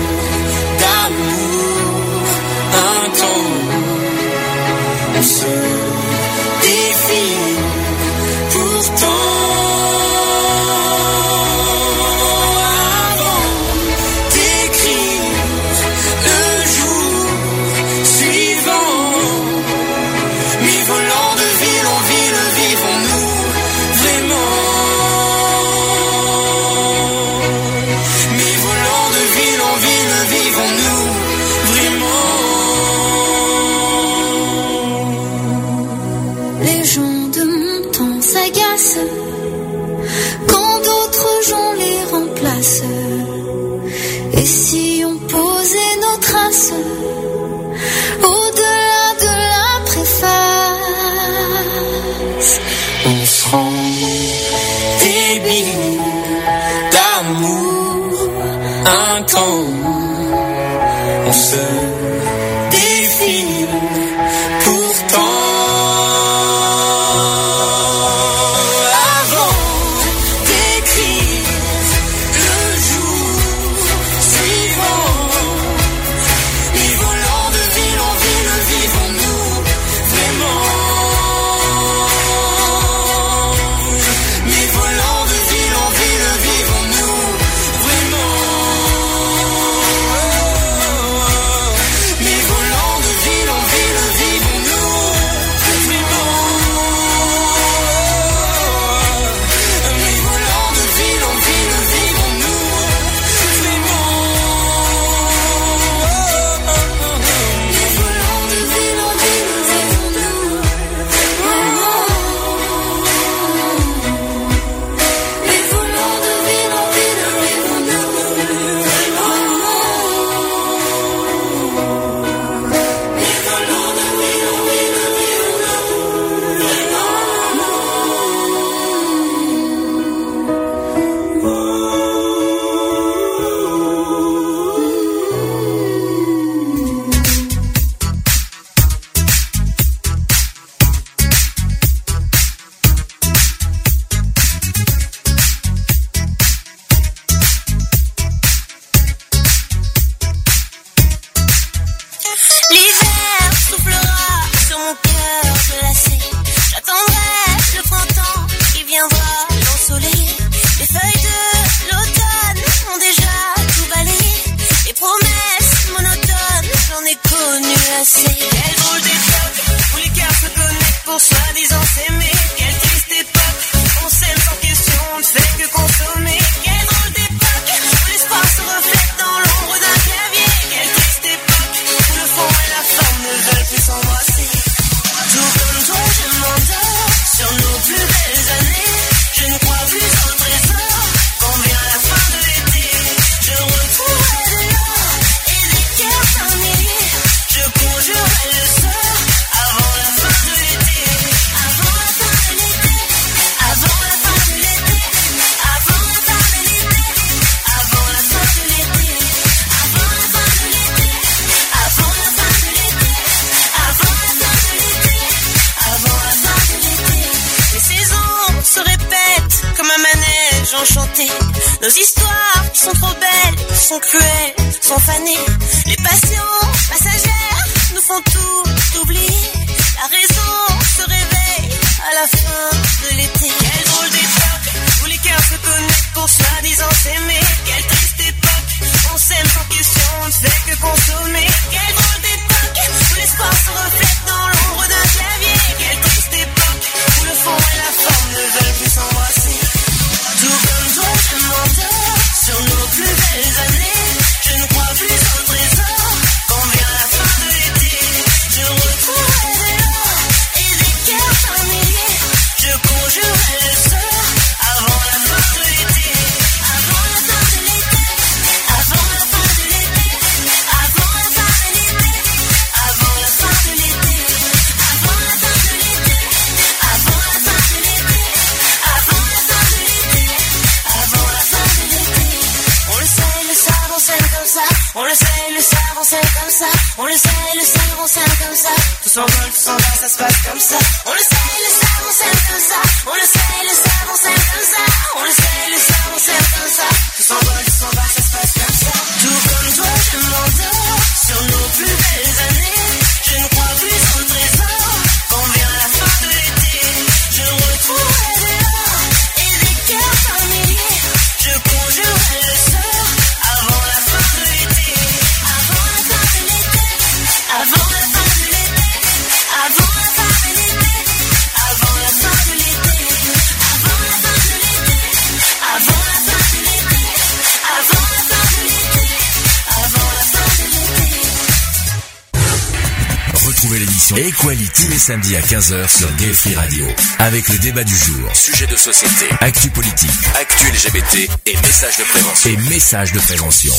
[335.09, 336.85] Samedis à 15h sur Gay Free Radio.
[337.19, 342.03] Avec le débat du jour, sujet de société, actu politique, actu LGBT et messages de
[342.13, 342.51] prévention.
[342.51, 343.73] Et messages de prévention.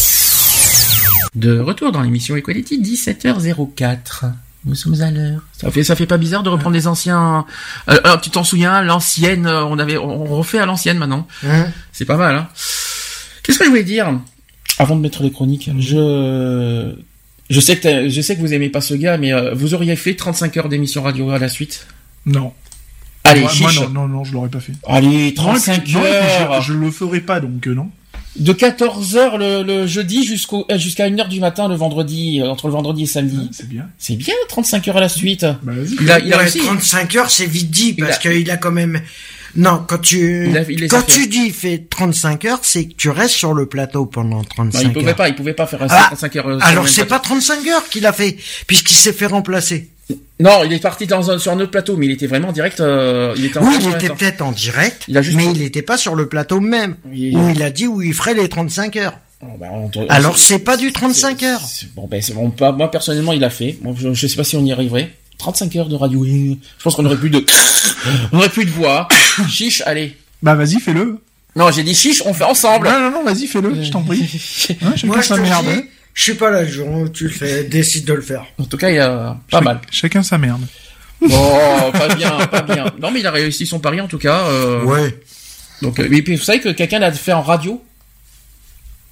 [1.36, 4.32] De retour dans l'émission Equality, 17h04.
[4.66, 5.44] Nous sommes à l'heure.
[5.56, 7.46] Ça fait, ça fait pas bizarre de reprendre les anciens.
[7.90, 11.28] Euh, alors, tu t'en souviens, l'ancienne, euh, on avait, on refait à l'ancienne maintenant.
[11.46, 12.48] Hein C'est pas mal, hein.
[13.44, 14.20] Qu'est-ce que je voulais dire?
[14.80, 16.96] Avant de mettre les chroniques Je,
[17.50, 19.74] je sais que t'as- je sais que vous aimez pas ce gars, mais euh, vous
[19.74, 21.88] auriez fait 35 heures d'émission radio à la suite?
[22.26, 22.54] Non.
[23.24, 24.72] Allez, moi, moi, non, non, non, je l'aurais pas fait.
[24.88, 26.62] Allez, Non, et 35 puis- non, heures.
[26.62, 27.90] je, je le ferai pas, donc euh, non.
[28.38, 32.74] De 14h le, le jeudi jusqu'au euh, jusqu'à 1h du matin le vendredi, entre le
[32.74, 33.50] vendredi et samedi.
[33.52, 33.88] C'est bien.
[33.98, 35.42] C'est bien 35 heures à la suite.
[35.64, 35.96] Bah, vas-y.
[36.00, 36.60] Il a, il a Ouais, réussi.
[36.60, 39.02] 35 heures, c'est vite dit, parce a- qu'il a quand même...
[39.56, 43.10] Non, quand tu, Il a- il quand tu dis fait 35 heures, c'est que tu
[43.10, 45.16] restes sur le plateau pendant 35 Non, il pouvait heures.
[45.16, 46.48] pas, il pouvait pas faire Ah, 35 heures.
[46.48, 49.90] euh, Alors c'est pas 35 heures qu'il a fait, puisqu'il s'est fait remplacer.
[50.40, 52.52] Non, il est parti dans un, sur un autre plateau, mais il était vraiment en
[52.52, 52.80] direct.
[52.80, 55.60] euh, il était en Oui, il était peut-être en direct, Il a juste- mais il
[55.60, 57.32] n'était pas sur le plateau même, Oui.
[57.36, 59.18] où il a dit où il ferait les 35 heures.
[59.42, 61.62] Oh, bah, on- on- Alors c'est pas du 35 heures.
[61.96, 62.50] Bon, ben, bon.
[62.52, 63.78] Pas, moi, personnellement, il a fait.
[63.82, 65.12] Bon, je, je sais pas si on y arriverait.
[65.38, 66.26] 35 heures de radio.
[66.26, 67.40] Je pense qu'on aurait plus de,
[68.32, 69.08] on aurait plus de voix.
[69.50, 70.16] Chiche, allez.
[70.42, 71.18] Bah, vas-y, fais-le.
[71.56, 72.88] Non, j'ai dit chiche, on fait ensemble.
[72.88, 74.22] Non, non, non, vas-y, fais-le, je t'en prie.
[74.82, 75.66] Hein, chacun Moi je sa te merde.
[75.66, 75.84] dis,
[76.14, 78.46] je suis pas là le jour où tu le fais, décide de le faire.
[78.60, 79.82] en tout cas, il y a pas mal.
[79.92, 80.62] Chacun sa merde.
[81.22, 82.86] Oh, pas bien, pas bien.
[83.02, 84.44] Non, mais il a réussi son pari en tout cas.
[84.46, 85.20] euh, Ouais.
[85.82, 87.84] Donc, euh, mais puis, vous savez que quelqu'un l'a fait en radio?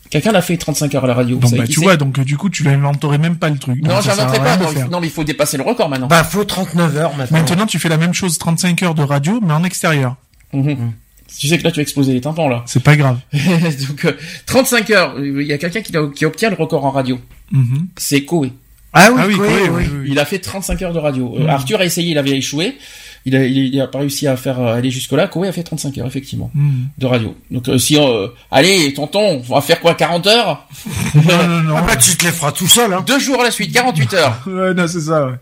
[0.10, 1.36] Quelqu'un l'a fait 35 heures à la radio.
[1.38, 3.82] vous Donc, bah, tu vois, donc, euh, du coup, tu l'inventerais même pas le truc.
[3.84, 4.90] Non, Donc, ça sert à j'inventerai rien pas.
[4.90, 6.08] Non, mais il faut dépasser le record maintenant.
[6.08, 7.38] Bah faut 39 heures maintenant.
[7.40, 10.16] Maintenant, tu fais la même chose, 35 heures de radio, mais en extérieur.
[10.54, 10.94] Mhm.
[11.38, 12.64] Tu sais que là, tu as explosé les tympans, là.
[12.68, 13.20] C'est pas grave.
[13.34, 14.14] Donc, euh,
[14.46, 15.16] 35 heures.
[15.20, 17.20] Il y a quelqu'un qui, obtient le record en radio.
[17.52, 17.88] Mhm.
[17.98, 18.54] C'est Koé.
[18.94, 19.70] Ah oui, Ah oui, oui, Koé, oui.
[19.70, 20.08] oui, oui.
[20.12, 21.36] Il a fait 35 heures de radio.
[21.38, 21.50] Euh, Mhm.
[21.50, 22.78] Arthur a essayé, il avait échoué.
[23.26, 25.28] Il a, il, il a pas réussi à faire euh, aller jusque là.
[25.28, 26.86] Koé a fait 35 heures effectivement Hmm.
[26.98, 27.36] de radio.
[27.52, 29.20] Donc euh, si on, euh, allez tonton,
[29.50, 30.68] on va faire quoi 40 heures
[31.16, 31.76] Non, non, non.
[31.78, 33.04] Ah bah, tu te les feras tout seul, hein.
[33.06, 34.44] Deux jours à la suite, 48 heures.
[34.48, 35.34] Ouais, non, c'est ça, ouais.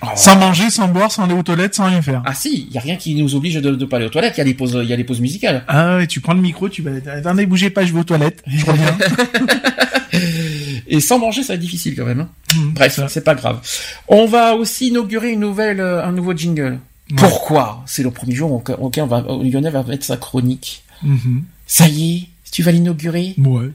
[0.00, 0.06] Oh.
[0.14, 2.22] Sans manger, sans boire, sans aller aux toilettes, sans rien faire.
[2.24, 4.34] Ah si, il y a rien qui nous oblige de, de pas aller aux toilettes.
[4.36, 5.64] Il y a les pauses, il y a les pauses musicales.
[5.66, 6.92] Ah ouais, tu prends le micro, tu vas...
[7.12, 8.42] Attendez, bougez pas, je vais aux toilettes.
[8.46, 8.96] Je reviens.
[10.86, 12.20] Et sans manger, ça va être difficile quand même.
[12.20, 12.28] hein.
[12.54, 13.08] Hmm, Bref, ça.
[13.08, 13.58] c'est pas grave.
[14.06, 16.78] On va aussi inaugurer une nouvelle, euh, un nouveau jingle.
[17.16, 20.82] Pourquoi C'est le premier jour auquel auquel on va, Lionel va mettre sa chronique.
[21.02, 21.44] Mhm.
[21.66, 23.70] Ça y est, tu vas l'inaugurer Ouais.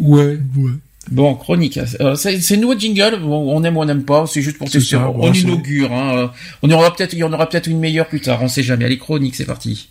[0.00, 0.38] Ouais.
[0.56, 0.70] Ouais.
[1.10, 1.78] Bon, chronique.
[2.00, 3.20] Euh, c'est nouveau jingle.
[3.20, 4.26] Bon, on aime ou on n'aime pas.
[4.26, 4.96] C'est juste pour tester.
[4.96, 5.92] ça, On ouais, inaugure.
[5.92, 6.16] Hein.
[6.16, 6.28] Euh,
[6.62, 8.42] On y aura peut-être, il y en aura peut-être une meilleure plus tard.
[8.42, 8.86] On sait jamais.
[8.86, 9.88] Allez, chronique, c'est parti.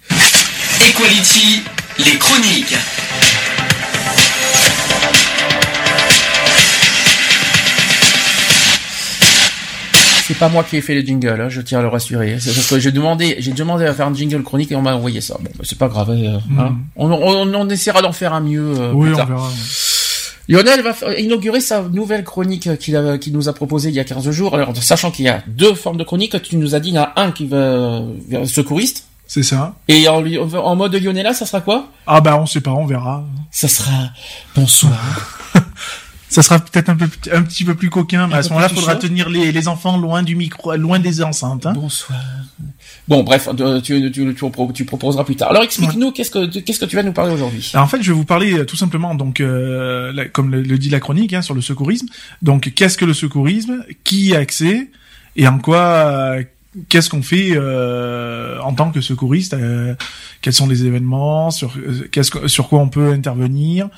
[0.90, 1.62] Equality,
[2.00, 2.76] les chroniques.
[10.44, 11.40] Pas moi qui ai fait le jingle.
[11.40, 12.38] Hein, je tiens à le rassurer.
[12.40, 14.94] C'est parce que j'ai demandé, j'ai demandé à faire un jingle chronique et on m'a
[14.94, 15.36] envoyé ça.
[15.40, 16.10] Bon, bah, c'est pas grave.
[16.10, 16.76] euh, hein.
[16.98, 18.74] on, on, on essaiera d'en faire un mieux.
[18.78, 18.91] euh.
[18.94, 19.49] Oui, plus on verra.
[20.49, 24.56] Lionel va inaugurer sa nouvelle chronique qu'il nous a proposée il y a 15 jours.
[24.56, 26.99] Alors, sachant qu'il y a deux formes de chronique, tu nous as dit, il y
[26.99, 28.02] en a un qui va
[28.45, 29.06] secouriste.
[29.26, 29.76] C'est ça.
[29.88, 31.88] Et en, en mode Lionella, ça sera quoi?
[32.06, 33.24] Ah bah on sait pas, on verra.
[33.52, 34.10] Ça sera
[34.53, 34.99] bonsoir.
[36.34, 38.68] Ça sera peut-être un peu un petit peu plus coquin, mais Un à ce moment-là,
[38.68, 39.00] plus faudra chaud.
[39.00, 41.66] tenir les, les enfants loin du micro, loin des enceintes.
[41.66, 41.74] Hein.
[41.74, 42.20] Bonsoir.
[43.08, 45.52] Bon, bref, euh, tu, tu, tu, tu proposeras plus tard.
[45.52, 47.70] Alors, explique-nous qu'est-ce que qu'est-ce que tu vas nous parler aujourd'hui?
[47.74, 50.62] Alors, en fait, je vais vous parler euh, tout simplement, donc, euh, la- comme le,
[50.62, 52.08] le dit la chronique, hein, sur le secourisme.
[52.42, 53.84] Donc, qu'est-ce que le secourisme?
[54.04, 54.90] Qui y a accès?
[55.36, 56.44] Et en quoi euh,
[56.90, 59.54] Qu'est-ce qu'on fait euh, en tant que secouriste?
[59.54, 59.94] Euh,
[60.42, 61.52] Quels sont les événements?
[61.52, 63.90] Sur euh, qu'est-ce que- sur quoi on peut intervenir?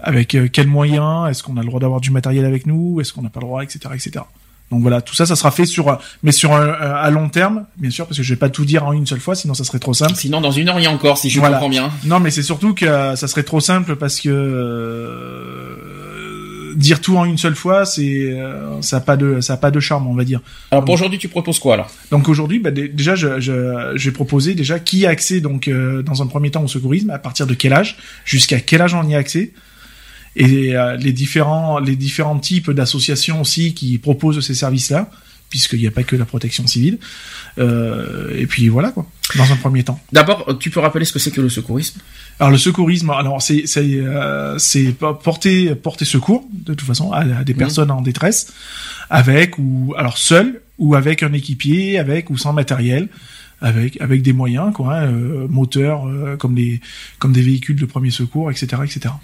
[0.00, 1.30] Avec euh, quels moyens?
[1.30, 3.00] Est-ce qu'on a le droit d'avoir du matériel avec nous?
[3.00, 4.24] Est-ce qu'on n'a pas le droit, etc., etc.
[4.70, 7.28] Donc voilà, tout ça, ça sera fait sur, un- mais sur un- un- à long
[7.28, 9.54] terme, bien sûr, parce que je vais pas tout dire en une seule fois, sinon
[9.54, 10.16] ça serait trop simple.
[10.16, 11.54] Sinon, dans une heure, il y a encore, si je Voilà.
[11.58, 11.90] comprends bien.
[12.04, 14.28] Non, mais c'est surtout que euh, ça serait trop simple parce que
[15.36, 19.56] euh, dire tout en une seule fois, c'est euh, ça a pas de ça a
[19.56, 20.40] pas de charme, on va dire.
[20.70, 21.90] Alors, pour aujourd'hui, tu proposes quoi, alors?
[22.10, 26.02] Donc aujourd'hui, bah, dé- déjà, je, je, j'ai proposé déjà qui a accès donc euh,
[26.02, 29.06] dans un premier temps au secourisme, à partir de quel âge, jusqu'à quel âge on
[29.08, 29.52] y a accès,
[30.36, 35.10] et euh, les différents les différents types d'associations aussi qui proposent ces services-là,
[35.48, 36.98] puisqu'il n'y a pas que la protection civile.
[37.58, 39.06] Euh, et puis voilà quoi.
[39.36, 39.98] Dans un premier temps.
[40.12, 41.98] D'abord, euh, tu peux rappeler ce que c'est que le secourisme?
[42.38, 44.58] Alors le secourisme, alors c'est c'est euh,
[45.24, 48.52] porter porter secours de toute façon à, à des personnes en détresse
[49.08, 53.08] avec ou alors seul ou avec un équipier, avec ou sans matériel,
[53.60, 56.80] avec avec des moyens quoi, hein, euh, moteurs euh, comme des
[57.18, 58.82] comme des véhicules de premier secours, etc.
[58.84, 59.14] etc.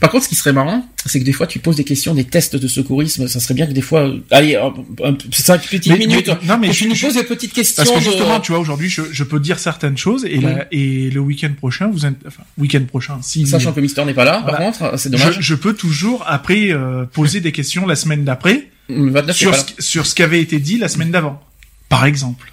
[0.00, 2.24] Par contre, ce qui serait marrant, c'est que des fois, tu poses des questions, des
[2.24, 3.28] tests de secourisme.
[3.28, 4.72] Ça serait bien que des fois, allez, un,
[5.04, 7.84] un, cinq petites Mais- minutes, mais- non, mais je- tu nous poses des petites questions.
[7.84, 10.66] Parce que de- justement, tu vois, aujourd'hui, je, je peux dire certaines choses et, la-
[10.72, 14.24] et le week-end prochain, vous, int- enfin, week-end prochain, si Sachant que Mister n'est pas
[14.24, 15.36] là, par contre, c'est dommage.
[15.36, 19.54] je, je peux toujours après euh, poser des questions la semaine d'après Le 29, sur
[19.54, 21.40] ce, sur ce qui avait été dit la semaine d'avant.
[21.88, 22.52] Par exemple.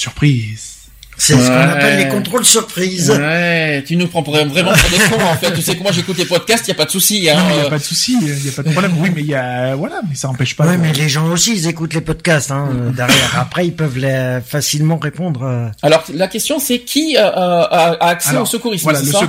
[0.00, 0.76] Surprise.
[1.18, 1.60] C'est ce qu'on Ouais.
[1.62, 3.10] appelle les contrôles surprises.
[3.10, 5.52] Ouais, tu nous prends pour- vraiment pour des cons, en fait.
[5.52, 7.36] Tu sais que moi, j'écoute les podcasts, y a pas de souci, hein.
[7.36, 8.92] Non, il n'y a euh, pas de souci, il n'y a pas de problème.
[8.96, 10.66] Oui, mais il y a, voilà, mais ça empêche pas.
[10.66, 13.38] Ouais, mais les gens aussi, ils écoutent les podcasts hein, euh, derrière.
[13.38, 15.42] Après, ils peuvent les- facilement répondre.
[15.42, 15.68] euh.
[15.82, 17.64] Alors, la question, c'est qui euh, a,
[18.00, 19.20] a accès Alors, au secourisme, Voilà, le, ça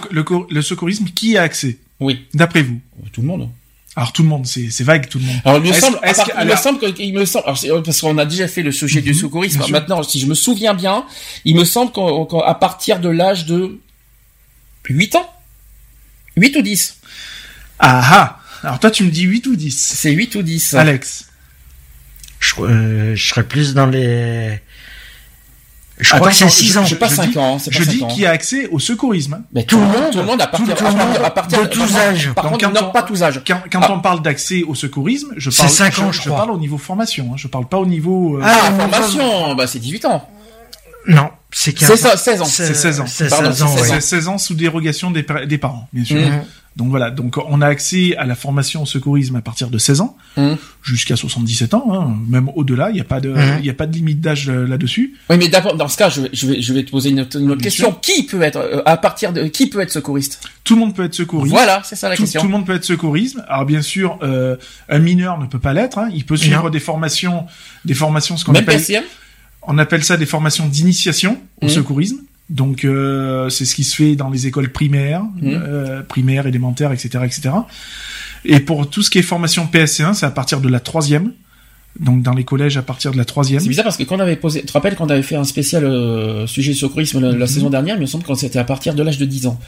[0.49, 1.77] le secourisme, qui a accès?
[1.99, 2.79] Oui, D'après vous?
[3.11, 3.49] Tout le monde.
[3.95, 5.35] Alors tout le monde, c'est c'est vague tout le monde.
[5.43, 7.69] Alors, il me semble, part- que- il me semble que, il me semble, alors, c'est-
[7.83, 9.59] parce qu'on a déjà fait le sujet du Mhm, secourisme.
[9.69, 11.05] Maintenant, si je me souviens bien,
[11.43, 13.79] il me semble qu'à partir de l'âge de
[14.87, 15.29] 8 ans,
[16.37, 16.97] 8 ou 10.
[17.79, 20.73] Ah ah Alors toi, tu me dis 8 ou 10 C'est 8 ou 10.
[20.75, 21.25] Alex
[22.39, 24.59] Je, euh, je serais plus dans les.
[26.01, 26.81] Je Attends, crois que c'est attends, 6 je- ans.
[26.99, 28.07] Pas je 5 dis- ans, c'est pas Je 5 dis ans.
[28.07, 29.43] qui a accès au secourisme.
[29.53, 30.11] Mais Tout le monde.
[30.11, 32.31] Tout le monde à partir, Tout à partir- à partir De tous âges.
[32.35, 33.41] Par contre, quand non, on- pas tous âges.
[33.47, 33.91] Quand, quand Ah.
[33.93, 36.37] on parle d'accès au secourisme, je C'est parle, cinq ans, je je crois.
[36.37, 37.29] parle au niveau formation.
[37.31, 38.37] Hein, je parle pas au niveau.
[38.37, 40.27] euh, Ah, Ah, formation, bah c'est 18 ans.
[41.07, 42.45] Non, c'est 15 C'est ça, 16 ans.
[42.45, 43.05] C'est 16 ans.
[43.07, 43.87] C'est Pardon, 16 ans, c'est ouais.
[43.87, 46.17] C'est 16 ans sous dérogation des, par- des parents, bien sûr.
[46.77, 49.99] Donc voilà, donc on a accès à la formation au secourisme à partir de 16
[49.99, 50.55] ans Mhm.
[50.81, 52.89] jusqu'à 77 ans, hein, même au-delà.
[52.91, 55.15] Il n'y a pas de, il y a pas de limite d'âge euh, là-dessus.
[55.29, 57.19] Oui, mais d'abord, dans ce cas, je vais, je vais, je vais te poser une
[57.19, 57.91] autre, une autre Bien question.
[58.01, 60.39] Qui peut être, euh, à partir de, qui peut être secouriste?
[60.63, 61.51] Tout le monde peut être secouriste.
[61.53, 62.39] Voilà, c'est ça la Tout, question.
[62.39, 63.43] tout le monde peut être secourisme.
[63.49, 64.55] Alors bien sûr, euh,
[64.87, 65.97] un mineur ne peut pas l'être.
[65.97, 66.09] hein.
[66.13, 67.45] Il peut suivre des formations,
[67.83, 68.81] des formations, ce qu'on appelle,
[69.63, 71.71] on appelle ça des formations d'initiation au Mhm.
[71.71, 72.17] secourisme.
[72.51, 75.41] Donc euh, c'est ce qui se fait dans les écoles primaires, Mhm.
[75.65, 77.49] euh, primaires, élémentaires, etc., etc.
[78.45, 81.31] Et pour tout ce qui est formation PSC1, c'est à partir de la troisième
[81.99, 83.59] Donc dans les collèges à partir de la troisième.
[83.61, 85.35] C'est bizarre parce que quand on avait posé, tu te rappelles quand on avait fait
[85.35, 88.63] un spécial euh, sujet secourisme la, la saison dernière, il me semble que c'était à
[88.63, 89.59] partir de l'âge de 10 ans.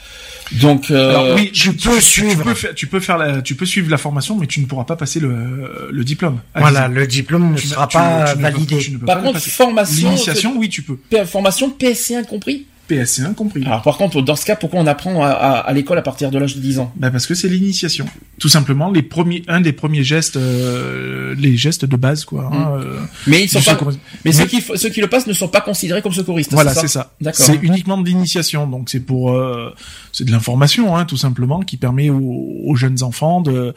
[0.52, 2.42] Donc, euh, Alors oui, tu tu, peux tu suivre.
[2.44, 4.84] peux faire, tu peux faire la, tu peux suivre la formation, mais tu ne pourras
[4.84, 6.38] pas passer le, le diplôme.
[6.54, 6.98] à Voilà, 10 ans.
[7.00, 8.78] le diplôme ne Tu sera tu pas tu ne peux- validé.
[8.78, 10.96] tu ne peux Par contre, formation, L'initiation, oui, tu peux.
[11.26, 12.66] Formation PSC1 compris?
[12.90, 13.64] PSC1 compris.
[13.64, 16.30] Alors par contre, dans ce cas, pourquoi on apprend à, à- à l'école à partir
[16.30, 16.92] de l'âge de 10 ans?
[16.96, 18.06] Bah parce que c'est l'initiation.
[18.38, 22.50] Tout simplement, les premiers, un des premiers gestes, euh, les gestes de base, quoi.
[22.52, 23.78] hein, euh, Mais ils sont pas.
[24.24, 26.52] Mais ceux qui ceux qui le passent ne sont pas considérés comme secouristes.
[26.52, 27.12] Voilà, c'est ça.
[27.20, 27.46] D'accord.
[27.46, 29.72] C'est uniquement de l'initiation, donc c'est pour, euh,
[30.12, 32.18] c'est de l'information, hein, tout simplement, qui permet aux,
[32.64, 33.74] aux jeunes enfants de,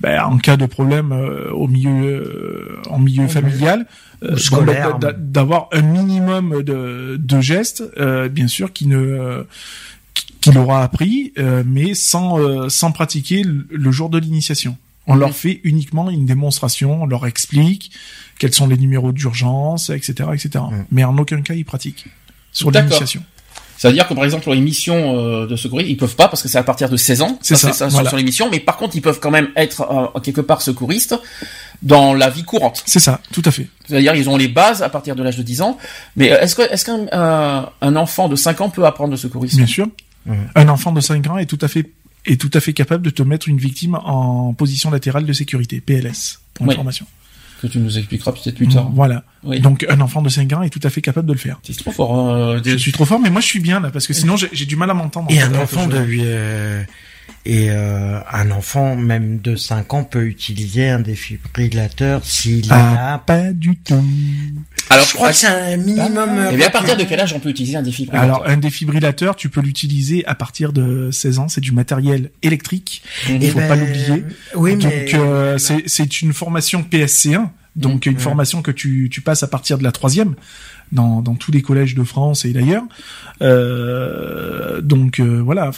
[0.00, 1.90] ben, en cas de problème euh, au milieu,
[2.22, 3.86] euh, en milieu familial, euh, bon,
[4.36, 4.98] scolaire.
[4.98, 9.46] d'a- d'avoir un minimum de, de gestes, euh, bien sûr, qui ne
[10.40, 14.76] qu'il aura appris, euh, mais sans euh, sans pratiquer le, le jour de l'initiation.
[15.08, 15.20] On Mhm.
[15.20, 17.92] leur fait uniquement une démonstration, on leur explique
[18.38, 20.64] quels sont les numéros d'urgence, etc., etc.
[20.90, 22.06] Mais en aucun cas ils pratiquent
[22.52, 23.22] sur l'initiation.
[23.78, 26.28] Ça veut dire que par exemple, pour les missions euh, de secouristes, ils peuvent pas
[26.28, 27.38] parce que c'est à partir de 16 ans.
[27.42, 28.08] C'est ça, sur- voilà.
[28.08, 31.14] sur les missions, mais par contre, ils peuvent quand même être euh, quelque part secouristes
[31.82, 32.82] dans la vie courante.
[32.86, 33.68] C'est ça, tout à fait.
[33.86, 35.76] C'est-à-dire, ils ont les bases à partir de l'âge de 10 ans.
[36.16, 39.16] Mais euh, est-ce que est-ce qu'un un, un enfant de 5 ans peut apprendre le
[39.16, 39.58] secourisme?
[39.58, 39.86] Bien sûr.
[40.56, 41.90] Un enfant de 5 ans est tout à fait
[42.28, 45.80] est tout à fait capable de te mettre une victime en position latérale de sécurité,
[45.80, 46.74] PLS, pour Oui.
[46.74, 47.06] information.
[47.62, 48.90] Que tu nous expliqueras peut-être plus tard.
[48.92, 49.24] Voilà.
[49.42, 49.60] Oui.
[49.60, 51.58] Donc un enfant de 5 ans est tout à fait capable de le faire.
[51.62, 52.28] C'est trop fort.
[52.28, 54.66] euh, Je suis trop fort, mais moi je suis bien là, parce que sinon j'ai
[54.66, 55.30] du mal à m'entendre.
[55.30, 56.82] Et un enfant de lui, euh,
[57.44, 63.18] et euh, un enfant même de 5 ans peut utiliser un défibrillateur s'il Ah, a.
[63.18, 64.02] pas du tout.
[64.90, 66.28] Alors, Je crois que c'est un minimum.
[66.28, 68.56] euh, Et bien, à partir de quel âge on peut utiliser un défibrillateur Alors un
[68.56, 73.02] défibrillateur, tu peux l'utiliser à partir de 16 ans, c'est du matériel électrique.
[73.28, 74.24] Il Eh faut ben, pas l'oublier.
[74.54, 79.20] Oui, donc mais euh, c'est c'est une formation PSC1, donc une formation que tu tu
[79.20, 80.34] passes à partir de la troisième
[80.92, 82.84] dans dans tous les collèges de France et d'ailleurs.
[83.42, 85.70] Euh, donc euh, voilà.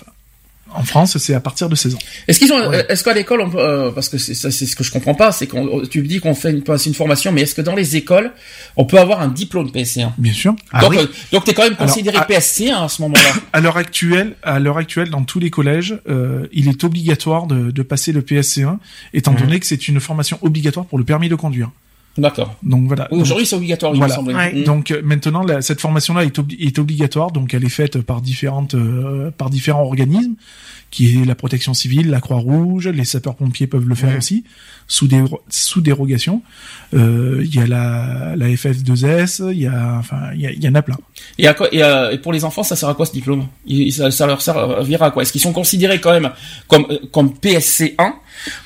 [0.75, 1.99] En France, c'est à partir de 16 ans.
[2.29, 4.77] Est-ce qu'ils ont, est-ce qu'à l'école, on peut, euh, parce que c'est ça, c'est ce
[4.77, 7.43] que je comprends pas, c'est qu'on, tu me dis qu'on fait une, une formation, mais
[7.43, 8.33] est-ce que dans les écoles,
[8.77, 10.55] on peut avoir un diplôme PSC1 Bien sûr.
[10.81, 13.21] Donc, euh, donc t'es quand même Alors, considéré à- PSC1 à ce moment-là.
[13.53, 17.71] À l'heure actuelle, à l'heure actuelle, dans tous les collèges, euh, il est obligatoire de,
[17.71, 18.79] de passer le PSC1,
[19.15, 19.39] étant Mhm.
[19.41, 21.71] donné que c'est une formation obligatoire pour le permis de conduire.
[22.19, 22.55] D'accord.
[22.63, 23.07] Donc voilà.
[23.13, 24.13] Aujourd'hui, c'est obligatoire, il Voilà.
[24.15, 24.35] me semble.
[24.35, 24.53] Ouais.
[24.53, 24.65] Mm.
[24.65, 28.21] Donc euh, maintenant, la- cette formation-là est, obli- est obligatoire, donc elle est faite par
[28.21, 30.35] différentes, euh, par différents organismes,
[30.91, 34.17] qui est la protection civile, la Croix-Rouge, les sapeurs-pompiers peuvent le faire Ouais.
[34.17, 34.43] aussi,
[34.87, 36.43] sous, dé- sous dérogation.
[36.95, 40.83] Euh, Il y a la, la FF2S, il y a, enfin, il y, en a
[40.83, 40.97] plein.
[41.39, 43.47] Et, à quoi, et, euh, et pour les enfants, ça sert à quoi ce diplôme?
[43.91, 45.23] Ça, ça leur servira à quoi?
[45.23, 46.31] Est-ce qu'ils sont considérés quand même
[46.67, 48.13] comme comme PSC1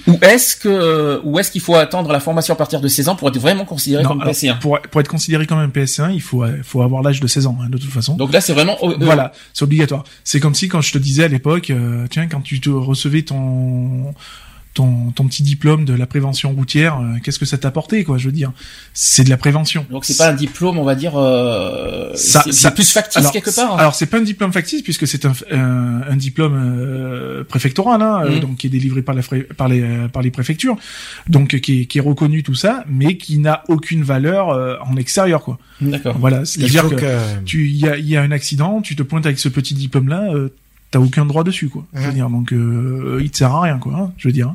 [0.06, 3.08] ou est-ce que euh, ou est-ce qu'il faut attendre la formation à partir de 16
[3.08, 5.68] ans pour être vraiment considéré Non, comme alors, PSC1 pour, pour être considéré comme un
[5.68, 8.14] PSC1, il faut, euh, faut avoir l'âge de 16 ans, hein, de toute façon.
[8.16, 10.04] Donc là, c'est vraiment euh, Voilà, c'est obligatoire.
[10.24, 13.22] C'est comme si quand je te disais à l'époque, euh, tiens, quand tu te recevais
[13.22, 14.14] ton
[14.74, 18.16] ton, ton petit diplôme de la prévention routière, euh, qu'est-ce que ça t'a apporté, quoi
[18.18, 18.52] Je veux dire,
[18.94, 19.84] c'est de la prévention.
[19.90, 23.32] Donc c'est pas un diplôme, on va dire, euh, Ça- c'est ça- plus factice alors,
[23.32, 23.74] quelque part.
[23.74, 23.76] hein.
[23.78, 28.22] Alors c'est pas un diplôme factice puisque c'est un, un, un diplôme euh, préfectoral, hein,
[28.24, 28.40] euh, Mhm.
[28.40, 29.22] donc qui est délivré par, la,
[29.56, 30.76] par les euh, par les préfectures,
[31.28, 34.96] donc qui est, qui est reconnu tout ça, mais qui n'a aucune valeur euh, en
[34.96, 35.58] extérieur, quoi.
[35.80, 36.16] D'accord.
[36.18, 37.18] Voilà, il c'est-à-dire que, que.
[37.44, 39.74] tu il y a, il y a un accident, tu te pointes avec ce petit
[39.74, 40.48] diplôme là, euh,
[40.93, 41.85] t'as aucun droit dessus quoi.
[41.93, 44.55] Je veux dire donc euh, il te sert à rien quoi, hein, je veux dire.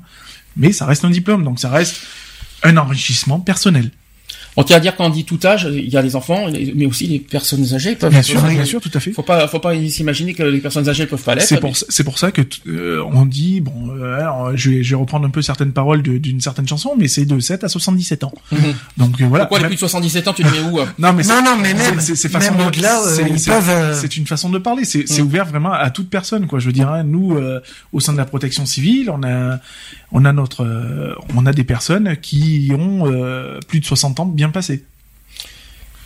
[0.55, 2.01] Mais ça reste un diplôme donc ça reste
[2.63, 3.91] un enrichissement personnel.
[4.59, 7.05] On tient à dire qu'en dit tout âge, il y a les enfants, mais aussi
[7.07, 8.09] les personnes âgées peuvent.
[8.11, 9.11] Bien sûr, bien sûr, tout à fait.
[9.11, 11.47] Faut pas, faut pas s'imaginer que les personnes âgées peuvent pas l'être.
[11.47, 14.89] C'est pour c'est pour ça que euh, on dit bon euh, alors, je vais je
[14.89, 17.69] vais reprendre un peu certaines paroles de- d'une certaine chanson mais c'est de 7 à
[17.69, 18.33] 77 ans.
[18.51, 18.59] Mhm.
[18.97, 19.45] Donc euh, voilà.
[19.45, 21.29] Pourquoi les Même- plus de 77 ans, tu les mets où euh Non mais c'est-
[21.35, 23.69] Non, non, mais c'est- même- c'est c'est façon même au-delà, euh, c'est- ils c'est- peuvent,
[23.69, 25.25] euh, c'est une façon de parler c'est c'est Mm.
[25.27, 27.59] ouvert vraiment à toute personne quoi je veux dire hein, nous euh,
[27.93, 29.59] au sein de la protection civile on a
[30.11, 34.25] on a notre euh, on a des personnes qui ont euh, plus de 60 ans
[34.25, 34.83] bien passés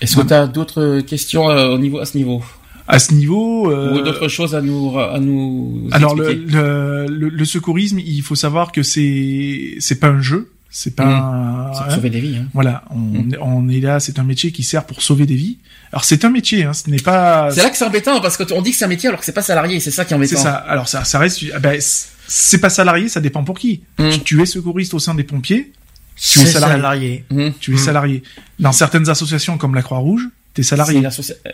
[0.01, 2.43] Est-ce que tu as d'autres questions euh, au niveau, à ce niveau
[2.87, 7.29] à ce niveau euh, Ou d'autres choses à nous, à nous alors le, le, le,
[7.29, 11.09] le secourisme il faut savoir que c'est c'est pas un jeu c'est pas Mm.
[11.09, 12.37] un- C'est pour hein, sauver des vies.
[12.37, 12.45] Hein.
[12.53, 15.57] voilà on, on est là c'est un métier qui sert pour sauver des vies
[15.91, 18.43] alors c'est un métier hein, ce n'est pas C'est là que c'est embêtant parce que
[18.43, 19.79] t- on dit que c'est un métier alors que c'est pas salarié.
[19.81, 20.37] C'est ça qui est embêtant.
[20.37, 20.53] C'est ça.
[20.55, 21.43] Alors ça, ça reste.
[21.53, 21.77] ah ben,
[22.33, 23.81] c'est pas salarié, ça dépend pour qui.
[23.99, 24.09] Mm.
[24.11, 25.71] Tu, tu es secouriste au sein des pompiers,
[26.15, 26.75] tu es C'est salarié.
[26.77, 27.25] salarié.
[27.29, 27.53] Mhm.
[27.59, 28.23] tu es salarié.
[28.59, 31.01] Dans certaines associations comme la Croix-Rouge, t'es salarié.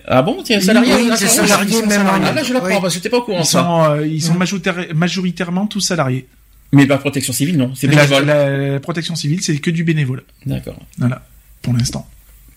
[0.07, 2.81] Ah bon, tu es salarié Oui, salarié, même en- Ah là, je l'apprends oui.
[2.81, 3.61] parce que pas au courant Ils ça.
[3.63, 6.27] sont, euh, ils sont majoritaire- majoritairement tous salariés.
[6.73, 7.73] Mais la protection civile, non.
[7.75, 8.25] C'est La, bénévole.
[8.25, 10.23] la- la protection civile, c'est que du bénévole.
[10.45, 10.77] D'accord.
[10.97, 11.25] Voilà,
[11.61, 12.07] pour l'instant.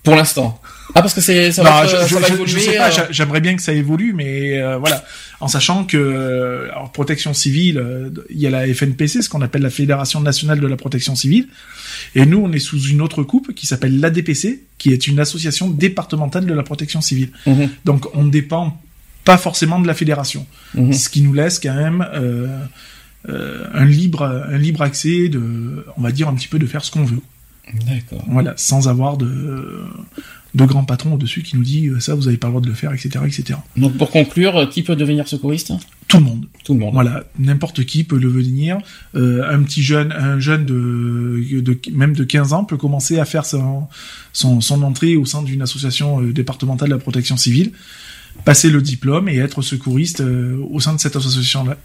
[0.03, 0.61] Pour l'instant.
[0.95, 2.53] Ah, parce que c'est, ça Non, va, être- je, ça je- va je- évoluer.
[2.53, 5.05] je sais pas, euh, j'a- j'aimerais bien que ça évolue, mais euh, voilà,
[5.41, 9.43] en sachant que euh, alors, protection civile, euh, il y a la FNPC, ce qu'on
[9.43, 11.47] appelle la Fédération nationale de la protection civile,
[12.17, 15.69] et nous on est sous une autre coupe qui s'appelle l'ADPC, qui est une association
[15.71, 17.31] départementale de la protection civile.
[17.47, 17.69] Mhm.
[17.85, 18.81] Donc on ne dépend
[19.25, 20.45] pas forcément de la fédération,
[20.75, 20.93] Mhm.
[20.95, 22.49] ce qui nous laisse quand même euh,
[23.29, 26.83] euh, un libre un libre accès de, on va dire un petit peu de faire
[26.85, 27.21] ce qu'on veut.
[27.87, 28.25] D'accord.
[28.29, 29.85] Voilà, sans avoir de
[30.55, 32.67] de grands patrons au-dessus qui nous dit euh, ça vous avez pas le droit de
[32.67, 33.59] le faire, etc., etc.
[33.77, 35.73] Donc pour conclure, euh, qui peut devenir secouriste?
[36.09, 36.47] Tout le monde.
[36.65, 36.93] Tout le monde.
[36.93, 38.79] Voilà, n'importe qui peut le venir.
[39.15, 43.25] Euh, un petit jeune, un jeune de, de même de 15 ans peut commencer à
[43.25, 43.87] faire son
[44.33, 47.73] son, son entrée au sein d'une association départementale de la protection civile,
[48.45, 51.77] passer le diplôme et être secouriste euh, au sein de cette association-là.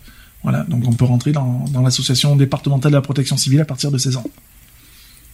[0.44, 3.92] Voilà, donc on peut rentrer dans, dans l'association départementale de la protection civile à partir
[3.92, 4.26] de 16 ans.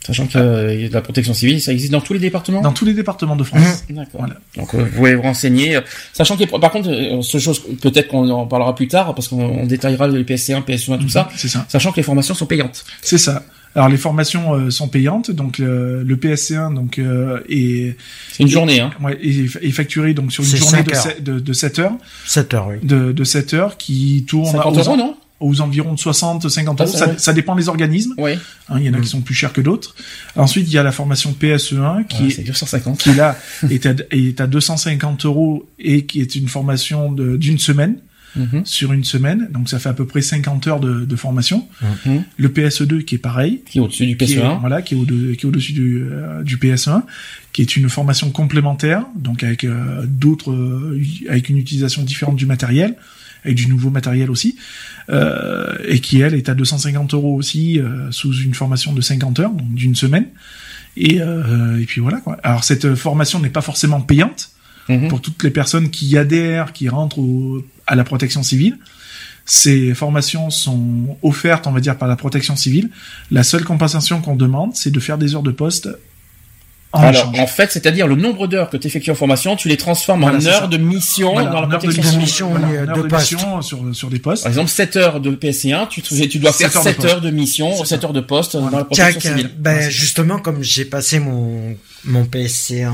[0.06, 2.94] Sachant que euh, la protection civile, ça existe dans tous les départements Dans tous les
[2.94, 3.84] départements de France.
[3.90, 4.22] D'accord.
[4.22, 4.36] Voilà.
[4.58, 5.76] Donc euh, vous pouvez vous renseigner.
[5.76, 5.82] euh,
[6.14, 9.42] Sachant que par contre, euh, ce chose peut-être qu'on en parlera plus tard parce qu'on
[9.44, 11.30] on détaillera les PSC1, PSE1, tout ça.
[11.36, 11.66] C'est ça.
[11.70, 12.84] Sachant que les formations sont payantes.
[13.04, 13.44] C'est ça.
[13.76, 17.96] Alors les formations euh, sont payantes, donc euh, le PSC1 donc euh, est,
[18.34, 18.92] C'est une journée, hein.
[19.02, 21.02] ouais, est, est facturé donc sur une journée de, heures.
[21.04, 21.94] se- de, de 7 heures,
[22.26, 22.76] 7 heures, oui.
[22.84, 25.16] de, de 7 heures qui tourne 50 aux, euros, non?
[25.42, 26.96] Aux environs de 60, 50 Ah, euros.
[26.98, 28.14] Ça, ça dépend des organismes.
[28.18, 28.32] Oui.
[28.70, 29.02] hein, il y en a Mm.
[29.02, 29.96] qui sont plus chers que d'autres.
[30.36, 33.00] Ensuite, il y a la formation PSE1 qui, Ouais, est- c'est 250.
[33.00, 33.38] qui là
[33.70, 37.96] est à, est à 250 euros et qui est une formation d'une semaine
[38.34, 38.62] Mhm.
[38.66, 39.50] sur une semaine.
[39.52, 41.68] Donc ça fait à peu près 50 heures de, de formation.
[42.06, 42.24] Mhm.
[42.38, 43.60] Le PSE2 qui est pareil.
[43.70, 44.60] Qui est au-dessus du qui est, PSE1.
[44.62, 47.04] voilà, qui est au au-dessus du, euh, du PS1,
[47.52, 52.46] qui est une formation complémentaire, donc avec euh, d'autres, euh, avec une utilisation différente du
[52.46, 52.96] matériel,
[53.44, 54.58] avec du nouveau matériel aussi,
[55.10, 59.40] euh, et qui elle est à 250 euros aussi euh, sous une formation de 50
[59.40, 60.26] heures, donc d'une semaine.
[60.98, 62.38] Et, euh, et puis voilà quoi.
[62.44, 64.50] Alors cette formation n'est pas forcément payante
[64.90, 65.08] Mhm.
[65.10, 68.78] pour toutes les personnes qui adhèrent, qui rentrent au- à la protection civile.
[69.46, 72.90] Ces formations sont offertes, on va dire, par la protection civile.
[73.32, 75.90] La seule compensation qu'on demande, c'est de faire des heures de poste
[76.94, 77.40] en Alors, échange.
[77.40, 80.38] en fait, c'est-à-dire le nombre d'heures que tu effectues en formation, tu les transformes Voilà,
[80.40, 80.68] en heures ça.
[80.68, 82.68] de mission Voilà, dans la en heures de protection mission, civile.
[82.76, 84.44] voilà, euh, de mission sur, sur des postes.
[84.44, 86.02] Par exemple, 7 heures de PC1, tu,
[86.40, 87.08] dois faire 7 heures de 7 poste.
[87.10, 88.08] heures de mission, C'est 7 ça.
[88.08, 89.52] heures de poste dans la Tiens, protection civile.
[89.58, 92.90] ben, Ouais, c'est justement, comme j'ai passé mon, mon PSC1, euh,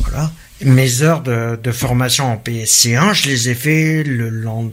[0.00, 0.30] voilà,
[0.62, 4.72] mes heures de, de formation en PSC1, je les ai fait le lendemain.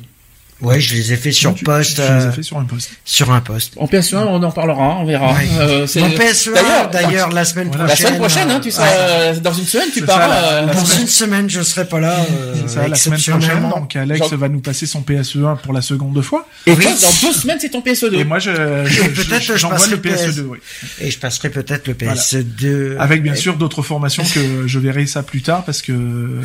[0.61, 2.65] Ouais, je les ai fait sur tu- poste, Tu, les euh, as fait sur un
[2.65, 2.91] poste.
[3.03, 3.73] sur un poste.
[3.77, 5.33] En PS1, on en parlera, on verra.
[5.33, 5.47] Ouais.
[5.59, 7.83] Euh, c'est- Mon PSE1, d'ailleurs, la semaine Voilà.
[7.83, 8.05] La prochaine.
[8.07, 10.19] semaine prochaine, hein, tu euh, seras, euh, dans une semaine, tu pars.
[10.31, 12.15] euh, Dans semaine- une semaine, je serai pas là.
[12.31, 15.73] euh, C'est ça, la semaine prochaine, donc Alex Genre- va nous passer son PSE1 pour
[15.73, 16.47] la seconde fois.
[16.67, 16.83] Et Oui.
[16.83, 18.19] toi, dans deux semaines, c'est ton PSE2.
[18.19, 18.51] Et moi, je,
[18.85, 20.57] je, Et peut-être je- je j'envoie le PSE2, oui.
[20.99, 22.13] Et je passerai peut-être le Voilà.
[22.19, 22.95] PS2.
[22.99, 26.41] Avec bien sûr d'autres formations que je verrai ça plus tard parce que euh,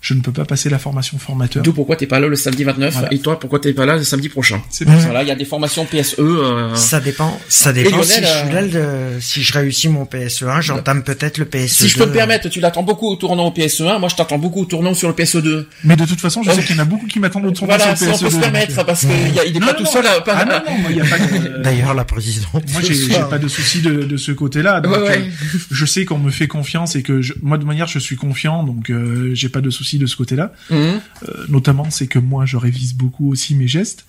[0.00, 1.62] je ne peux pas passer la formation formateur.
[1.62, 3.12] D'où pourquoi t'es pas là le samedi 29 Voilà.
[3.12, 4.62] et toi pourquoi t'es pas là le samedi prochain.
[4.70, 5.06] C'est bien ça.
[5.06, 6.16] Voilà, il y a des formations PSE.
[6.18, 9.88] euh, Ça dépend, ça dépend Lionel, si, je suis euh, là, le- si je réussis
[9.88, 11.66] mon PSE1, j'entame peut-être le PS2.
[11.68, 14.38] Si je peux me permettre, tu l'attends beaucoup au tournant au PSE1, moi je t'attends
[14.38, 15.66] beaucoup au tournant sur le PSE2.
[15.84, 17.76] Mais de toute façon, je sais qu'il y en a beaucoup qui m'attendent au tournoi
[17.76, 18.30] Voilà, sur si le on peut PSE2.
[18.36, 19.90] se permettre, euh, parce qu'il y a- il est Non, pas non, tout non.
[19.90, 20.20] seul à...
[20.20, 21.62] pas- Ah non, non, moi, il y a pas de...
[21.62, 22.64] D'ailleurs, la présidente.
[22.72, 24.80] Moi, j'ai pas de souci de, de ce côté-là.
[24.86, 25.18] Ouais, ouais.
[25.18, 28.16] euh, je sais qu'on me fait confiance et que je, moi, de manière, je suis
[28.16, 30.52] confiant, donc euh, j'ai pas de souci de ce côté-là.
[30.70, 30.76] Mhm.
[30.76, 31.00] Euh,
[31.48, 34.04] notamment, c'est que moi, je révise beaucoup aussi mes gestes.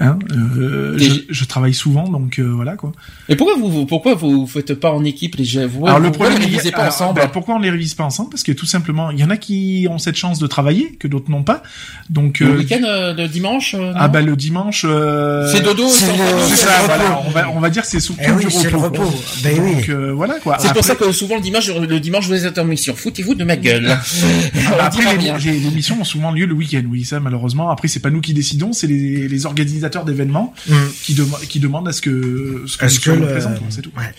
[0.00, 2.92] Hein, euh, je, je travaille souvent, donc euh, voilà quoi.
[3.28, 6.10] Et pourquoi vous, vous- pourquoi vous faites pas en équipe les jeux vous, alors le
[6.10, 7.20] problème, vous lisez pas alors, ensemble?
[7.20, 8.30] ben, pourquoi on les révise pas ensemble?
[8.30, 11.06] Parce que tout simplement, il y en a qui ont cette chance de travailler, que
[11.08, 11.62] d'autres n'ont pas.
[12.08, 14.86] Donc Le euh, week-end, euh, le dimanche euh, ah bah le dimanche.
[14.88, 18.16] euh, C'est dodo, c'est le- ça, voilà, on va, on va dire que c'est sous
[18.18, 19.02] Eh oui, du c'est le repos.
[19.02, 19.14] repos.
[19.44, 19.74] Ben oui.
[19.74, 20.56] Donc euh, voilà quoi.
[20.58, 22.94] C'est pour ça que souvent le dimanche, le dimanche vous êtes en mission.
[22.94, 23.94] Foutez-vous de ma gueule.
[24.80, 27.70] Après, les, les- les missions ont souvent lieu le week-end, oui, ça malheureusement.
[27.70, 30.90] Après, c'est pas nous qui décidons, c'est les, les organisateurs d'événements Hum.
[31.02, 31.16] qui,
[31.48, 33.92] qui demandent à ce que ce que le- présents, quoi, c'est tout.
[33.96, 34.14] Ouais.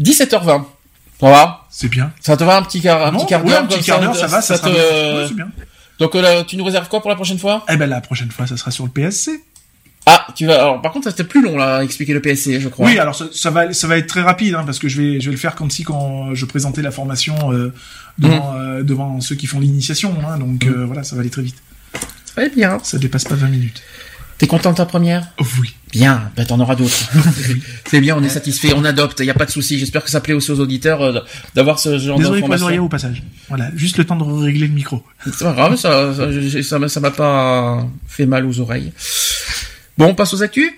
[0.00, 0.64] 17h20.
[1.20, 1.66] Ça va?
[1.70, 2.12] C'est bien.
[2.20, 3.84] Ça te va un petit quart, un Non, petit quart ouais, d'heure un petit comme
[3.84, 4.78] quart d'heure, ça va, ça, sera bien.
[4.78, 5.48] Ouais, c'est bien.
[5.98, 7.64] Donc euh, là, tu nous réserves quoi pour la prochaine fois?
[7.70, 9.30] Eh ben la prochaine fois, ça sera sur le PSC.
[10.04, 10.60] Ah, tu vas.
[10.60, 12.86] Alors par contre, ça c'était plus long là, à expliquer le PSC, je crois.
[12.86, 15.20] Oui, alors ça, ça va, ça va être très rapide, hein, parce que je vais,
[15.20, 17.72] je vais le faire comme si quand je présentais la formation euh,
[18.18, 18.56] devant, Mm.
[18.58, 21.56] euh, devant ceux qui font l'initiation, hein, donc euh, voilà, ça va aller très vite.
[22.36, 22.78] Très bien.
[22.82, 23.82] Ça dépasse pas 20 minutes.
[24.38, 25.28] T'es content de ta première?
[25.60, 25.74] Oui.
[25.92, 26.94] Bien, ben t'en auras d'autres.
[27.86, 29.78] c'est bien, on est satisfait, on adopte, y a pas de souci.
[29.78, 31.20] J'espère que ça plaît aussi aux auditeurs euh,
[31.54, 32.84] d'avoir ce genre Désolé pour les oreillers d'informations.
[32.84, 33.22] au passage.
[33.48, 35.02] Voilà, juste le temps de régler le micro.
[35.24, 38.92] C'est pas grave, ça, ça, ça, m'a- ça m'a pas fait mal aux oreilles.
[39.96, 40.70] Bon, on passe aux actus?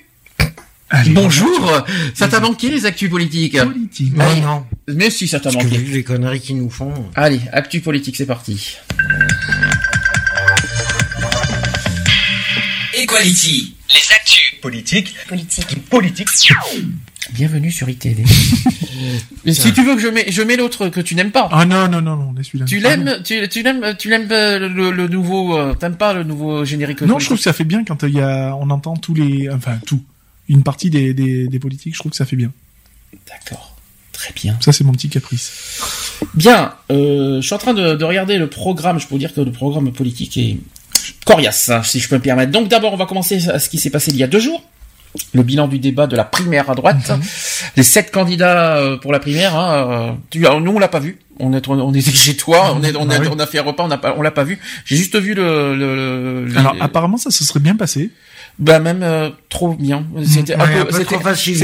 [0.91, 3.61] Allez, Bonjour, ça t'a manqué les actus politiques?
[3.61, 4.17] Politique.
[4.17, 4.65] Non, non.
[4.87, 5.79] Mais si, ça t'a Parce que manqué.
[5.83, 6.95] vu les conneries qu'ils nous font.
[7.17, 8.77] Allez, actu politique, c'est parti.
[13.09, 13.75] Equality.
[13.89, 15.15] Les actus politiques.
[15.29, 15.83] Politique.
[15.89, 16.29] Politique.
[17.33, 18.23] Bienvenue sur ITV.
[19.47, 21.49] Mais si tu veux que je mets, je mets l'autre que tu n'aimes pas.
[21.51, 22.67] Ah non, non, non, non, celui-là.
[22.67, 26.23] Tu l'aimes, tu, tu l'aimes, tu l'aimes euh, le, le nouveau, euh, t'aimes pas le
[26.23, 28.69] nouveau générique Non, je politique trouve que ça fait bien quand il y a, on
[28.69, 30.03] entend tous les, enfin tout,
[30.51, 31.95] une partie des, des, des politiques.
[31.95, 32.53] Je trouve que ça fait bien.
[33.27, 33.75] D'accord,
[34.13, 34.59] très bien.
[34.61, 36.21] Ça, c'est mon petit caprice.
[36.35, 39.01] Bien, euh, je suis en train de, de regarder le programme.
[39.01, 40.59] Je peux vous dire que le programme politique est
[41.25, 42.53] coriace, hein, si je peux me permettre.
[42.53, 44.63] Donc d'abord, on va commencer à ce qui s'est passé il y a deux jours.
[45.33, 47.11] Le bilan du débat de la primaire à droite.
[47.77, 49.57] Les sept candidats euh, pour la primaire.
[49.57, 51.19] Hein, euh, tu- alors, nous, on l'a pas vu.
[51.41, 52.75] On est, on était chez toi.
[52.77, 53.27] On, est, on, Ah a, oui.
[53.33, 53.85] on a fait un repas.
[53.85, 54.59] On a pas, on l'a pas vu.
[54.85, 55.75] J'ai juste vu le.
[55.75, 58.11] le, le- Alors, les- apparemment, ça se serait bien passé.
[58.59, 60.05] Bah même euh, trop bien.
[60.25, 61.57] C'était Ouais, un peu trop facile,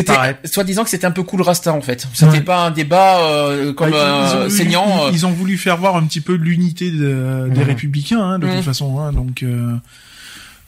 [0.43, 2.07] il soit disant que c'était un peu cool rasta en fait.
[2.15, 2.41] C'était Ouais.
[2.41, 3.97] pas un débat euh, comme Bah,
[4.33, 4.87] ils, euh, ont, saignant.
[4.87, 7.67] ils- euh, ils ont voulu faire voir un petit peu l'unité de- des Mhm.
[7.67, 8.99] républicains, hein, de toute façon.
[9.01, 9.75] Hein, donc, euh,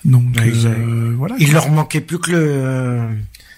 [0.04, 1.34] donc euh, voilà.
[1.38, 2.38] Il leur manquait plus que le.
[2.40, 3.06] euh,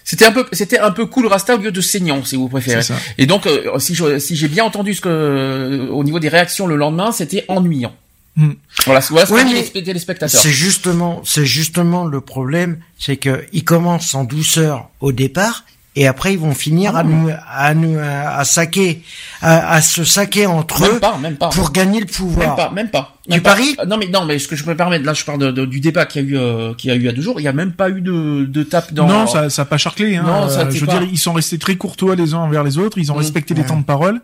[0.03, 2.81] C'était un peu, c'était un peu cool rasta au lieu de saignant, si vous préférez.
[2.81, 2.99] C'est ça.
[3.19, 6.29] Et donc, euh, si je- si j'ai bien entendu ce que, euh, au niveau des
[6.29, 7.93] réactions le lendemain, c'était ennuyant.
[8.37, 8.51] Hmm.
[8.85, 10.39] Voilà, voilà ce Ouais, mais les téléspectateurs.
[10.41, 16.07] C'est justement, c'est justement le problème, c'est que ils commencent en douceur au départ et
[16.07, 16.99] après ils vont finir Ah.
[16.99, 19.01] à nous, à nous, à, saquer,
[19.41, 21.49] à, à se saquer entre Même eux pas, même pas.
[21.49, 22.55] pour gagner le Même pouvoir.
[22.55, 23.17] pas, même pas.
[23.25, 23.49] Tu Même pas.
[23.49, 25.39] paries Euh, Non mais non mais ce que je peux me permettre là je parle
[25.39, 27.21] de, de- du débat qu'il y a eu euh, qu'il y a eu à deux
[27.23, 29.65] jours il y a même pas eu de, de tape dans Non, ça, ça a
[29.65, 30.15] pas charclé.
[30.15, 30.23] Hein.
[30.25, 32.63] Non, ça, Euh, je veux pas- dire, ils sont restés très courtois les uns envers
[32.63, 32.97] les autres.
[32.99, 33.21] Ils ont Mhm.
[33.21, 34.21] respecté les temps de parole.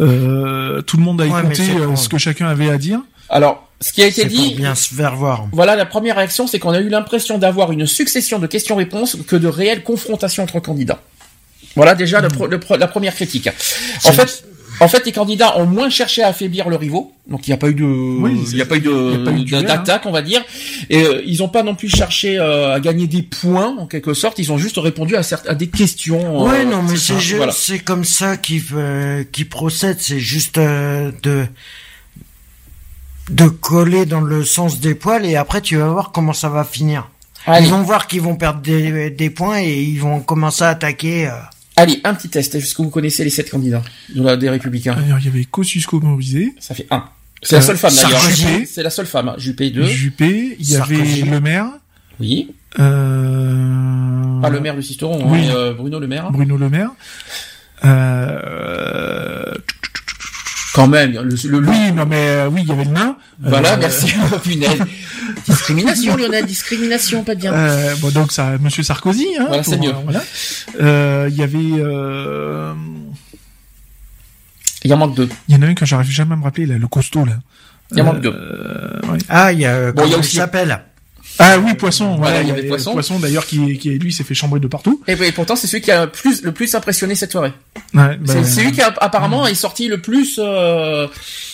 [0.00, 3.00] Euh, tout le monde a Ouais, écouté euh, ce que chacun avait à dire.
[3.28, 5.48] Alors ce qui a été dit pour bien se faire voir.
[5.52, 9.36] Voilà, la première réaction, c'est qu'on a eu l'impression d'avoir une succession de questions-réponses que
[9.36, 11.02] de réelles confrontations entre candidats.
[11.74, 13.48] Voilà déjà le le la première critique.
[14.04, 14.44] En fait,
[14.80, 17.56] en fait, les candidats ont moins cherché à affaiblir le rivaux, donc il n'y a
[17.56, 19.66] pas eu de, Oui, il n'y a pas eu il y a pas eu de
[19.66, 20.42] d'attaque, on va dire.
[20.90, 24.12] Et euh, ils n'ont pas non plus cherché euh, à gagner des points en quelque
[24.12, 24.38] sorte.
[24.38, 26.44] Ils ont juste répondu à, certes, à des questions.
[26.44, 27.52] Ouais, euh, non, mais c'est voilà.
[27.84, 29.96] comme ça qui euh, qui procède.
[30.00, 31.46] C'est juste de
[33.30, 36.64] de coller dans le sens des poils et après tu vas voir comment ça va
[36.64, 37.08] finir.
[37.46, 40.70] Allez, Ils vont voir qu'ils vont perdre des, des points et ils vont commencer à
[40.70, 41.28] attaquer.
[41.28, 41.32] euh.
[41.76, 42.54] allez, un petit test.
[42.56, 43.82] Est-ce que vous connaissez les sept candidats
[44.14, 44.96] des Républicains?
[45.06, 47.04] Alors, il y avait Kosciusko mobilisé, Ça fait un.
[47.42, 48.20] C'est la seule femme d'ailleurs.
[48.66, 49.34] C'est la seule femme.
[49.38, 49.84] Juppé 2.
[49.86, 50.96] Juppé, il y avait.
[51.30, 51.66] Le Maire,
[52.18, 52.52] Oui.
[52.80, 55.46] euh, Pas le maire de Sisteron, hein, Oui.
[55.50, 56.30] euh, Bruno Le Maire.
[56.32, 56.90] Bruno Le Maire.
[57.84, 59.52] Euh,
[60.76, 63.16] Quand même, le, le, le- oui, non mais euh, oui, il y avait le nain.
[63.40, 64.12] Voilà, Euh, merci.
[64.44, 64.78] Punaise.
[65.48, 67.52] discrimination, Lionel, discrimination, pas bien.
[67.52, 69.26] Euh, bon, donc ça, Monsieur Sarkozy.
[69.40, 69.88] Hein, Voilà, c'est mieux.
[69.90, 70.22] euh, voilà.
[70.80, 72.74] Euh, Il y avait, euh,
[74.84, 75.28] Il en manque deux.
[75.48, 77.38] il y en a un que j'arrive jamais à me rappeler là, le costaud là.
[77.92, 78.34] Il en manque deux.
[78.34, 79.18] Euh, ouais.
[79.28, 80.78] Ah, il y a euh, Bon, y comment il aussi- s'appelle?
[81.38, 82.16] Ah oui, poisson.
[82.16, 82.92] Voilà, il y avait Poisson.
[82.92, 85.02] Poisson d'ailleurs qui, qui lui s'est fait chambrer de partout.
[85.06, 87.52] Et, et pourtant, c'est celui qui a le plus, le plus impressionné cette soirée.
[87.94, 90.40] Ouais, C'est bah, c'est lui qui a, apparemment est sorti le plus.
[90.42, 91.06] Euh,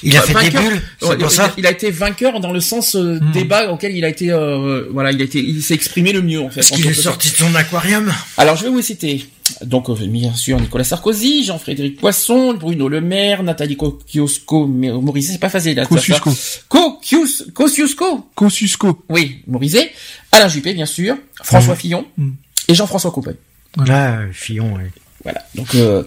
[0.02, 1.52] Il a Bah, fait des bulles, c'est ouais, pour il, ça.
[1.59, 3.33] il a été vainqueur dans le sens euh, Hmm.
[3.33, 4.31] débat auquel il a été.
[4.31, 6.61] euh, voilà, il a été, il s'est exprimé le mieux en fait.
[6.61, 8.12] Parce en qu'il est sorti de son aquarium.
[8.36, 9.27] Alors, je vais vous citer.
[9.62, 15.39] Donc, euh, bien sûr, Nicolas Sarkozy, Jean-Frédéric Poisson, Bruno Le Maire, Nathalie Kosciusko, Morizet, c'est
[15.39, 15.76] pas facile.
[15.76, 15.86] là.
[15.86, 16.31] Kosciusko.
[16.68, 19.05] Koscius- Kosciusko, Kosciusko.
[19.08, 19.92] oui, Morizet,
[20.32, 22.31] Alain Juppé, bien sûr, François Fillon Mm.
[22.68, 23.36] et Jean-François Coupet.
[23.86, 24.90] Là, euh, Fillon, ouais.
[25.25, 25.41] Voilà.
[25.55, 26.02] Donc, euh,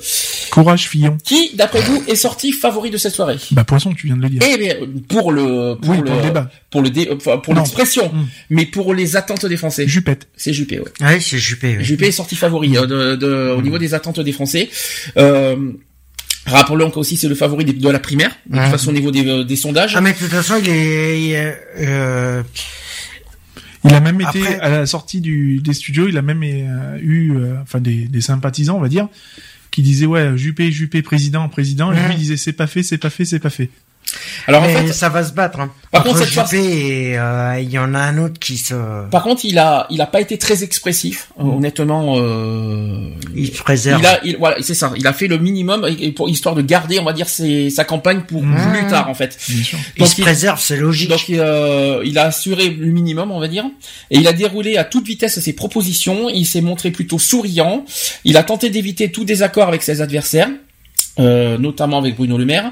[0.51, 1.17] Courage Fillon.
[1.23, 3.37] qui, d'après vous, est sorti favori de cette soirée?
[3.51, 4.41] Bah Poisson, tu viens de le dire.
[4.45, 4.75] Eh bien,
[5.07, 6.49] pour le, pour oui, le, pour le débat.
[6.69, 8.25] pour le dé- enfin, pour l'expression, Mm.
[8.49, 10.27] mais pour les attentes des Français, Jupette.
[10.35, 10.91] c'est Juppé, ouais.
[11.01, 11.77] Ouais, c'est Juppé.
[11.77, 11.83] ouais.
[11.83, 14.69] Juppé est sorti favori euh, de, de- au niveau des attentes des Français.
[15.17, 15.55] Euh,
[16.45, 19.43] rappelons qu'aussi c'est le favori de la primaire, de toute façon au niveau des, euh,
[19.43, 19.93] des sondages.
[19.95, 22.43] Ah, mais de toute façon, il est, il est, euh,
[23.85, 26.97] Il a même été Après- à la sortie du, des studios, il a même euh,
[27.01, 29.07] eu, euh, enfin des, des sympathisants, on va dire,
[29.71, 32.97] qui disaient ouais Juppé, Juppé, président, président, et lui il disait c'est pas fait, c'est
[32.97, 33.69] pas fait, c'est pas fait.
[34.47, 35.59] Alors en fait, ça va se battre.
[35.59, 35.71] Hein.
[35.91, 38.75] Par Entre contre, cette fois- et euh, il y en a un autre qui se,
[39.09, 42.15] par contre, il a, il a pas été très expressif, euh, honnêtement.
[42.17, 44.01] Euh, il se préserve.
[44.01, 44.91] il a, il, voilà, c'est ça.
[44.97, 48.21] Il a fait le minimum pour histoire de garder, on va dire, ses, sa campagne
[48.21, 48.71] pour Mhm.
[48.73, 49.37] plus tard en fait.
[49.49, 49.79] Bien sûr.
[49.97, 51.09] il se il- préserve, c'est logique.
[51.09, 53.65] Donc euh, il a assuré le minimum, on va dire,
[54.11, 56.29] et il a déroulé à toute vitesse ses propositions.
[56.29, 57.85] Il s'est montré plutôt souriant.
[58.25, 60.49] Il a tenté d'éviter tout désaccord avec ses adversaires.
[61.19, 62.71] Euh, notamment avec Bruno Le Maire.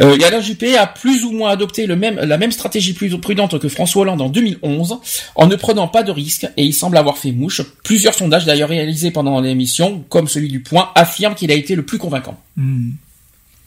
[0.00, 3.16] Euh, et Alain Juppé a plus ou moins adopté le même, la même stratégie plus
[3.18, 4.98] prudente que François Hollande en 2011,
[5.34, 7.62] en ne prenant pas de risques, et il semble avoir fait mouche.
[7.84, 11.84] Plusieurs sondages d'ailleurs réalisés pendant l'émission, comme celui du Point, affirment qu'il a été le
[11.84, 12.38] plus convaincant.
[12.56, 12.90] Hmm.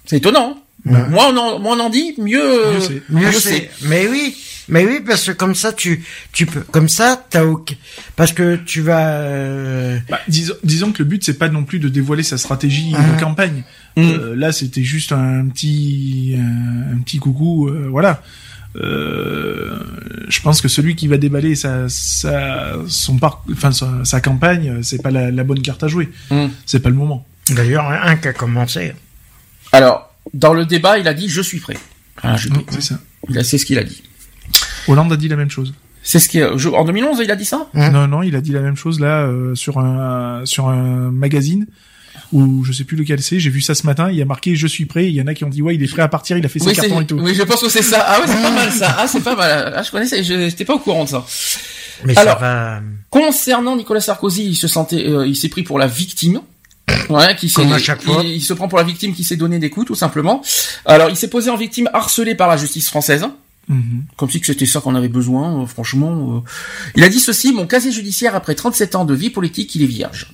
[0.05, 0.57] C'est étonnant.
[0.89, 2.73] hein Moins on en, moins on en dit, mieux.
[2.89, 3.69] Mieux mieux c'est.
[3.83, 4.35] Mais oui,
[4.71, 7.75] mais oui, parce que comme ça, tu, tu peux, comme ça, t'as aucun,
[8.15, 11.77] parce que tu vas, euh, Bah, disons, disons que le but c'est pas non plus
[11.79, 13.63] de dévoiler sa stratégie de campagne.
[13.97, 14.01] Mm.
[14.01, 18.23] Euh, là, c'était juste un petit, un, un petit coucou, euh, voilà.
[18.77, 19.77] Euh,
[20.29, 24.81] je pense que celui qui va déballer sa, sa, son parc, enfin sa, sa campagne,
[24.81, 26.09] c'est pas la, la bonne carte à jouer.
[26.29, 26.47] Mm.
[26.65, 27.25] C'est pas le moment.
[27.49, 28.93] d'ailleurs, un qui a commencé.
[29.73, 31.77] Alors, dans le débat, il a dit je suis prêt.
[32.23, 32.55] Alain Juppé.
[32.57, 32.99] Non, c'est ça.
[33.29, 34.03] Il a- C'est ce qu'il a dit.
[34.87, 35.73] Hollande a dit la même chose.
[36.03, 37.67] C'est ce qui je- en 2011 il a dit ça?
[37.75, 41.11] Hein Non, non, il a dit la même chose là euh, sur un sur un
[41.11, 41.67] magazine
[42.33, 43.39] ou je sais plus lequel c'est.
[43.39, 44.09] J'ai vu ça ce matin.
[44.09, 45.05] Il y a marqué "Je suis prêt".
[45.09, 46.37] Il y en a qui ont dit "Ouais, il est prêt à partir.
[46.37, 48.03] Il a fait ses oui, cartons et tout." oui, je pense que c'est ça.
[48.07, 48.95] Ah ouais, c'est pas mal ça.
[48.97, 49.73] Ah, c'est pas mal.
[49.75, 51.25] Ah, je connaissais, je j'étais pas au courant de ça.
[52.03, 52.33] Mais Alors.
[52.35, 56.41] ça va, Concernant Nicolas Sarkozy, il se sentait, euh, il s'est pris pour la victime.
[57.09, 58.21] Ouais, qui s'est- Comme à chaque fois.
[58.23, 60.41] Il, il se prend pour la victime qui s'est donné des coups, tout simplement.
[60.85, 63.25] Alors, il s'est posé en victime harcelé par la justice française.
[63.67, 64.05] Mhm.
[64.17, 66.37] Comme si c'était ça qu'on avait besoin, euh, franchement.
[66.37, 66.49] euh.
[66.95, 69.87] Il a dit ceci, mon casier judiciaire après 37 ans de vie politique, il est
[69.87, 70.33] vierge.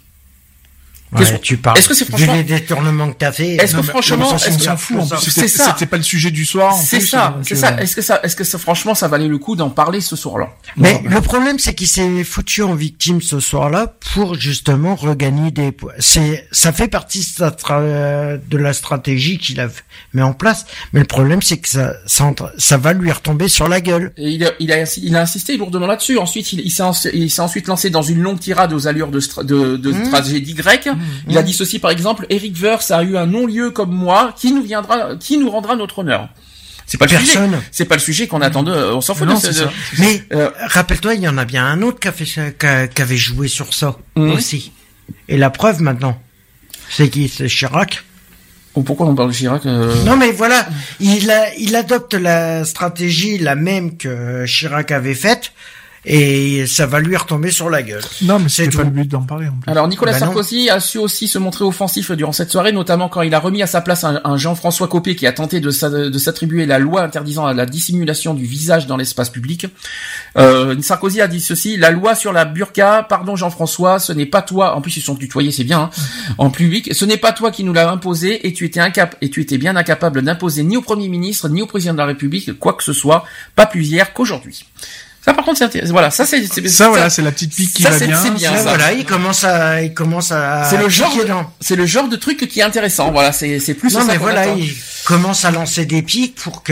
[1.15, 1.77] Qu'est-ce ouais, que- tu parles.
[1.77, 3.55] est-ce que c'est franchement- les détournements que t'as fait.
[3.55, 4.97] Est-ce que franchement, On s'en fout.
[5.21, 5.73] C'est c'était ça.
[5.73, 6.75] c'était pas le sujet du soir.
[6.77, 7.81] C'est ça, c'est euh, ça.
[7.81, 10.49] Est-ce que ça, est-ce que ça, franchement, ça valait le coup d'en parler ce soir-là?
[10.75, 15.71] Mais le problème, c'est qu'il s'est foutu en victime ce soir-là pour justement regagner des
[15.71, 15.93] points.
[15.99, 19.67] C'est, ça fait partie de, de la stratégie qu'il a
[20.13, 20.65] mis en place.
[20.93, 24.11] Mais le problème, c'est que ça, ça, va lui retomber sur la gueule.
[24.17, 26.17] Et il a, il a, il a insisté lourdement là-dessus.
[26.17, 29.43] Ensuite, il, s'est, il s'est ensuite lancé dans une longue tirade aux allures de, stra-
[29.45, 30.09] de, de Mmh.
[30.09, 30.89] tragédie grecque.
[31.27, 34.51] Il a dit ceci, par exemple, Eric Verse a eu un non-lieu comme moi, qui
[34.51, 36.29] nous viendra, qui nous rendra notre honneur.
[36.85, 37.39] C'est pas le sujet.
[37.71, 38.71] C'est pas le sujet qu'on attendait.
[38.71, 39.69] On s'en fout Non, de ça.
[39.99, 42.65] Mais Euh, rappelle-toi, il y en a bien un autre qui, a fait ça- qui,
[42.65, 44.31] a- qui avait joué sur ça Mhm.
[44.31, 44.71] aussi.
[45.27, 46.17] Et la preuve maintenant,
[46.89, 47.27] c'est qui?
[47.27, 48.03] C'est Chirac.
[48.73, 50.67] Oh, pourquoi on parle de Chirac euh, Non mais voilà,
[50.99, 55.51] il, a, il adopte la stratégie la même que Chirac avait faite
[56.09, 58.01] et ça va lui retomber sur la gueule.
[58.21, 59.47] Non, mais C'est pas le but d'en parler.
[59.47, 59.69] En plus.
[59.71, 60.25] Alors Nicolas Bah non.
[60.27, 63.61] Sarkozy a su aussi se montrer offensif durant cette soirée, notamment quand il a remis
[63.61, 66.79] à sa place un, un Jean-François Copé qui a tenté de, s'a- de s'attribuer la
[66.79, 69.67] loi interdisant la dissimulation du visage dans l'espace public.
[70.37, 74.41] Euh, Sarkozy a dit ceci la loi sur la burqa, pardon Jean-François, ce n'est pas
[74.41, 74.75] toi.
[74.75, 75.81] En plus ils sont tutoyés, c'est bien.
[75.81, 75.89] hein,
[76.37, 79.29] en public, ce n'est pas toi qui nous l'a imposé et tu étais incap et
[79.29, 82.57] tu étais bien incapable d'imposer ni au Premier ministre ni au président de la République
[82.59, 84.65] quoi que ce soit, pas plus hier qu'aujourd'hui.
[85.27, 85.91] Ça par contre c'est intéressant.
[85.91, 88.21] Voilà, ça c'est c'est- Ça, voilà, c'est la petite pique qui ça, va c'est- bien.
[88.23, 88.55] c'est bien.
[88.55, 88.63] Ça.
[88.63, 90.63] voilà, il commence à, il commence à.
[90.69, 91.13] C'est le genre
[91.59, 93.11] C'est le genre de truc qui est intéressant.
[93.11, 94.55] Voilà, c'est c'est plus Non ça mais voilà, attend.
[94.57, 94.71] il
[95.05, 96.71] commence à lancer des pics pour que,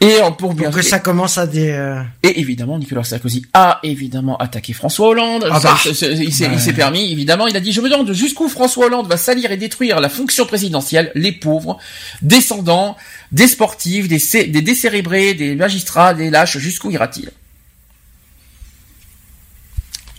[0.00, 1.70] Et euh, pour bien pour que ça commence à des.
[1.70, 5.48] euh, et évidemment Nicolas Sarkozy a évidemment attaqué François Hollande.
[5.50, 5.78] Ah Ça, bah.
[5.82, 7.48] ça, ça, il s'est s'est permis évidemment.
[7.48, 10.46] Il a dit je me demande jusqu'où François Hollande va salir et détruire la fonction
[10.46, 11.78] présidentielle, les pauvres,
[12.22, 12.96] descendants,
[13.32, 16.58] des sportifs, des des décérébrés, des magistrats, des lâches.
[16.58, 17.30] Jusqu'où ira-t-il?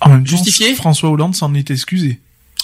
[0.02, 2.20] En même temps, Justifié François Hollande s'en est excusé.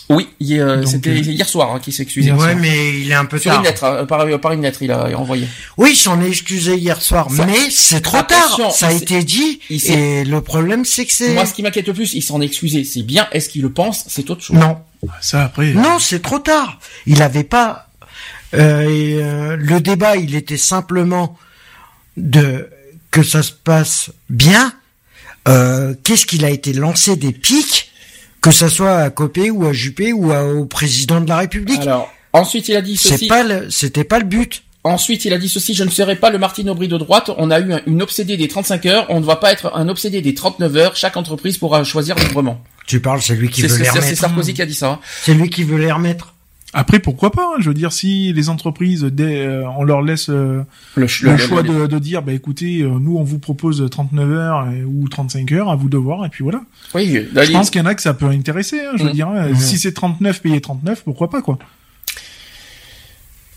[0.09, 2.31] Oui, il- euh, c'était euh, hier soir hein, qu'il s'est excusé.
[2.33, 3.61] Ouais, mais il est un peu Sur tard.
[3.61, 5.47] une lettre, euh, par, par une lettre, il a envoyé.
[5.77, 8.59] Oui, il s'en est excusé hier soir, Ça- mais c'est trop tard.
[8.73, 9.61] Ça a été dit.
[9.69, 11.33] Et le problème, c'est que c'est.
[11.33, 12.83] Moi, ce qui m'inquiète le plus, il s'en est excusé.
[12.83, 13.27] C'est bien.
[13.31, 14.03] Est-ce qu'il le pense?
[14.09, 14.57] C'est autre chose.
[14.57, 14.77] Non.
[15.21, 15.73] Ça, après.
[15.73, 16.79] Non, c'est trop tard.
[17.07, 17.87] Il avait pas.
[18.53, 21.37] euh, et, euh, le débat, il était simplement
[22.17, 22.69] de
[23.09, 24.73] que ça se passe bien.
[25.47, 27.91] Euh, Qu'est-ce qu'il a été lancé des pics,
[28.41, 31.81] que ça soit à Copé ou à Juppé ou à- au président de la République.
[31.81, 33.27] Alors, ensuite, il a dit C'est ceci.
[33.27, 34.63] pas le, c'était pas le but.
[34.85, 37.29] Ensuite, il a dit ceci, je ne serai pas le Martine Aubry de droite.
[37.37, 39.05] On a eu un- une obsédée des 35 heures.
[39.09, 40.95] On ne va pas être un obsédé des 39 heures.
[40.97, 42.61] Chaque entreprise pourra choisir librement.
[42.85, 44.17] Tu parles, c'est lui qui veut les c'est- c'est remettre.
[44.19, 44.89] Sarkozy qui a dit ça.
[44.89, 44.99] hein.
[45.23, 46.32] C'est lui qui veut les remettre.
[46.75, 50.29] Après, pourquoi pas hein, Je veux dire, si les entreprises, dès, euh, on leur laisse
[50.29, 50.63] euh,
[50.95, 54.67] Le, le, choix de, de dire, bah écoutez, euh, nous on vous propose 39 heures
[54.67, 56.61] euh, ou 35 heures, à vous de voir, et puis voilà.
[56.95, 58.79] Oui, Je pense qu'il y en a que ça peut intéresser.
[58.81, 59.13] Hein, je veux Mm.
[59.13, 59.55] dire, Mm.
[59.55, 61.59] si c'est 39 payé 39, pourquoi pas quoi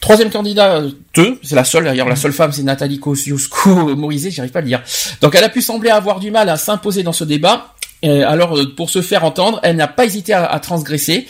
[0.01, 0.83] Troisième candidat,
[1.17, 4.69] deux, c'est la seule d'ailleurs, la seule femme, c'est Nathalie Kosciusko-Morizet, j'arrive pas à le
[4.69, 4.83] dire.
[5.20, 7.75] Donc elle a pu sembler avoir du mal à s'imposer dans ce débat.
[8.07, 11.26] Euh, alors euh, pour se faire entendre, elle n'a pas hésité à, à transgresser.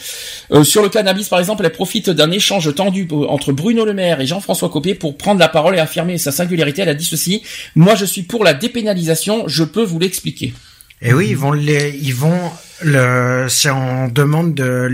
[0.52, 4.20] Euh, sur le cannabis par exemple, elle profite d'un échange tendu entre Bruno Le Maire
[4.20, 6.82] et Jean-François Copé pour prendre la parole et affirmer sa singularité.
[6.82, 7.42] Elle a dit ceci
[7.74, 10.54] "Moi je suis pour la dépénalisation, je peux vous l'expliquer."
[11.02, 12.40] Et oui, ils vont les, ils vont
[12.82, 14.88] le, c'est en demande de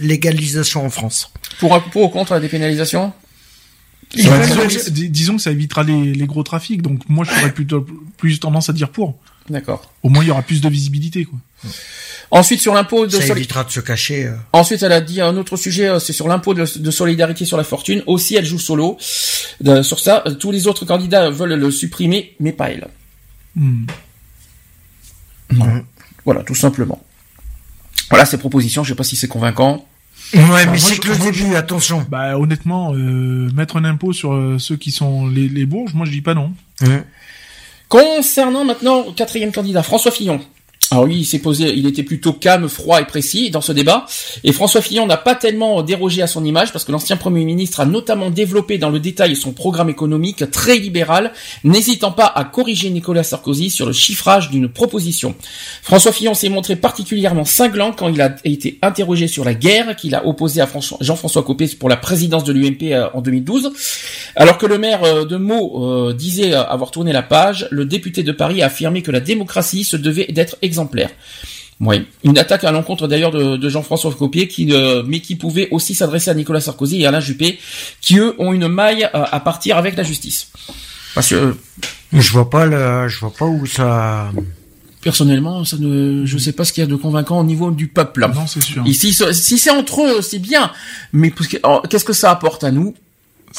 [0.00, 1.32] légalisation en France.
[1.58, 3.12] Pour un pour ou contre la dépénalisation?
[4.16, 7.30] Va disons, que- dis- disons que ça évitera les, les gros trafics, donc moi je
[7.30, 9.14] ferais plutôt plus tendance à dire pour.
[9.50, 9.92] D'accord.
[10.02, 11.38] Au moins il y aura plus de visibilité, quoi.
[12.30, 14.26] Ensuite, sur l'impôt de Ça soli- évitera de se cacher.
[14.26, 14.36] euh.
[14.52, 17.56] Ensuite, elle a dit un autre sujet, euh, c'est sur l'impôt de, de solidarité sur
[17.56, 18.02] la fortune.
[18.06, 18.96] Aussi, elle joue solo.
[19.66, 22.86] Euh, sur ça, tous les autres candidats veulent le supprimer, mais pas elle.
[23.56, 23.84] Hmm.
[26.24, 27.02] Voilà, tout simplement.
[28.10, 28.84] Voilà ces propositions.
[28.84, 29.86] Je sais pas si c'est convaincant.
[30.34, 32.06] Ouais, Bah, mais c'est que le début, attention.
[32.08, 36.06] Bah honnêtement, euh, mettre un impôt sur euh, ceux qui sont les, les bourges, moi
[36.06, 36.52] je dis pas non.
[37.90, 40.40] Concernant maintenant le quatrième candidat, François Fillon.
[40.92, 44.06] Alors lui, il s'est posé, il était plutôt calme, froid et précis dans ce débat.
[44.42, 47.78] Et François Fillon n'a pas tellement dérogé à son image parce que l'ancien Premier ministre
[47.78, 52.90] a notamment développé dans le détail son programme économique très libéral, n'hésitant pas à corriger
[52.90, 55.36] Nicolas Sarkozy sur le chiffrage d'une proposition.
[55.82, 60.16] François Fillon s'est montré particulièrement cinglant quand il a été interrogé sur la guerre qu'il
[60.16, 63.72] a opposée à François- Jean-François Copé pour la présidence de l'UMP euh, en 2012.
[64.34, 68.24] Alors que le maire euh, de Meaux euh, disait avoir tourné la page, le député
[68.24, 70.79] de Paris a affirmé que la démocratie se devait d'être exemplaire.
[71.80, 75.68] Oui, une attaque à l'encontre d'ailleurs de, de Jean-François Copé, qui, euh, mais qui pouvait
[75.70, 77.58] aussi s'adresser à Nicolas Sarkozy et Alain Juppé,
[78.02, 80.50] qui eux ont une maille euh, à partir avec la justice.
[81.14, 81.54] Parce que euh,
[82.12, 84.30] Je vois pas le, je vois pas où ça.
[85.00, 87.88] personnellement, ça ne, je sais pas ce qu'il y a de convaincant au niveau du
[87.88, 88.28] peuple.
[88.34, 88.82] Non, c'est sûr.
[88.86, 90.70] Ici, ce- si c'est entre eux, c'est bien.
[91.14, 92.94] Mais alors, qu'est-ce que ça apporte à nous?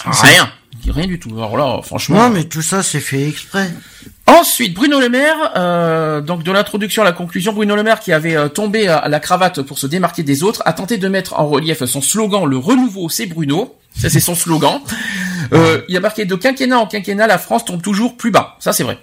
[0.05, 0.51] Rien.
[0.87, 1.31] Rien du tout.
[1.37, 2.17] Alors là, franchement.
[2.17, 3.71] Non, mais tout ça, c'est fait exprès.
[4.27, 8.13] Ensuite, Bruno Le Maire, euh, donc de l'introduction à la conclusion, Bruno Le Maire qui
[8.13, 11.39] avait euh, tombé à la cravate pour se démarquer des autres, a tenté de mettre
[11.39, 13.75] en relief son slogan "Le renouveau, c'est Bruno".
[13.99, 14.79] Ça, c'est son slogan.
[15.53, 18.55] Euh, il a marqué de quinquennat en quinquennat, la France tombe toujours plus bas.
[18.59, 18.97] Ça, c'est vrai.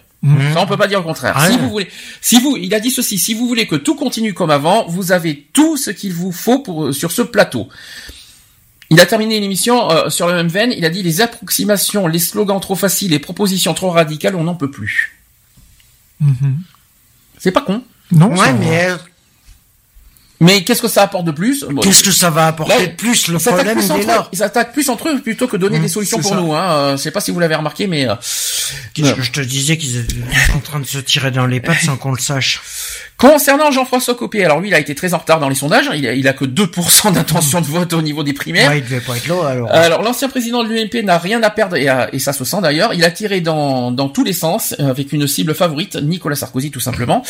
[0.53, 1.35] Ça, on peut pas dire le contraire.
[1.37, 1.59] Ah si ouais.
[1.59, 1.89] vous voulez,
[2.21, 5.13] si vous, il a dit ceci, si vous voulez que tout continue comme avant, vous
[5.13, 7.69] avez tout ce qu'il vous faut pour euh, sur ce plateau.
[8.91, 10.73] Il a terminé l'émission euh, sur la même veine.
[10.73, 14.55] Il a dit les approximations, les slogans trop faciles, les propositions trop radicales, on n'en
[14.55, 15.19] peut plus.
[16.21, 16.59] Mhm.
[17.39, 17.83] C'est pas con.
[18.11, 18.59] Non, Ouais, ça va.
[18.59, 18.97] mais euh,
[20.41, 22.93] Mais qu'est-ce que ça apporte de plus Bon, qu'est-ce que ça va apporter Là, de
[22.93, 24.29] plus Le ils s'attaquent problème, il est là.
[24.33, 26.37] Ils s'attaquent plus entre eux plutôt que donner Mmh, des solutions pour ça.
[26.37, 26.55] nous.
[26.55, 26.71] Hein.
[26.71, 28.15] Euh, Je sais pas si vous l'avez remarqué, mais euh,
[28.95, 30.15] Qu'est-ce que je te disais qu'ils étaient
[30.55, 32.61] en train de se tirer dans les pattes sans qu'on le sache.
[33.17, 35.91] concernant Jean-François Copé, alors lui, il a été très en retard dans les sondages.
[35.95, 38.71] Il a, il a que 2% d'intention de vote au niveau des primaires.
[38.71, 39.73] Ouais, il devait pas être là, alors.
[39.73, 42.95] Alors l'ancien président de l'UMP n'a rien à perdre et, ça se sent d'ailleurs.
[42.95, 46.71] Il a tiré dans, dans tous les sens euh, avec une cible favorite, Nicolas Sarkozy
[46.71, 47.23] tout simplement.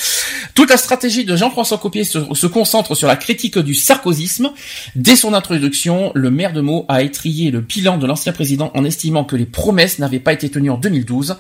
[0.54, 4.50] Toute la stratégie de Jean-François Copé se, se concentre sur la critique du sarkozysme.
[4.96, 8.84] Dès son introduction, le maire de Meaux a étrié le bilan de l'ancien président en
[8.84, 11.36] estimant que les promesses n'avaient pas été tenues en 2012.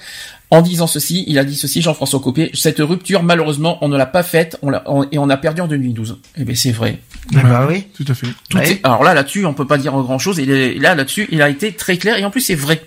[0.50, 4.06] En disant ceci, il a dit ceci, Jean-François Copé, cette rupture, malheureusement, on ne l'a
[4.06, 6.16] pas faite on l'a- on- et on a perdu en 2012.
[6.38, 7.00] Eh bien, c'est vrai.
[7.36, 7.84] Ah bah oui.
[7.94, 8.28] Tout à fait.
[8.48, 8.70] Tout Ouais.
[8.72, 10.38] est- alors là, là-dessus, on peut pas dire grand chose.
[10.38, 12.80] Il est, là, là-dessus, il a été très clair et en plus, c'est vrai.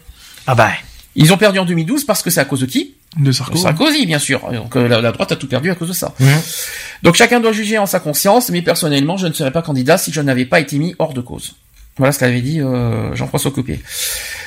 [0.47, 0.71] Ah bah.
[1.15, 2.95] Ils ont perdu en 2012 parce que c'est à cause de qui?
[3.17, 3.57] De Sarko.
[3.57, 4.39] Sarkozy, bien sûr.
[4.51, 6.13] Donc euh, la, la droite a tout perdu à cause de ça.
[7.03, 10.11] Donc chacun doit juger en sa conscience, mais personnellement, je ne serais pas candidat si
[10.13, 11.55] je n'avais pas été mis hors de cause.
[11.97, 13.81] Voilà ce qu'avait dit euh, Jean-François Copé.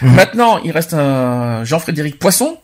[0.00, 2.56] Maintenant, il reste un Jean-Frédéric Poisson.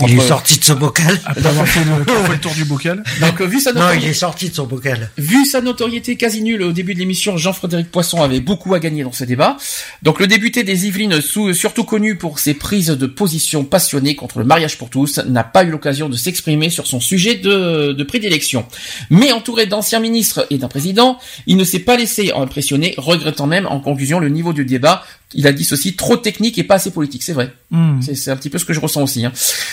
[0.00, 1.20] Il est sorti de son bocal.
[1.26, 3.04] Après avoir fait le, avoir fait le tour du bocal.
[3.20, 5.10] Donc euh, vu sa Non, notoriété, il est sorti de son bocal.
[5.18, 9.04] Vu sa notoriété quasi nulle au début de l'émission, Jean-Frédéric Poisson avait beaucoup à gagner
[9.04, 9.56] dans ce débat.
[10.02, 14.38] Donc le député des Yvelines, sous- surtout connu pour ses prises de position passionnées contre
[14.38, 18.04] le mariage pour tous, n'a pas eu l'occasion de s'exprimer sur son sujet de, de
[18.04, 18.66] prédilection.
[19.10, 23.66] Mais entouré d'anciens ministres et d'un président, il ne s'est pas laissé impressionner, regrettant même
[23.66, 25.04] en conclusion le niveau du débat.
[25.34, 27.52] Il a dit ceci, trop technique et pas assez politique, c'est vrai.
[27.70, 28.00] Hmm.
[28.02, 29.24] C'est- un petit peu ce que je ressens aussi.
[29.24, 29.32] hein.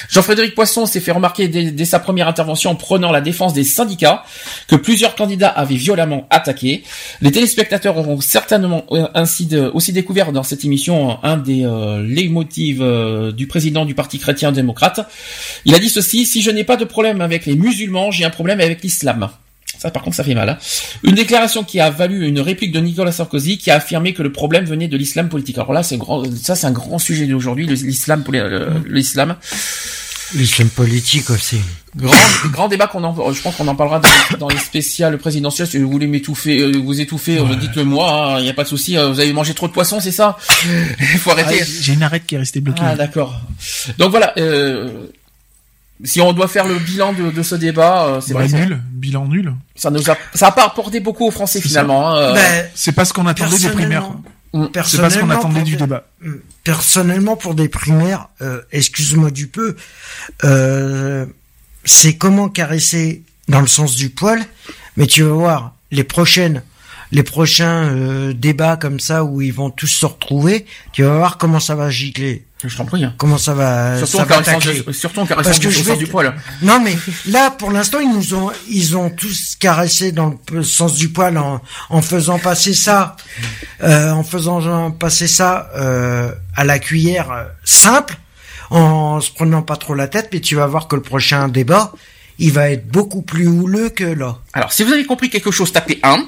[0.10, 3.64] Jean-Frédéric Poisson s'est fait remarquer dès, dès sa première intervention en prenant la défense des
[3.64, 4.24] syndicats,
[4.68, 6.84] que plusieurs candidats avaient violemment attaqué.
[7.22, 12.06] Les téléspectateurs auront certainement euh, ainsi de- aussi découvert dans cette émission un des euh,
[12.82, 15.02] euh, du président du Parti chrétien-démocrate.
[15.66, 18.30] Il a dit ceci, si je n'ai pas de problème avec les musulmans, j'ai un
[18.30, 19.30] problème avec l'islam.
[19.80, 20.50] Ça, par contre, ça fait mal.
[20.50, 20.58] hein.
[21.04, 24.32] Une déclaration qui a valu une réplique de Nicolas Sarkozy, qui a affirmé que le
[24.32, 25.58] problème venait de l'islam politique.
[25.58, 29.36] Alors là, c'est grand, ça, c'est un grand sujet d'aujourd'hui, l'islam, euh, l'islam.
[30.36, 31.58] L'islam politique aussi.
[31.96, 32.14] Grand,
[32.52, 35.68] grand débat qu'on en, je pense qu'on en parlera dans, dans les spéciales présidentielles.
[35.68, 38.36] Si vous voulez m'étouffer, euh, vous étouffer, euh, dites-le moi.
[38.38, 38.96] Il n'y a pas de souci.
[38.96, 40.38] euh, Vous avez mangé trop de poisson, c'est ça?
[41.00, 41.66] Il faut Ah, arrêter.
[41.82, 42.84] J'ai une arête qui est restée bloquée.
[42.86, 43.42] Ah d'accord.
[43.98, 44.34] Donc voilà.
[44.38, 45.08] Euh,
[46.04, 49.28] si on doit faire le bilan de, de ce débat, euh, c'est Bah, nul, bilan
[49.28, 49.54] nul.
[49.76, 52.10] ça nous a, ça a pas apporté beaucoup aux Français finalement.
[52.10, 54.02] hein, euh, Ben, C'est pas ce qu'on attendait des primaires.
[54.04, 54.64] personnellement, Mm.
[54.64, 56.08] C'est pas ce qu'on personnellement, attendait pour du des- débat.
[56.64, 59.76] Personnellement, pour des primaires, euh, excuse-moi du peu,
[60.44, 61.26] euh,
[61.86, 64.40] c'est comment caresser dans le sens du poil,
[64.98, 66.64] mais tu vas voir, les prochaines,
[67.12, 71.38] les prochains euh, débats comme ça où ils vont tous se retrouver, tu vas voir
[71.38, 72.46] comment ça va gicler.
[72.64, 73.06] Je t'en prie.
[73.06, 73.14] hein.
[73.18, 74.82] Comment ça va, Surtout ça en va caressant, tacler.
[74.82, 76.34] de- surtout en caressant Parce que je sens vais du poil.
[76.62, 76.98] Non mais
[77.28, 81.38] là pour l'instant ils nous ont ils ont tous caressé dans le sens du poil
[81.38, 83.16] en, en faisant passer ça
[83.82, 88.18] euh, en faisant passer ça euh, à la cuillère euh, simple
[88.72, 91.94] en se prenant pas trop la tête mais tu vas voir que le prochain débat
[92.40, 94.38] il va être beaucoup plus houleux que là.
[94.54, 96.26] Alors, si vous avez compris quelque chose, tapez 1.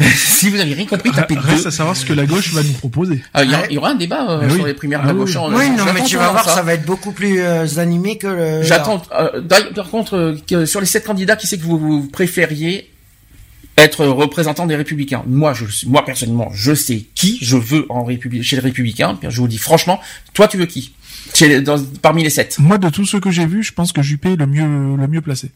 [0.14, 1.40] si vous n'avez rien compris, tapez 2.
[1.40, 3.22] Reste à savoir ce que la gauche va nous proposer.
[3.42, 3.66] il, y a- Ouais.
[3.70, 4.66] il y aura un débat euh, Ah sur oui.
[4.68, 5.20] les primaires de Ah la oui.
[5.20, 5.36] gauche.
[5.36, 5.46] hein.
[5.54, 6.54] oui non mais J'attends tu vas voir ça.
[6.56, 8.62] ça va être beaucoup plus euh, animé que le.
[8.62, 9.02] J'attends.
[9.18, 9.40] euh,
[9.74, 12.90] par contre, euh, que sur les sept candidats, qui c'est que vous, vous préfériez
[13.76, 18.42] être représentant des Républicains Moi, je, moi personnellement, je sais qui je veux en Républi-
[18.42, 19.18] chez les Républicains.
[19.28, 20.00] Je vous dis franchement,
[20.32, 20.92] toi, tu veux qui?
[21.34, 22.56] Chez les- dans- Parmi les sept.
[22.58, 24.62] Moi, de tous ceux que j'ai vus, je pense que Juppé est le mieux,
[24.96, 25.50] le mieux placé.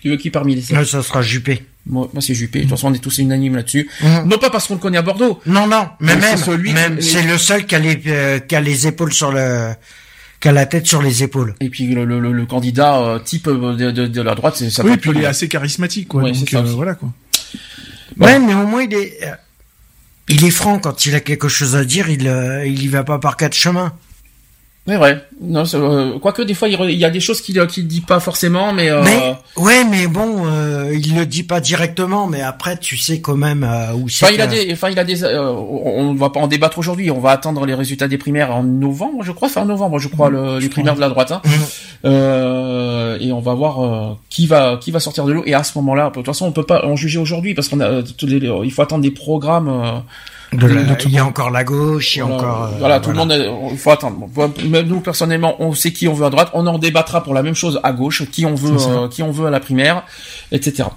[0.00, 0.76] Tu veux qui parmi les sept?
[0.78, 1.62] Ouais, ça sera Juppé.
[1.84, 2.60] Moi, moi, c'est Juppé.
[2.60, 3.88] De toute façon, on est tous unanimes là-dessus.
[4.02, 4.28] Mhm.
[4.28, 5.40] Non pas parce qu'on le connaît à Bordeaux.
[5.44, 8.00] Non, non, mais Donc, même, c'est celui même, qui- c'est le seul qui a les,
[8.06, 9.72] euh, qui a les épaules sur le,
[10.40, 11.54] qui a la tête sur les épaules.
[11.60, 14.70] Et puis le, le, le- candidat euh, type euh, de, de, de la droite, c'est
[14.70, 14.82] ça.
[14.84, 16.22] oui, peut puis être- il est assez charismatique, quoi.
[16.22, 17.12] Ouais, donc, c'est ça euh, voilà, quoi.
[18.18, 19.34] Ouais, mais au moins il est, euh,
[20.28, 23.04] il est franc quand il a quelque chose à dire, il, euh, il y va
[23.04, 23.92] pas par quatre chemins.
[24.86, 25.24] C'est vrai.
[25.40, 28.00] Non, euh, quoique des fois il, re- il y a des choses qu'il qu'il dit
[28.00, 28.90] pas forcément, mais.
[28.90, 33.20] Euh, Mais, ouais, mais bon, euh, il le dit pas directement, mais après tu sais
[33.20, 34.24] quand même euh, où c'est.
[34.24, 36.78] Enfin, il a des, enfin, il a des, euh, on ne va pas en débattre
[36.78, 37.10] aujourd'hui.
[37.10, 40.28] On va attendre les résultats des primaires en novembre, je crois, fin novembre, je crois,
[40.30, 41.30] le, les primaires de la droite.
[41.32, 41.42] Hein.
[42.04, 45.42] Euh, et on va voir euh, qui va, qui va sortir de l'eau.
[45.46, 47.80] Et à ce moment-là, de toute façon, on peut pas en juger aujourd'hui parce qu'on
[47.80, 50.02] a, euh, les- il faut attendre des programmes.
[50.52, 52.64] De la- de tout il y a encore la gauche, il y a voilà, encore.
[52.64, 54.16] euh, voilà, tout le monde, est- il faut attendre.
[54.28, 56.50] Bon, Même nous personnellement, on sait qui on veut à droite.
[56.54, 59.30] On en débattra pour la même chose à gauche, qui on veut, euh, qui on
[59.30, 60.02] veut à la primaire,
[60.52, 60.88] etc.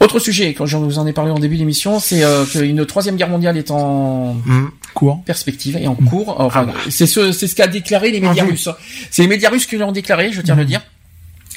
[0.00, 3.16] Autre sujet, quand je vous en ai parlé en début d'émission, c'est euh, qu'une troisième
[3.16, 4.70] guerre mondiale est en hum.
[4.92, 5.22] Court.
[5.24, 6.40] perspective et en cours.
[6.40, 8.68] Enfin, c'est ce, c'est ce qu'a déclaré les médias russes.
[9.10, 10.80] C'est les médias russes qui l'ont déclaré, je tiens à le dire.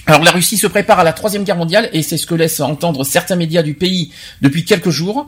[0.08, 2.61] Alors la Russie se prépare à la troisième guerre mondiale et c'est ce que laissent
[2.61, 5.27] entendre certains médias du pays depuis quelques jours.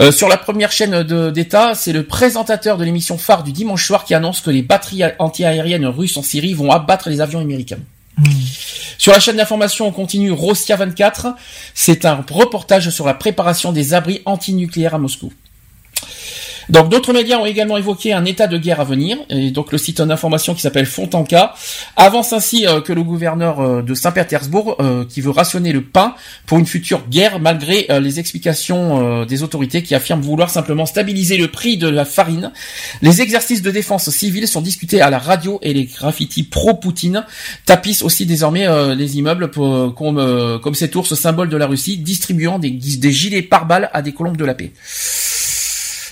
[0.00, 4.04] Euh, sur la première chaîne d'État, c'est le présentateur de l'émission phare du dimanche soir
[4.04, 7.78] qui annonce que les batteries anti-aériennes russes en Syrie vont abattre les avions américains.
[8.98, 11.28] Sur la chaîne d'information, on continue Rosia 24.
[11.74, 15.32] C'est un reportage sur la préparation des abris antinucléaires à Moscou.
[16.68, 19.78] Donc d'autres médias ont également évoqué un état de guerre à venir, et donc le
[19.78, 21.54] site d'information qui s'appelle Fontanka
[21.96, 26.14] avance ainsi euh, que le gouverneur euh, de Saint-Pétersbourg, euh, qui veut rationner le pain
[26.46, 31.48] pour une future guerre, malgré les explications des autorités qui affirment vouloir simplement stabiliser le
[31.48, 32.52] prix de la farine.
[33.02, 37.24] Les exercices de défense civile sont discutés à la radio et les graffitis pro-Poutine
[37.64, 43.12] tapissent aussi désormais les immeubles comme, cet ours symbole de la Russie, distribuant des, des
[43.12, 44.72] gilets pare-balles à des colombes de la paix.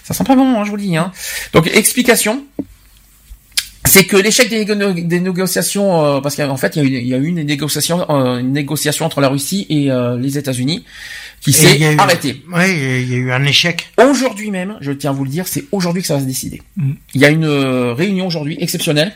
[0.04, 0.96] Ça sent pas bon, hein, je vous le dis.
[0.96, 1.10] Hein.
[1.52, 2.44] Donc, explication.
[3.86, 7.02] C'est que l'échec des, négo- des négociations, euh, parce qu'en fait, il y a eu,
[7.02, 10.38] il y a eu une négociation, euh, une négociation entre la Russie et euh, les
[10.38, 10.84] États-Unis
[11.42, 12.42] qui s'est arrêtée.
[12.50, 13.86] Ouais, il y a eu un échec.
[14.02, 16.62] Aujourd'hui même, je tiens à vous le dire, c'est aujourd'hui que ça va se décider.
[16.78, 16.92] Mm.
[17.14, 19.14] Il y a une euh, réunion aujourd'hui exceptionnelle,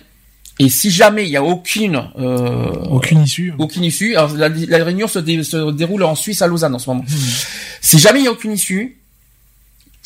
[0.59, 3.55] et si jamais il y a aucune euh, Aucune issue.
[3.59, 6.79] aucune issue, alors la, la réunion se, dé- se déroule en Suisse à Lausanne en
[6.79, 7.05] ce moment.
[7.81, 8.99] Si jamais il y a aucune issue,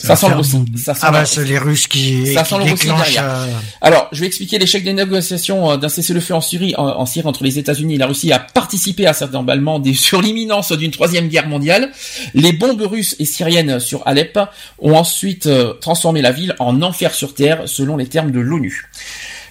[0.03, 0.57] ça, va sent le faire Russie.
[0.57, 0.67] boum.
[0.77, 3.13] Ça sent Ah bah c'est les Russes qui, Ça qui sent le Russie déclenchent.
[3.15, 3.25] derrière.
[3.31, 3.47] euh,
[3.81, 7.27] Alors, je vais expliquer l'échec des négociations euh, d'un cessez-le-feu en Syrie, en, en Syrie
[7.27, 10.91] entre les États-Unis et la Russie a participé à cet emballement des, sur l'imminence d'une
[10.91, 11.91] troisième guerre mondiale.
[12.35, 14.39] Les bombes russes et syriennes sur Alep
[14.81, 18.89] ont ensuite euh, transformé la ville en enfer sur terre, selon les termes de l'ONU.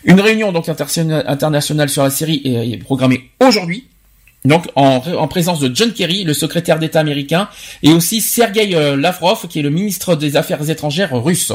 [0.04, 3.86] Une réunion donc interna- internationale sur la Syrie est, est programmée aujourd'hui.
[4.44, 7.48] Donc en, en présence de John Kerry, le secrétaire d'État américain,
[7.84, 11.52] et aussi Sergei euh, Lavrov, qui est le ministre des Affaires étrangères russe.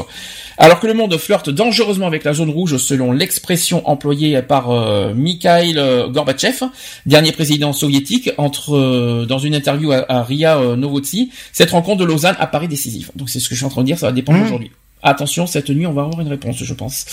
[0.57, 5.13] Alors que le monde flirte dangereusement avec la zone rouge, selon l'expression employée par euh,
[5.13, 6.63] Mikhail euh, Gorbatchev,
[7.05, 11.99] dernier président soviétique, entre euh, dans une interview à, à Ria euh, Novosti, cette rencontre
[11.99, 13.11] de Lausanne apparaît décisive.
[13.17, 14.45] Donc c'est ce que je suis en train de dire, ça va dépendre Mhm.
[14.45, 14.71] aujourd'hui.
[15.03, 17.05] Attention, cette nuit, on va avoir une réponse, je pense.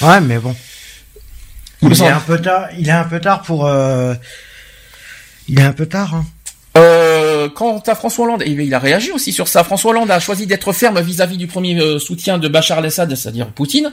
[0.00, 0.56] Ouais, mais bon.
[1.82, 2.68] Il est un peu tard.
[2.78, 3.70] Il est un peu tard pour.
[5.48, 6.14] Il est un peu tard.
[6.14, 6.26] Hein.
[6.76, 9.64] Euh, quant à François Hollande, il a réagi aussi sur ça.
[9.64, 13.48] François Hollande a choisi d'être ferme vis-à-vis du premier euh, soutien de Bachar al-Assad, c'est-à-dire
[13.48, 13.92] Poutine,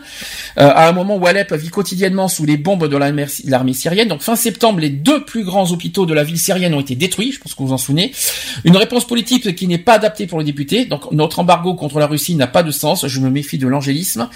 [0.57, 4.07] euh, à un moment où Alep vit quotidiennement sous les bombes de l'armée syrienne.
[4.07, 7.31] Donc fin septembre, les deux plus grands hôpitaux de la ville syrienne ont été détruits,
[7.31, 8.11] je pense que vous en souvenez.
[8.65, 10.85] Une réponse politique qui n'est pas adaptée pour les députés.
[10.85, 14.29] Donc notre embargo contre la Russie n'a pas de sens, je me méfie de l'angélisme.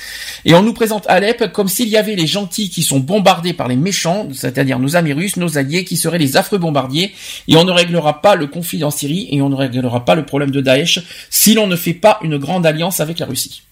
[0.45, 3.67] Et on nous présente Alep comme s'il y avait les gentils qui sont bombardés par
[3.67, 7.13] les méchants, c'est-à-dire nos amis russes, nos alliés, qui seraient les affreux bombardiers,
[7.47, 10.25] et on ne réglera pas le conflit en Syrie et on ne réglera pas le
[10.25, 10.99] problème de Daesh
[11.29, 13.63] si l'on ne fait pas une grande alliance avec la Russie.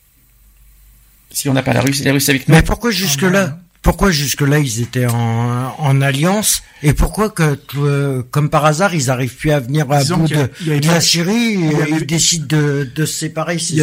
[1.31, 2.55] Si on n'a pas la Russie, la Russie avec nous.
[2.55, 8.49] Mais pourquoi jusque-là Pourquoi jusque-là ils étaient en, en alliance et pourquoi que euh, comme
[8.49, 10.87] par hasard ils arrivent plus à venir à Disons bout de, il y avait de
[10.87, 13.75] pas- la Syrie et avait- ils décident de, de se séparer Il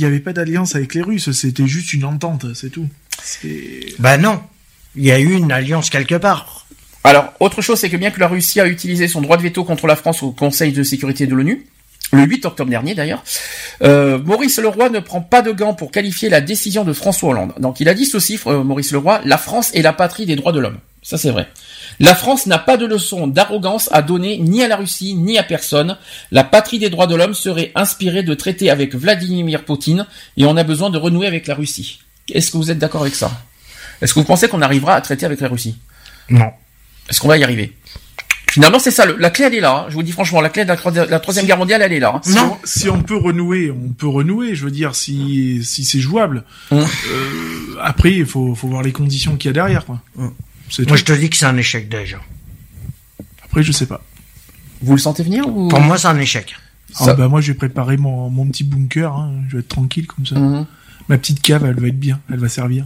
[0.00, 2.88] y avait pas d'alliance avec les Russes, c'était juste une entente, c'est tout.
[3.98, 4.40] Bah non,
[4.96, 6.61] il y a eu une alliance quelque part.
[7.04, 9.64] Alors, autre chose, c'est que bien que la Russie a utilisé son droit de veto
[9.64, 11.66] contre la France au Conseil de sécurité de l'ONU,
[12.12, 13.24] le 8 octobre dernier d'ailleurs,
[13.82, 17.54] euh, Maurice Leroy ne prend pas de gants pour qualifier la décision de François Hollande.
[17.58, 20.52] Donc il a dit ceci, euh, Maurice Leroy, la France est la patrie des droits
[20.52, 20.78] de l'homme.
[21.02, 21.48] Ça c'est vrai.
[22.00, 25.42] La France n'a pas de leçon d'arrogance à donner ni à la Russie ni à
[25.42, 25.96] personne.
[26.30, 30.06] La patrie des droits de l'homme serait inspirée de traiter avec Vladimir Poutine
[30.36, 32.00] et on a besoin de renouer avec la Russie.
[32.32, 33.32] Est-ce que vous êtes d'accord avec ça?
[34.02, 35.76] Est-ce que vous pensez qu'on arrivera à traiter avec la Russie?
[36.28, 36.52] Non.
[37.08, 37.76] Est-ce qu'on va y arriver?
[38.50, 39.06] Finalement, c'est ça.
[39.06, 39.84] le- la clé, elle est là.
[39.84, 39.86] hein.
[39.88, 42.00] Je vous dis franchement, la clé de la, troi- la troisième guerre mondiale, elle est
[42.00, 42.12] là.
[42.16, 42.20] hein.
[42.22, 44.54] Si, on, si on peut renouer, on peut renouer.
[44.54, 46.44] Je veux dire, si si c'est jouable.
[46.70, 46.80] Hum.
[46.80, 50.02] Euh, après, il faut faut voir les conditions qu'il y a derrière, quoi.
[50.18, 50.34] Hum.
[50.68, 51.00] C'est Moi tout.
[51.00, 52.18] je te dis que c'est un échec déjà.
[53.44, 54.02] Après, je sais pas.
[54.82, 55.68] Vous le sentez venir ou?
[55.68, 56.54] Pour moi c'est un échec.
[57.00, 59.12] Ah Ça- bah moi, j'ai préparé mon mon petit bunker.
[59.14, 59.32] hein.
[59.48, 60.34] Je vais être tranquille comme ça.
[60.38, 60.66] Mhm.
[61.08, 62.20] Ma petite cave, elle va être bien.
[62.30, 62.84] Elle va servir.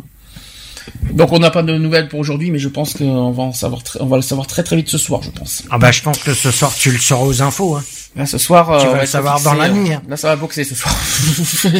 [1.12, 3.82] Donc, on n'a pas de nouvelles pour aujourd'hui, mais je pense qu'on va en savoir,
[3.82, 5.62] très- on va le savoir très très vite ce soir, je pense.
[5.70, 7.76] Ah bah je pense que ce soir tu le sauras aux infos.
[7.76, 7.84] Hein.
[8.16, 10.02] Là, ce soir, euh, Tu vas on le savoir dans la nuit, euh, hein.
[10.08, 10.94] Là, ça va boxer ce soir.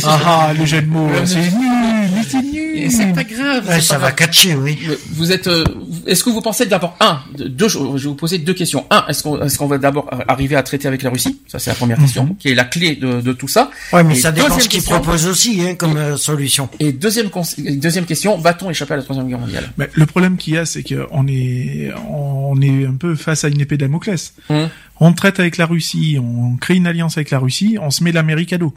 [0.05, 2.79] Ah, le jeu de mots, c'est nul, c'est nul.
[2.79, 3.67] Et c'est pas grave.
[3.69, 4.15] Ouais, ça pas va grave.
[4.17, 4.79] catcher, oui.
[5.13, 5.65] Vous êtes, euh,
[6.07, 8.85] est-ce que vous pensez d'abord un, de- deux, choses- je vais vous poser deux questions.
[8.91, 11.41] Un, est-ce qu'on, est-ce qu'on va d'abord arriver à traiter avec la Russie?
[11.47, 13.71] Ça, c'est la première question, qui est la clé de, de tout ça.
[13.93, 16.69] Ouais, mais Et ça dépend ce qu'ils question- proposent aussi hein, comme euh, solution.
[16.81, 19.73] Et deuxième, deuxième question, va-t-on échapper à la troisième guerre mondiale?
[19.79, 23.49] Mais le problème qu'il y a, c'est qu'on est, on est un peu face à
[23.49, 24.35] une épée Damoclès.
[24.51, 24.69] Hum.
[24.99, 28.13] On traite avec la Russie, on crée une alliance avec la Russie, on se met
[28.13, 28.73] l'Amérique à dos.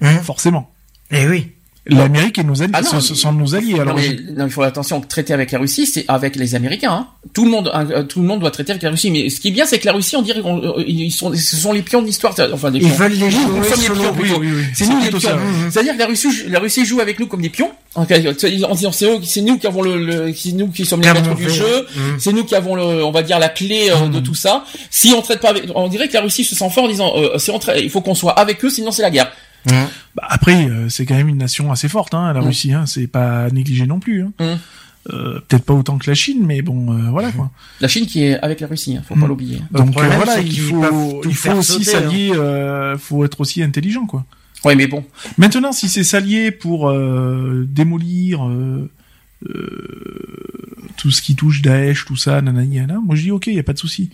[0.00, 0.18] Hein?
[0.22, 0.70] Forcément.
[1.10, 1.48] Eh oui.
[1.86, 3.78] L'Amérique et nos alliés, Ah non, ce sont nos alliés.
[3.78, 6.92] Alors, non, mais, non, il faut attention, traiter avec la Russie, c'est avec les Américains.
[6.92, 7.06] Hein.
[7.34, 9.10] Tout le monde, euh, tout le monde doit traiter avec la Russie.
[9.10, 10.40] Mais ce qui est bien, c'est que la Russie, on dirait
[10.86, 12.34] qu'ils sont, ce sont les pions de l'histoire.
[12.54, 12.94] Enfin, des Ils pions.
[12.96, 14.40] veulent les jouer nous sommes les pions, plutôt.
[14.40, 14.62] oui, oui.
[14.74, 15.30] C'est nous les pions.
[15.34, 15.66] oui.
[15.70, 17.70] C'est-à-dire que la Russie, la Russie joue avec nous comme des pions.
[17.96, 21.12] En disant, c'est eux, c'est nous qui avons le, le- c'est nous qui sommes les
[21.12, 21.86] maîtres du jeu.
[21.94, 22.16] Mhm.
[22.18, 24.64] C'est nous qui avons le, on va dire la clé euh, de tout ça.
[24.90, 27.12] Si on traite pas avec, on dirait que la Russie se sent fort en disant,
[27.16, 29.30] euh, si on traite, il faut qu'on soit avec eux, sinon c'est la guerre.
[29.66, 32.40] Bah, après, euh, c'est quand même une nation assez forte, hein, la.
[32.40, 32.72] Russie.
[32.72, 34.22] Hein, c'est pas négligé non plus.
[34.24, 34.58] Hein.
[35.12, 37.50] Euh, Peut-être pas autant que la Chine, mais bon, euh, voilà quoi.
[37.80, 39.26] La Chine qui est avec la Russie, hein, faut pas Mhm.
[39.28, 39.58] l'oublier.
[39.70, 41.82] Donc problème, euh, voilà, il faut, il aussi hein.
[41.84, 42.32] s'allier.
[42.34, 44.24] Euh, faut être aussi intelligent quoi.
[44.64, 45.04] Oui, mais bon.
[45.36, 48.90] Maintenant, si c'est s'allier pour euh, démolir euh,
[49.46, 53.58] euh, tout ce qui touche Daesh, tout ça, nanani, nanana, moi je dis ok, y
[53.58, 54.08] a pas de souci.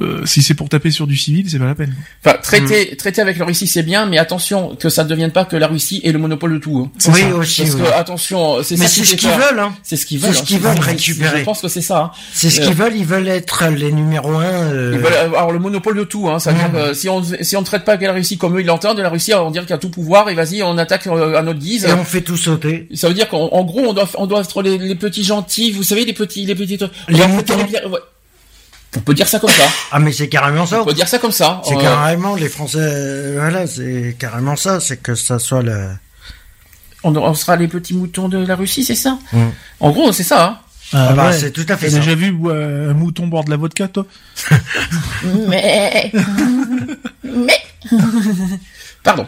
[0.00, 1.94] Euh, si c'est pour taper sur du civil, c'est pas la peine.
[2.24, 5.44] Enfin, traiter, traiter avec la Russie, c'est bien, mais attention que ça ne devienne pas
[5.44, 6.78] que la Russie ait le monopole de tout.
[6.86, 7.10] hein.
[7.12, 7.34] Oui, ça.
[7.34, 7.62] aussi.
[7.62, 7.80] Parce oui.
[7.82, 9.58] que attention, c'est ça ce qu'ils veulent.
[9.58, 9.74] Hein.
[9.82, 10.36] C'est ce qu'ils C'est veulent.
[10.36, 10.44] ce hein.
[10.44, 11.38] qu'ils veulent récupérer.
[11.40, 11.98] Je pense que c'est ça.
[11.98, 12.10] hein.
[12.32, 12.96] C'est ce Euh, qu'ils veulent.
[12.96, 14.42] Ils veulent être les numéros un.
[14.44, 16.28] euh, Ils veulent avoir le monopole de tout.
[16.28, 16.38] Hein.
[16.38, 16.74] C'est-à-dire Mhm.
[16.90, 18.98] que si on si on ne traite pas avec la Russie comme eux ils l'entendent,
[18.98, 21.42] la Russie on dirait qu'il y a tout pouvoir et vas-y on attaque euh, à
[21.42, 21.84] notre guise.
[21.86, 22.88] Et on fait tout sauter.
[22.94, 25.70] Ça veut dire qu'en en gros on doit on doit être les, les petits gentils,
[25.72, 27.54] vous savez les petits les petits Les doit moutons.
[27.56, 27.98] traiter les- ouais.
[28.96, 29.64] On peut dire ça comme ça.
[29.92, 30.82] Ah mais c'est carrément ça.
[30.82, 31.60] On peut dire ça comme ça.
[31.64, 33.32] C'est Euh, carrément les Français.
[33.34, 34.80] Voilà, c'est carrément ça.
[34.80, 35.88] C'est que ça soit le.
[37.02, 39.52] on, on sera les petits moutons de la Russie, c'est ça Mhm.
[39.80, 40.44] En gros, c'est ça.
[40.46, 40.58] Hein.
[40.92, 41.38] Ah bah, ouais.
[41.38, 41.98] c'est tout à fait T'as ça.
[41.98, 44.06] déjà vu euh, un mouton boire de la vodka, toi
[45.48, 46.12] Mais
[47.24, 47.58] mais
[49.02, 49.26] pardon.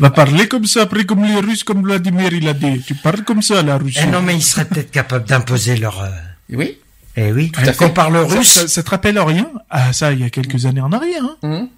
[0.00, 2.82] Va parler comme ça, après comme les Russes, comme Vladimir il a dit.
[2.86, 4.00] Tu parles comme ça, la Russie.
[4.02, 6.00] Eh non, mais ils seraient peut-être capables d'imposer leur.
[6.02, 6.08] euh,
[6.50, 6.78] Oui.
[7.16, 7.50] Eh oui.
[7.88, 7.94] fait.
[7.94, 8.48] parle Ça, russe.
[8.52, 11.22] ça, ça te rappelle rien Ah ça, il y a quelques années en arrière.
[11.24, 11.36] Hein.
[11.42, 11.68] Mhm.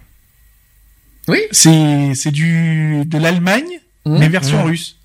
[1.27, 1.39] Oui.
[1.51, 3.67] C'est c'est du de l'Allemagne,
[4.05, 4.17] Mhm.
[4.19, 4.97] mais version russe.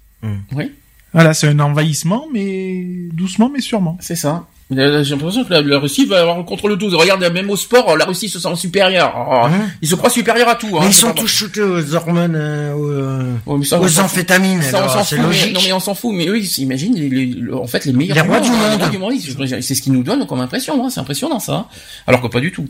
[0.52, 0.72] Oui.
[1.12, 3.98] Voilà, c'est un envahissement, mais doucement, mais sûrement.
[4.00, 4.46] C'est ça.
[4.74, 6.96] J'ai l'impression que la, la Russie va avoir le contrôle de tout.
[6.96, 9.12] Regarde, même au sport, la Russie se sent supérieure.
[9.16, 10.68] Oh, Hein Ils se croient supérieurs à tout.
[10.76, 10.80] Hein.
[10.82, 14.62] Mais ils sont pas- tous shootés aux hormones, euh, aux, Ouais, ça, aux amphétamines.
[14.62, 15.54] Ça, on alors s'en c'est logique.
[15.54, 17.92] non mais on s'en fout, mais eux, ils s'imaginent les, les- le- en fait les
[17.92, 19.12] meilleurs Les rois du monde.
[19.60, 21.66] C'est ce qu'ils nous donnent comme impression, hein, c'est impressionnant ça.
[22.06, 22.66] Alors que pas du tout.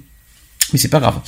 [0.72, 1.20] Mais c'est pas grave.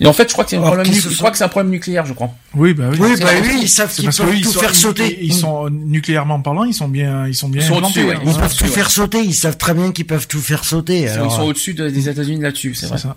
[0.00, 2.06] Et en fait, je crois que c'est un problème, je crois que un problème nucléaire,
[2.06, 2.30] je crois.
[2.54, 2.96] Oui, bah oui.
[3.00, 5.18] Oui, bah oui, ils savent qu'ils peuvent tout sont, faire ils- sauter.
[5.22, 8.06] Ils, sont nucléairement parlant, ils sont bien, ils sont bien Ils sont au-dessus, hein.
[8.08, 8.18] ouais.
[8.24, 8.70] Ils peuvent tout ouais.
[8.70, 9.20] faire sauter.
[9.20, 11.00] Ils savent très bien qu'ils peuvent tout faire sauter.
[11.02, 12.98] Ils sont- alors, Ils sont au-dessus de- des États-Unis là-dessus, c'est C'est vrai.
[12.98, 13.16] ça.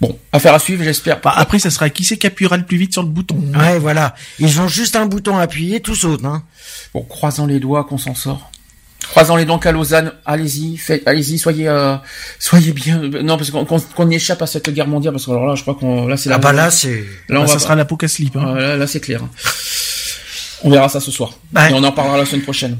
[0.00, 1.20] Bon, affaire à suivre, j'espère.
[1.20, 3.36] Bah, après, ça sera qui c'est qui appuiera le plus vite sur le bouton.
[3.56, 4.14] Ouais, voilà.
[4.38, 6.24] Ils ont juste un bouton appuyé, tout saute.
[6.24, 6.44] Hein.
[6.94, 8.50] Bon, croisons les doigts qu'on s'en sort.
[9.10, 11.96] Croisant les dents à Lausanne, allez-y, faites, allez-y, soyez, euh,
[12.38, 13.00] soyez bien.
[13.22, 15.62] Non, parce qu'on qu'on- qu'on échappe à cette guerre mondiale, parce que alors là, je
[15.62, 16.34] crois qu'on là c'est la.
[16.34, 17.04] Ah bah là, c'est...
[17.28, 18.36] Là, on Ah, va ça sera la Slip.
[18.36, 18.54] Hein.
[18.56, 19.22] Ah, là, là, c'est clair.
[20.64, 21.30] On verra ça ce soir.
[21.54, 21.70] Ouais.
[21.70, 22.76] Et on en parlera la semaine prochaine.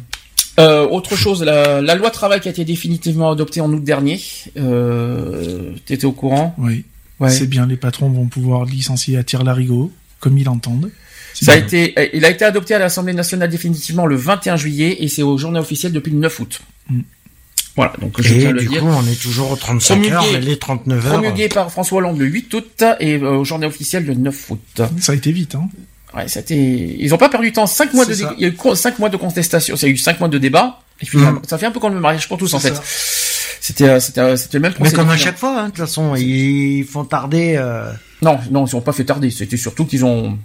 [0.59, 4.21] Euh, autre chose, la, la loi travail qui a été définitivement adoptée en août dernier.
[4.59, 6.55] Euh, T'étais au courant?
[6.59, 6.85] Oui.
[7.21, 7.31] Ouais.
[7.31, 10.91] C'est bien, les patrons vont pouvoir licencier à tir larigot, comme ils l'entendent.
[11.41, 14.97] Ça a été, euh, il a été adopté à l'Assemblée nationale définitivement le 21 juillet
[15.01, 16.61] et c'est au journal officiel depuis le 9 août.
[16.91, 17.01] Mm.
[17.77, 18.81] Voilà, donc je Et le du dire.
[18.81, 21.13] coup, on est toujours aux 35 heures, mais les 39 heures...
[21.13, 24.81] Promulgué par François Hollande le 8 août et euh, au journal officiel le 9 août.
[24.99, 25.69] Ça a été vite, hein.
[26.17, 26.57] Ouais, ça a été...
[26.99, 27.67] Ils ont pas perdu de temps.
[27.69, 29.77] Cinq mois de, dé- il y a eu co- cinq mois de contestation.
[29.77, 30.81] Ça a eu cinq mois de débat.
[31.01, 32.75] Et finalement, ça fait un peu comme le mariage pour tous en fait.
[32.75, 32.83] ça.
[33.61, 34.97] C'était, euh, c'était, euh, c'était le même Mais procédé.
[34.97, 37.55] comme à chaque fois, hein, de toute façon, ils font tarder...
[37.59, 37.93] euh,
[38.23, 39.31] Non, non, ils ont pas fait tarder.
[39.31, 40.37] C'était surtout qu'ils ont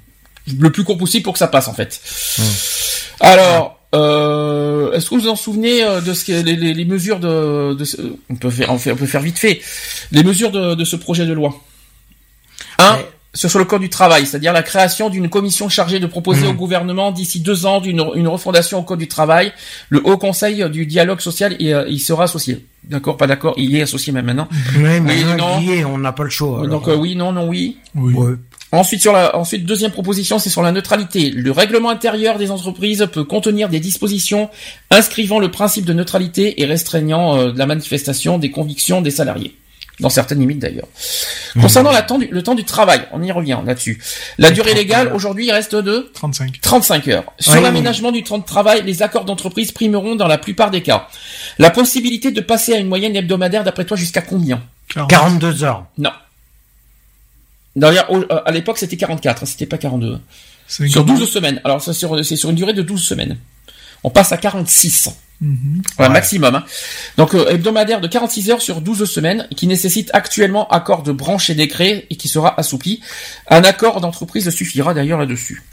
[0.59, 2.01] le plus court possible pour que ça passe en fait.
[3.19, 6.85] Alors, euh, est-ce que vous vous en souvenez euh, de ce que les, les, les
[6.85, 7.97] mesures de, de ce-
[8.29, 9.61] on peut faire, on, fait- on peut faire vite fait
[10.11, 11.53] les mesures de, de ce projet de loi.
[12.79, 13.07] Un, Ouais.
[13.35, 16.53] c'est sur le code du travail, c'est-à-dire la création d'une commission chargée de proposer au
[16.53, 19.53] gouvernement d'ici deux ans d'une une refondation au code du travail.
[19.89, 22.65] Le Haut Conseil du dialogue social, il, euh, il sera associé.
[22.83, 24.49] D'accord, pas d'accord, il est associé même maintenant.
[24.77, 25.59] Ouais, mais Oui, non.
[25.61, 26.59] il y est, on n'a pas le choix.
[26.59, 26.67] alors.
[26.67, 27.77] Donc euh, oui, non, non, oui.
[27.95, 28.13] Oui.
[28.13, 28.33] Ouais.
[28.73, 31.29] Ensuite, sur la, ensuite, deuxième proposition, c'est sur la neutralité.
[31.29, 34.49] Le règlement intérieur des entreprises peut contenir des dispositions
[34.89, 39.55] inscrivant le principe de neutralité et restreignant euh, la manifestation des convictions des salariés.
[39.99, 40.87] Dans certaines limites d'ailleurs.
[41.61, 44.01] Concernant la temps du- le temps du travail, on y revient là-dessus.
[44.39, 46.59] La durée 30 légale aujourd'hui il reste de 35.
[46.61, 47.25] 35 heures.
[47.39, 47.61] Sur Oui.
[47.61, 51.09] l'aménagement du temps de travail, les accords d'entreprise primeront dans la plupart des cas.
[51.59, 54.63] La possibilité de passer à une moyenne hebdomadaire, d'après toi, jusqu'à combien?
[54.95, 55.09] 40.
[55.11, 55.85] 42 heures.
[55.99, 56.09] Non.
[57.75, 60.19] D'ailleurs, euh, à l'époque, c'était 44, hein, c'était pas 42.
[60.67, 61.59] C'est Sur comment 12 semaines.
[61.63, 63.37] Alors, sur- c'est sur une durée de 12 semaines.
[64.03, 65.09] On passe à 46.
[65.41, 65.81] Mhm.
[65.97, 66.13] Voilà, Ouais.
[66.19, 66.55] maximum.
[66.55, 66.63] hein.
[67.17, 71.49] Donc, euh, hebdomadaire de 46 heures sur 12 semaines, qui nécessite actuellement accord de branche
[71.49, 73.01] et décret et qui sera assoupli.
[73.49, 75.63] Un accord d'entreprise suffira d'ailleurs là-dessus.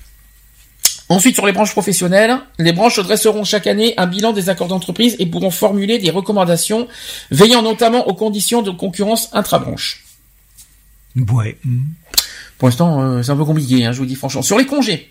[1.08, 5.16] Ensuite, sur les branches professionnelles, les branches dresseront chaque année un bilan des accords d'entreprise
[5.18, 6.86] et pourront formuler des recommandations,
[7.32, 10.04] veillant notamment aux conditions de concurrence intra-branche.
[11.16, 11.58] Ouais.
[12.58, 14.42] Pour l'instant, euh, c'est un peu compliqué, hein, je vous dis franchement.
[14.42, 15.10] Sur les congés,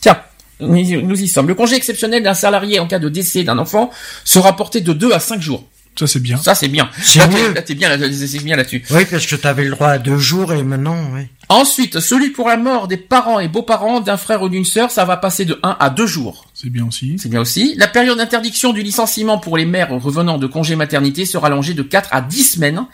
[0.00, 0.18] tiens,
[0.60, 1.48] nous y, sommes.
[1.48, 3.90] Le congé exceptionnel d'un salarié en cas de décès d'un enfant
[4.24, 5.64] sera porté de 2 à 5 jours.
[5.98, 6.36] Ça, c'est bien.
[6.36, 6.90] Ça, c'est bien.
[7.00, 7.26] C'est Là,
[7.62, 8.84] t'es- bien, là, c'est bien là-dessus.
[8.90, 11.22] Oui, parce que tu avais le droit à deux jours et maintenant, oui.
[11.48, 15.04] Ensuite, celui pour la mort des parents et beaux-parents d'un frère ou d'une sœur, ça
[15.06, 16.45] va passer de 1 à 2 jours.
[16.58, 17.18] C'est bien aussi.
[17.18, 17.74] C'est bien aussi.
[17.76, 21.82] La période d'interdiction du licenciement pour les mères revenant de congé maternité sera allongée de
[21.82, 22.86] 4 à 10 semaines.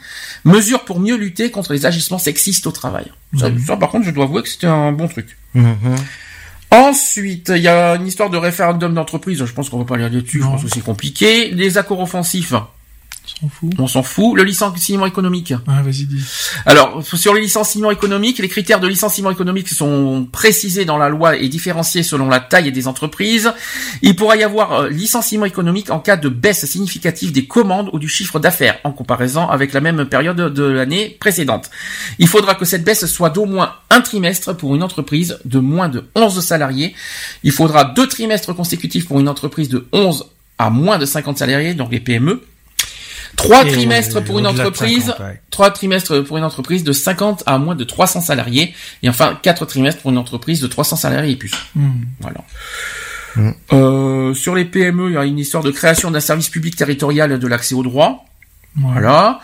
[0.44, 3.04] Mesure pour mieux lutter contre les agissements sexistes au travail.
[3.38, 5.38] Ça, ça, par contre, je dois avouer que c'était un bon truc.
[5.54, 5.94] Mhm.
[6.72, 9.44] Ensuite, il y a une histoire de référendum d'entreprise.
[9.44, 10.40] Je pense qu'on va pas aller dessus.
[10.40, 11.52] Je pense que c'est compliqué.
[11.52, 12.54] Les accords offensifs,
[13.26, 13.70] s'en fout.
[13.78, 14.36] on s'en fout.
[14.36, 15.54] Le licenciement économique.
[15.66, 16.22] Ah, vas-y, dis.
[16.66, 21.36] Alors, sur les licenciements économiques, les critères de licenciement économique sont précisés dans la loi
[21.36, 23.52] et différenciés selon la taille des entreprises.
[24.02, 27.98] Il pourra y avoir euh, licenciement économique en cas de baisse significative des commandes ou
[27.98, 31.70] du chiffre d'affaires en comparaison avec la même période de l'année précédente.
[32.18, 35.88] Il faudra que cette baisse soit d'au moins un trimestre pour une entreprise de moins
[35.88, 36.94] de 11 salariés.
[37.42, 40.26] Il faudra deux trimestres consécutifs pour une entreprise de 11
[40.58, 42.42] à moins de 50 salariés, donc les PME.
[43.36, 45.40] Trois trimestres pour une entreprise 50, ouais.
[45.50, 49.64] trois trimestres pour une entreprise de 50 à moins de 300 salariés, et enfin quatre
[49.66, 51.52] trimestres pour une entreprise de 300 salariés et plus.
[51.74, 52.02] Hmm.
[52.20, 52.44] Voilà.
[53.36, 53.50] Mm.
[53.72, 57.38] Euh, sur les PME, il y a une histoire de création d'un service public territorial
[57.38, 58.26] de l'accès au droit.
[58.76, 59.40] Voilà.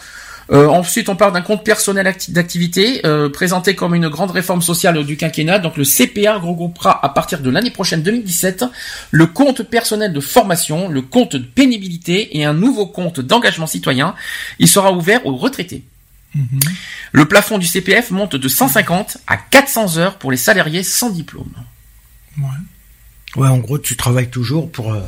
[0.50, 4.62] Euh, ensuite, on parle d'un compte personnel acti- d'activité euh, présenté comme une grande réforme
[4.62, 5.58] sociale du quinquennat.
[5.58, 8.64] Donc, le CPA regroupera à partir de l'année prochaine 2017
[9.10, 14.14] le compte personnel de formation, le compte de pénibilité et un nouveau compte d'engagement citoyen.
[14.58, 15.82] Il sera ouvert aux retraités.
[16.34, 16.60] Mhm.
[17.12, 21.52] Le plafond du CPF monte de 150 à 400 heures pour les salariés sans diplôme.
[22.38, 22.44] Ouais.
[23.36, 24.94] Ouais, en gros, tu travailles toujours pour...
[24.94, 25.00] euh,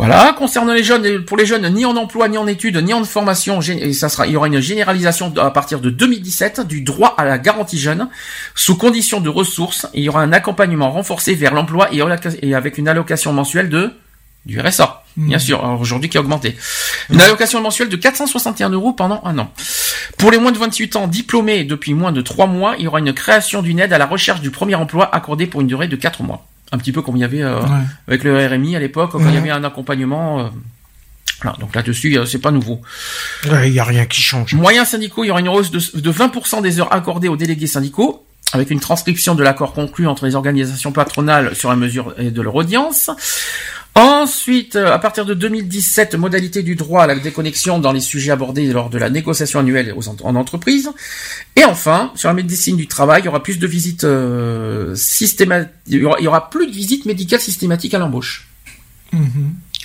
[0.00, 0.34] Voilà.
[0.38, 3.60] Concernant les jeunes, pour les jeunes ni en emploi, ni en études, ni en formation,
[3.60, 7.14] gé- et ça sera, il y aura une généralisation à partir de 2017 du droit
[7.18, 8.08] à la garantie jeune,
[8.54, 9.86] sous condition de ressources.
[9.92, 13.90] Et il y aura un accompagnement renforcé vers l'emploi et, avec une allocation mensuelle de
[14.46, 15.42] du RSA, bien Mhm.
[15.42, 16.56] sûr, aujourd'hui qui a augmenté.
[17.10, 19.52] Une allocation mensuelle de 461 euros pendant un an.
[20.16, 23.00] Pour les moins de 28 ans diplômés depuis moins de 3 mois, il y aura
[23.00, 25.96] une création d'une aide à la recherche du premier emploi accordée pour une durée de
[25.96, 26.46] 4 mois.
[26.72, 27.68] Un petit peu comme il y avait euh, Ouais.
[28.08, 30.40] avec le RMI à l'époque, quand il y avait un accompagnement.
[30.40, 30.48] euh,
[31.42, 32.80] Voilà, donc là-dessus, euh, c'est pas nouveau.
[33.50, 34.54] ouais, Il y a rien qui change.
[34.54, 37.66] Moyens syndicaux, il y aura une hausse de, de 20% des heures accordées aux délégués
[37.66, 42.42] syndicaux, avec une transcription de l'accord conclu entre les organisations patronales sur la mesure de
[42.42, 43.10] leur audience.
[43.96, 48.30] Ensuite, euh, à partir de 2017, modalité du droit à la déconnexion dans les sujets
[48.30, 50.90] abordés lors de la négociation annuelle en, en entreprise.
[51.56, 55.72] Et enfin, sur la médecine du travail, il y aura plus de visites euh, systématiques.
[55.88, 58.46] Il y aura, il y aura plus de visites médicales systématiques à l'embauche.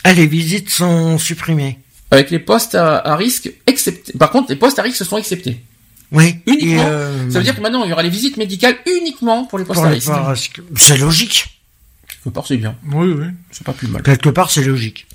[0.03, 1.79] Ah, les visites sont supprimées.
[2.11, 4.13] Avec les postes à, à risque exceptés.
[4.13, 5.63] Par contre, les postes à risque sont exceptés.
[6.11, 6.35] Oui.
[6.45, 6.83] Uniquement.
[6.87, 9.65] Euh, Ça veut dire que maintenant, il y aura les visites médicales uniquement pour les
[9.65, 10.61] postes pour à risque.
[10.75, 11.54] C'est logique.
[12.25, 12.75] Quelque part, c'est bien.
[12.91, 13.27] Oui, oui.
[13.51, 14.01] C'est pas plus mal.
[14.01, 15.05] Quelque part, c'est logique.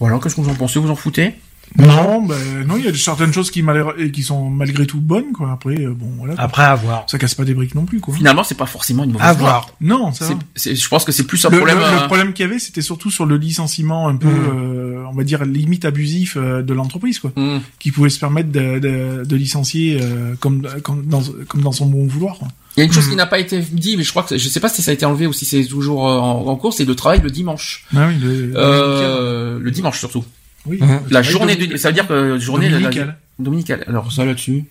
[0.00, 0.78] Voilà, qu'est-ce que vous en pensez?
[0.78, 1.34] Vous en foutez?
[1.78, 5.00] Non, ben, non, il y a certaines choses qui, mal- et qui sont malgré tout
[5.00, 5.50] bonnes, quoi.
[5.52, 6.34] Après, euh, bon, voilà.
[6.34, 6.44] quoi.
[6.44, 7.04] Après, à voir.
[7.08, 8.14] Ça casse pas des briques non plus, quoi.
[8.14, 9.70] Finalement, c'est pas forcément une mauvaise À voir.
[9.80, 11.78] Non, ça C'est- je pense que c'est plus un Le, problème.
[11.78, 14.50] le- euh, le problème qu'il y avait, c'était surtout sur le licenciement un peu, Mm.
[14.54, 17.32] euh, on va dire, limite abusif euh, de l'entreprise, quoi.
[17.36, 17.60] hmm.
[17.78, 21.86] Qui pouvait se permettre de, de, de licencier euh, comme, comme, dans, comme dans son
[21.86, 22.48] bon vouloir, quoi.
[22.76, 24.48] Il y a une chose qui n'a pas été dit, mais je crois que je
[24.48, 26.72] sais pas si ça a été enlevé ou si c'est toujours euh, en, en cours,
[26.72, 27.84] c'est le travail le dimanche.
[27.94, 30.24] Ah oui, le, Euh, le dimanche surtout.
[30.66, 33.18] oui, le La journée du, ça veut dire que journée de la- dominicale.
[33.38, 33.84] dominicale.
[33.88, 34.64] Alors ça là-dessus.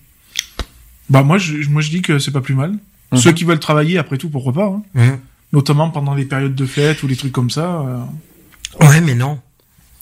[1.10, 2.72] Bah moi je, moi je dis que c'est pas plus mal.
[3.12, 3.18] Mhm.
[3.18, 5.18] Ceux qui veulent travailler après tout pourquoi pas, hein.
[5.52, 7.80] Notamment pendant les périodes de fête ou les trucs comme ça.
[7.82, 7.98] euh,
[8.86, 9.38] Ouais, mais non.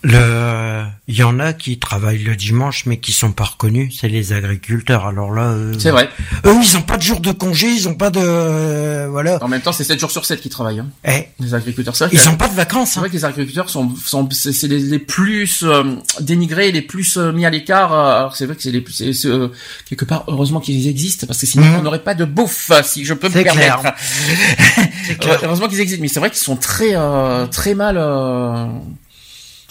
[0.02, 3.94] Le, il y en a qui travaillent le dimanche, mais qui sont pas reconnus.
[4.00, 5.06] C'est les agriculteurs.
[5.06, 6.08] Alors là, euh, C'est vrai.
[6.46, 9.38] eux, ils ont pas de jour de congé, ils ont pas de, euh, voilà.
[9.44, 10.80] En même temps, c'est 7 jours sur 7 qui travaillent.
[10.80, 11.94] Hein, Eh, les agriculteurs.
[11.94, 12.92] C'est vrai, ils ont pas de vacances.
[12.92, 13.00] c'est Hein.
[13.02, 15.82] vrai que les agriculteurs sont, sont c'est c'est les, les plus euh,
[16.20, 17.92] dénigrés, les plus euh, mis à l'écart.
[17.92, 19.48] euh, Alors c'est vrai que c'est les c'est- c'est, euh,
[19.88, 21.74] quelque part heureusement qu'ils existent parce que sinon Mhm.
[21.80, 23.80] on n'aurait pas de bouffe si je peux me C'est permettre.
[23.82, 23.94] clair.
[25.06, 25.40] C'est clair.
[25.42, 27.98] Heureusement qu'ils existent, mais c'est vrai qu'ils sont très euh, très mal.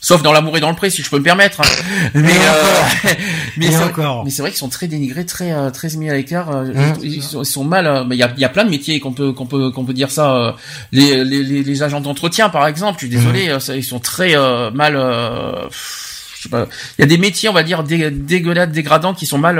[0.02, 1.60] Sauf dans l'amour et dans le pré, si je peux me permettre.
[1.62, 2.10] hein.
[2.14, 3.10] Mais, euh,
[3.58, 4.24] mais c'est vrai- encore.
[4.24, 6.50] mais c'est vrai qu'ils sont très dénigrés, très euh, très mis à l'écart.
[6.56, 7.86] euh, Hein, ils, ils sont, mal.
[7.86, 9.72] euh, mais il y a, il y a plein de métiers qu'on peut qu'on peut
[9.72, 10.56] qu'on peut dire ça.
[10.92, 13.00] les, les, les, les agents d'entretien, par exemple.
[13.02, 14.96] Je suis désolé, ça, ils sont très euh, mal.
[14.96, 16.68] euh, je sais pas.
[16.98, 19.60] Il y a des métiers, on va dire dé, dégueulasses, dégradants, qui sont mal.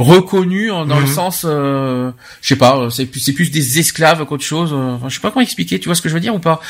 [0.00, 1.12] Euh, reconnus euh, dans le Mhm.
[1.14, 4.94] sens euh, je sais pas euh, c'est plus c'est plus des esclaves qu'autre chose euh,
[4.96, 6.60] enfin, je sais pas comment expliquer tu vois ce que je veux dire ou pas?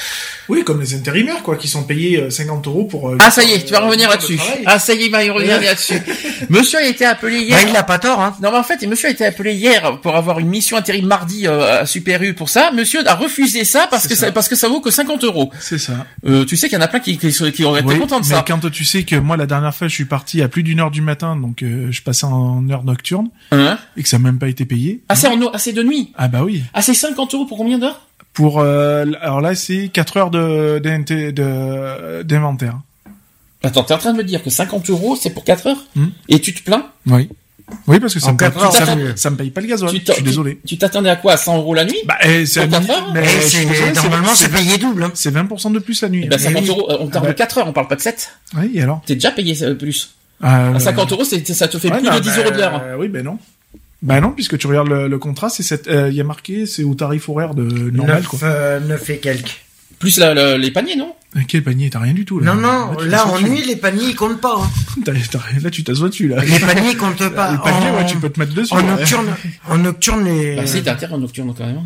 [0.48, 3.10] Oui, comme les intérimaires quoi, qui sont payés euh, 50 euros pour.
[3.10, 5.12] euh, ah ça y est tu vas euh, revenir là-dessus ah ça y est il
[5.12, 6.00] va y revenir là-dessus
[6.50, 8.34] monsieur a été appelé hier Bah, il a pas tort, hein.
[8.42, 11.46] Non, mais en fait, monsieur a été appelé hier pour avoir une mission intérim mardi
[11.46, 12.70] euh, à Super U pour ça.
[12.72, 14.26] Monsieur a refusé ça parce que ça.
[14.26, 14.32] ça.
[14.32, 15.50] parce que ça vaut que 50 euros.
[15.60, 16.06] C'est ça.
[16.26, 18.26] Euh, tu sais qu'il y en a plein qui, qui, qui auraient été contents de
[18.26, 18.44] mais ça.
[18.46, 20.90] quand tu sais que moi la dernière fois je suis parti à plus d'une heure
[20.90, 23.11] du matin, donc euh, je passais en heure nocturne
[23.50, 25.02] Hein et que ça n'a même pas été payé.
[25.08, 26.12] ah, c'est en ah, c'est de nuit.
[26.16, 26.62] Ah bah oui.
[26.74, 28.00] Ah, c'est 50 euros pour combien d'heures
[28.32, 32.78] Pour euh, alors là c'est 4 heures de de- d'inventaire.
[33.64, 36.06] Attends, t'es en train de me dire que 50 euros, c'est pour 4 heures Hmm.
[36.28, 37.28] Et tu te plains Oui.
[37.86, 38.84] Oui parce que ça me, paye, quatre heures, ça,
[39.16, 39.92] ça me- paye pas le gasoil.
[39.92, 40.60] tu Je suis désolé.
[40.66, 44.34] Tu t'attendais à quoi À 100 euros la nuit Bah eh, c'est mais Eh, normalement,
[44.34, 45.10] c'est payé double, hein.
[45.14, 46.22] c'est 20% de plus la nuit.
[46.24, 46.38] Eh ben, hein.
[46.42, 46.68] 50 oui.
[46.68, 47.34] euros, on parle Ah de bah.
[47.34, 48.30] 4 heures, on parle pas de 7.
[48.58, 49.00] Oui, et alors?
[49.06, 50.10] T'es déjà payé euh, plus.
[50.44, 52.50] Euh, À 50 euros, c'est, ça te fait ouais, plus non, de 10 bah, euros
[52.50, 52.82] de l'heure.
[52.84, 53.38] euh, Oui, ben non.
[54.02, 56.66] Bah non, puisque tu regardes le, le contrat, c'est cette, euh, il y a marqué,
[56.66, 58.38] c'est au tarif horaire de normal, Neuf, quoi.
[58.42, 59.62] euh, neuf et quelques.
[60.00, 61.14] Plus la- la- les paniers, non?
[61.46, 61.88] Quel panier?
[61.88, 62.52] T'as rien du tout, là.
[62.52, 64.68] Non, non, là, en nuit, les paniers, ils comptent pas, hein.
[65.62, 66.42] Là, tu t'assois dessus, là.
[66.44, 67.52] Les paniers comptent pas.
[67.52, 68.74] Les paniers, en, ouais, tu peux te mettre dessus.
[68.74, 68.82] en ouais.
[68.82, 69.28] nocturne,
[69.68, 71.82] en nocturne, les, Bah, c'est intérêt en nocturne quand même.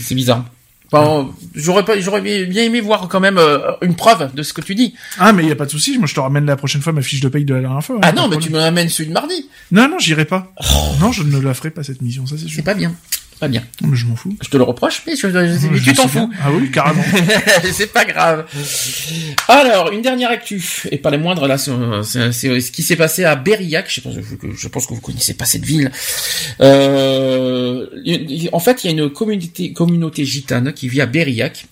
[0.00, 0.44] C'est bizarre.
[0.90, 4.62] Enfin, j'aurais pas, j'aurais bien aimé voir quand même euh, une preuve de ce que
[4.62, 4.94] tu dis.
[5.18, 7.02] Ah, mais y a pas de souci, moi, je te ramène la prochaine fois ma
[7.02, 7.96] fiche de paye de la dernière fois.
[7.96, 9.48] hein, Ah non, mais tu me amènes celui de mardi.
[9.70, 10.52] Non, non, j'irai pas.
[11.00, 12.56] Non, je ne la ferai pas, cette mission, ça, c'est sûr.
[12.56, 12.94] C'est pas bien.
[13.40, 13.62] Pas bien.
[13.82, 14.36] Mais je m'en fous.
[14.42, 16.28] Je te le reproche, mais, je- mais Je tu t'en fous.
[16.42, 17.02] Ah oui, carrément.
[17.72, 18.46] c'est pas grave.
[19.46, 20.60] Alors, une dernière actu,
[20.90, 21.70] et pas les moindres, là, c'est
[22.32, 23.86] ce qui s'est passé à Berillac.
[23.88, 24.20] Je pense, je,
[24.56, 25.92] je pense que vous connaissez pas cette ville.
[26.60, 27.86] Euh,
[28.52, 31.66] en fait, il y a une communauté, communauté gitane qui vit à Berillac.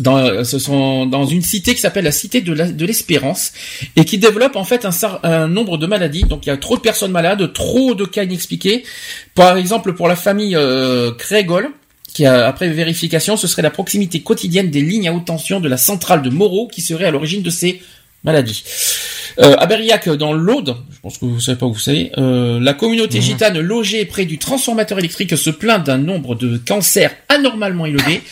[0.00, 3.52] Dans, ce sont dans une cité qui s'appelle la cité de l'espérance
[3.96, 4.90] et qui développe en fait un,
[5.22, 6.24] un nombre de maladies.
[6.24, 8.84] Donc il y a trop de personnes malades, trop de cas inexpliqués.
[9.34, 11.70] Par exemple, pour la famille euh, Crégol,
[12.12, 15.68] qui a, après vérification, ce serait la proximité quotidienne des lignes à haute tension de
[15.68, 17.80] la centrale de Moreau qui serait à l'origine de ces
[18.24, 18.64] maladies.
[19.38, 22.58] Euh, à Berillac, dans l'Aude, je pense que vous savez pas où vous savez, euh,
[22.60, 27.86] la communauté gitane logée près du transformateur électrique se plaint d'un nombre de cancers anormalement
[27.86, 28.22] élevé.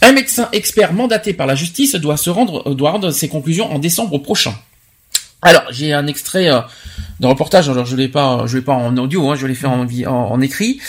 [0.00, 3.78] Un médecin expert mandaté par la justice doit se rendre, doit rendre ses conclusions en
[3.78, 4.54] décembre prochain.
[5.44, 6.60] Alors, j'ai un extrait euh,
[7.20, 7.68] d'un reportage.
[7.68, 10.80] Alors, je l'ai pas, je l'ai pas en audio, hein, je l'ai fait en, écrit.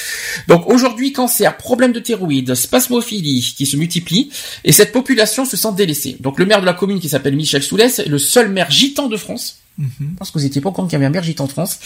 [0.47, 4.31] Donc, aujourd'hui, cancer, problème de thyroïde, spasmophilie qui se multiplient,
[4.63, 6.15] et cette population se sent délaissée.
[6.21, 9.07] Donc, le maire de la commune, qui s'appelle Michel Soulès, est le seul maire gitan
[9.07, 9.57] de France.
[9.77, 10.15] Mhm.
[10.17, 11.79] Pense que vous étiez pas au courant qu'il y avait un en France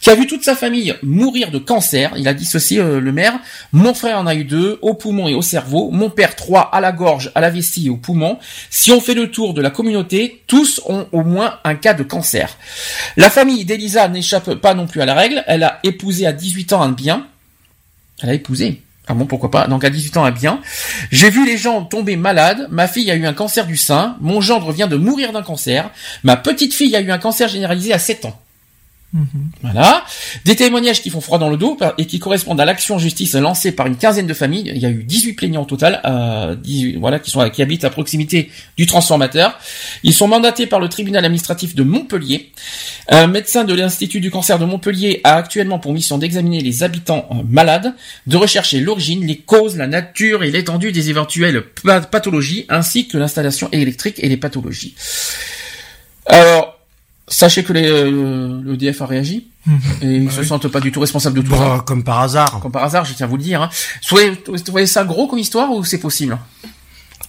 [0.00, 2.12] qui a vu toute sa famille mourir de cancer.
[2.16, 3.38] Il a dissocié euh, le maire.
[3.72, 5.90] Mon frère en a eu deux, au poumon et au cerveau.
[5.90, 8.38] Mon père trois, à la gorge, à la vessie et au poumon.
[8.70, 12.02] Si on fait le tour de la communauté, tous ont au moins un cas de
[12.02, 12.56] cancer.
[13.16, 15.44] La famille d'Elisa n'échappe pas non plus à la règle.
[15.46, 17.26] Elle a épousé à 18 ans un bien.
[18.22, 18.82] Elle a épousé.
[19.10, 19.66] Ah bon, pourquoi pas?
[19.66, 20.60] Donc à 18 ans, un bien.
[21.10, 22.68] J'ai vu les gens tomber malades.
[22.70, 24.16] Ma fille a eu un cancer du sein.
[24.20, 25.90] Mon gendre vient de mourir d'un cancer.
[26.22, 28.40] Ma petite fille a eu un cancer généralisé à 7 ans.
[29.62, 30.04] Voilà.
[30.44, 33.72] Des témoignages qui font froid dans le dos et qui correspondent à l'action justice lancée
[33.72, 34.70] par une quinzaine de familles.
[34.74, 37.84] Il y a eu 18 plaignants au total, euh, 18, voilà, qui sont qui habitent
[37.84, 39.58] à proximité du transformateur.
[40.04, 42.52] Ils sont mandatés par le tribunal administratif de Montpellier.
[43.08, 47.26] Un médecin de l'Institut du cancer de Montpellier a actuellement pour mission d'examiner les habitants
[47.32, 47.94] euh, malades,
[48.28, 53.18] de rechercher l'origine, les causes, la nature et l'étendue des éventuelles pa- pathologies, ainsi que
[53.18, 54.94] l'installation électrique et les pathologies.
[56.26, 56.79] Alors,
[57.30, 59.46] sachez que les, euh, l'EDF a réagi
[60.02, 61.58] et ils se sentent pas du tout responsables de tout ça.
[61.58, 62.60] Bah, comme par hasard.
[62.60, 63.62] Comme par hasard, je tiens à vous le dire.
[63.62, 63.70] Hein.
[64.02, 66.36] Soyez, vous trouvez ça gros comme histoire ou c'est possible?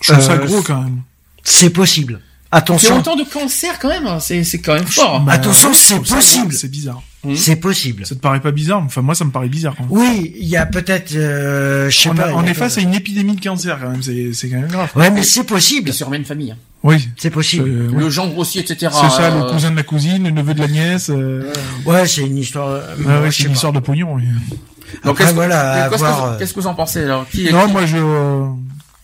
[0.01, 1.01] Je trouve ça Euh, gros quand même.
[1.43, 2.19] C'est possible.
[2.21, 4.19] C'est Attention, autant de cancer quand même, hein.
[4.19, 5.21] c'est c'est quand même fort.
[5.21, 6.53] Bah, attention, c'est ça possible.
[6.53, 7.01] C'est bizarre.
[7.35, 8.05] C'est possible.
[8.05, 8.81] Ça te paraît pas bizarre?
[8.83, 9.75] Enfin, moi, ça me paraît bizarre.
[9.77, 9.91] Quand même.
[9.91, 12.31] Oui, il y a peut-être, euh, je sais On, pas.
[12.33, 14.01] on est face à une épidémie de cancer quand même.
[14.01, 14.89] C'est quand même grave.
[14.95, 15.85] Ouais, mais c'est possible.
[15.85, 16.51] Bien sûr, même famille.
[16.51, 16.57] hein.
[16.83, 17.07] Oui.
[17.17, 17.69] C'est possible.
[17.69, 17.99] Euh, ouais.
[18.03, 18.91] Le gendre aussi, etc.
[18.91, 21.11] C'est ça, euh, le cousin de la cousine, le neveu de la nièce.
[21.11, 21.53] Euh...
[21.85, 22.69] Ouais, c'est une histoire.
[22.69, 23.53] euh, ouais, ouais, c'est une pas.
[23.53, 24.15] histoire de pognon.
[24.15, 24.23] oui.
[24.23, 27.29] Donc, Après, qu'est-ce que- voilà, qu'est-ce que- voir, euh, Qu'est-ce que vous en pensez alors?
[27.29, 28.45] Qui est- Non, moi, je, euh,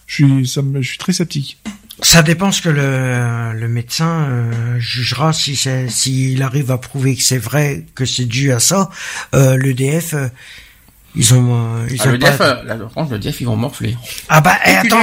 [0.08, 1.60] je suis, ça me, je suis très sceptique.
[2.02, 5.34] Ça dépend ce que le, le médecin euh, jugera.
[5.34, 8.90] Si c'est s'il arrive à prouver que c'est vrai que c'est dû à ça.
[9.34, 10.28] Euh, L'EDF, euh,
[11.16, 13.42] ils ont, euh, ils Ah, ont le pas- DF, euh, là, le franchement, le DF,
[13.42, 13.98] ils vont morfler.
[14.30, 15.00] Ah bah eh, attends,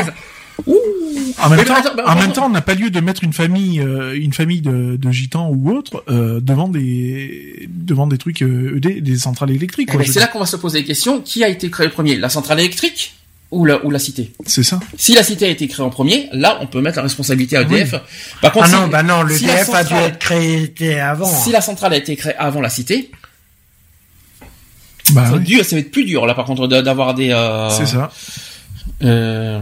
[1.42, 3.24] En même Mais temps, attends, bah, en même temps, on n'a pas lieu de mettre
[3.24, 8.18] une famille, euh, une famille de, de gitans ou autre euh, devant des, devant des
[8.18, 9.89] trucs, euh, des centrales électriques.
[9.90, 11.86] Eh quoi, ben, c'est là qu'on va se poser la question qui a été créé
[11.86, 12.14] le premier?
[12.16, 13.14] La centrale électrique?
[13.55, 14.33] Ou la, ou la cité.
[14.47, 14.81] C'est ça.
[14.97, 17.62] Si la cité a été créée en premier, là, on peut mettre la responsabilité à
[17.62, 17.94] EDF.
[18.42, 21.00] Par contre, ah si, non, bah non, si la l'EDF a dû centrale- être créé
[21.00, 21.26] avant.
[21.26, 23.10] Si la centrale a été créée avant la cité,
[25.12, 27.15] Bah, ça, va oui, être dur, ça va être plus dur là par contre d'avoir
[27.15, 27.31] des.
[27.31, 28.10] euh, c'est ça.
[29.02, 29.60] euh,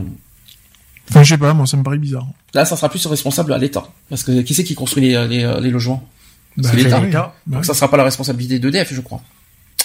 [1.10, 2.26] Enfin, je sais pas, moi, ça me paraît bizarre.
[2.54, 5.60] là, ça sera plus responsable à l'État, parce que qui c'est qui construit les, les,
[5.60, 6.08] les logements?
[6.56, 7.00] Bah, C'est l'État.
[7.00, 7.06] oui.
[7.06, 7.34] l'État.
[7.46, 9.20] Bah, Donc ça sera pas la responsabilité d'EDF, je crois.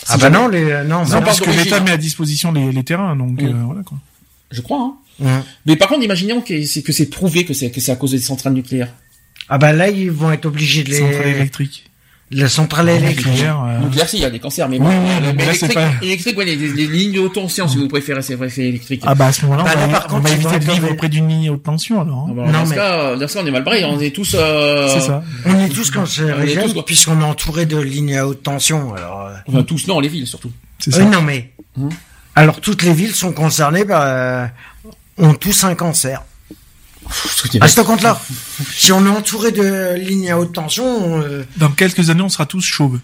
[0.09, 1.09] Ah bah non, les, non, ont non.
[1.09, 3.45] pas parce que l'État met à disposition les, les terrains, donc Mm.
[3.47, 3.97] euh, voilà quoi.
[4.51, 4.79] Je crois.
[4.81, 4.93] Hein.
[5.19, 5.43] Hum.
[5.65, 8.11] Mais par contre, imaginons que c'est que c'est prouvé que c'est que c'est à cause
[8.11, 8.93] des centrales nucléaires.
[9.49, 10.99] Ah bah là, ils vont être obligés de les...
[10.99, 11.86] Centrale électrique.
[12.29, 13.25] La centrale électrique.
[13.27, 16.37] Nucléaire, euh, si, il y a des cancers, mais Oui, euh, mais électrique, pas- électrique,
[16.37, 19.01] ouais, les, les lignes de haute tension, si vous préférez, c'est vrai, c'est électrique.
[19.05, 20.95] Ah bah à ce moment-là, Bah, on, par on contre, va éviter de vivre dans-
[20.95, 22.25] près d'une ligne haute tension alors.
[22.27, 22.33] Ah hein.
[22.35, 24.13] bah, Non, dans, ce mais- cas, dans ce cas, on est mal barré, on est
[24.13, 24.35] tous.
[24.37, 24.89] Euh...
[24.89, 25.23] C'est ça.
[25.45, 28.93] On est tous On est tous, cancérigènes puisqu'on est entouré de lignes à haute tension.
[28.93, 30.51] Alors, euh, Enfin, tous, non, les villes surtout.
[30.79, 30.99] C'est ça.
[30.99, 31.53] oui, non mais.
[31.79, 31.89] Hum.
[32.35, 34.47] Alors toutes les villes sont concernées, bah, euh,
[35.17, 36.23] ont tous un cancer.
[37.61, 38.19] À ce compte-là,
[38.73, 42.45] si on est entouré de lignes à haute tension, euh, Dans quelques années, on sera
[42.45, 42.99] tous chauves.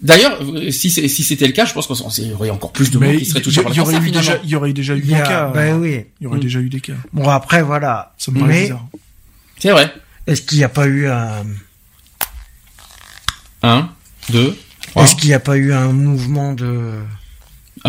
[0.00, 3.16] D'ailleurs, euh, si c'était le cas, je pense qu'il y aurait encore plus de monde
[3.16, 4.30] qui serait il touché y, par il le y aurait cancer eu finalement.
[4.30, 5.50] déjà, il y aurait déjà eu des cas.
[5.52, 6.04] bah oui.
[6.20, 6.40] Il y aurait Mm.
[6.40, 6.92] déjà eu des cas.
[7.12, 8.14] Bon après voilà.
[8.18, 8.86] Ça me paraît Mais bizarre.
[9.58, 9.92] C'est vrai.
[10.28, 11.44] est-ce qu'il n'y a pas eu un,
[13.62, 13.88] Un,
[14.30, 15.02] deux, trois.
[15.04, 16.92] est-ce qu'il n'y a pas eu un mouvement de,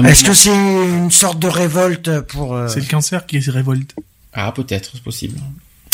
[0.04, 3.96] est-ce que c'est une sorte de révolte pour, euh, C'est le cancer qui se révolte.
[4.48, 5.38] Ah, peut-être, c'est possible.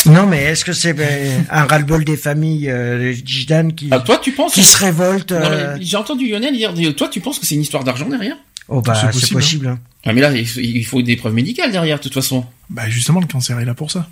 [0.06, 4.18] non mais est-ce que c'est ben, un ras-le-bol des familles euh, gitanes qui, Ah, toi,
[4.18, 7.46] tu penses qui se révoltent euh, J'ai entendu Lionel dire, dire, toi, tu penses que
[7.46, 8.36] c'est une histoire d'argent derrière?
[8.68, 9.66] Oh bah C'est c'est possible, possible.
[9.68, 9.78] hein.
[10.04, 12.44] Ah, mais là, il faut- des preuves médicales derrière, de toute façon.
[12.70, 14.08] Bah justement, le cancer est là pour ça.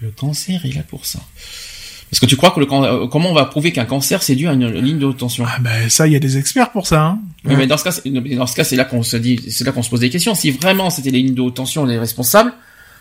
[0.00, 1.18] Le cancer est là pour ça.
[2.10, 4.34] Parce que tu crois que le can- euh, comment on va prouver qu'un cancer c'est
[4.34, 5.44] dû à une ligne de haute tension?
[5.46, 7.02] Ah bah ça, il y a des experts pour ça.
[7.02, 7.18] Hein.
[7.44, 7.90] Oui, mais dans ce cas,
[8.36, 10.34] dans ce cas, c'est là qu'on se dit, c'est là qu'on se pose des questions.
[10.34, 12.52] Si vraiment c'était les lignes de haute tension les responsables,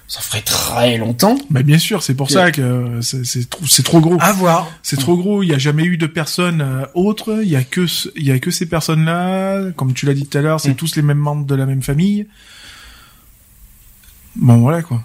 [0.07, 1.37] ça ferait très longtemps.
[1.49, 4.17] Bah bien sûr, c'est pour ça que c'est c'est trop, c'est trop gros.
[4.21, 4.71] À voir.
[4.81, 5.43] C'est trop gros.
[5.43, 7.39] Il y a jamais eu de personnes euh, autres.
[7.43, 9.71] Il y a que ce- il y a que ces personnes-là.
[9.75, 10.75] Comme tu l'as dit tout à l'heure, c'est Mm.
[10.75, 12.25] tous les mêmes membres de la même famille.
[14.37, 15.03] Bon voilà quoi.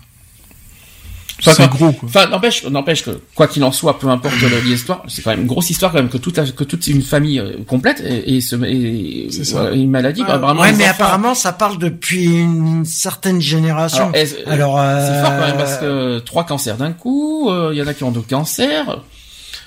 [1.45, 2.09] Enfin, C'est gros quoi.
[2.09, 5.47] Enfin, n'empêche, n'empêche que quoi qu'il en soit, peu importe l'histoire, c'est quand même une
[5.47, 8.41] grosse histoire quand même que toute la- que toute une famille euh, complète et, et,
[8.41, 9.29] se- et,
[9.75, 10.23] une maladie.
[10.23, 14.13] bah, vraiment, ouais, mais enfants- apparemment, ça parle depuis une certaine génération.
[14.47, 17.79] Alors, Alors, c'est euh, fort quand même parce que trois cancers d'un coup, euh, il
[17.79, 19.01] y en a qui ont deux cancers.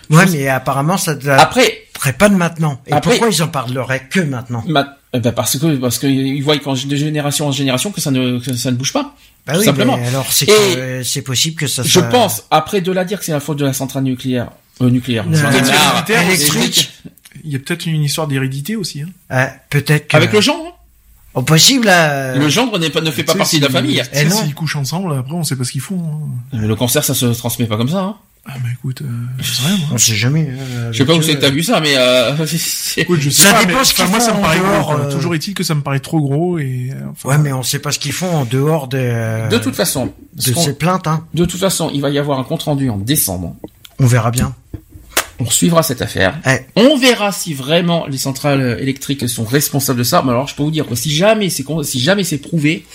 [0.09, 1.87] Ouais, mais apparemment, ça ne Après,
[2.19, 2.79] pas de maintenant.
[2.87, 6.43] Et Après- pourquoi ils en parleraient que maintenant ma- eh ben parce que parce qu'ils
[6.43, 9.15] voient qu'en de génération en génération que ça ne que ça ne bouge pas.
[9.47, 9.97] Bah Tout oui, simplement.
[9.97, 12.03] mais alors c'est Et que euh, c'est possible que ça Je soit...
[12.03, 14.49] pense, après de la dire que c'est la faute de la centrale nucléaire,
[14.81, 15.25] Euh, nucléaire.
[15.31, 16.91] Euh, électrique.
[17.43, 19.01] Il y a peut-être une histoire d'hérédité aussi.
[19.03, 19.09] Hein.
[19.31, 20.17] Euh, peut-être que...
[20.17, 20.77] Avec le gendre.
[21.35, 21.87] Au possible.
[21.87, 23.97] Le gendre n'est pas, ne fait pas partie de la famille.
[23.97, 24.37] sais, Eh non.
[24.37, 25.99] S'ils couchent ensemble, après, on sait pas ce qu'ils font.
[25.99, 26.29] hein.
[26.53, 27.99] Mais le cancer, ça se transmet pas comme ça.
[27.99, 28.15] Hein.
[28.47, 29.05] Ah, bah écoute, euh,
[29.39, 29.87] je sais rien, moi.
[29.93, 30.47] On sait jamais.
[30.49, 32.31] euh, Je sais pas où c'est que t'as vu ça, mais euh,
[32.97, 34.83] Écoute, je sais Ça pas, dépend mais, ce qu'ils moi, ça font me paraît dehors,
[34.83, 34.95] gros.
[34.97, 35.05] quoi.
[35.05, 35.11] euh.
[35.11, 36.91] Toujours est-il que ça me paraît trop gros et.
[36.91, 39.49] euh, enfin, Ouais, mais on sait pas ce qu'ils font en dehors de...
[39.49, 41.25] de toute façon, de ces plaintes, hein.
[41.33, 43.55] de toute façon, il va y avoir un compte rendu en décembre.
[43.99, 44.53] On verra bien.
[45.39, 46.39] On suivra cette affaire.
[46.77, 50.21] On verra si vraiment les centrales euh, électriques sont responsables de ça.
[50.23, 52.85] Mais alors, je peux vous dire que si jamais c'est si jamais c'est prouvé,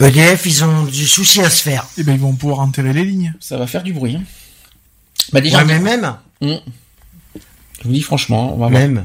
[0.00, 1.86] EDF, ils ont du souci à se faire.
[1.98, 3.32] Eh ben, ils vont pouvoir enterrer les lignes.
[3.40, 4.16] ça va faire du bruit.
[4.16, 4.22] hein.
[5.32, 6.60] Bah déjà, Ouais, mais même, on-
[7.82, 8.70] je vous dis franchement, on va voir.
[8.70, 9.04] même,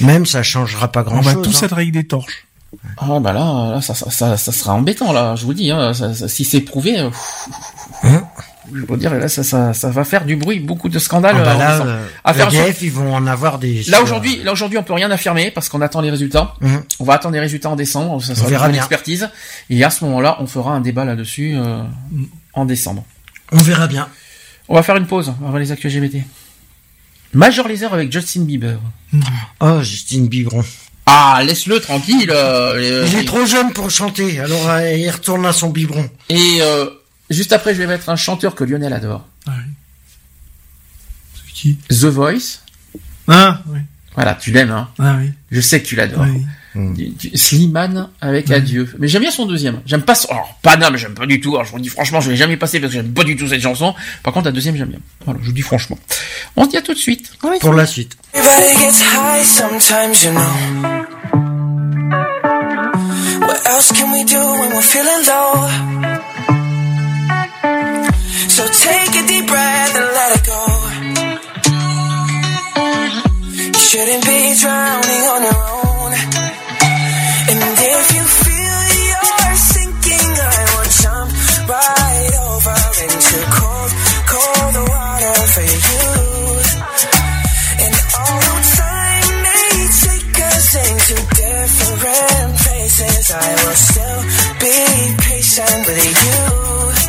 [0.00, 2.46] même, ça changera pas On grand va tous être avec des torches.
[2.96, 5.36] Ah bah là, là ça, ça, ça, ça sera embêtant là.
[5.36, 7.10] Je vous dis, hein, ça- ça- si c'est prouvé, euh,
[8.02, 8.24] Hein
[8.74, 11.36] je peux dire là, ça, ça, ça va faire du bruit, beaucoup de scandales.
[11.38, 12.48] Ah bah euh, là, euh, À faire
[12.80, 13.82] ils vont en avoir des.
[13.84, 16.54] Là aujourd'hui, là aujourd'hui, on peut rien affirmer parce qu'on attend les résultats.
[16.60, 16.82] Mhm.
[17.00, 18.22] On va attendre les résultats en décembre.
[18.22, 18.82] Ça sera verra une bien.
[18.82, 19.28] expertise.
[19.68, 21.82] Et à ce moment-là, on fera un débat là-dessus euh,
[22.54, 23.04] en décembre.
[23.52, 24.08] On verra bien.
[24.72, 26.24] On va faire une pause avant les actus LGBT.
[27.34, 28.78] Major Laser avec Justin Bieber.
[29.60, 30.64] Oh, Justine Biberon.
[31.04, 32.30] Ah, laisse-le tranquille.
[32.34, 36.08] euh, Il euh, est trop jeune pour chanter, alors euh, il retourne à son biberon.
[36.30, 36.86] Et euh,
[37.28, 39.26] juste après, je vais mettre un chanteur que Lionel adore.
[39.46, 39.72] Ah oui.
[41.34, 41.76] C'est qui?
[41.90, 42.60] The Voice.
[43.28, 43.80] Ah, oui.
[44.14, 44.88] Voilà, tu l'aimes, hein?
[44.98, 45.32] Ah, oui.
[45.50, 46.24] Je sais que tu l'adores.
[46.24, 46.46] oui.
[46.74, 48.88] Du- Slimane avec Adieu.
[48.98, 49.80] Mais j'aime bien son deuxième.
[49.84, 50.28] J'aime pas son...
[50.30, 51.50] Alors, pas non, mais j'aime pas du tout.
[51.54, 53.46] Alors, je vous dis franchement, je l'ai jamais passé parce que j'aime pas du tout
[53.46, 53.94] cette chanson.
[54.22, 54.98] Par contre, la deuxième, j'aime bien.
[55.24, 55.98] Voilà, je vous dis franchement.
[56.56, 57.32] On se dit à tout de suite.
[57.60, 58.16] Pour la suite.
[58.32, 60.40] Everybody gets high sometimes, you know.
[63.46, 65.68] What else can we do when we're feeling low?
[68.48, 70.62] So take a deep breath and let it go.
[73.66, 75.81] You shouldn't be drowning on your own.
[93.34, 94.22] I will still
[94.60, 97.01] be patient with you.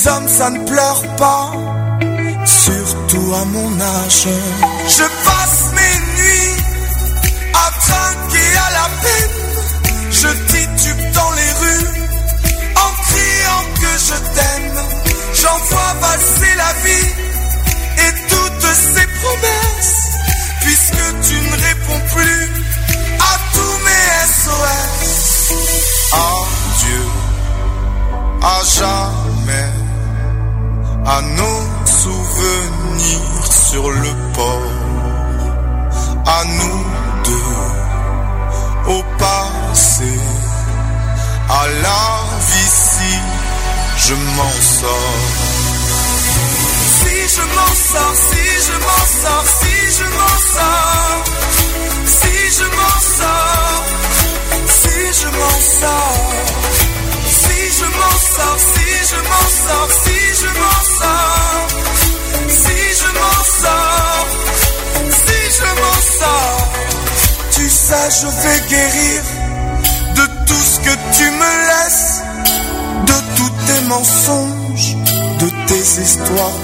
[0.00, 1.52] Les hommes, ça ne pleure pas,
[2.46, 4.28] surtout à mon âge.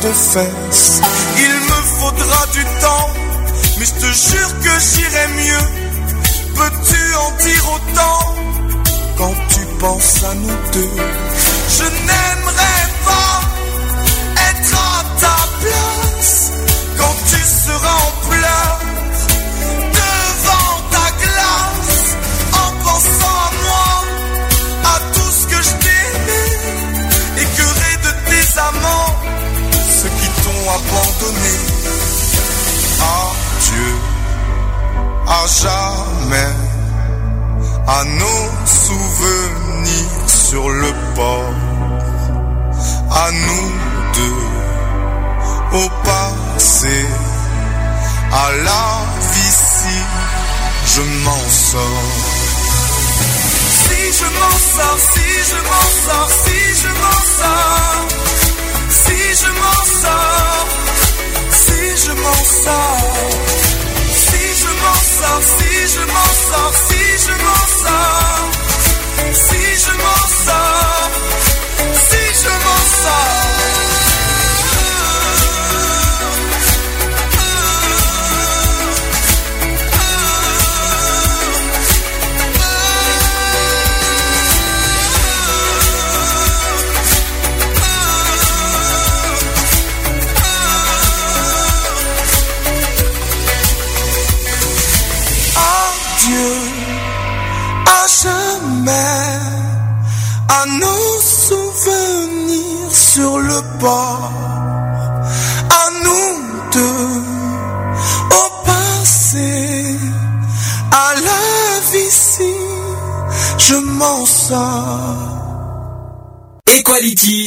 [0.03, 1.01] De fesses.
[1.39, 3.11] Il me faudra du temps,
[3.79, 5.67] mais je te jure que j'irai mieux.
[6.57, 8.35] Peux-tu en dire autant
[9.19, 11.26] quand tu penses à nous deux?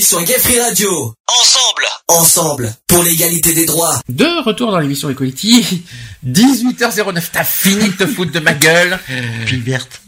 [0.10, 1.14] Sur Gay Free Radio.
[1.28, 1.86] Ensemble.
[2.08, 2.74] Ensemble.
[2.88, 4.02] Pour l'égalité des droits.
[4.10, 5.84] De retour dans l'émission Equality,
[6.26, 8.98] 18h09, t'as fini de te foutre de ma gueule.
[9.46, 10.02] Gilberte.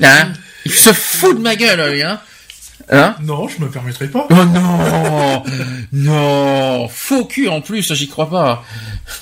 [0.00, 0.32] Hein?
[0.64, 2.20] Il se fout de ma gueule, lui, hein?
[2.90, 3.16] Hein?
[3.20, 4.28] Non, je me permettrai pas.
[4.30, 5.42] Oh non
[5.90, 8.64] Non Faux cul en plus, j'y crois pas.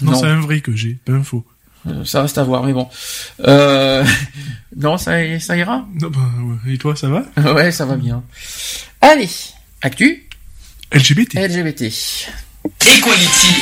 [0.02, 1.42] Non, c'est un vrai que j'ai, pas un faux.
[1.88, 2.86] Euh, Ça reste à voir, mais bon.
[3.46, 4.04] Euh...
[4.76, 5.86] Non, ça, ça ira?
[5.98, 6.74] Non, bah, ouais.
[6.74, 7.22] Et toi, ça va?
[7.54, 8.22] Ouais, ça va bien.
[9.00, 9.30] Allez,
[9.82, 10.26] actu
[10.92, 11.34] LGBT.
[11.34, 11.82] LGBT.
[12.86, 13.54] Equality.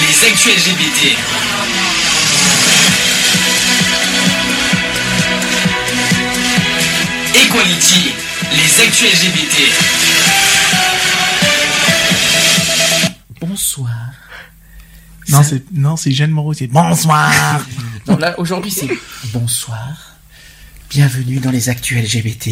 [0.00, 1.16] Les actus LGBT.
[7.34, 8.12] Equality.
[8.52, 9.56] Les actus LGBT.
[13.40, 14.12] Bonsoir.
[15.28, 17.64] Non, c'est non, c'est Jeanne Moreau, c'est bonsoir.
[18.06, 18.88] Non, là, aujourd'hui, c'est
[19.32, 20.16] bonsoir.
[20.88, 22.48] Bienvenue dans les actus LGBT.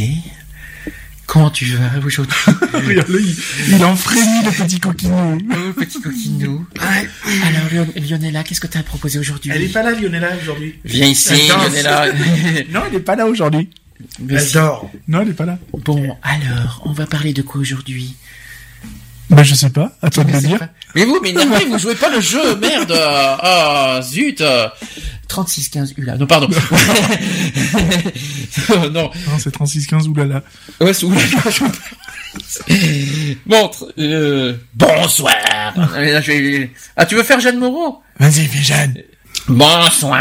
[1.27, 2.37] Comment tu vas aujourd'hui
[2.73, 3.37] Regarde-le, il,
[3.75, 5.39] il en frémit le petit coquinou.
[5.51, 6.65] Oh, petit coquinou.
[6.79, 9.51] Alors, Lion- Lionella, qu'est-ce que tu as proposé aujourd'hui?
[9.55, 10.77] Elle est pas là, Lionella, aujourd'hui.
[10.85, 11.49] Viens ici.
[11.49, 12.07] Lionella.
[12.71, 13.69] non, elle est pas là aujourd'hui.
[14.21, 14.91] Mais Elle si- dort.
[15.09, 15.59] Non, elle est pas là.
[15.85, 18.15] Bon, alors, on va parler de quoi aujourd'hui?
[19.31, 19.93] Bah, je sais pas.
[20.03, 20.59] À toi de sais dire.
[20.59, 20.69] pas.
[20.95, 24.43] Mais vous, mais non, vous jouez pas le jeu, merde Ah, zut
[25.29, 26.17] 36-15, Ula.
[26.17, 26.49] Non, pardon.
[28.71, 30.43] non, Non, c'est 36-15, oulala.
[30.81, 31.65] Ouais, c'est oulala, je-
[33.47, 35.35] Bon, euh, bonsoir.
[36.97, 38.03] Ah, tu veux faire Jeanne Moreau?
[38.19, 38.95] Vas-y, fais Jeanne.
[39.49, 40.21] Bonsoir.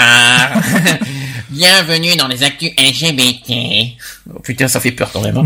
[1.56, 3.96] Bienvenue dans les actus LGBT.
[4.30, 5.38] Oh, putain, ça fait peur quand même.
[5.38, 5.46] hein.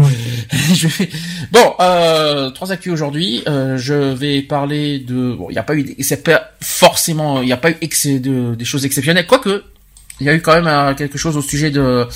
[0.73, 1.09] Je vais-
[1.51, 3.43] Bon, euh, trois actus aujourd'hui.
[3.47, 5.35] Euh, je vais parler de.
[5.37, 5.95] Bon, il n'y a pas eu.
[5.99, 7.43] C'est pas forcément.
[7.43, 7.75] Il n'y a pas eu
[8.19, 9.27] de, des choses exceptionnelles.
[9.27, 9.63] Quoique,
[10.19, 12.07] il y a eu quand même euh, quelque chose au sujet de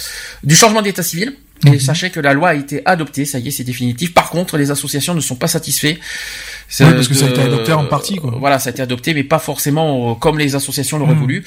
[0.44, 1.36] du changement d'état civil.
[1.72, 4.14] Et sachez que la loi a été adoptée, ça y est, c'est définitif.
[4.14, 5.96] Par contre, les associations ne sont pas satisfaits.
[6.80, 8.34] Oui, parce que ça a été adopté en partie, quoi.
[8.40, 11.20] Voilà, ça a été adopté, mais pas forcément euh, comme les associations l'auraient Mhm.
[11.20, 11.46] voulu.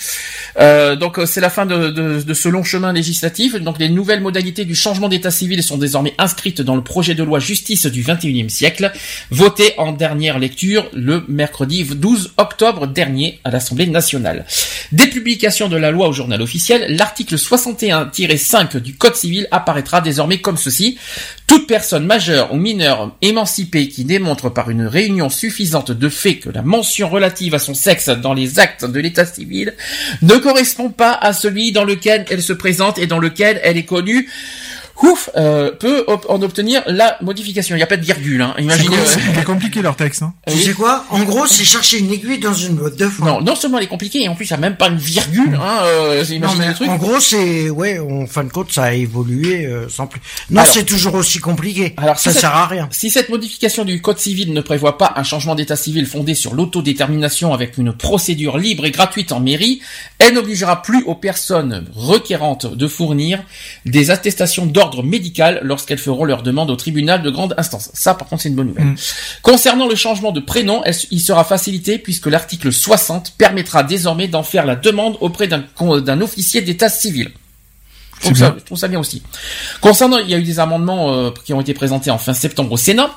[0.61, 3.57] Euh, donc euh, c'est la fin de, de, de ce long chemin législatif.
[3.57, 7.25] Donc les nouvelles modalités du changement d'état civil sont désormais inscrites dans le projet de
[7.25, 8.93] loi justice du 21e siècle,
[9.31, 14.45] voté en dernière lecture le mercredi 12 octobre dernier à l'Assemblée nationale.
[14.93, 20.39] Dès publication de la loi au journal officiel, l'article 61-5 du Code civil apparaîtra désormais
[20.39, 20.99] comme ceci.
[21.47, 26.51] Toute personne majeure ou mineure émancipée qui démontre par une réunion suffisante de faits que
[26.51, 29.75] la mention relative à son sexe dans les actes de l'état civil
[30.23, 33.85] ne correspond pas à celui dans lequel elle se présente et dans lequel elle est
[33.85, 34.28] connue,
[35.02, 37.75] ouf, euh, peut en obtenir la modification.
[37.75, 38.55] Il n'y a pas de virgule, hein.
[38.57, 38.89] C'est Imaginez.
[38.89, 40.23] com- euh, c'est compliqué leur texte.
[40.23, 40.33] Hein.
[40.49, 41.05] Tu sais quoi?
[41.10, 43.26] En gros, c'est chercher une aiguille dans une boîte de foin.
[43.26, 44.97] Non, non seulement elle est compliquée, et en plus il n'y a même pas une
[44.99, 45.58] virgule.
[45.60, 46.89] Hein, euh, Non, mais le truc.
[46.89, 50.20] en gros, c'est ouais, en fin de compte, ça a évolué euh, sans plus.
[50.50, 51.94] Non, Alors- c'est toujours aussi compliqué.
[51.97, 52.89] Alors, ça si sert cette- à rien.
[52.92, 56.55] Si cette modification du Code civil ne prévoit pas un changement d'état civil fondé sur
[56.55, 59.81] l'autodétermination avec une procédure libre et gratuite en mairie,
[60.18, 63.42] elle n'obligera plus aux personnes requérantes de fournir
[63.84, 67.90] des attestations d'ordre médical lorsqu'elles feront leur demande au tribunal de grande instance.
[67.94, 68.84] Ça, par contre, c'est une bonne nouvelle.
[68.86, 68.97] Mm.
[69.42, 74.42] Concernant le changement de prénom, elle- il sera facilité puisque l'article 60 permettra désormais d'en
[74.42, 77.31] faire la demande auprès d'un officier d'état civil?
[78.18, 78.56] Je trouve, ça, bien.
[78.60, 79.23] je trouve ça bien aussi.
[79.82, 82.73] Concernant, il y a eu des amendements euh, qui ont été présentés en fin septembre
[82.73, 83.10] au Sénat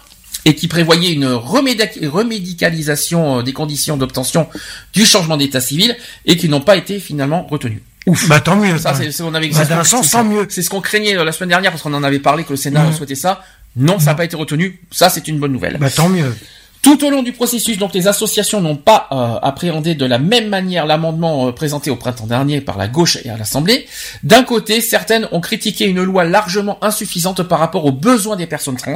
[0.45, 4.47] et qui prévoyaient une remédicalisation euh, des conditions d'obtention
[4.93, 7.81] du changement d'état civil et qui n'ont pas été finalement retenus.
[8.09, 8.27] Ouf.
[8.27, 8.77] Bah tant mieux.
[8.77, 10.45] Ça, c'est on avait Bah, d'un c'est- sens, c'est- tant mieux.
[10.49, 12.83] C'est ce qu'on craignait la semaine dernière parce qu'on en avait parlé que le Sénat
[12.85, 12.93] Mhm.
[12.93, 13.43] souhaitait ça.
[13.75, 14.79] Non, ça n'a pas été retenu.
[14.91, 15.77] Ça, c'est une bonne nouvelle.
[15.79, 16.35] Bah tant mieux.
[16.81, 20.47] Tout au long du processus, donc les associations n'ont pas euh, appréhendé de la même
[20.47, 23.85] manière l'amendement euh, présenté au printemps dernier par la gauche et à l'Assemblée.
[24.23, 28.77] D'un côté, certaines ont critiqué une loi largement insuffisante par rapport aux besoins des personnes
[28.77, 28.95] trans.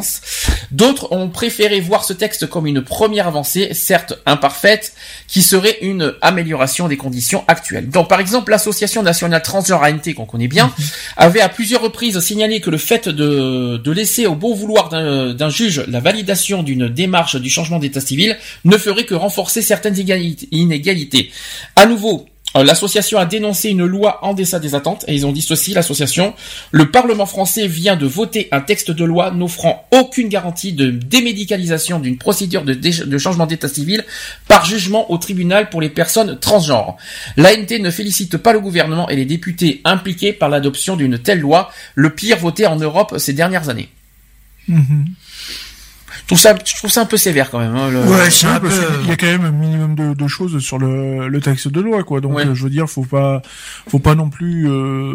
[0.71, 4.93] D'autres ont préféré voir ce texte comme une première avancée, certes imparfaite,
[5.27, 7.89] qui serait une amélioration des conditions actuelles.
[7.89, 10.73] Donc par exemple, l'association nationale transgenre ANT qu'on connaît bien
[11.17, 15.33] avait à plusieurs reprises signalé que le fait de, de laisser au bon vouloir d'un
[15.33, 19.97] d'un juge la validation d'une démarche du changement d'état civil ne ferait que renforcer certaines
[19.99, 21.31] égalité- inégalités.
[21.75, 25.31] À nouveau, euh, L'association a dénoncé une loi en deçà des attentes et ils ont
[25.31, 26.35] dit ceci, l'association,
[26.71, 31.99] le Parlement français vient de voter un texte de loi n'offrant aucune garantie de démédicalisation
[31.99, 34.05] d'une procédure de, changement d'état civil
[34.47, 36.97] par jugement au tribunal pour les personnes transgenres.
[37.37, 41.71] L'ANT ne félicite pas le gouvernement et les députés impliqués par l'adoption d'une telle loi,
[41.95, 43.89] le pire voté en Europe ces dernières années.
[44.67, 45.05] Mhm.
[46.23, 47.75] Je trouve ça, je trouve ça un peu sévère quand même.
[47.75, 48.69] hein, le- Ouais, c'est Ouais, un peu.
[48.69, 51.81] qu'il y a quand même un minimum de, de choses sur le, le texte de
[51.81, 52.21] loi, quoi.
[52.21, 52.45] Donc, Ouais.
[52.47, 53.41] euh, je veux dire, faut pas,
[53.89, 55.13] faut pas non plus euh,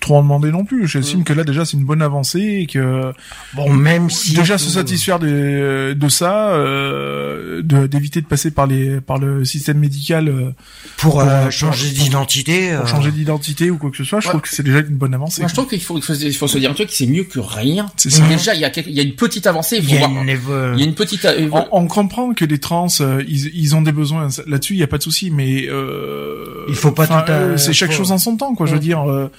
[0.00, 0.86] trop en demander non plus.
[0.86, 3.12] J'estime que là, déjà, c'est une bonne avancée et que
[3.54, 9.00] Bon, même si déjà se satisfaire de, de ça, euh, d'éviter de passer par les,
[9.00, 10.50] par le système médical euh,
[10.98, 12.70] pour, euh, pour, euh, changer d'identité.
[12.76, 14.30] pour euh, changer d'identité ou quoi que ce soit, je Ouais.
[14.30, 15.42] trouve que c'est déjà une bonne avancée.
[15.42, 17.40] Moi, je trouve qu'il faut, il faut, il se dire un truc, c'est mieux que
[17.40, 17.86] rien.
[17.96, 18.22] C'est ça.
[18.28, 19.78] Déjà, il y a, il y a une petite avancée.
[19.78, 21.24] Il Il y a une il y a une petite.
[21.24, 24.78] euh, On, on comprend que les trans, euh, ils, ils ont des besoins là-dessus, il
[24.80, 27.90] y a pas de souci, mais euh, Il faut pas enfin, tout, euh, c'est chaque
[27.92, 28.66] faut- chose en son temps, quoi.
[28.66, 28.78] Je Ouais.
[28.78, 29.30] veux dire, euh,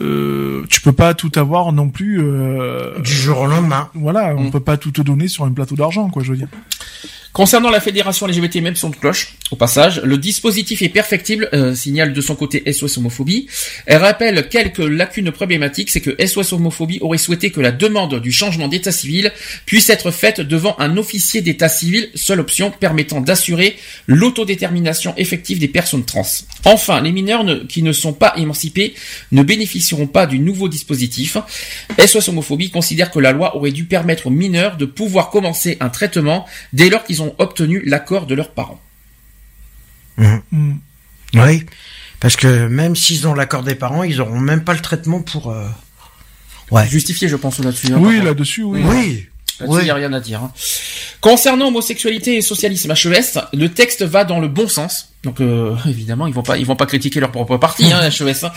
[0.00, 2.20] euh, tu peux pas tout avoir non plus.
[2.20, 3.88] Euh, du jour au lendemain.
[3.94, 4.50] voilà, on Mm.
[4.50, 6.22] peut pas tout te donner sur un plateau d'argent, quoi.
[6.22, 6.48] Je veux dire.
[7.32, 12.12] Concernant la fédération LGBT, même son cloche, au passage, le dispositif est perfectible, euh, signale
[12.12, 13.46] de son côté SOS Homophobie.
[13.86, 18.32] Elle rappelle quelques lacunes problématiques, c'est que SOS Homophobie aurait souhaité que la demande du
[18.32, 19.30] changement d'état civil
[19.66, 23.76] puisse être faite devant un officier d'état civil, seule option permettant d'assurer
[24.06, 26.26] l'autodétermination effective des personnes trans.
[26.64, 28.94] Enfin, les mineurs ne- qui ne sont pas émancipés
[29.32, 31.36] ne bénéficieront pas du nouveau dispositif.
[31.98, 35.88] SOS Homophobie considère que la loi aurait dû permettre aux mineurs de pouvoir commencer un
[35.88, 38.80] traitement dès lors qu'ils ont obtenu l'accord de leurs parents.
[40.16, 40.72] Mm.
[41.34, 41.64] Oui.
[42.20, 45.50] Parce que même s'ils ont l'accord des parents, ils auront même pas le traitement pour.
[45.50, 45.68] euh,
[46.70, 46.86] Ouais.
[46.86, 47.92] Justifié, je pense, là-dessus.
[47.94, 48.82] hein, Oui, là-dessus, oui.
[48.84, 49.26] Oui.
[49.60, 50.42] Il n'y a rien à dire.
[50.42, 50.52] hein.
[51.20, 55.06] Concernant homosexualité et socialisme HES, le texte va dans le bon sens.
[55.24, 58.44] Donc euh, évidemment, ils vont pas, ils vont pas critiquer leur propre parti, hein, HES.
[58.44, 58.52] hein.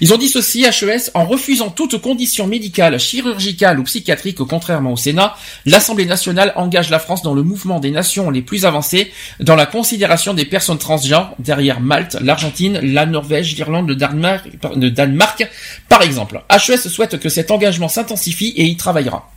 [0.00, 4.96] Ils ont dit ceci, HES, en refusant toute condition médicale, chirurgicale ou psychiatrique, contrairement au
[4.96, 5.36] Sénat,
[5.66, 9.66] l'Assemblée nationale engage la France dans le mouvement des nations les plus avancées dans la
[9.66, 14.46] considération des personnes transgenres, derrière Malte, l'Argentine, la Norvège, l'Irlande, le Danemark,
[14.76, 15.46] le Danemark,
[15.90, 16.40] par exemple.
[16.50, 19.30] HES souhaite que cet engagement s'intensifie et y travaillera.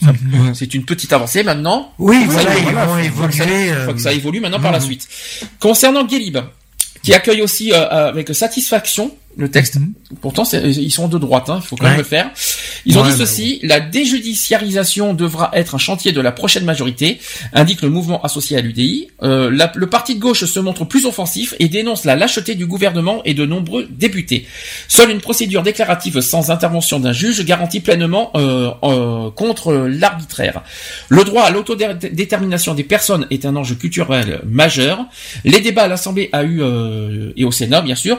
[0.00, 0.12] Ça,
[0.54, 1.92] C'est une petite avancée maintenant.
[1.98, 4.78] Oui, voilà, ils vont Faut que ça- évoluer, euh, que ça évolue maintenant par la
[4.78, 4.84] mhm.
[4.84, 5.08] suite.
[5.60, 6.38] Concernant Guélib,
[7.02, 9.78] qui accueille aussi euh, avec satisfaction le texte.
[10.20, 12.30] Pourtant, c'est- ils sont de droite, hein, il faut quand même le faire.
[12.84, 17.18] Ils ont dit mais ceci la déjudiciarisation devra être un chantier de la prochaine majorité,
[17.52, 19.08] indique le mouvement associé à l'UDI.
[19.22, 22.66] Euh, la- le parti de gauche se montre plus offensif et dénonce la lâcheté du
[22.66, 24.46] gouvernement et de nombreux députés.
[24.88, 30.62] Seule une procédure déclarative sans intervention d'un juge garantit pleinement euh, euh, contre l'arbitraire.
[31.08, 35.04] Le droit à l'autodétermination des personnes est un enjeu culturel majeur.
[35.44, 38.18] Les débats à l'Assemblée a eu euh, et au Sénat bien sûr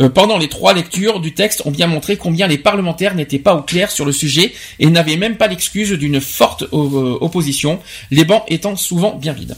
[0.00, 3.54] euh, pendant les trois lectures du texte ont bien montré combien les parlementaires n'étaient pas
[3.54, 7.78] au clair sur le sujet et n'avaient même pas l'excuse d'une forte euh, opposition,
[8.10, 9.56] les bancs étant souvent bien vides.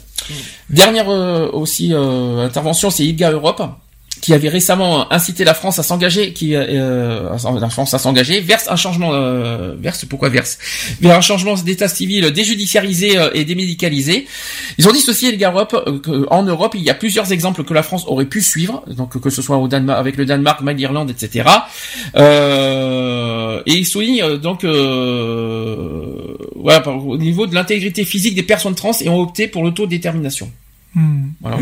[0.68, 3.62] Dernière euh, aussi euh, intervention, c'est IGA Europe
[4.20, 7.28] qui avait récemment incité la France à s'engager, qui euh,
[7.60, 10.58] la France à s'engager, verse un changement, euh, verse pourquoi verse,
[11.00, 14.26] vers un changement d'état civil déjudiciarisé euh, et démédicalisé.
[14.78, 15.74] Ils ont dit ceci, les Europe,
[16.06, 19.20] euh, en Europe, il y a plusieurs exemples que la France aurait pu suivre, donc
[19.20, 21.48] que ce soit au Danemark, avec le Danemark, même l'Irlande, etc.
[22.16, 28.74] Euh, et ils soulignent euh, donc, euh, voilà, au niveau de l'intégrité physique des personnes
[28.74, 30.50] trans et ont opté pour l'autodétermination.
[31.40, 31.58] Voilà.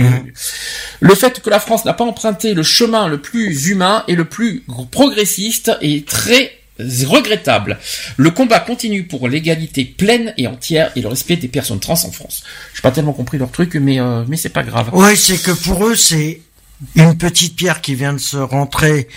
[1.01, 4.25] Le fait que la France n'a pas emprunté le chemin le plus humain et le
[4.25, 7.79] plus progressiste est très regrettable.
[8.17, 12.13] Le combat continue pour l'égalité pleine et entière et le respect des personnes trans en
[12.13, 12.45] France.
[12.75, 14.91] J'ai pas tellement compris leur truc, mais euh, mais c'est pas grave.
[14.95, 16.41] Ouais, c'est que pour eux, c'est
[16.95, 19.09] une petite pierre qui vient de se rentrer.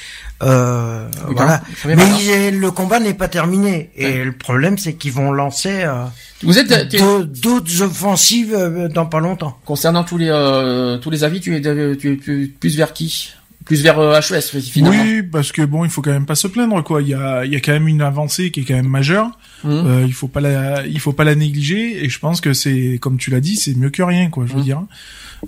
[0.42, 1.62] Euh, Oui, voilà.
[1.86, 2.52] Mais hein.
[2.52, 3.92] le combat n'est pas terminé.
[3.96, 6.06] Et le problème, c'est qu'ils vont lancer euh,
[6.44, 9.58] Vous êtes t'es- d'au- d'autres offensives euh, dans pas longtemps.
[9.66, 11.62] concernant tous les euh, tous les avis, tu es
[11.98, 13.30] tu es plus, plus vers qui?
[13.64, 15.04] Plus vers euh, HES finalement.
[15.04, 17.02] Oui, parce que bon, il faut quand même pas se plaindre, quoi.
[17.04, 19.28] Il y a, il y a quand même une avancée qui est quand même majeure.
[19.64, 19.72] Mhm.
[19.72, 22.04] Euh, il faut pas la, il faut pas la négliger.
[22.04, 24.46] Et je pense que c'est, comme tu l'as dit, c'est mieux que rien, quoi.
[24.48, 24.64] Je veux Mhm.
[24.66, 24.82] dire.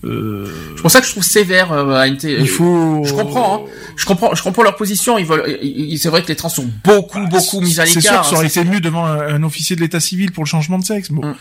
[0.03, 3.03] Euh, C'est pour ça que je trouve sévère euh, il faut.
[3.05, 3.69] Je comprends, hein.
[3.95, 5.17] je comprends, je comprends leur position.
[5.19, 5.59] Ils veulent,
[5.97, 8.21] c'est vrai que les trans sont beaucoup, beaucoup mis à C'est sûr l'écart.
[8.23, 10.49] que ça aurait hein, été mieux devant un, un officier de l'état civil pour le
[10.49, 11.11] changement de sexe.
[11.11, 11.35] Bon, Mm.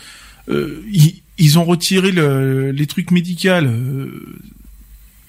[0.49, 3.49] euh, ils, ils ont retiré le, les trucs médicaux.
[3.49, 4.37] euh,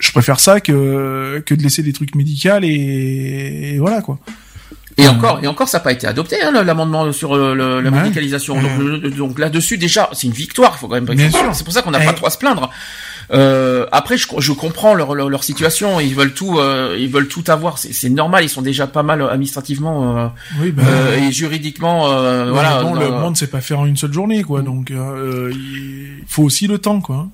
[0.00, 4.18] je préfère ça que que de laisser des trucs médicaux et, et voilà quoi.
[4.96, 7.90] Et encore, et encore, ça n'a pas été adopté hein, l'amendement sur euh, le- la
[7.90, 8.02] Ouais.
[8.02, 8.56] médicalisation.
[9.16, 10.74] Donc, là-dessus, déjà, c'est une victoire.
[10.76, 11.30] Il faut quand même.
[11.52, 12.06] C'est pour ça qu'on n'a Eh.
[12.06, 12.70] pas trop à se plaindre.
[13.32, 16.00] Euh, après, je, je comprends leur, leur, leur situation.
[16.00, 17.78] Ils veulent tout, euh, ils veulent tout avoir.
[17.78, 18.44] C'est normal.
[18.44, 20.26] Ils sont déjà pas mal administrativement euh,
[20.60, 22.10] Oui, bah, euh, et juridiquement.
[22.10, 22.82] euh, voilà.
[22.82, 24.62] bon, le monde c'est pas faire en une seule journée quoi.
[24.62, 27.26] Donc euh, il faut aussi le temps quoi.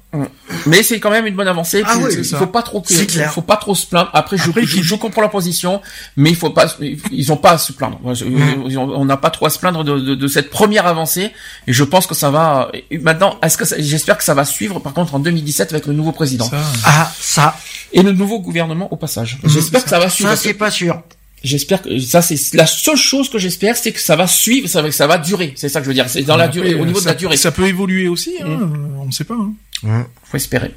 [0.67, 1.83] Mais c'est quand même une bonne avancée.
[1.87, 3.33] Ah oui, il faut pas trop, clair.
[3.33, 4.11] faut pas trop se plaindre.
[4.13, 5.81] Après, je, Après, je, je comprends la position,
[6.17, 6.67] mais il faut pas,
[7.13, 8.01] ils ont pas à se plaindre.
[8.03, 8.77] Mm.
[8.77, 11.31] On n'a pas trop à se plaindre de, de, de cette première avancée,
[11.67, 12.71] et je pense que ça va.
[13.01, 15.93] Maintenant, est-ce que ça- j'espère que ça va suivre, par contre, en 2017 avec le
[15.93, 17.57] nouveau président Ça, Ah, ça,
[17.93, 19.39] et le nouveau gouvernement au passage.
[19.45, 20.31] J'espère que ça va suivre.
[20.31, 21.01] ça c'est pas sûr.
[21.43, 24.83] J'espère que ça c'est la seule chose que j'espère, c'est que ça va suivre, ça
[24.83, 25.55] va, ça va durer.
[25.57, 26.07] C'est ça que je veux dire.
[26.11, 27.37] C'est dans la durée, au niveau ça, de la durée.
[27.39, 28.35] Ça peut évoluer aussi.
[28.43, 28.59] Hein,
[28.99, 29.35] On ne sait pas.
[29.41, 29.53] Hein.
[29.83, 30.75] Faut espérer.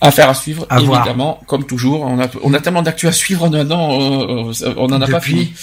[0.00, 1.00] Affaire à suivre, À voir.
[1.00, 2.02] évidemment, comme toujours.
[2.02, 5.20] On a, on a tellement d'actu à suivre maintenant, euh, euh, on n'en a pas
[5.20, 5.54] fini.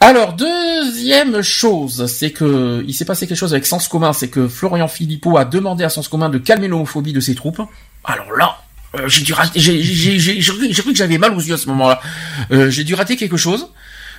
[0.00, 4.48] Alors, deuxième chose, c'est que il s'est passé quelque chose avec Sens Commun, c'est que
[4.48, 7.60] Florian Philippot a demandé à Sens Commun de calmer l'homophobie de ses troupes.
[8.04, 8.56] Alors là,
[8.96, 11.66] euh, j'ai dû rater, j'ai, cru j'ai cru que j'avais mal aux yeux à ce
[11.68, 12.00] moment-là.
[12.50, 13.68] Euh, j'ai dû rater quelque chose.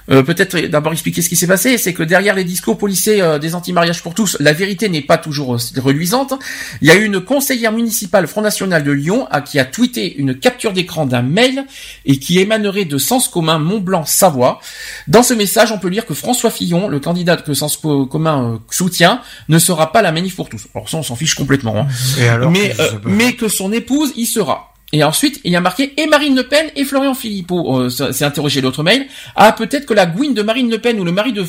[0.10, 3.38] Euh, peut-être d'abord expliquer ce qui s'est passé, c'est que derrière les discours policiers euh,
[3.40, 6.34] des anti-mariages pour tous, la vérité n'est pas toujours euh, reluisante.
[6.82, 10.16] Il y a eu une conseillère municipale Front National de Lyon à, qui a tweeté
[10.18, 11.66] une capture d'écran d'un mail
[12.06, 14.60] et qui émanerait de Sens Commun Mont-Blanc-Savoie.
[15.08, 18.54] Dans ce message, on peut lire que François Fillon, le candidat que Sens Co- Commun
[18.54, 20.68] euh, soutient, ne sera pas la manif pour tous.
[20.74, 21.76] Alors ça, on s'en fiche complètement.
[21.78, 21.88] hein
[22.20, 24.71] Et alors mais, que- euh, mais que son épouse y sera.
[24.94, 27.82] Et ensuite, il y a marqué et Marine Le Pen et Florian Philippot.
[27.82, 29.08] Euh, interrogé l'autre mail.
[29.36, 31.42] Ah, peut-être que la gouine de Marine Le Pen ou le mari de,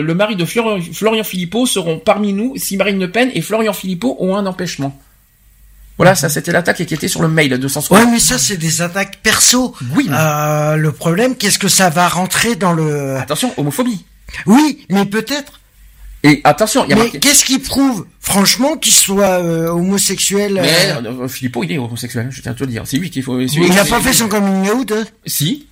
[0.00, 3.72] le mari de Florian, Florian Philippot seront parmi nous si Marine Le Pen et Florian
[3.74, 4.98] Philippot ont un empêchement.
[5.98, 8.56] Voilà, ça c'était l'attaque qui était sur le mail de Sens Ouais, mais ça c'est
[8.56, 9.74] des attaques perso.
[9.96, 14.04] Oui, mais- Euh, le problème, qu'est-ce que ça va rentrer dans le Attention, homophobie.
[14.46, 15.57] Oui, mais peut-être
[16.24, 17.20] Et attention, il y a Mais marqué.
[17.20, 22.28] qu'est-ce qui prouve, franchement, qu'il soit euh, homosexuel Mais euh, euh, Philippot, il est homosexuel,
[22.30, 22.82] je tiens à te le dire.
[22.86, 23.38] C'est lui qu'il faut.
[23.40, 25.66] Il n'a pas fait son coming out hein Si,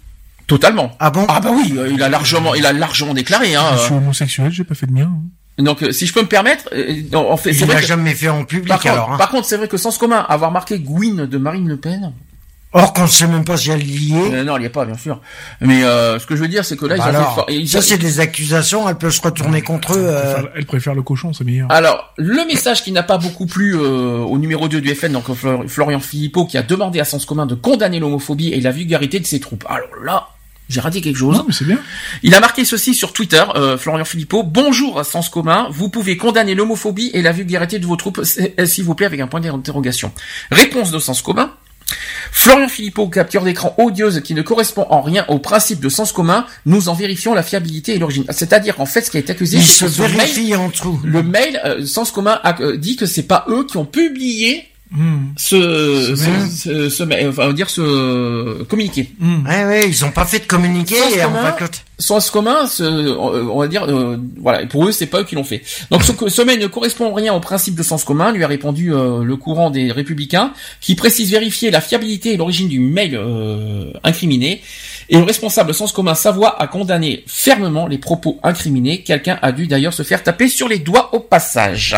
[0.47, 0.93] totalement.
[1.01, 3.55] Ah bon Ah bah oui, euh, il a largement, il a largement déclaré.
[3.57, 3.99] Hein, Je suis euh.
[3.99, 5.11] homosexuel, j'ai pas fait de mien.
[5.13, 5.63] hein.
[5.63, 8.15] Donc, euh, si je peux me permettre, euh, non, en fait, c'est Il que- jamais
[8.15, 9.13] fait en public Par contre, alors.
[9.13, 9.17] hein.
[9.17, 12.13] par contre, c'est vrai que sens commun, avoir marqué Gwyn de Marine Le Pen.
[12.79, 14.35] Or qu'on ne sait même pas si elle y est.
[14.35, 15.21] Euh, non, il n'y a pas, bien sûr.
[15.61, 17.55] Mais euh, ce que je veux dire, c'est que là, ils Bah ont fait.
[17.55, 19.99] ils ça c'est des accusations, elle peut se retourner contre eux.
[20.01, 21.71] Elle euh, préfère- Elle préfère le cochon, c'est meilleur.
[21.71, 25.33] Alors, le message qui n'a pas beaucoup plu euh, au numéro 2 du FN, donc
[25.35, 29.21] Flor- Florian Philippot, qui a demandé à Sens Commun de condamner l'homophobie et la vulgarité
[29.21, 29.65] de ses troupes.
[29.69, 30.29] Alors là,
[30.69, 31.37] j'ai raté quelque chose.
[31.37, 31.79] Non, mais c'est bien.
[32.25, 34.43] Il a marqué ceci sur Twitter, euh, Florian Philippot.
[34.43, 38.67] Bonjour à Sens Commun, vous pouvez condamner l'homophobie et la vulgarité de vos troupes, euh,
[38.67, 40.13] s'il vous plaît, avec un point d'interrogation.
[40.51, 41.53] Réponse de Sens Commun.
[42.33, 46.47] Florian Philippot, capture d'écran odieuse qui ne correspond en rien au principe de sens commun,
[46.65, 48.25] nous en vérifions la fiabilité et l'origine.
[48.31, 50.21] C'est-à-dire qu'en fait, ce qui a été accusé, c'est se mail-
[50.57, 50.71] en
[51.05, 54.65] le mail, euh, Sens commun a euh, dit que c'est pas eux qui ont publié
[55.37, 56.51] Ce, Ce ce, mail.
[56.51, 59.11] ce, ce mail, enfin, on va dire ce communiqué.
[59.19, 59.45] Hmm.
[59.47, 61.57] Ouais, ouais, ils ont pas fait de communiqué Sens et on commun, va
[61.99, 65.35] Sens commun, ce, on va dire, euh, voilà, et pour eux, c'est pas eux qui
[65.35, 65.63] l'ont fait.
[65.91, 68.95] Donc ce, mail ne correspond en rien au principe de sens commun, lui a répondu
[68.95, 73.93] euh, le courant des républicains, qui précise vérifier la fiabilité et l'origine du mail euh,
[74.05, 74.63] incriminé.
[75.09, 79.03] Et le responsable Sens commun Savoie a condamné fermement les propos incriminés.
[79.03, 81.97] Quelqu'un a dû d'ailleurs se faire taper sur les doigts au passage.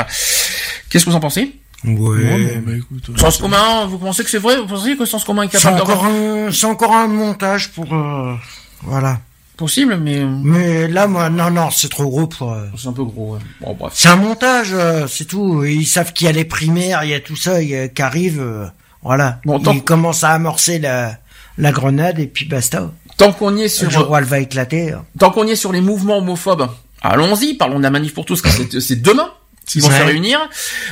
[0.89, 1.53] Qu'est-ce que vous en pensez?
[1.85, 2.57] Ouais, Ouais.
[2.57, 4.57] bon, bah, écoute, euh, Sens commun, vous pensez que c'est vrai?
[4.59, 7.71] Vous pensez que Sens commun est C'est capable encore d'avoir un, c'est encore un montage
[7.71, 8.35] pour, euh,
[8.83, 9.21] voilà.
[9.57, 12.53] possible, mais Mais là, moi, non, non, c'est trop gros pour.
[12.53, 13.35] euh, c'est un peu gros.
[13.35, 13.41] ouais.
[13.61, 13.93] Bon, bref.
[13.97, 15.65] C'est un montage, euh, c'est tout.
[15.65, 17.89] Ils savent qu'il y a les primaires, il y a tout ça il y a-
[17.89, 18.41] qui arrive.
[18.41, 18.67] euh,
[19.03, 19.41] voilà.
[19.45, 21.17] Bon, tant- Ils commencent à amorcer la,
[21.59, 22.91] la grenade et puis basta.
[23.17, 24.93] Tant qu'on y est Le sur où elle va éclater.
[24.93, 24.99] euh.
[25.19, 26.69] Tant qu'on y est sur les mouvements homophobes,
[27.03, 29.29] allons-y, parlons de la manif pour tous, c'est c'est demain
[29.69, 30.41] qu'ils vont se réunir.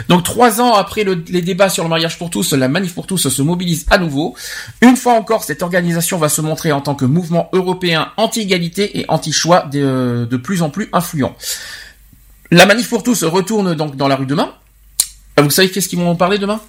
[0.09, 3.07] Donc trois ans après le- les débats sur le mariage pour tous, la manif pour
[3.07, 4.37] tous se mobilise à nouveau.
[4.83, 9.05] Une fois encore, cette organisation va se montrer en tant que mouvement européen anti-égalité et
[9.09, 11.35] anti-choix de, de plus en plus influent.
[12.53, 14.53] La manif pour tous retourne donc dans la rue demain.
[15.39, 16.61] Euh, Vous savez qu'est-ce qu'ils vont parler demain?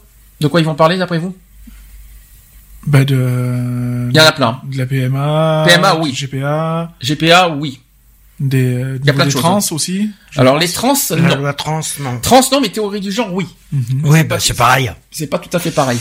[0.42, 1.36] De quoi ils vont parler d'après vous?
[2.86, 4.08] Bah, de.
[4.10, 4.62] Il y en a plein.
[4.64, 5.66] De la PMA.
[5.68, 6.14] PMA, oui.
[6.14, 6.92] GPA.
[7.02, 7.82] GPA, oui.
[8.40, 9.72] Des, euh, y a plein de choses, trans hein.
[9.72, 10.12] aussi.
[10.36, 10.62] Alors pense.
[10.62, 11.54] les trans, La non.
[11.54, 12.20] trans, non.
[12.22, 13.48] Trans, non, mais théorie du genre, oui.
[13.72, 14.02] Mhm.
[14.04, 14.92] Oui, bah, c'est pareil.
[15.10, 15.98] c'est pas tout à fait pareil.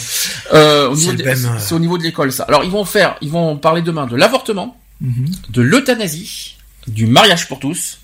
[0.52, 1.58] Euh, C'est même, euh.
[1.58, 2.42] c'est au niveau de l'école ça.
[2.44, 5.26] Alors ils vont faire, ils vont parler demain de l'avortement, Mhm.
[5.50, 6.56] de l'euthanasie,
[6.86, 7.98] du mariage pour tous,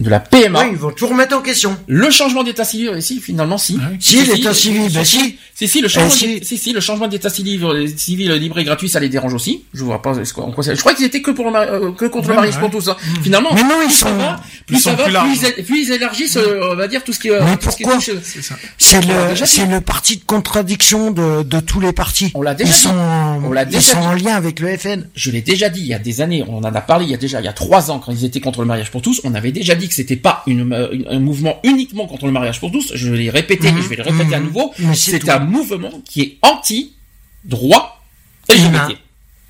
[0.00, 1.76] de la PMA, Oui, ils vont tout remettre en question.
[1.88, 2.92] le changement d'état civil.
[2.96, 3.78] Et si finalement si.
[3.98, 5.36] Si, l'état civil, bah si.
[5.54, 6.44] Si si le changement, Eh, si.
[6.44, 9.64] si si le changement d'état civil, euh, civil libre et gratuit, ça les dérange aussi.
[9.74, 11.50] Je vois pas ce qu'on- en quoi ça- Je crois qu'ils étaient que pour le
[11.50, 12.60] mari- euh, que contre le mariage ouais.
[12.60, 12.88] pour tous.
[12.88, 12.96] hein.
[13.24, 15.64] Finalement, Mais non, ils plus ça sont- va, plus ils ça sont va, plus ils,
[15.64, 17.30] plus ils élargissent, euh, on va dire tout ce qui.
[17.30, 18.54] euh, Mais tout pourquoi euh, C'est ça.
[19.00, 22.30] Le, c'est le parti de contradiction de, de tous les partis.
[22.34, 22.80] On l'a déjà Ils dit.
[22.82, 22.94] sont,
[23.44, 24.06] On l'a ils déjà sont dit.
[24.06, 25.06] en lien avec le FN.
[25.16, 27.14] je l'ai déjà dit il y a des années, on en a parlé il y
[27.14, 29.20] a déjà il y a trois ans quand ils étaient contre le mariage pour tous,
[29.24, 32.32] on avait déjà dit que c'était pas une, euh, une- un mouvement uniquement contre le
[32.32, 32.92] mariage pour tous.
[32.94, 33.78] Je l'ai répété Mhm.
[33.78, 34.46] et je vais le répéter à Mhm.
[34.46, 34.72] nouveau.
[34.94, 36.92] C'est un mouvement qui est anti
[37.44, 37.94] droit.
[38.48, 38.96] LGBT.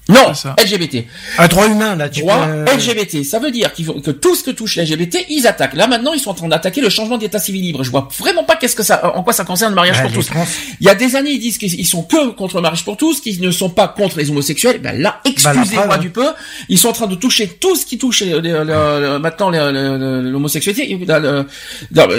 [0.08, 0.32] Non.
[0.62, 1.04] LGBT.
[1.38, 3.24] Un droit humain, là, tu Droit peux- LGBT.
[3.24, 5.74] Ça veut dire que tout ce que touche l'LGBT, ils attaquent.
[5.74, 7.84] Là maintenant, ils sont en train d'attaquer le changement d'état civil libre.
[7.84, 10.26] Je vois vraiment pas qu'est-ce que ça, en quoi ça concerne le mariage pour tous.
[10.26, 10.46] trans.
[10.80, 13.20] Il y a des années, ils disent qu'ils sont que contre le mariage pour tous,
[13.20, 14.80] qu'ils ne sont pas contre les homosexuels.
[14.80, 16.26] Ben là, Bah, excusez-moi preuve, du peu,
[16.70, 19.50] ils sont en train de toucher tout ce qui touche euh, le- le- le- maintenant
[19.50, 20.98] l'homosexualité.
[21.10, 21.44] Euh,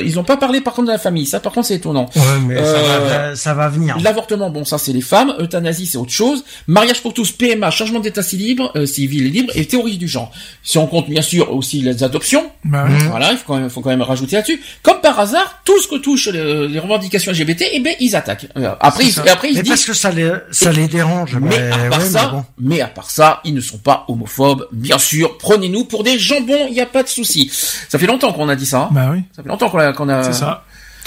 [0.06, 1.26] Ils n'ont pas parlé par contre de la famille.
[1.26, 2.10] Ça, par contre, c'est étonnant.
[2.16, 3.98] Ouais, mais ça, Euh, va, ça va venir.
[4.02, 5.34] L'avortement, bon, ça c'est les femmes.
[5.40, 6.44] Euthanasie, c'est autre chose.
[6.68, 10.08] Mariage pour tous, PMA, changement d'état civil libre, euh, civil et libre, et théorie du
[10.08, 10.32] genre.
[10.64, 12.86] Si on compte bien sûr aussi les adoptions, Bah.
[12.86, 13.08] Mhm.
[13.10, 14.62] voilà, il faut quand même, faut quand même rajouter là-dessus.
[14.84, 18.48] Comme par hasard, tout ce que touche le- les revendications LGBT, eh ben ils attaquent.
[18.58, 19.88] Euh, Après, ils, après ils Mais se parce disent.
[19.88, 21.38] que ça les, ça les dérange.
[21.42, 22.46] Mais à part ouais, ça, mais bon.
[22.60, 25.38] mais à part ça, ils ne sont pas homophobes, bien sûr.
[25.38, 27.50] Prenez-nous pour des jambons, il n'y a pas de souci.
[27.90, 28.82] Ça fait longtemps qu'on a dit ça.
[28.84, 28.90] hein.
[28.92, 30.66] Bah oui, Ça fait longtemps qu'on a, c'est ça.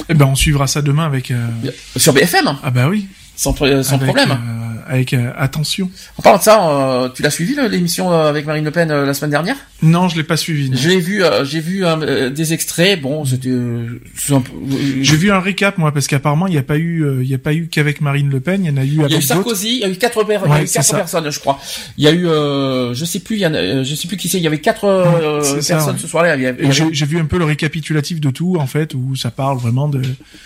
[0.08, 1.30] Eh ben, on suivra ça demain avec.
[1.30, 1.36] euh,
[1.96, 3.06] sur BFM, Ah bah oui.
[3.36, 4.30] sans, pro- sans avec, problème.
[4.30, 5.90] euh, avec euh, attention.
[6.18, 9.04] En parlant de ça, euh, tu l'as suivi l'émission euh, avec Marine Le Pen euh,
[9.06, 9.56] la semaine dernière?
[9.82, 10.70] Non, je l'ai pas suivi.
[10.74, 13.00] J'ai vu, euh, j'ai vu euh, des extraits.
[13.00, 14.38] Bon, c'était euh, euh,
[15.02, 17.34] J'ai vu un récap moi parce qu'apparemment il n'y a pas eu euh, il y
[17.34, 19.18] a pas eu qu'avec Marine Le Pen, il y en a eu Il y a
[19.18, 19.22] eu.
[19.22, 21.38] Sarkozy, il y a eu quatre, per- il y a Ouais, eu quatre personnes, je
[21.40, 21.58] crois.
[21.98, 24.06] Il y a eu, euh, je sais plus, il y en a, euh, je sais
[24.08, 24.38] plus qui c'est.
[24.38, 26.32] Il y avait quatre euh, ça, personnes ce soir-là.
[26.32, 29.88] Avait- J'ai vu un peu le récapitulatif de tout en fait où ça parle vraiment
[29.88, 30.02] de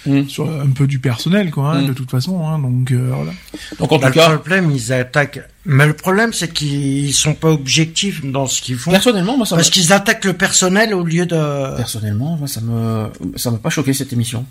[0.06, 0.28] Mm.
[0.28, 1.86] sur un peu du personnel quoi hein, Mm.
[1.88, 3.32] de toute façon hein, donc euh, voilà.
[3.78, 5.40] Donc en Bah, tout le cas, le problème, ils attaquent.
[5.64, 8.90] Mais le problème, c'est qu'ils sont pas objectifs dans ce qu'ils font.
[8.90, 9.72] Personnellement, moi, ça Parce me...
[9.72, 11.76] qu'ils attaquent le personnel au lieu de.
[11.76, 14.46] Personnellement, moi, ça me, ça m'a pas choqué cette émission.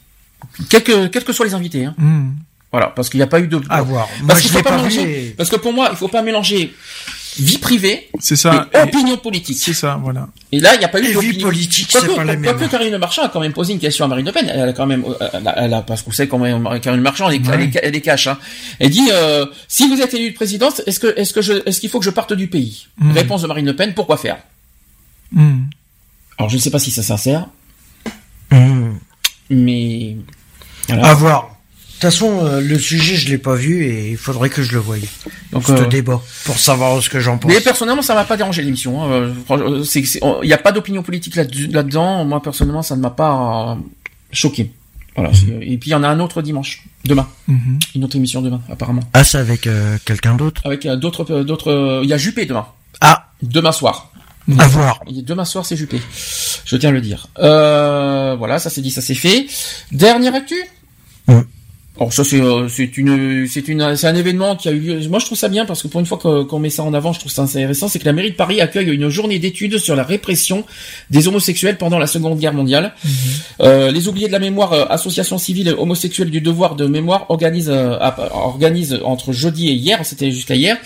[0.69, 1.95] Quels que, quels que soient les invités, hein.
[1.97, 2.31] Hmm.
[2.71, 3.61] Voilà, parce qu'il n'y a pas eu de.
[3.69, 4.07] À voir.
[4.27, 5.27] Parce faut pas mélanger.
[5.27, 6.73] et- Parce que pour moi, il faut pas mélanger
[7.37, 8.67] vie privée C'est ça.
[8.73, 9.57] et Et- opinion politique.
[9.59, 10.27] C'est ça, voilà.
[10.51, 11.47] Et là, il n'y a pas eu d'opinion.
[11.47, 12.41] politique, Quoique- pas mêmes.
[12.43, 14.49] Quoique Karine Marchand a quand même posé une question à Marine Le Pen.
[14.53, 17.01] Elle a quand même, euh, elle a, elle a- parce qu'on sait quand même, Karine
[17.01, 18.37] Marchand, elle est, elle est, elle est cash, hein.
[18.79, 21.79] Elle dit, euh, si vous êtes élu de présidente, est-ce que, est-ce que je, est-ce
[21.81, 22.87] qu'il faut que je parte du pays?
[22.99, 23.11] Mm.
[23.11, 24.37] Réponse de Marine Le Pen, pourquoi faire?
[25.31, 25.63] Hmm.
[26.37, 27.47] Alors, je ne sais pas si c'est sincère,
[28.51, 28.93] Hmm.
[29.49, 30.15] mais,
[30.87, 31.07] voilà.
[31.09, 31.54] À voir.
[31.95, 34.73] De toute façon, euh, le sujet, je l'ai pas vu et il faudrait que je
[34.73, 34.97] le voie.
[35.53, 37.49] Donc, ce euh, débat pour savoir ce que j'en pense.
[37.49, 39.01] Mais personnellement, ça m'a pas dérangé l'émission.
[39.03, 39.33] hein.
[39.49, 39.83] Euh,
[40.43, 42.25] Il n'y a pas d'opinion politique là- là-dedans.
[42.25, 43.77] Moi, personnellement, ça ne m'a pas
[44.31, 44.71] choqué.
[45.15, 45.33] Voilà.
[45.33, 47.29] c'est- Et puis, il y en a un autre dimanche, demain.
[47.47, 47.79] Mhm.
[47.95, 49.03] Une autre émission demain, apparemment.
[49.13, 50.61] Ah, c'est avec euh, quelqu'un d'autre?
[50.65, 51.71] Avec euh, d'autres, d'autres.
[51.71, 52.67] euh, Il y a Juppé demain.
[52.99, 54.11] Ah, Demain soir.
[54.59, 54.99] à voir.
[55.09, 56.01] Demain soir, c'est Juppé.
[56.65, 57.27] Je tiens à le dire.
[57.37, 59.47] Voilà, ça c'est dit, ça c'est fait.
[59.93, 60.55] Dernière actu?
[61.97, 65.07] Bon, ça c'est euh, c'est une c'est une c'est un événement qui a eu lieu.
[65.07, 67.13] Moi je trouve ça bien parce que pour une fois qu'on met ça en avant,
[67.13, 69.95] je trouve ça intéressant, c'est que la mairie de Paris accueille une journée d'études sur
[69.95, 70.65] la répression
[71.09, 72.93] des homosexuels pendant la Seconde Guerre mondiale.
[73.61, 77.69] Euh, les oubliés de la mémoire, euh, association civile homosexuelle du devoir de mémoire organise
[77.69, 77.97] euh,
[78.33, 80.77] organise entre jeudi et hier, c'était jusqu'à hier,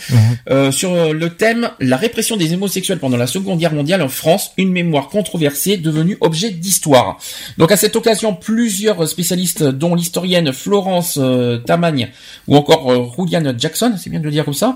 [0.51, 4.51] euh, sur le thème la répression des homosexuels pendant la Seconde Guerre mondiale en France,
[4.57, 7.17] une mémoire controversée devenue objet d'histoire.
[7.57, 12.09] Donc à cette occasion, plusieurs spécialistes, dont l'historienne Florence euh, Tamagne
[12.47, 14.75] ou encore euh, Rulian Jackson, c'est bien de le dire comme ça,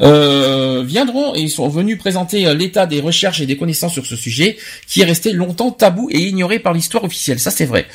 [0.00, 4.16] euh, viendront et sont venus présenter euh, l'état des recherches et des connaissances sur ce
[4.16, 4.56] sujet,
[4.88, 7.38] qui est resté longtemps tabou et ignoré par l'histoire officielle.
[7.38, 7.86] Ça c'est vrai.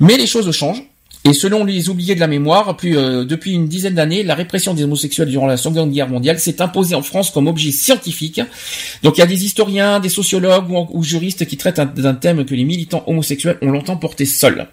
[0.00, 0.82] Mais les choses changent.
[1.28, 4.84] Et selon les oubliés de la mémoire, euh, depuis une dizaine d'années, la répression des
[4.84, 8.40] homosexuels durant la Seconde Guerre mondiale s'est imposée en France comme objet scientifique.
[9.02, 12.14] Donc il y a des historiens, des sociologues ou, ou juristes qui traitent un- d'un
[12.14, 14.68] thème que les militants homosexuels ont longtemps porté seuls.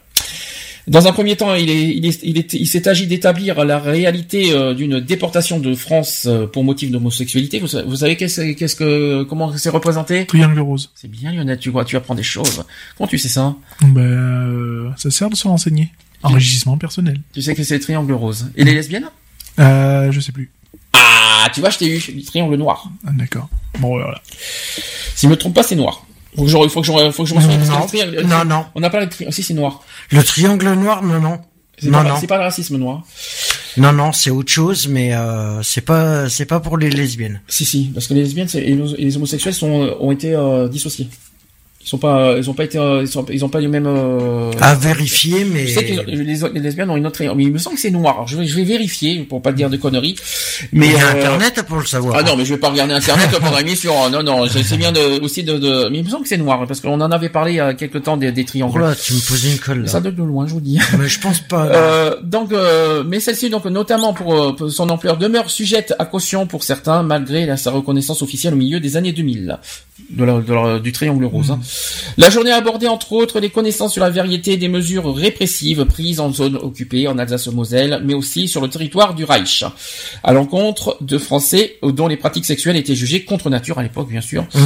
[0.88, 3.80] Dans un premier temps, il est, il est, il est- il s'est agi d'établir la
[3.80, 7.60] réalité euh, d'une déportation de France euh, pour motif d'homosexualité.
[7.60, 10.26] Vous, vous savez qu'est-ce, qu'est-ce que, comment c'est représenté?
[10.26, 10.92] Triangle rose.
[10.96, 11.58] C'est bien, Lionel.
[11.58, 12.66] Tu vois, tu apprends des choses.
[12.98, 13.56] Comment tu sais ça?
[13.82, 15.90] Ben, euh, ça sert de se renseigner.
[16.22, 17.20] Enrichissement personnel.
[17.34, 18.48] Tu sais que c'est le triangle rose.
[18.58, 19.10] Et les lesbiennes?
[19.60, 20.52] Euh, je sais plus.
[20.94, 22.04] Ah, tu vois, je t'ai eu.
[22.16, 22.90] Le triangle noir.
[23.08, 23.50] Ah, D'accord.
[23.80, 24.22] Bon, voilà.
[25.16, 26.06] Si je me trompe pas, c'est noir.
[26.36, 27.68] Faut que je, faut que je, faut que je m'en souvienne.
[27.68, 27.80] Non.
[27.82, 28.66] le triangle- Non, non.
[28.76, 29.34] On a parlé de triangle.
[29.34, 29.82] Si, c'est noir.
[30.12, 31.40] Le triangle noir, non, non.
[31.78, 32.16] C'est Non, pas, non.
[32.20, 33.04] c'est pas le racisme noir.
[33.78, 37.42] Non, non, c'est autre chose, mais euh, c'est pas, c'est pas pour les lesbiennes.
[37.48, 41.08] Si, si, parce que les lesbiennes c'est- et les homosexuels sont, ont été euh, dissociés.
[41.86, 43.88] Ils sont pas, ils ont pas été, euh, ils, sont, ils ont pas les mêmes.
[43.88, 44.52] Euh...
[44.62, 45.68] À vérifier, mais.
[45.68, 47.82] Je sais que les, les- les lesbiennes ont une autre, mais il me semble que
[47.82, 48.14] c'est noir.
[48.16, 50.16] Alors, je vais, je vais vérifier pour pas dire de conneries.
[50.72, 52.16] Mais il y a euh, Internet pour le savoir.
[52.18, 53.94] Ah non, mais je vais pas regarder Internet pendant l'émission.
[54.14, 56.66] Non, non, c'est bien de, aussi de, de, mais il me semble que c'est noir
[56.68, 58.80] parce qu'on en avait parlé il y a quelque temps des, des Oh triangles.
[58.82, 59.88] là, tu me poses une colle, là.
[59.88, 60.80] Ça donne de loin, je vous dis.
[61.00, 61.66] Mais je pense pas.
[61.68, 66.46] Euh, donc, euh, mais celle-ci, donc notamment pour, pour son ampleur, demeure sujette à caution
[66.48, 69.58] pour certains, malgré la- sa reconnaissance officielle au milieu des années 2000
[70.10, 71.52] de la- de la- du triangle rose.
[71.52, 71.60] hein.
[72.18, 76.20] La journée a abordé entre autres les connaissances sur la variété des mesures répressives prises
[76.20, 79.64] en zone occupée en Alsace-Moselle, mais aussi sur le territoire du Reich,
[80.24, 84.22] à l'encontre de Français dont les pratiques sexuelles étaient jugées contre nature à l'époque, bien
[84.22, 84.46] sûr.
[84.56, 84.62] Mhm.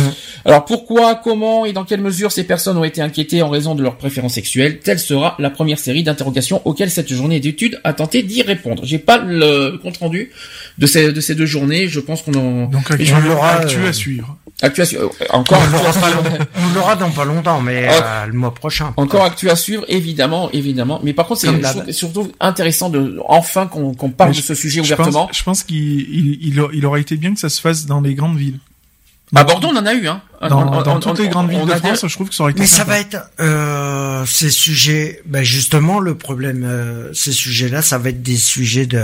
[0.46, 3.84] Alors pourquoi, comment et dans quelle mesure ces personnes ont été inquiétées en raison de
[3.84, 4.80] leurs préférences sexuelles?
[4.80, 8.84] Telle sera la première série d'interrogations auxquelles cette journée d'études a tenté d'y répondre.
[8.86, 10.32] J'ai pas le compte rendu
[10.78, 11.88] de ces de ces deux journées.
[11.88, 12.90] Je pense qu'on en Donc,
[13.26, 14.38] l'aura, actu euh, à suivre.
[14.61, 16.24] Actu à su- euh, encore On l'aura à pas suivre.
[16.56, 18.94] on l'aura dans pas longtemps, mais euh, le mois prochain.
[18.98, 21.00] Encore actu à suivre, évidemment, évidemment.
[21.03, 24.94] Mais par contre, c'est surtout intéressant de enfin qu'on qu'on parle de ce sujet Je
[24.94, 25.27] ouvertement.
[25.27, 28.14] pense, je pense qu'il il, il, aurait été bien que ça se fasse dans les
[28.16, 28.60] grandes villes.
[29.36, 30.22] À Bordeaux, on en a eu, hein.
[30.42, 32.14] Dans, On- on- dans on- toutes on- les grandes villes on de France, des- je
[32.16, 35.22] trouve que ça aurait été Mais ça va être euh, ces sujets.
[35.26, 39.03] Ben justement, le problème, euh, ces sujets-là, ça va être des sujets de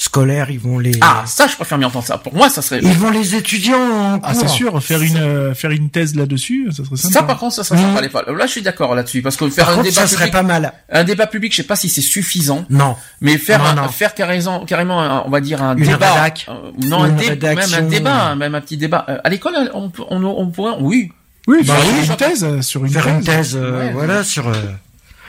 [0.00, 0.50] scolaires.
[0.50, 0.92] Ils vont les.
[1.00, 2.18] Ah, ça, je préfère mieux entendre ça.
[2.18, 2.80] Pour moi, ça serait.
[2.82, 3.76] Ils vont les étudiants
[4.14, 7.12] en Ah, c'est sûr, faire une, euh, faire une thèse là-dessus, ça serait sympa.
[7.14, 8.08] Ça, par contre, ça serait sympa.
[8.08, 10.24] pas- Là, je suis d'accord là-dessus, parce que faire Par un contre, débat ça serait
[10.26, 10.72] public, pas mal.
[10.90, 12.96] un débat public, je sais pas si c'est suffisant, Non.
[13.20, 13.88] mais faire, Non, un- non.
[13.88, 16.46] faire carrément, carrément, un- on va dire un Une débat, rédac.
[16.48, 19.04] euh, non, un Une dé- même un débat, même un petit débat.
[19.08, 21.12] Euh, À l'école, on, peut- on, on pourrait, oui.
[21.46, 23.14] Oui, Bah faire oui, une thèse euh, sur une Faire thèse.
[23.16, 23.92] une thèse, euh, Ouais.
[23.92, 24.54] voilà, sur euh,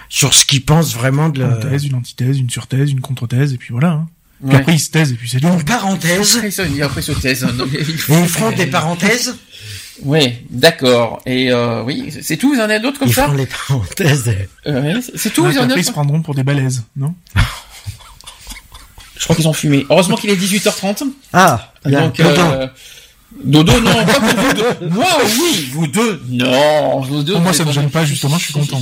[0.09, 1.55] sur ce qu'ils pensent vraiment de Une la.
[1.55, 3.91] thèse, une antithèse, une surthèse, une contre-thèse, et puis voilà.
[3.91, 4.07] Hein.
[4.43, 4.55] Puis Ouais.
[4.61, 5.47] après, ils se taisent, et puis c'est tout.
[5.47, 6.37] Une parenthèse.
[6.37, 9.35] Après, et il Et faut- ils feront des parenthèses.
[10.03, 11.21] Ouais, d'accord.
[11.27, 12.53] Et euh, oui, c'est tout.
[12.55, 14.33] Vous en avez d'autres comme Ils ça feront les parenthèses.
[14.65, 15.43] Euh, c'est- tout.
[15.43, 17.13] Ouais, Vous en avez après, ils se prendront pour des balaises, non?
[19.17, 19.85] Je crois qu'ils ont fumé.
[19.91, 21.03] Heureusement qu'il est 18h30.
[21.33, 22.01] Ah, bien.
[22.01, 22.67] Donc, euh,
[23.43, 24.87] Dodo, non, pas pour vous deux.
[24.89, 25.07] Moi,
[25.39, 26.99] oui, vous deux, non.
[27.01, 28.81] Vous deux, Pour moi, ça me gêne pas, justement, je suis content.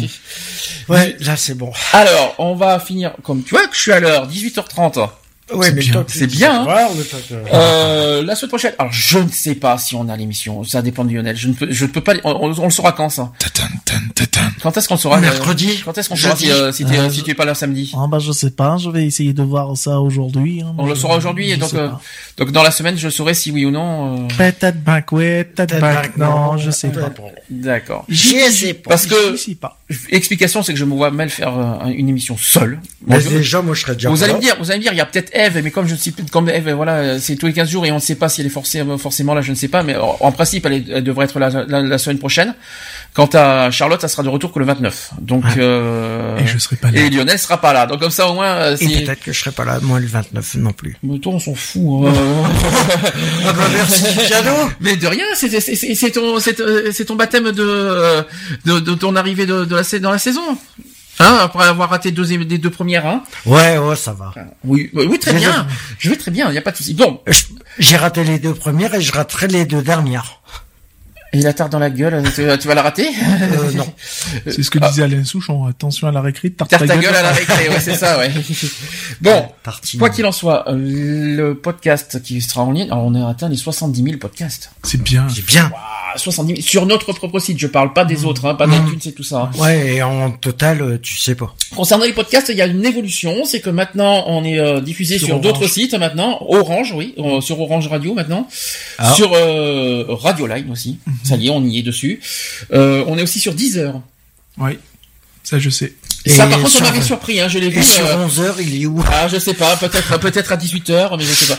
[0.88, 1.72] Ouais, là c'est bon.
[1.94, 5.10] Alors, on va finir comme tu vois que je suis à l'heure, 18h30.
[5.54, 5.94] Ouais, mais bien.
[5.94, 6.88] toi, tu C'est bien, hein.
[7.54, 8.74] Euh, la semaine prochaine.
[8.78, 10.64] Alors, je ne sais pas si on a l'émission.
[10.64, 11.36] Ça dépend de Lionel.
[11.36, 12.14] Je ne peux, je ne peux pas.
[12.24, 13.32] On, on- on le saura quand ça?
[13.40, 14.42] Tatan, tan, tatan.
[14.62, 15.82] Quand est-ce qu'on saura euh, Mercredi.
[15.84, 17.92] Quand est-ce qu'on saura si, euh, si Euh, tu es pas là samedi?
[17.96, 20.62] Ah bah je sais pas, je vais essayer de voir ça aujourd'hui.
[20.62, 21.90] hein, On le saura aujourd'hui et donc euh,
[22.38, 24.26] donc dans la semaine je saurai si oui ou non.
[24.26, 27.10] euh, Peut-être bien que oui, peut-être que non, je sais pas.
[27.50, 28.06] D'accord.
[28.10, 28.90] Je sais pas.
[28.90, 29.78] Parce que Je sais pas.
[30.10, 31.54] explication c'est que je me vois mal faire
[31.96, 32.80] une émission seule.
[33.08, 34.98] Mais déjà, moi je serais déjà vous allez me dire, vous allez me dire, il
[34.98, 37.48] y a peut-être Eve, mais comme je ne sais plus, comme Eve, voilà, c'est tous
[37.48, 39.50] les 15 jours et on ne sait pas si elle est forcément, forcément là, je
[39.52, 42.20] ne sais pas, mais en, principe, elle, est- elle devrait être là la, la semaine
[42.20, 42.54] prochaine.
[43.14, 45.12] Quant à Charlotte, elle sera de retour que le 29.
[45.20, 47.00] Donc, euh, Et je serai pas là.
[47.02, 47.88] et Lionel sera pas là.
[47.88, 49.04] Donc comme ça au moins, euh, Et si...
[49.04, 50.96] peut-être que je serais pas là, moi le 29 non plus.
[51.02, 52.08] Mais toi, on s'en fout.
[52.08, 52.14] hein.
[53.46, 54.04] Ah bah merci.
[54.80, 58.22] Mais de rien, c'est ton euh, ton baptême de euh,
[58.66, 60.42] de, de ton arrivée de, de la sa- dans la saison.
[61.20, 63.24] Hein, après avoir raté deux des deux premières, hein.
[63.46, 64.34] Ouais, ouais, ça va.
[64.64, 65.68] Oui, oui, oui, très bien.
[65.98, 66.94] Je vais très bien, il y a pas de souci.
[66.94, 67.22] Bon,
[67.78, 70.42] J'ai raté les deux premières et je raterai les deux dernières.
[71.34, 73.86] Et la tarte dans la gueule, tu, tu vas la rater Euh, non.
[74.48, 75.66] C'est ce que disait Alain Souchon.
[75.66, 78.32] Attention à la récré, tarte Tarte ta gueule à la récré, ouais, c'est ça, ouais.
[79.22, 80.00] Bon, Tartine.
[80.00, 83.50] quoi qu'il en soit, euh, le podcast qui sera en ligne, alors on a atteint
[83.50, 84.72] les 70 000 podcasts.
[84.84, 85.28] C'est bien.
[85.34, 85.72] C'est bien.
[85.76, 88.86] Ah, 70 000 sur notre propre site, je parle pas des autres, hein, pas Mmh.
[88.86, 89.52] d'iTunes et tout ça.
[89.54, 89.60] hein.
[89.60, 91.54] Ouais, et en total, euh, tu sais pas.
[91.76, 95.20] Concernant les podcasts, il y a une évolution, c'est que maintenant on est euh, diffusé
[95.20, 98.48] Sur d'autres sites maintenant, Orange, oui, euh, sur Orange Radio maintenant,
[98.98, 99.14] Ah.
[99.14, 100.98] sur euh, Radio Line aussi.
[101.24, 102.20] Ça y est, on y est dessus.
[102.74, 104.02] Euh, on est aussi sur Deezer.
[104.58, 104.78] Oui.
[105.44, 105.94] Ça, je sais.
[106.26, 107.82] Et ça, par contre, on m'avait surpris, hein, je l'ai vu.
[107.82, 109.02] Sur euh, 11 heures, il est où?
[109.08, 111.58] Ah, je sais pas, peut-être, peut-être à 18h, mais je sais pas.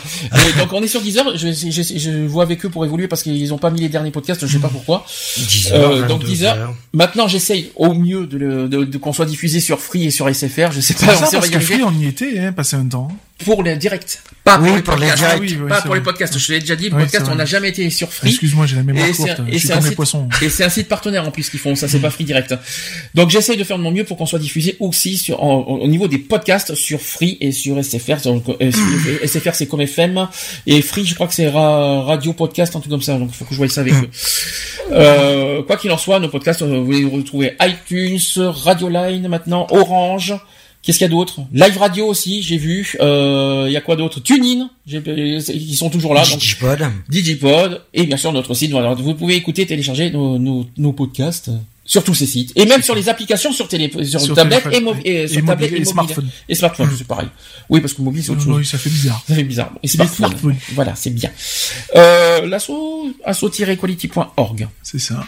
[0.49, 3.07] Et donc, on est sur Deezer, je, je, je, je vois avec eux pour évoluer
[3.07, 5.03] parce qu'ils ont pas mis les derniers podcasts, je sais pas pourquoi.
[5.35, 6.55] 10 Euh, heures, donc 22 Deezer.
[6.55, 6.75] heures.
[6.93, 10.71] Maintenant, j'essaye au mieux de, de, de- qu'on soit diffusé sur Free et sur SFR,
[10.71, 11.59] je sais pas, C'est ça, parce que.
[11.59, 13.07] Free, on y était, hein, passé un temps.
[13.43, 14.19] Pour les directs.
[14.43, 15.39] Pas Oui, pour les pour podcasts.
[15.39, 16.37] oui, oui, pas pour les podcasts.
[16.37, 18.29] Je l'ai déjà dit, le podcast, on n'a jamais été sur Free.
[18.29, 19.29] Excuse-moi, j'ai la mémoire Et courte.
[19.39, 20.29] un- et Je suis c'est comme un les site- poissons.
[20.41, 22.55] Et c'est un site partenaire en plus qu'ils font, ça c'est pas Free Direct.
[23.13, 25.87] Donc j'essaye de faire de mon mieux pour qu'on soit diffusé aussi sur, en- au
[25.87, 28.19] niveau des podcasts sur Free et sur SFR.
[28.19, 30.27] Sur- euh, sur- SFR c'est comme FM
[30.65, 33.17] et Free je crois que c'est ra- radio podcast un truc comme ça.
[33.19, 34.09] Donc il faut que je voie ça avec eux.
[34.91, 40.33] Euh, quoi qu'il en soit, nos podcasts vous les retrouvez iTunes, Radio Line maintenant, Orange.
[40.83, 41.41] Qu'est-ce qu'il y a d'autre?
[41.53, 42.95] Live Radio aussi, j'ai vu.
[43.01, 44.19] Euh, Il y a quoi d'autre?
[44.19, 46.23] TuneIn, ils sont toujours là.
[46.25, 46.79] donc- Digipod.
[47.07, 48.71] Digipod et bien sûr notre site.
[48.71, 52.65] Voilà, vous pouvez écouter, télécharger nos, nos, nos podcasts euh, sur tous ces sites et
[52.65, 55.73] même sur les applications sur télé, sur, Sur tablette et, et, et sur mobile, tablette
[55.73, 56.29] et smartphone.
[56.49, 57.27] Et smartphone, c'est pareil.
[57.69, 58.57] Oui, parce que mobile c'est autre chose.
[58.57, 59.23] Oui, ça fait bizarre.
[59.27, 59.71] Ça fait bizarre.
[59.83, 60.29] Et C'est smartphone.
[60.29, 60.55] des smartphones.
[60.73, 61.29] Voilà, c'est bien.
[61.95, 62.71] Euh, l'asso,
[63.23, 64.67] asso-equality.org.
[64.81, 65.23] C'est ça.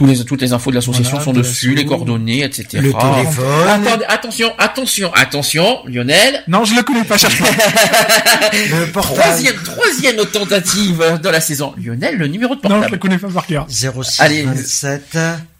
[0.00, 2.64] Tous les, toutes les infos de l'association Voilà, sont de dessus, les coordonnées, etc.
[2.82, 3.68] Le téléphone.
[3.68, 6.42] Attendez, attention, attention, attention, Lionel.
[6.48, 7.46] Non, je le connais pas, cherche pas.
[8.54, 9.20] Le portable.
[9.20, 11.74] Troisième, troisième tentative de la saison.
[11.76, 12.92] Lionel, le numéro de Non, je portable.
[12.92, 13.66] le connais pas par cœur.
[13.68, 14.42] 06 Allez.
[14.44, 15.18] 27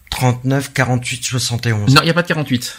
[0.09, 1.94] 39 48 71.
[1.94, 2.77] Non, il n'y a pas de 48.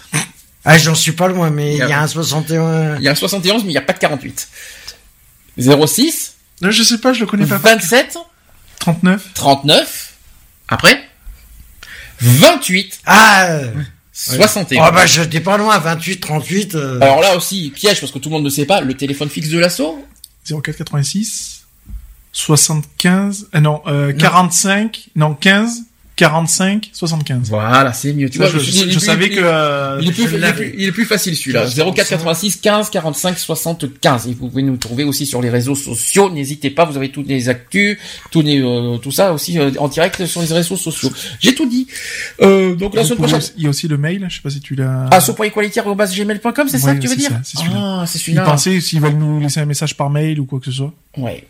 [0.65, 2.95] Ah, j'en suis pas loin, mais il y Y a- a un 61.
[2.97, 4.47] Il y a un 71, mais il n'y a pas de 48.
[5.59, 6.33] 06,
[6.63, 7.57] Non, je sais pas, je le connais pas.
[7.57, 8.17] 27,
[8.79, 9.27] 39.
[9.35, 10.13] 39,
[10.67, 11.07] après,
[12.21, 13.71] 28, Ah, euh,
[14.13, 14.85] 61.
[14.87, 16.75] oh bah j'étais pas loin, 28, 38.
[16.75, 19.29] euh, Alors là aussi, piège, parce que tout le monde ne sait pas, le téléphone
[19.29, 20.05] fixe de l'assaut,
[20.49, 21.63] 04 86.
[22.33, 23.49] 75.
[23.55, 25.09] euh, non, euh, 45.
[25.15, 25.81] Non, 15.
[26.21, 26.89] 45.
[26.93, 27.49] 75.
[27.49, 28.29] Voilà, c'est mieux.
[28.29, 29.39] Tu vois, je, savais que.
[29.41, 30.69] euh, Il est, plus, je il, est l'avais.
[30.69, 31.65] plus, il est plus facile celui-là.
[31.65, 34.27] 04 86 15 45 75.
[34.27, 36.29] Et vous pouvez nous trouver aussi sur les réseaux sociaux.
[36.29, 37.97] N'hésitez pas, vous avez toutes les actus,
[38.29, 41.11] tous les, euh, tout ça aussi euh, en direct sur les réseaux sociaux.
[41.39, 41.87] J'ai tout dit.
[42.41, 43.41] Euh, donc la semaine prochaine.
[43.57, 45.07] Il y a aussi le mail, je sais pas si tu l'as.
[45.11, 47.31] asso.equality.gmail.com, c'est ça que tu veux dire?
[47.31, 47.57] ça, c'est
[48.19, 48.43] celui-là.
[48.45, 50.71] Ah, Ils pensaient s'ils veulent nous laisser un message par mail ou quoi que ce
[50.71, 50.93] soit.
[51.17, 51.47] Ouais.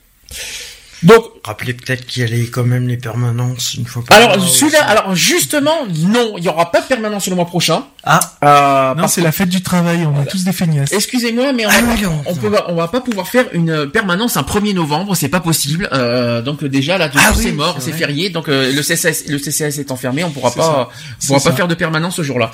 [1.03, 4.47] Donc, Rappelez peut-être qu'il y allait quand même les permanences une fois par alors mois
[4.47, 7.83] celui-là, alors justement, non, il y aura pas de permanence le mois prochain.
[8.03, 10.91] Ah, Euh, Non, c'est la fête du travail, on est tous des feignasses.
[10.91, 14.37] Excusez-moi, mais on, Ah va, on- on peut, on va pas pouvoir faire une permanence
[14.37, 15.89] un 1er novembre, c'est pas possible.
[15.93, 17.99] Euh, donc déjà là, Ah c'est oui, mort, c'est c'est vrai.
[18.01, 21.27] férié, donc euh, le CCS, le CCS est enfermé, on pourra C'est pas, on C'est
[21.33, 22.51] pourra pas faire de permanence ce jour-là.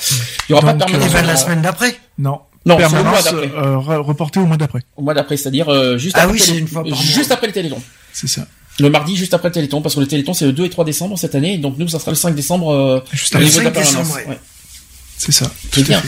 [0.48, 1.98] Il y aura Donc, pas de permanence ce la semaine d'après.
[2.18, 2.40] Non.
[2.66, 3.52] Non, c'est au mois Permanence d'après.
[3.58, 4.80] euh, re- reportée au mois d'après.
[4.96, 7.32] Au mois d'après, c'est-à-dire euh, juste Ah après oui, le c'est télé- une fois juste
[7.32, 7.82] après le Téléthon.
[8.20, 8.48] C'est ça.
[8.80, 10.86] Le mardi, juste après le Téléthon, parce que le Téléthon c'est le 2 et 3
[10.86, 12.72] décembre cette année, donc nous ça sera le 5 décembre.
[12.74, 13.46] Euh, Juste après.
[13.46, 14.26] la 5 décembre, ouais.
[14.28, 14.40] Ouais.
[15.18, 15.52] C'est ça.
[15.72, 16.02] C'est bien.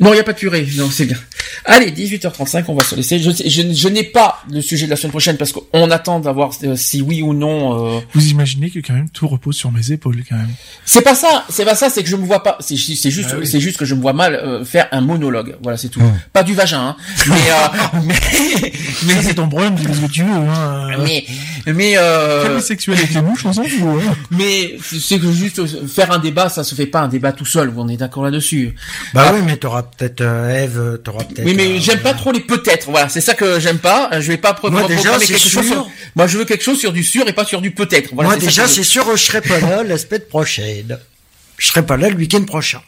[0.00, 0.66] Non, il n'y a pas de purée.
[0.76, 1.16] Non, c'est bien.
[1.64, 3.18] Allez, 18h35, on va se laisser.
[3.18, 6.50] Je, je, je n'ai pas le sujet de la semaine prochaine parce qu'on attend d'avoir
[6.64, 7.96] euh, si oui ou non.
[7.96, 10.50] euh, Vous imaginez que quand même tout repose sur mes épaules quand même.
[10.84, 12.56] C'est pas ça, c'est pas ça, c'est que je me vois pas.
[12.60, 13.46] C'est juste, Ah oui.
[13.46, 15.56] c'est juste que je me vois mal euh, faire un monologue.
[15.62, 16.00] Voilà, c'est tout.
[16.32, 16.96] Pas du vagin, hein.
[17.28, 18.72] Mais, euh, mais,
[19.06, 20.30] mais c'est ton problème, dis ce que tu veux.
[20.30, 20.96] Hein.
[21.04, 21.24] mais,
[21.66, 23.80] mais, euh, sexuel avec les mouches, on s'en fout.
[23.82, 24.14] Hein.
[24.30, 27.44] mais c'est que juste euh, faire un débat, ça se fait pas un débat tout
[27.46, 27.72] seul.
[27.76, 28.74] On est d'accord là-dessus.
[29.14, 31.44] Bah oui, mais t'auras peut-être euh, Eve, t'auras peut-être.
[31.44, 32.90] Oui, mais euh, j'aime pas trop les peut-être.
[32.90, 34.10] Voilà, c'est ça que j'aime pas.
[34.20, 35.72] Je vais pas pro- Moi, déjà, c'est quelque chose sûr.
[35.74, 35.90] sur.
[36.16, 38.10] Moi, je veux quelque chose sur du sûr et pas sur du peut-être.
[38.14, 40.98] Voilà, Moi déjà, c'est sûr, je serai pas là la semaine prochaine.
[41.56, 42.80] Je serai pas là le week-end prochain.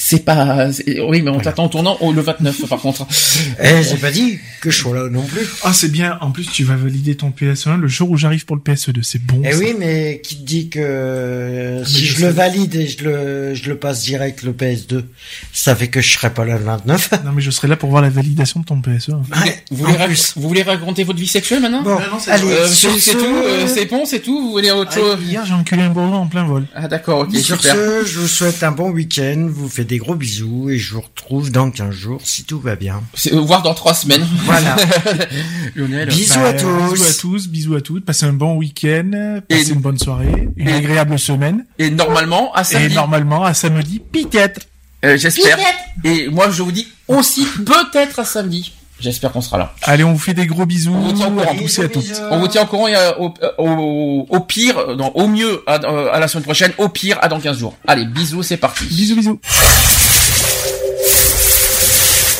[0.00, 0.68] C'est pas.
[1.08, 3.06] Oui, mais on t'attend au tournant au le 29 par contre.
[3.60, 5.40] Eh, j'ai pas dit que je sois là non plus.
[5.64, 6.16] Ah, c'est bien.
[6.20, 9.02] En plus, tu vas valider ton PS1 le jour où j'arrive pour le PS2.
[9.02, 9.42] C'est bon.
[9.44, 9.58] Eh ça.
[9.58, 13.02] oui, mais qui te dit que euh, si Ah, je je, le valide et je
[13.04, 15.04] le, je le passe direct le PS2,
[15.52, 17.10] ça fait que je serai pas là le 29.
[17.24, 19.08] Non, mais je serai là pour voir la validation de ton PSE.
[19.10, 20.32] Ouais, Vous voulez, en rac- plus.
[20.36, 23.24] vous voulez raconter votre vie sexuelle maintenant Bon, c'est allez, Euh, c'est c'est ce- tout,
[23.24, 24.40] euh, c'est bon, c'est tout.
[24.40, 26.64] Vous voulez autre chose Hier, j'ai enculé un bourgeois en plein vol.
[26.74, 27.74] Ah d'accord, ok, Sur super.
[27.74, 31.00] ce, je vous souhaite un bon week-end, vous faites des gros bisous et je vous
[31.00, 33.02] retrouve dans 15 jours si tout va bien.
[33.14, 34.24] C'est- euh, Voir dans trois semaines.
[34.44, 34.76] Voilà.
[35.74, 36.08] Lionel.
[36.08, 36.92] Bisous Bah, à tous.
[36.92, 38.04] Bisous à tous, bisous à toutes.
[38.04, 41.64] Passez un bon week-end, Et- passez une bonne soirée, une Et- agréable semaine.
[41.78, 42.94] Et normalement, à Et samedi.
[42.94, 44.68] normalement, à samedi, piquette.
[45.04, 45.58] Euh, J'espère.
[46.04, 48.72] Et moi, je vous dis aussi peut-être à samedi.
[49.00, 49.72] J'espère qu'on sera là.
[49.82, 50.92] Allez, on vous fait des gros bisous.
[50.92, 51.54] On vous tient au courant.
[51.54, 52.20] Poussez à toutes.
[52.30, 56.08] On vous tient au courant et, au, au, au pire, non, au mieux à, euh,
[56.12, 57.74] à la semaine prochaine, au pire à dans 15 jours.
[57.86, 58.84] Allez, bisous, c'est parti.
[58.86, 59.38] Bisous, bisous.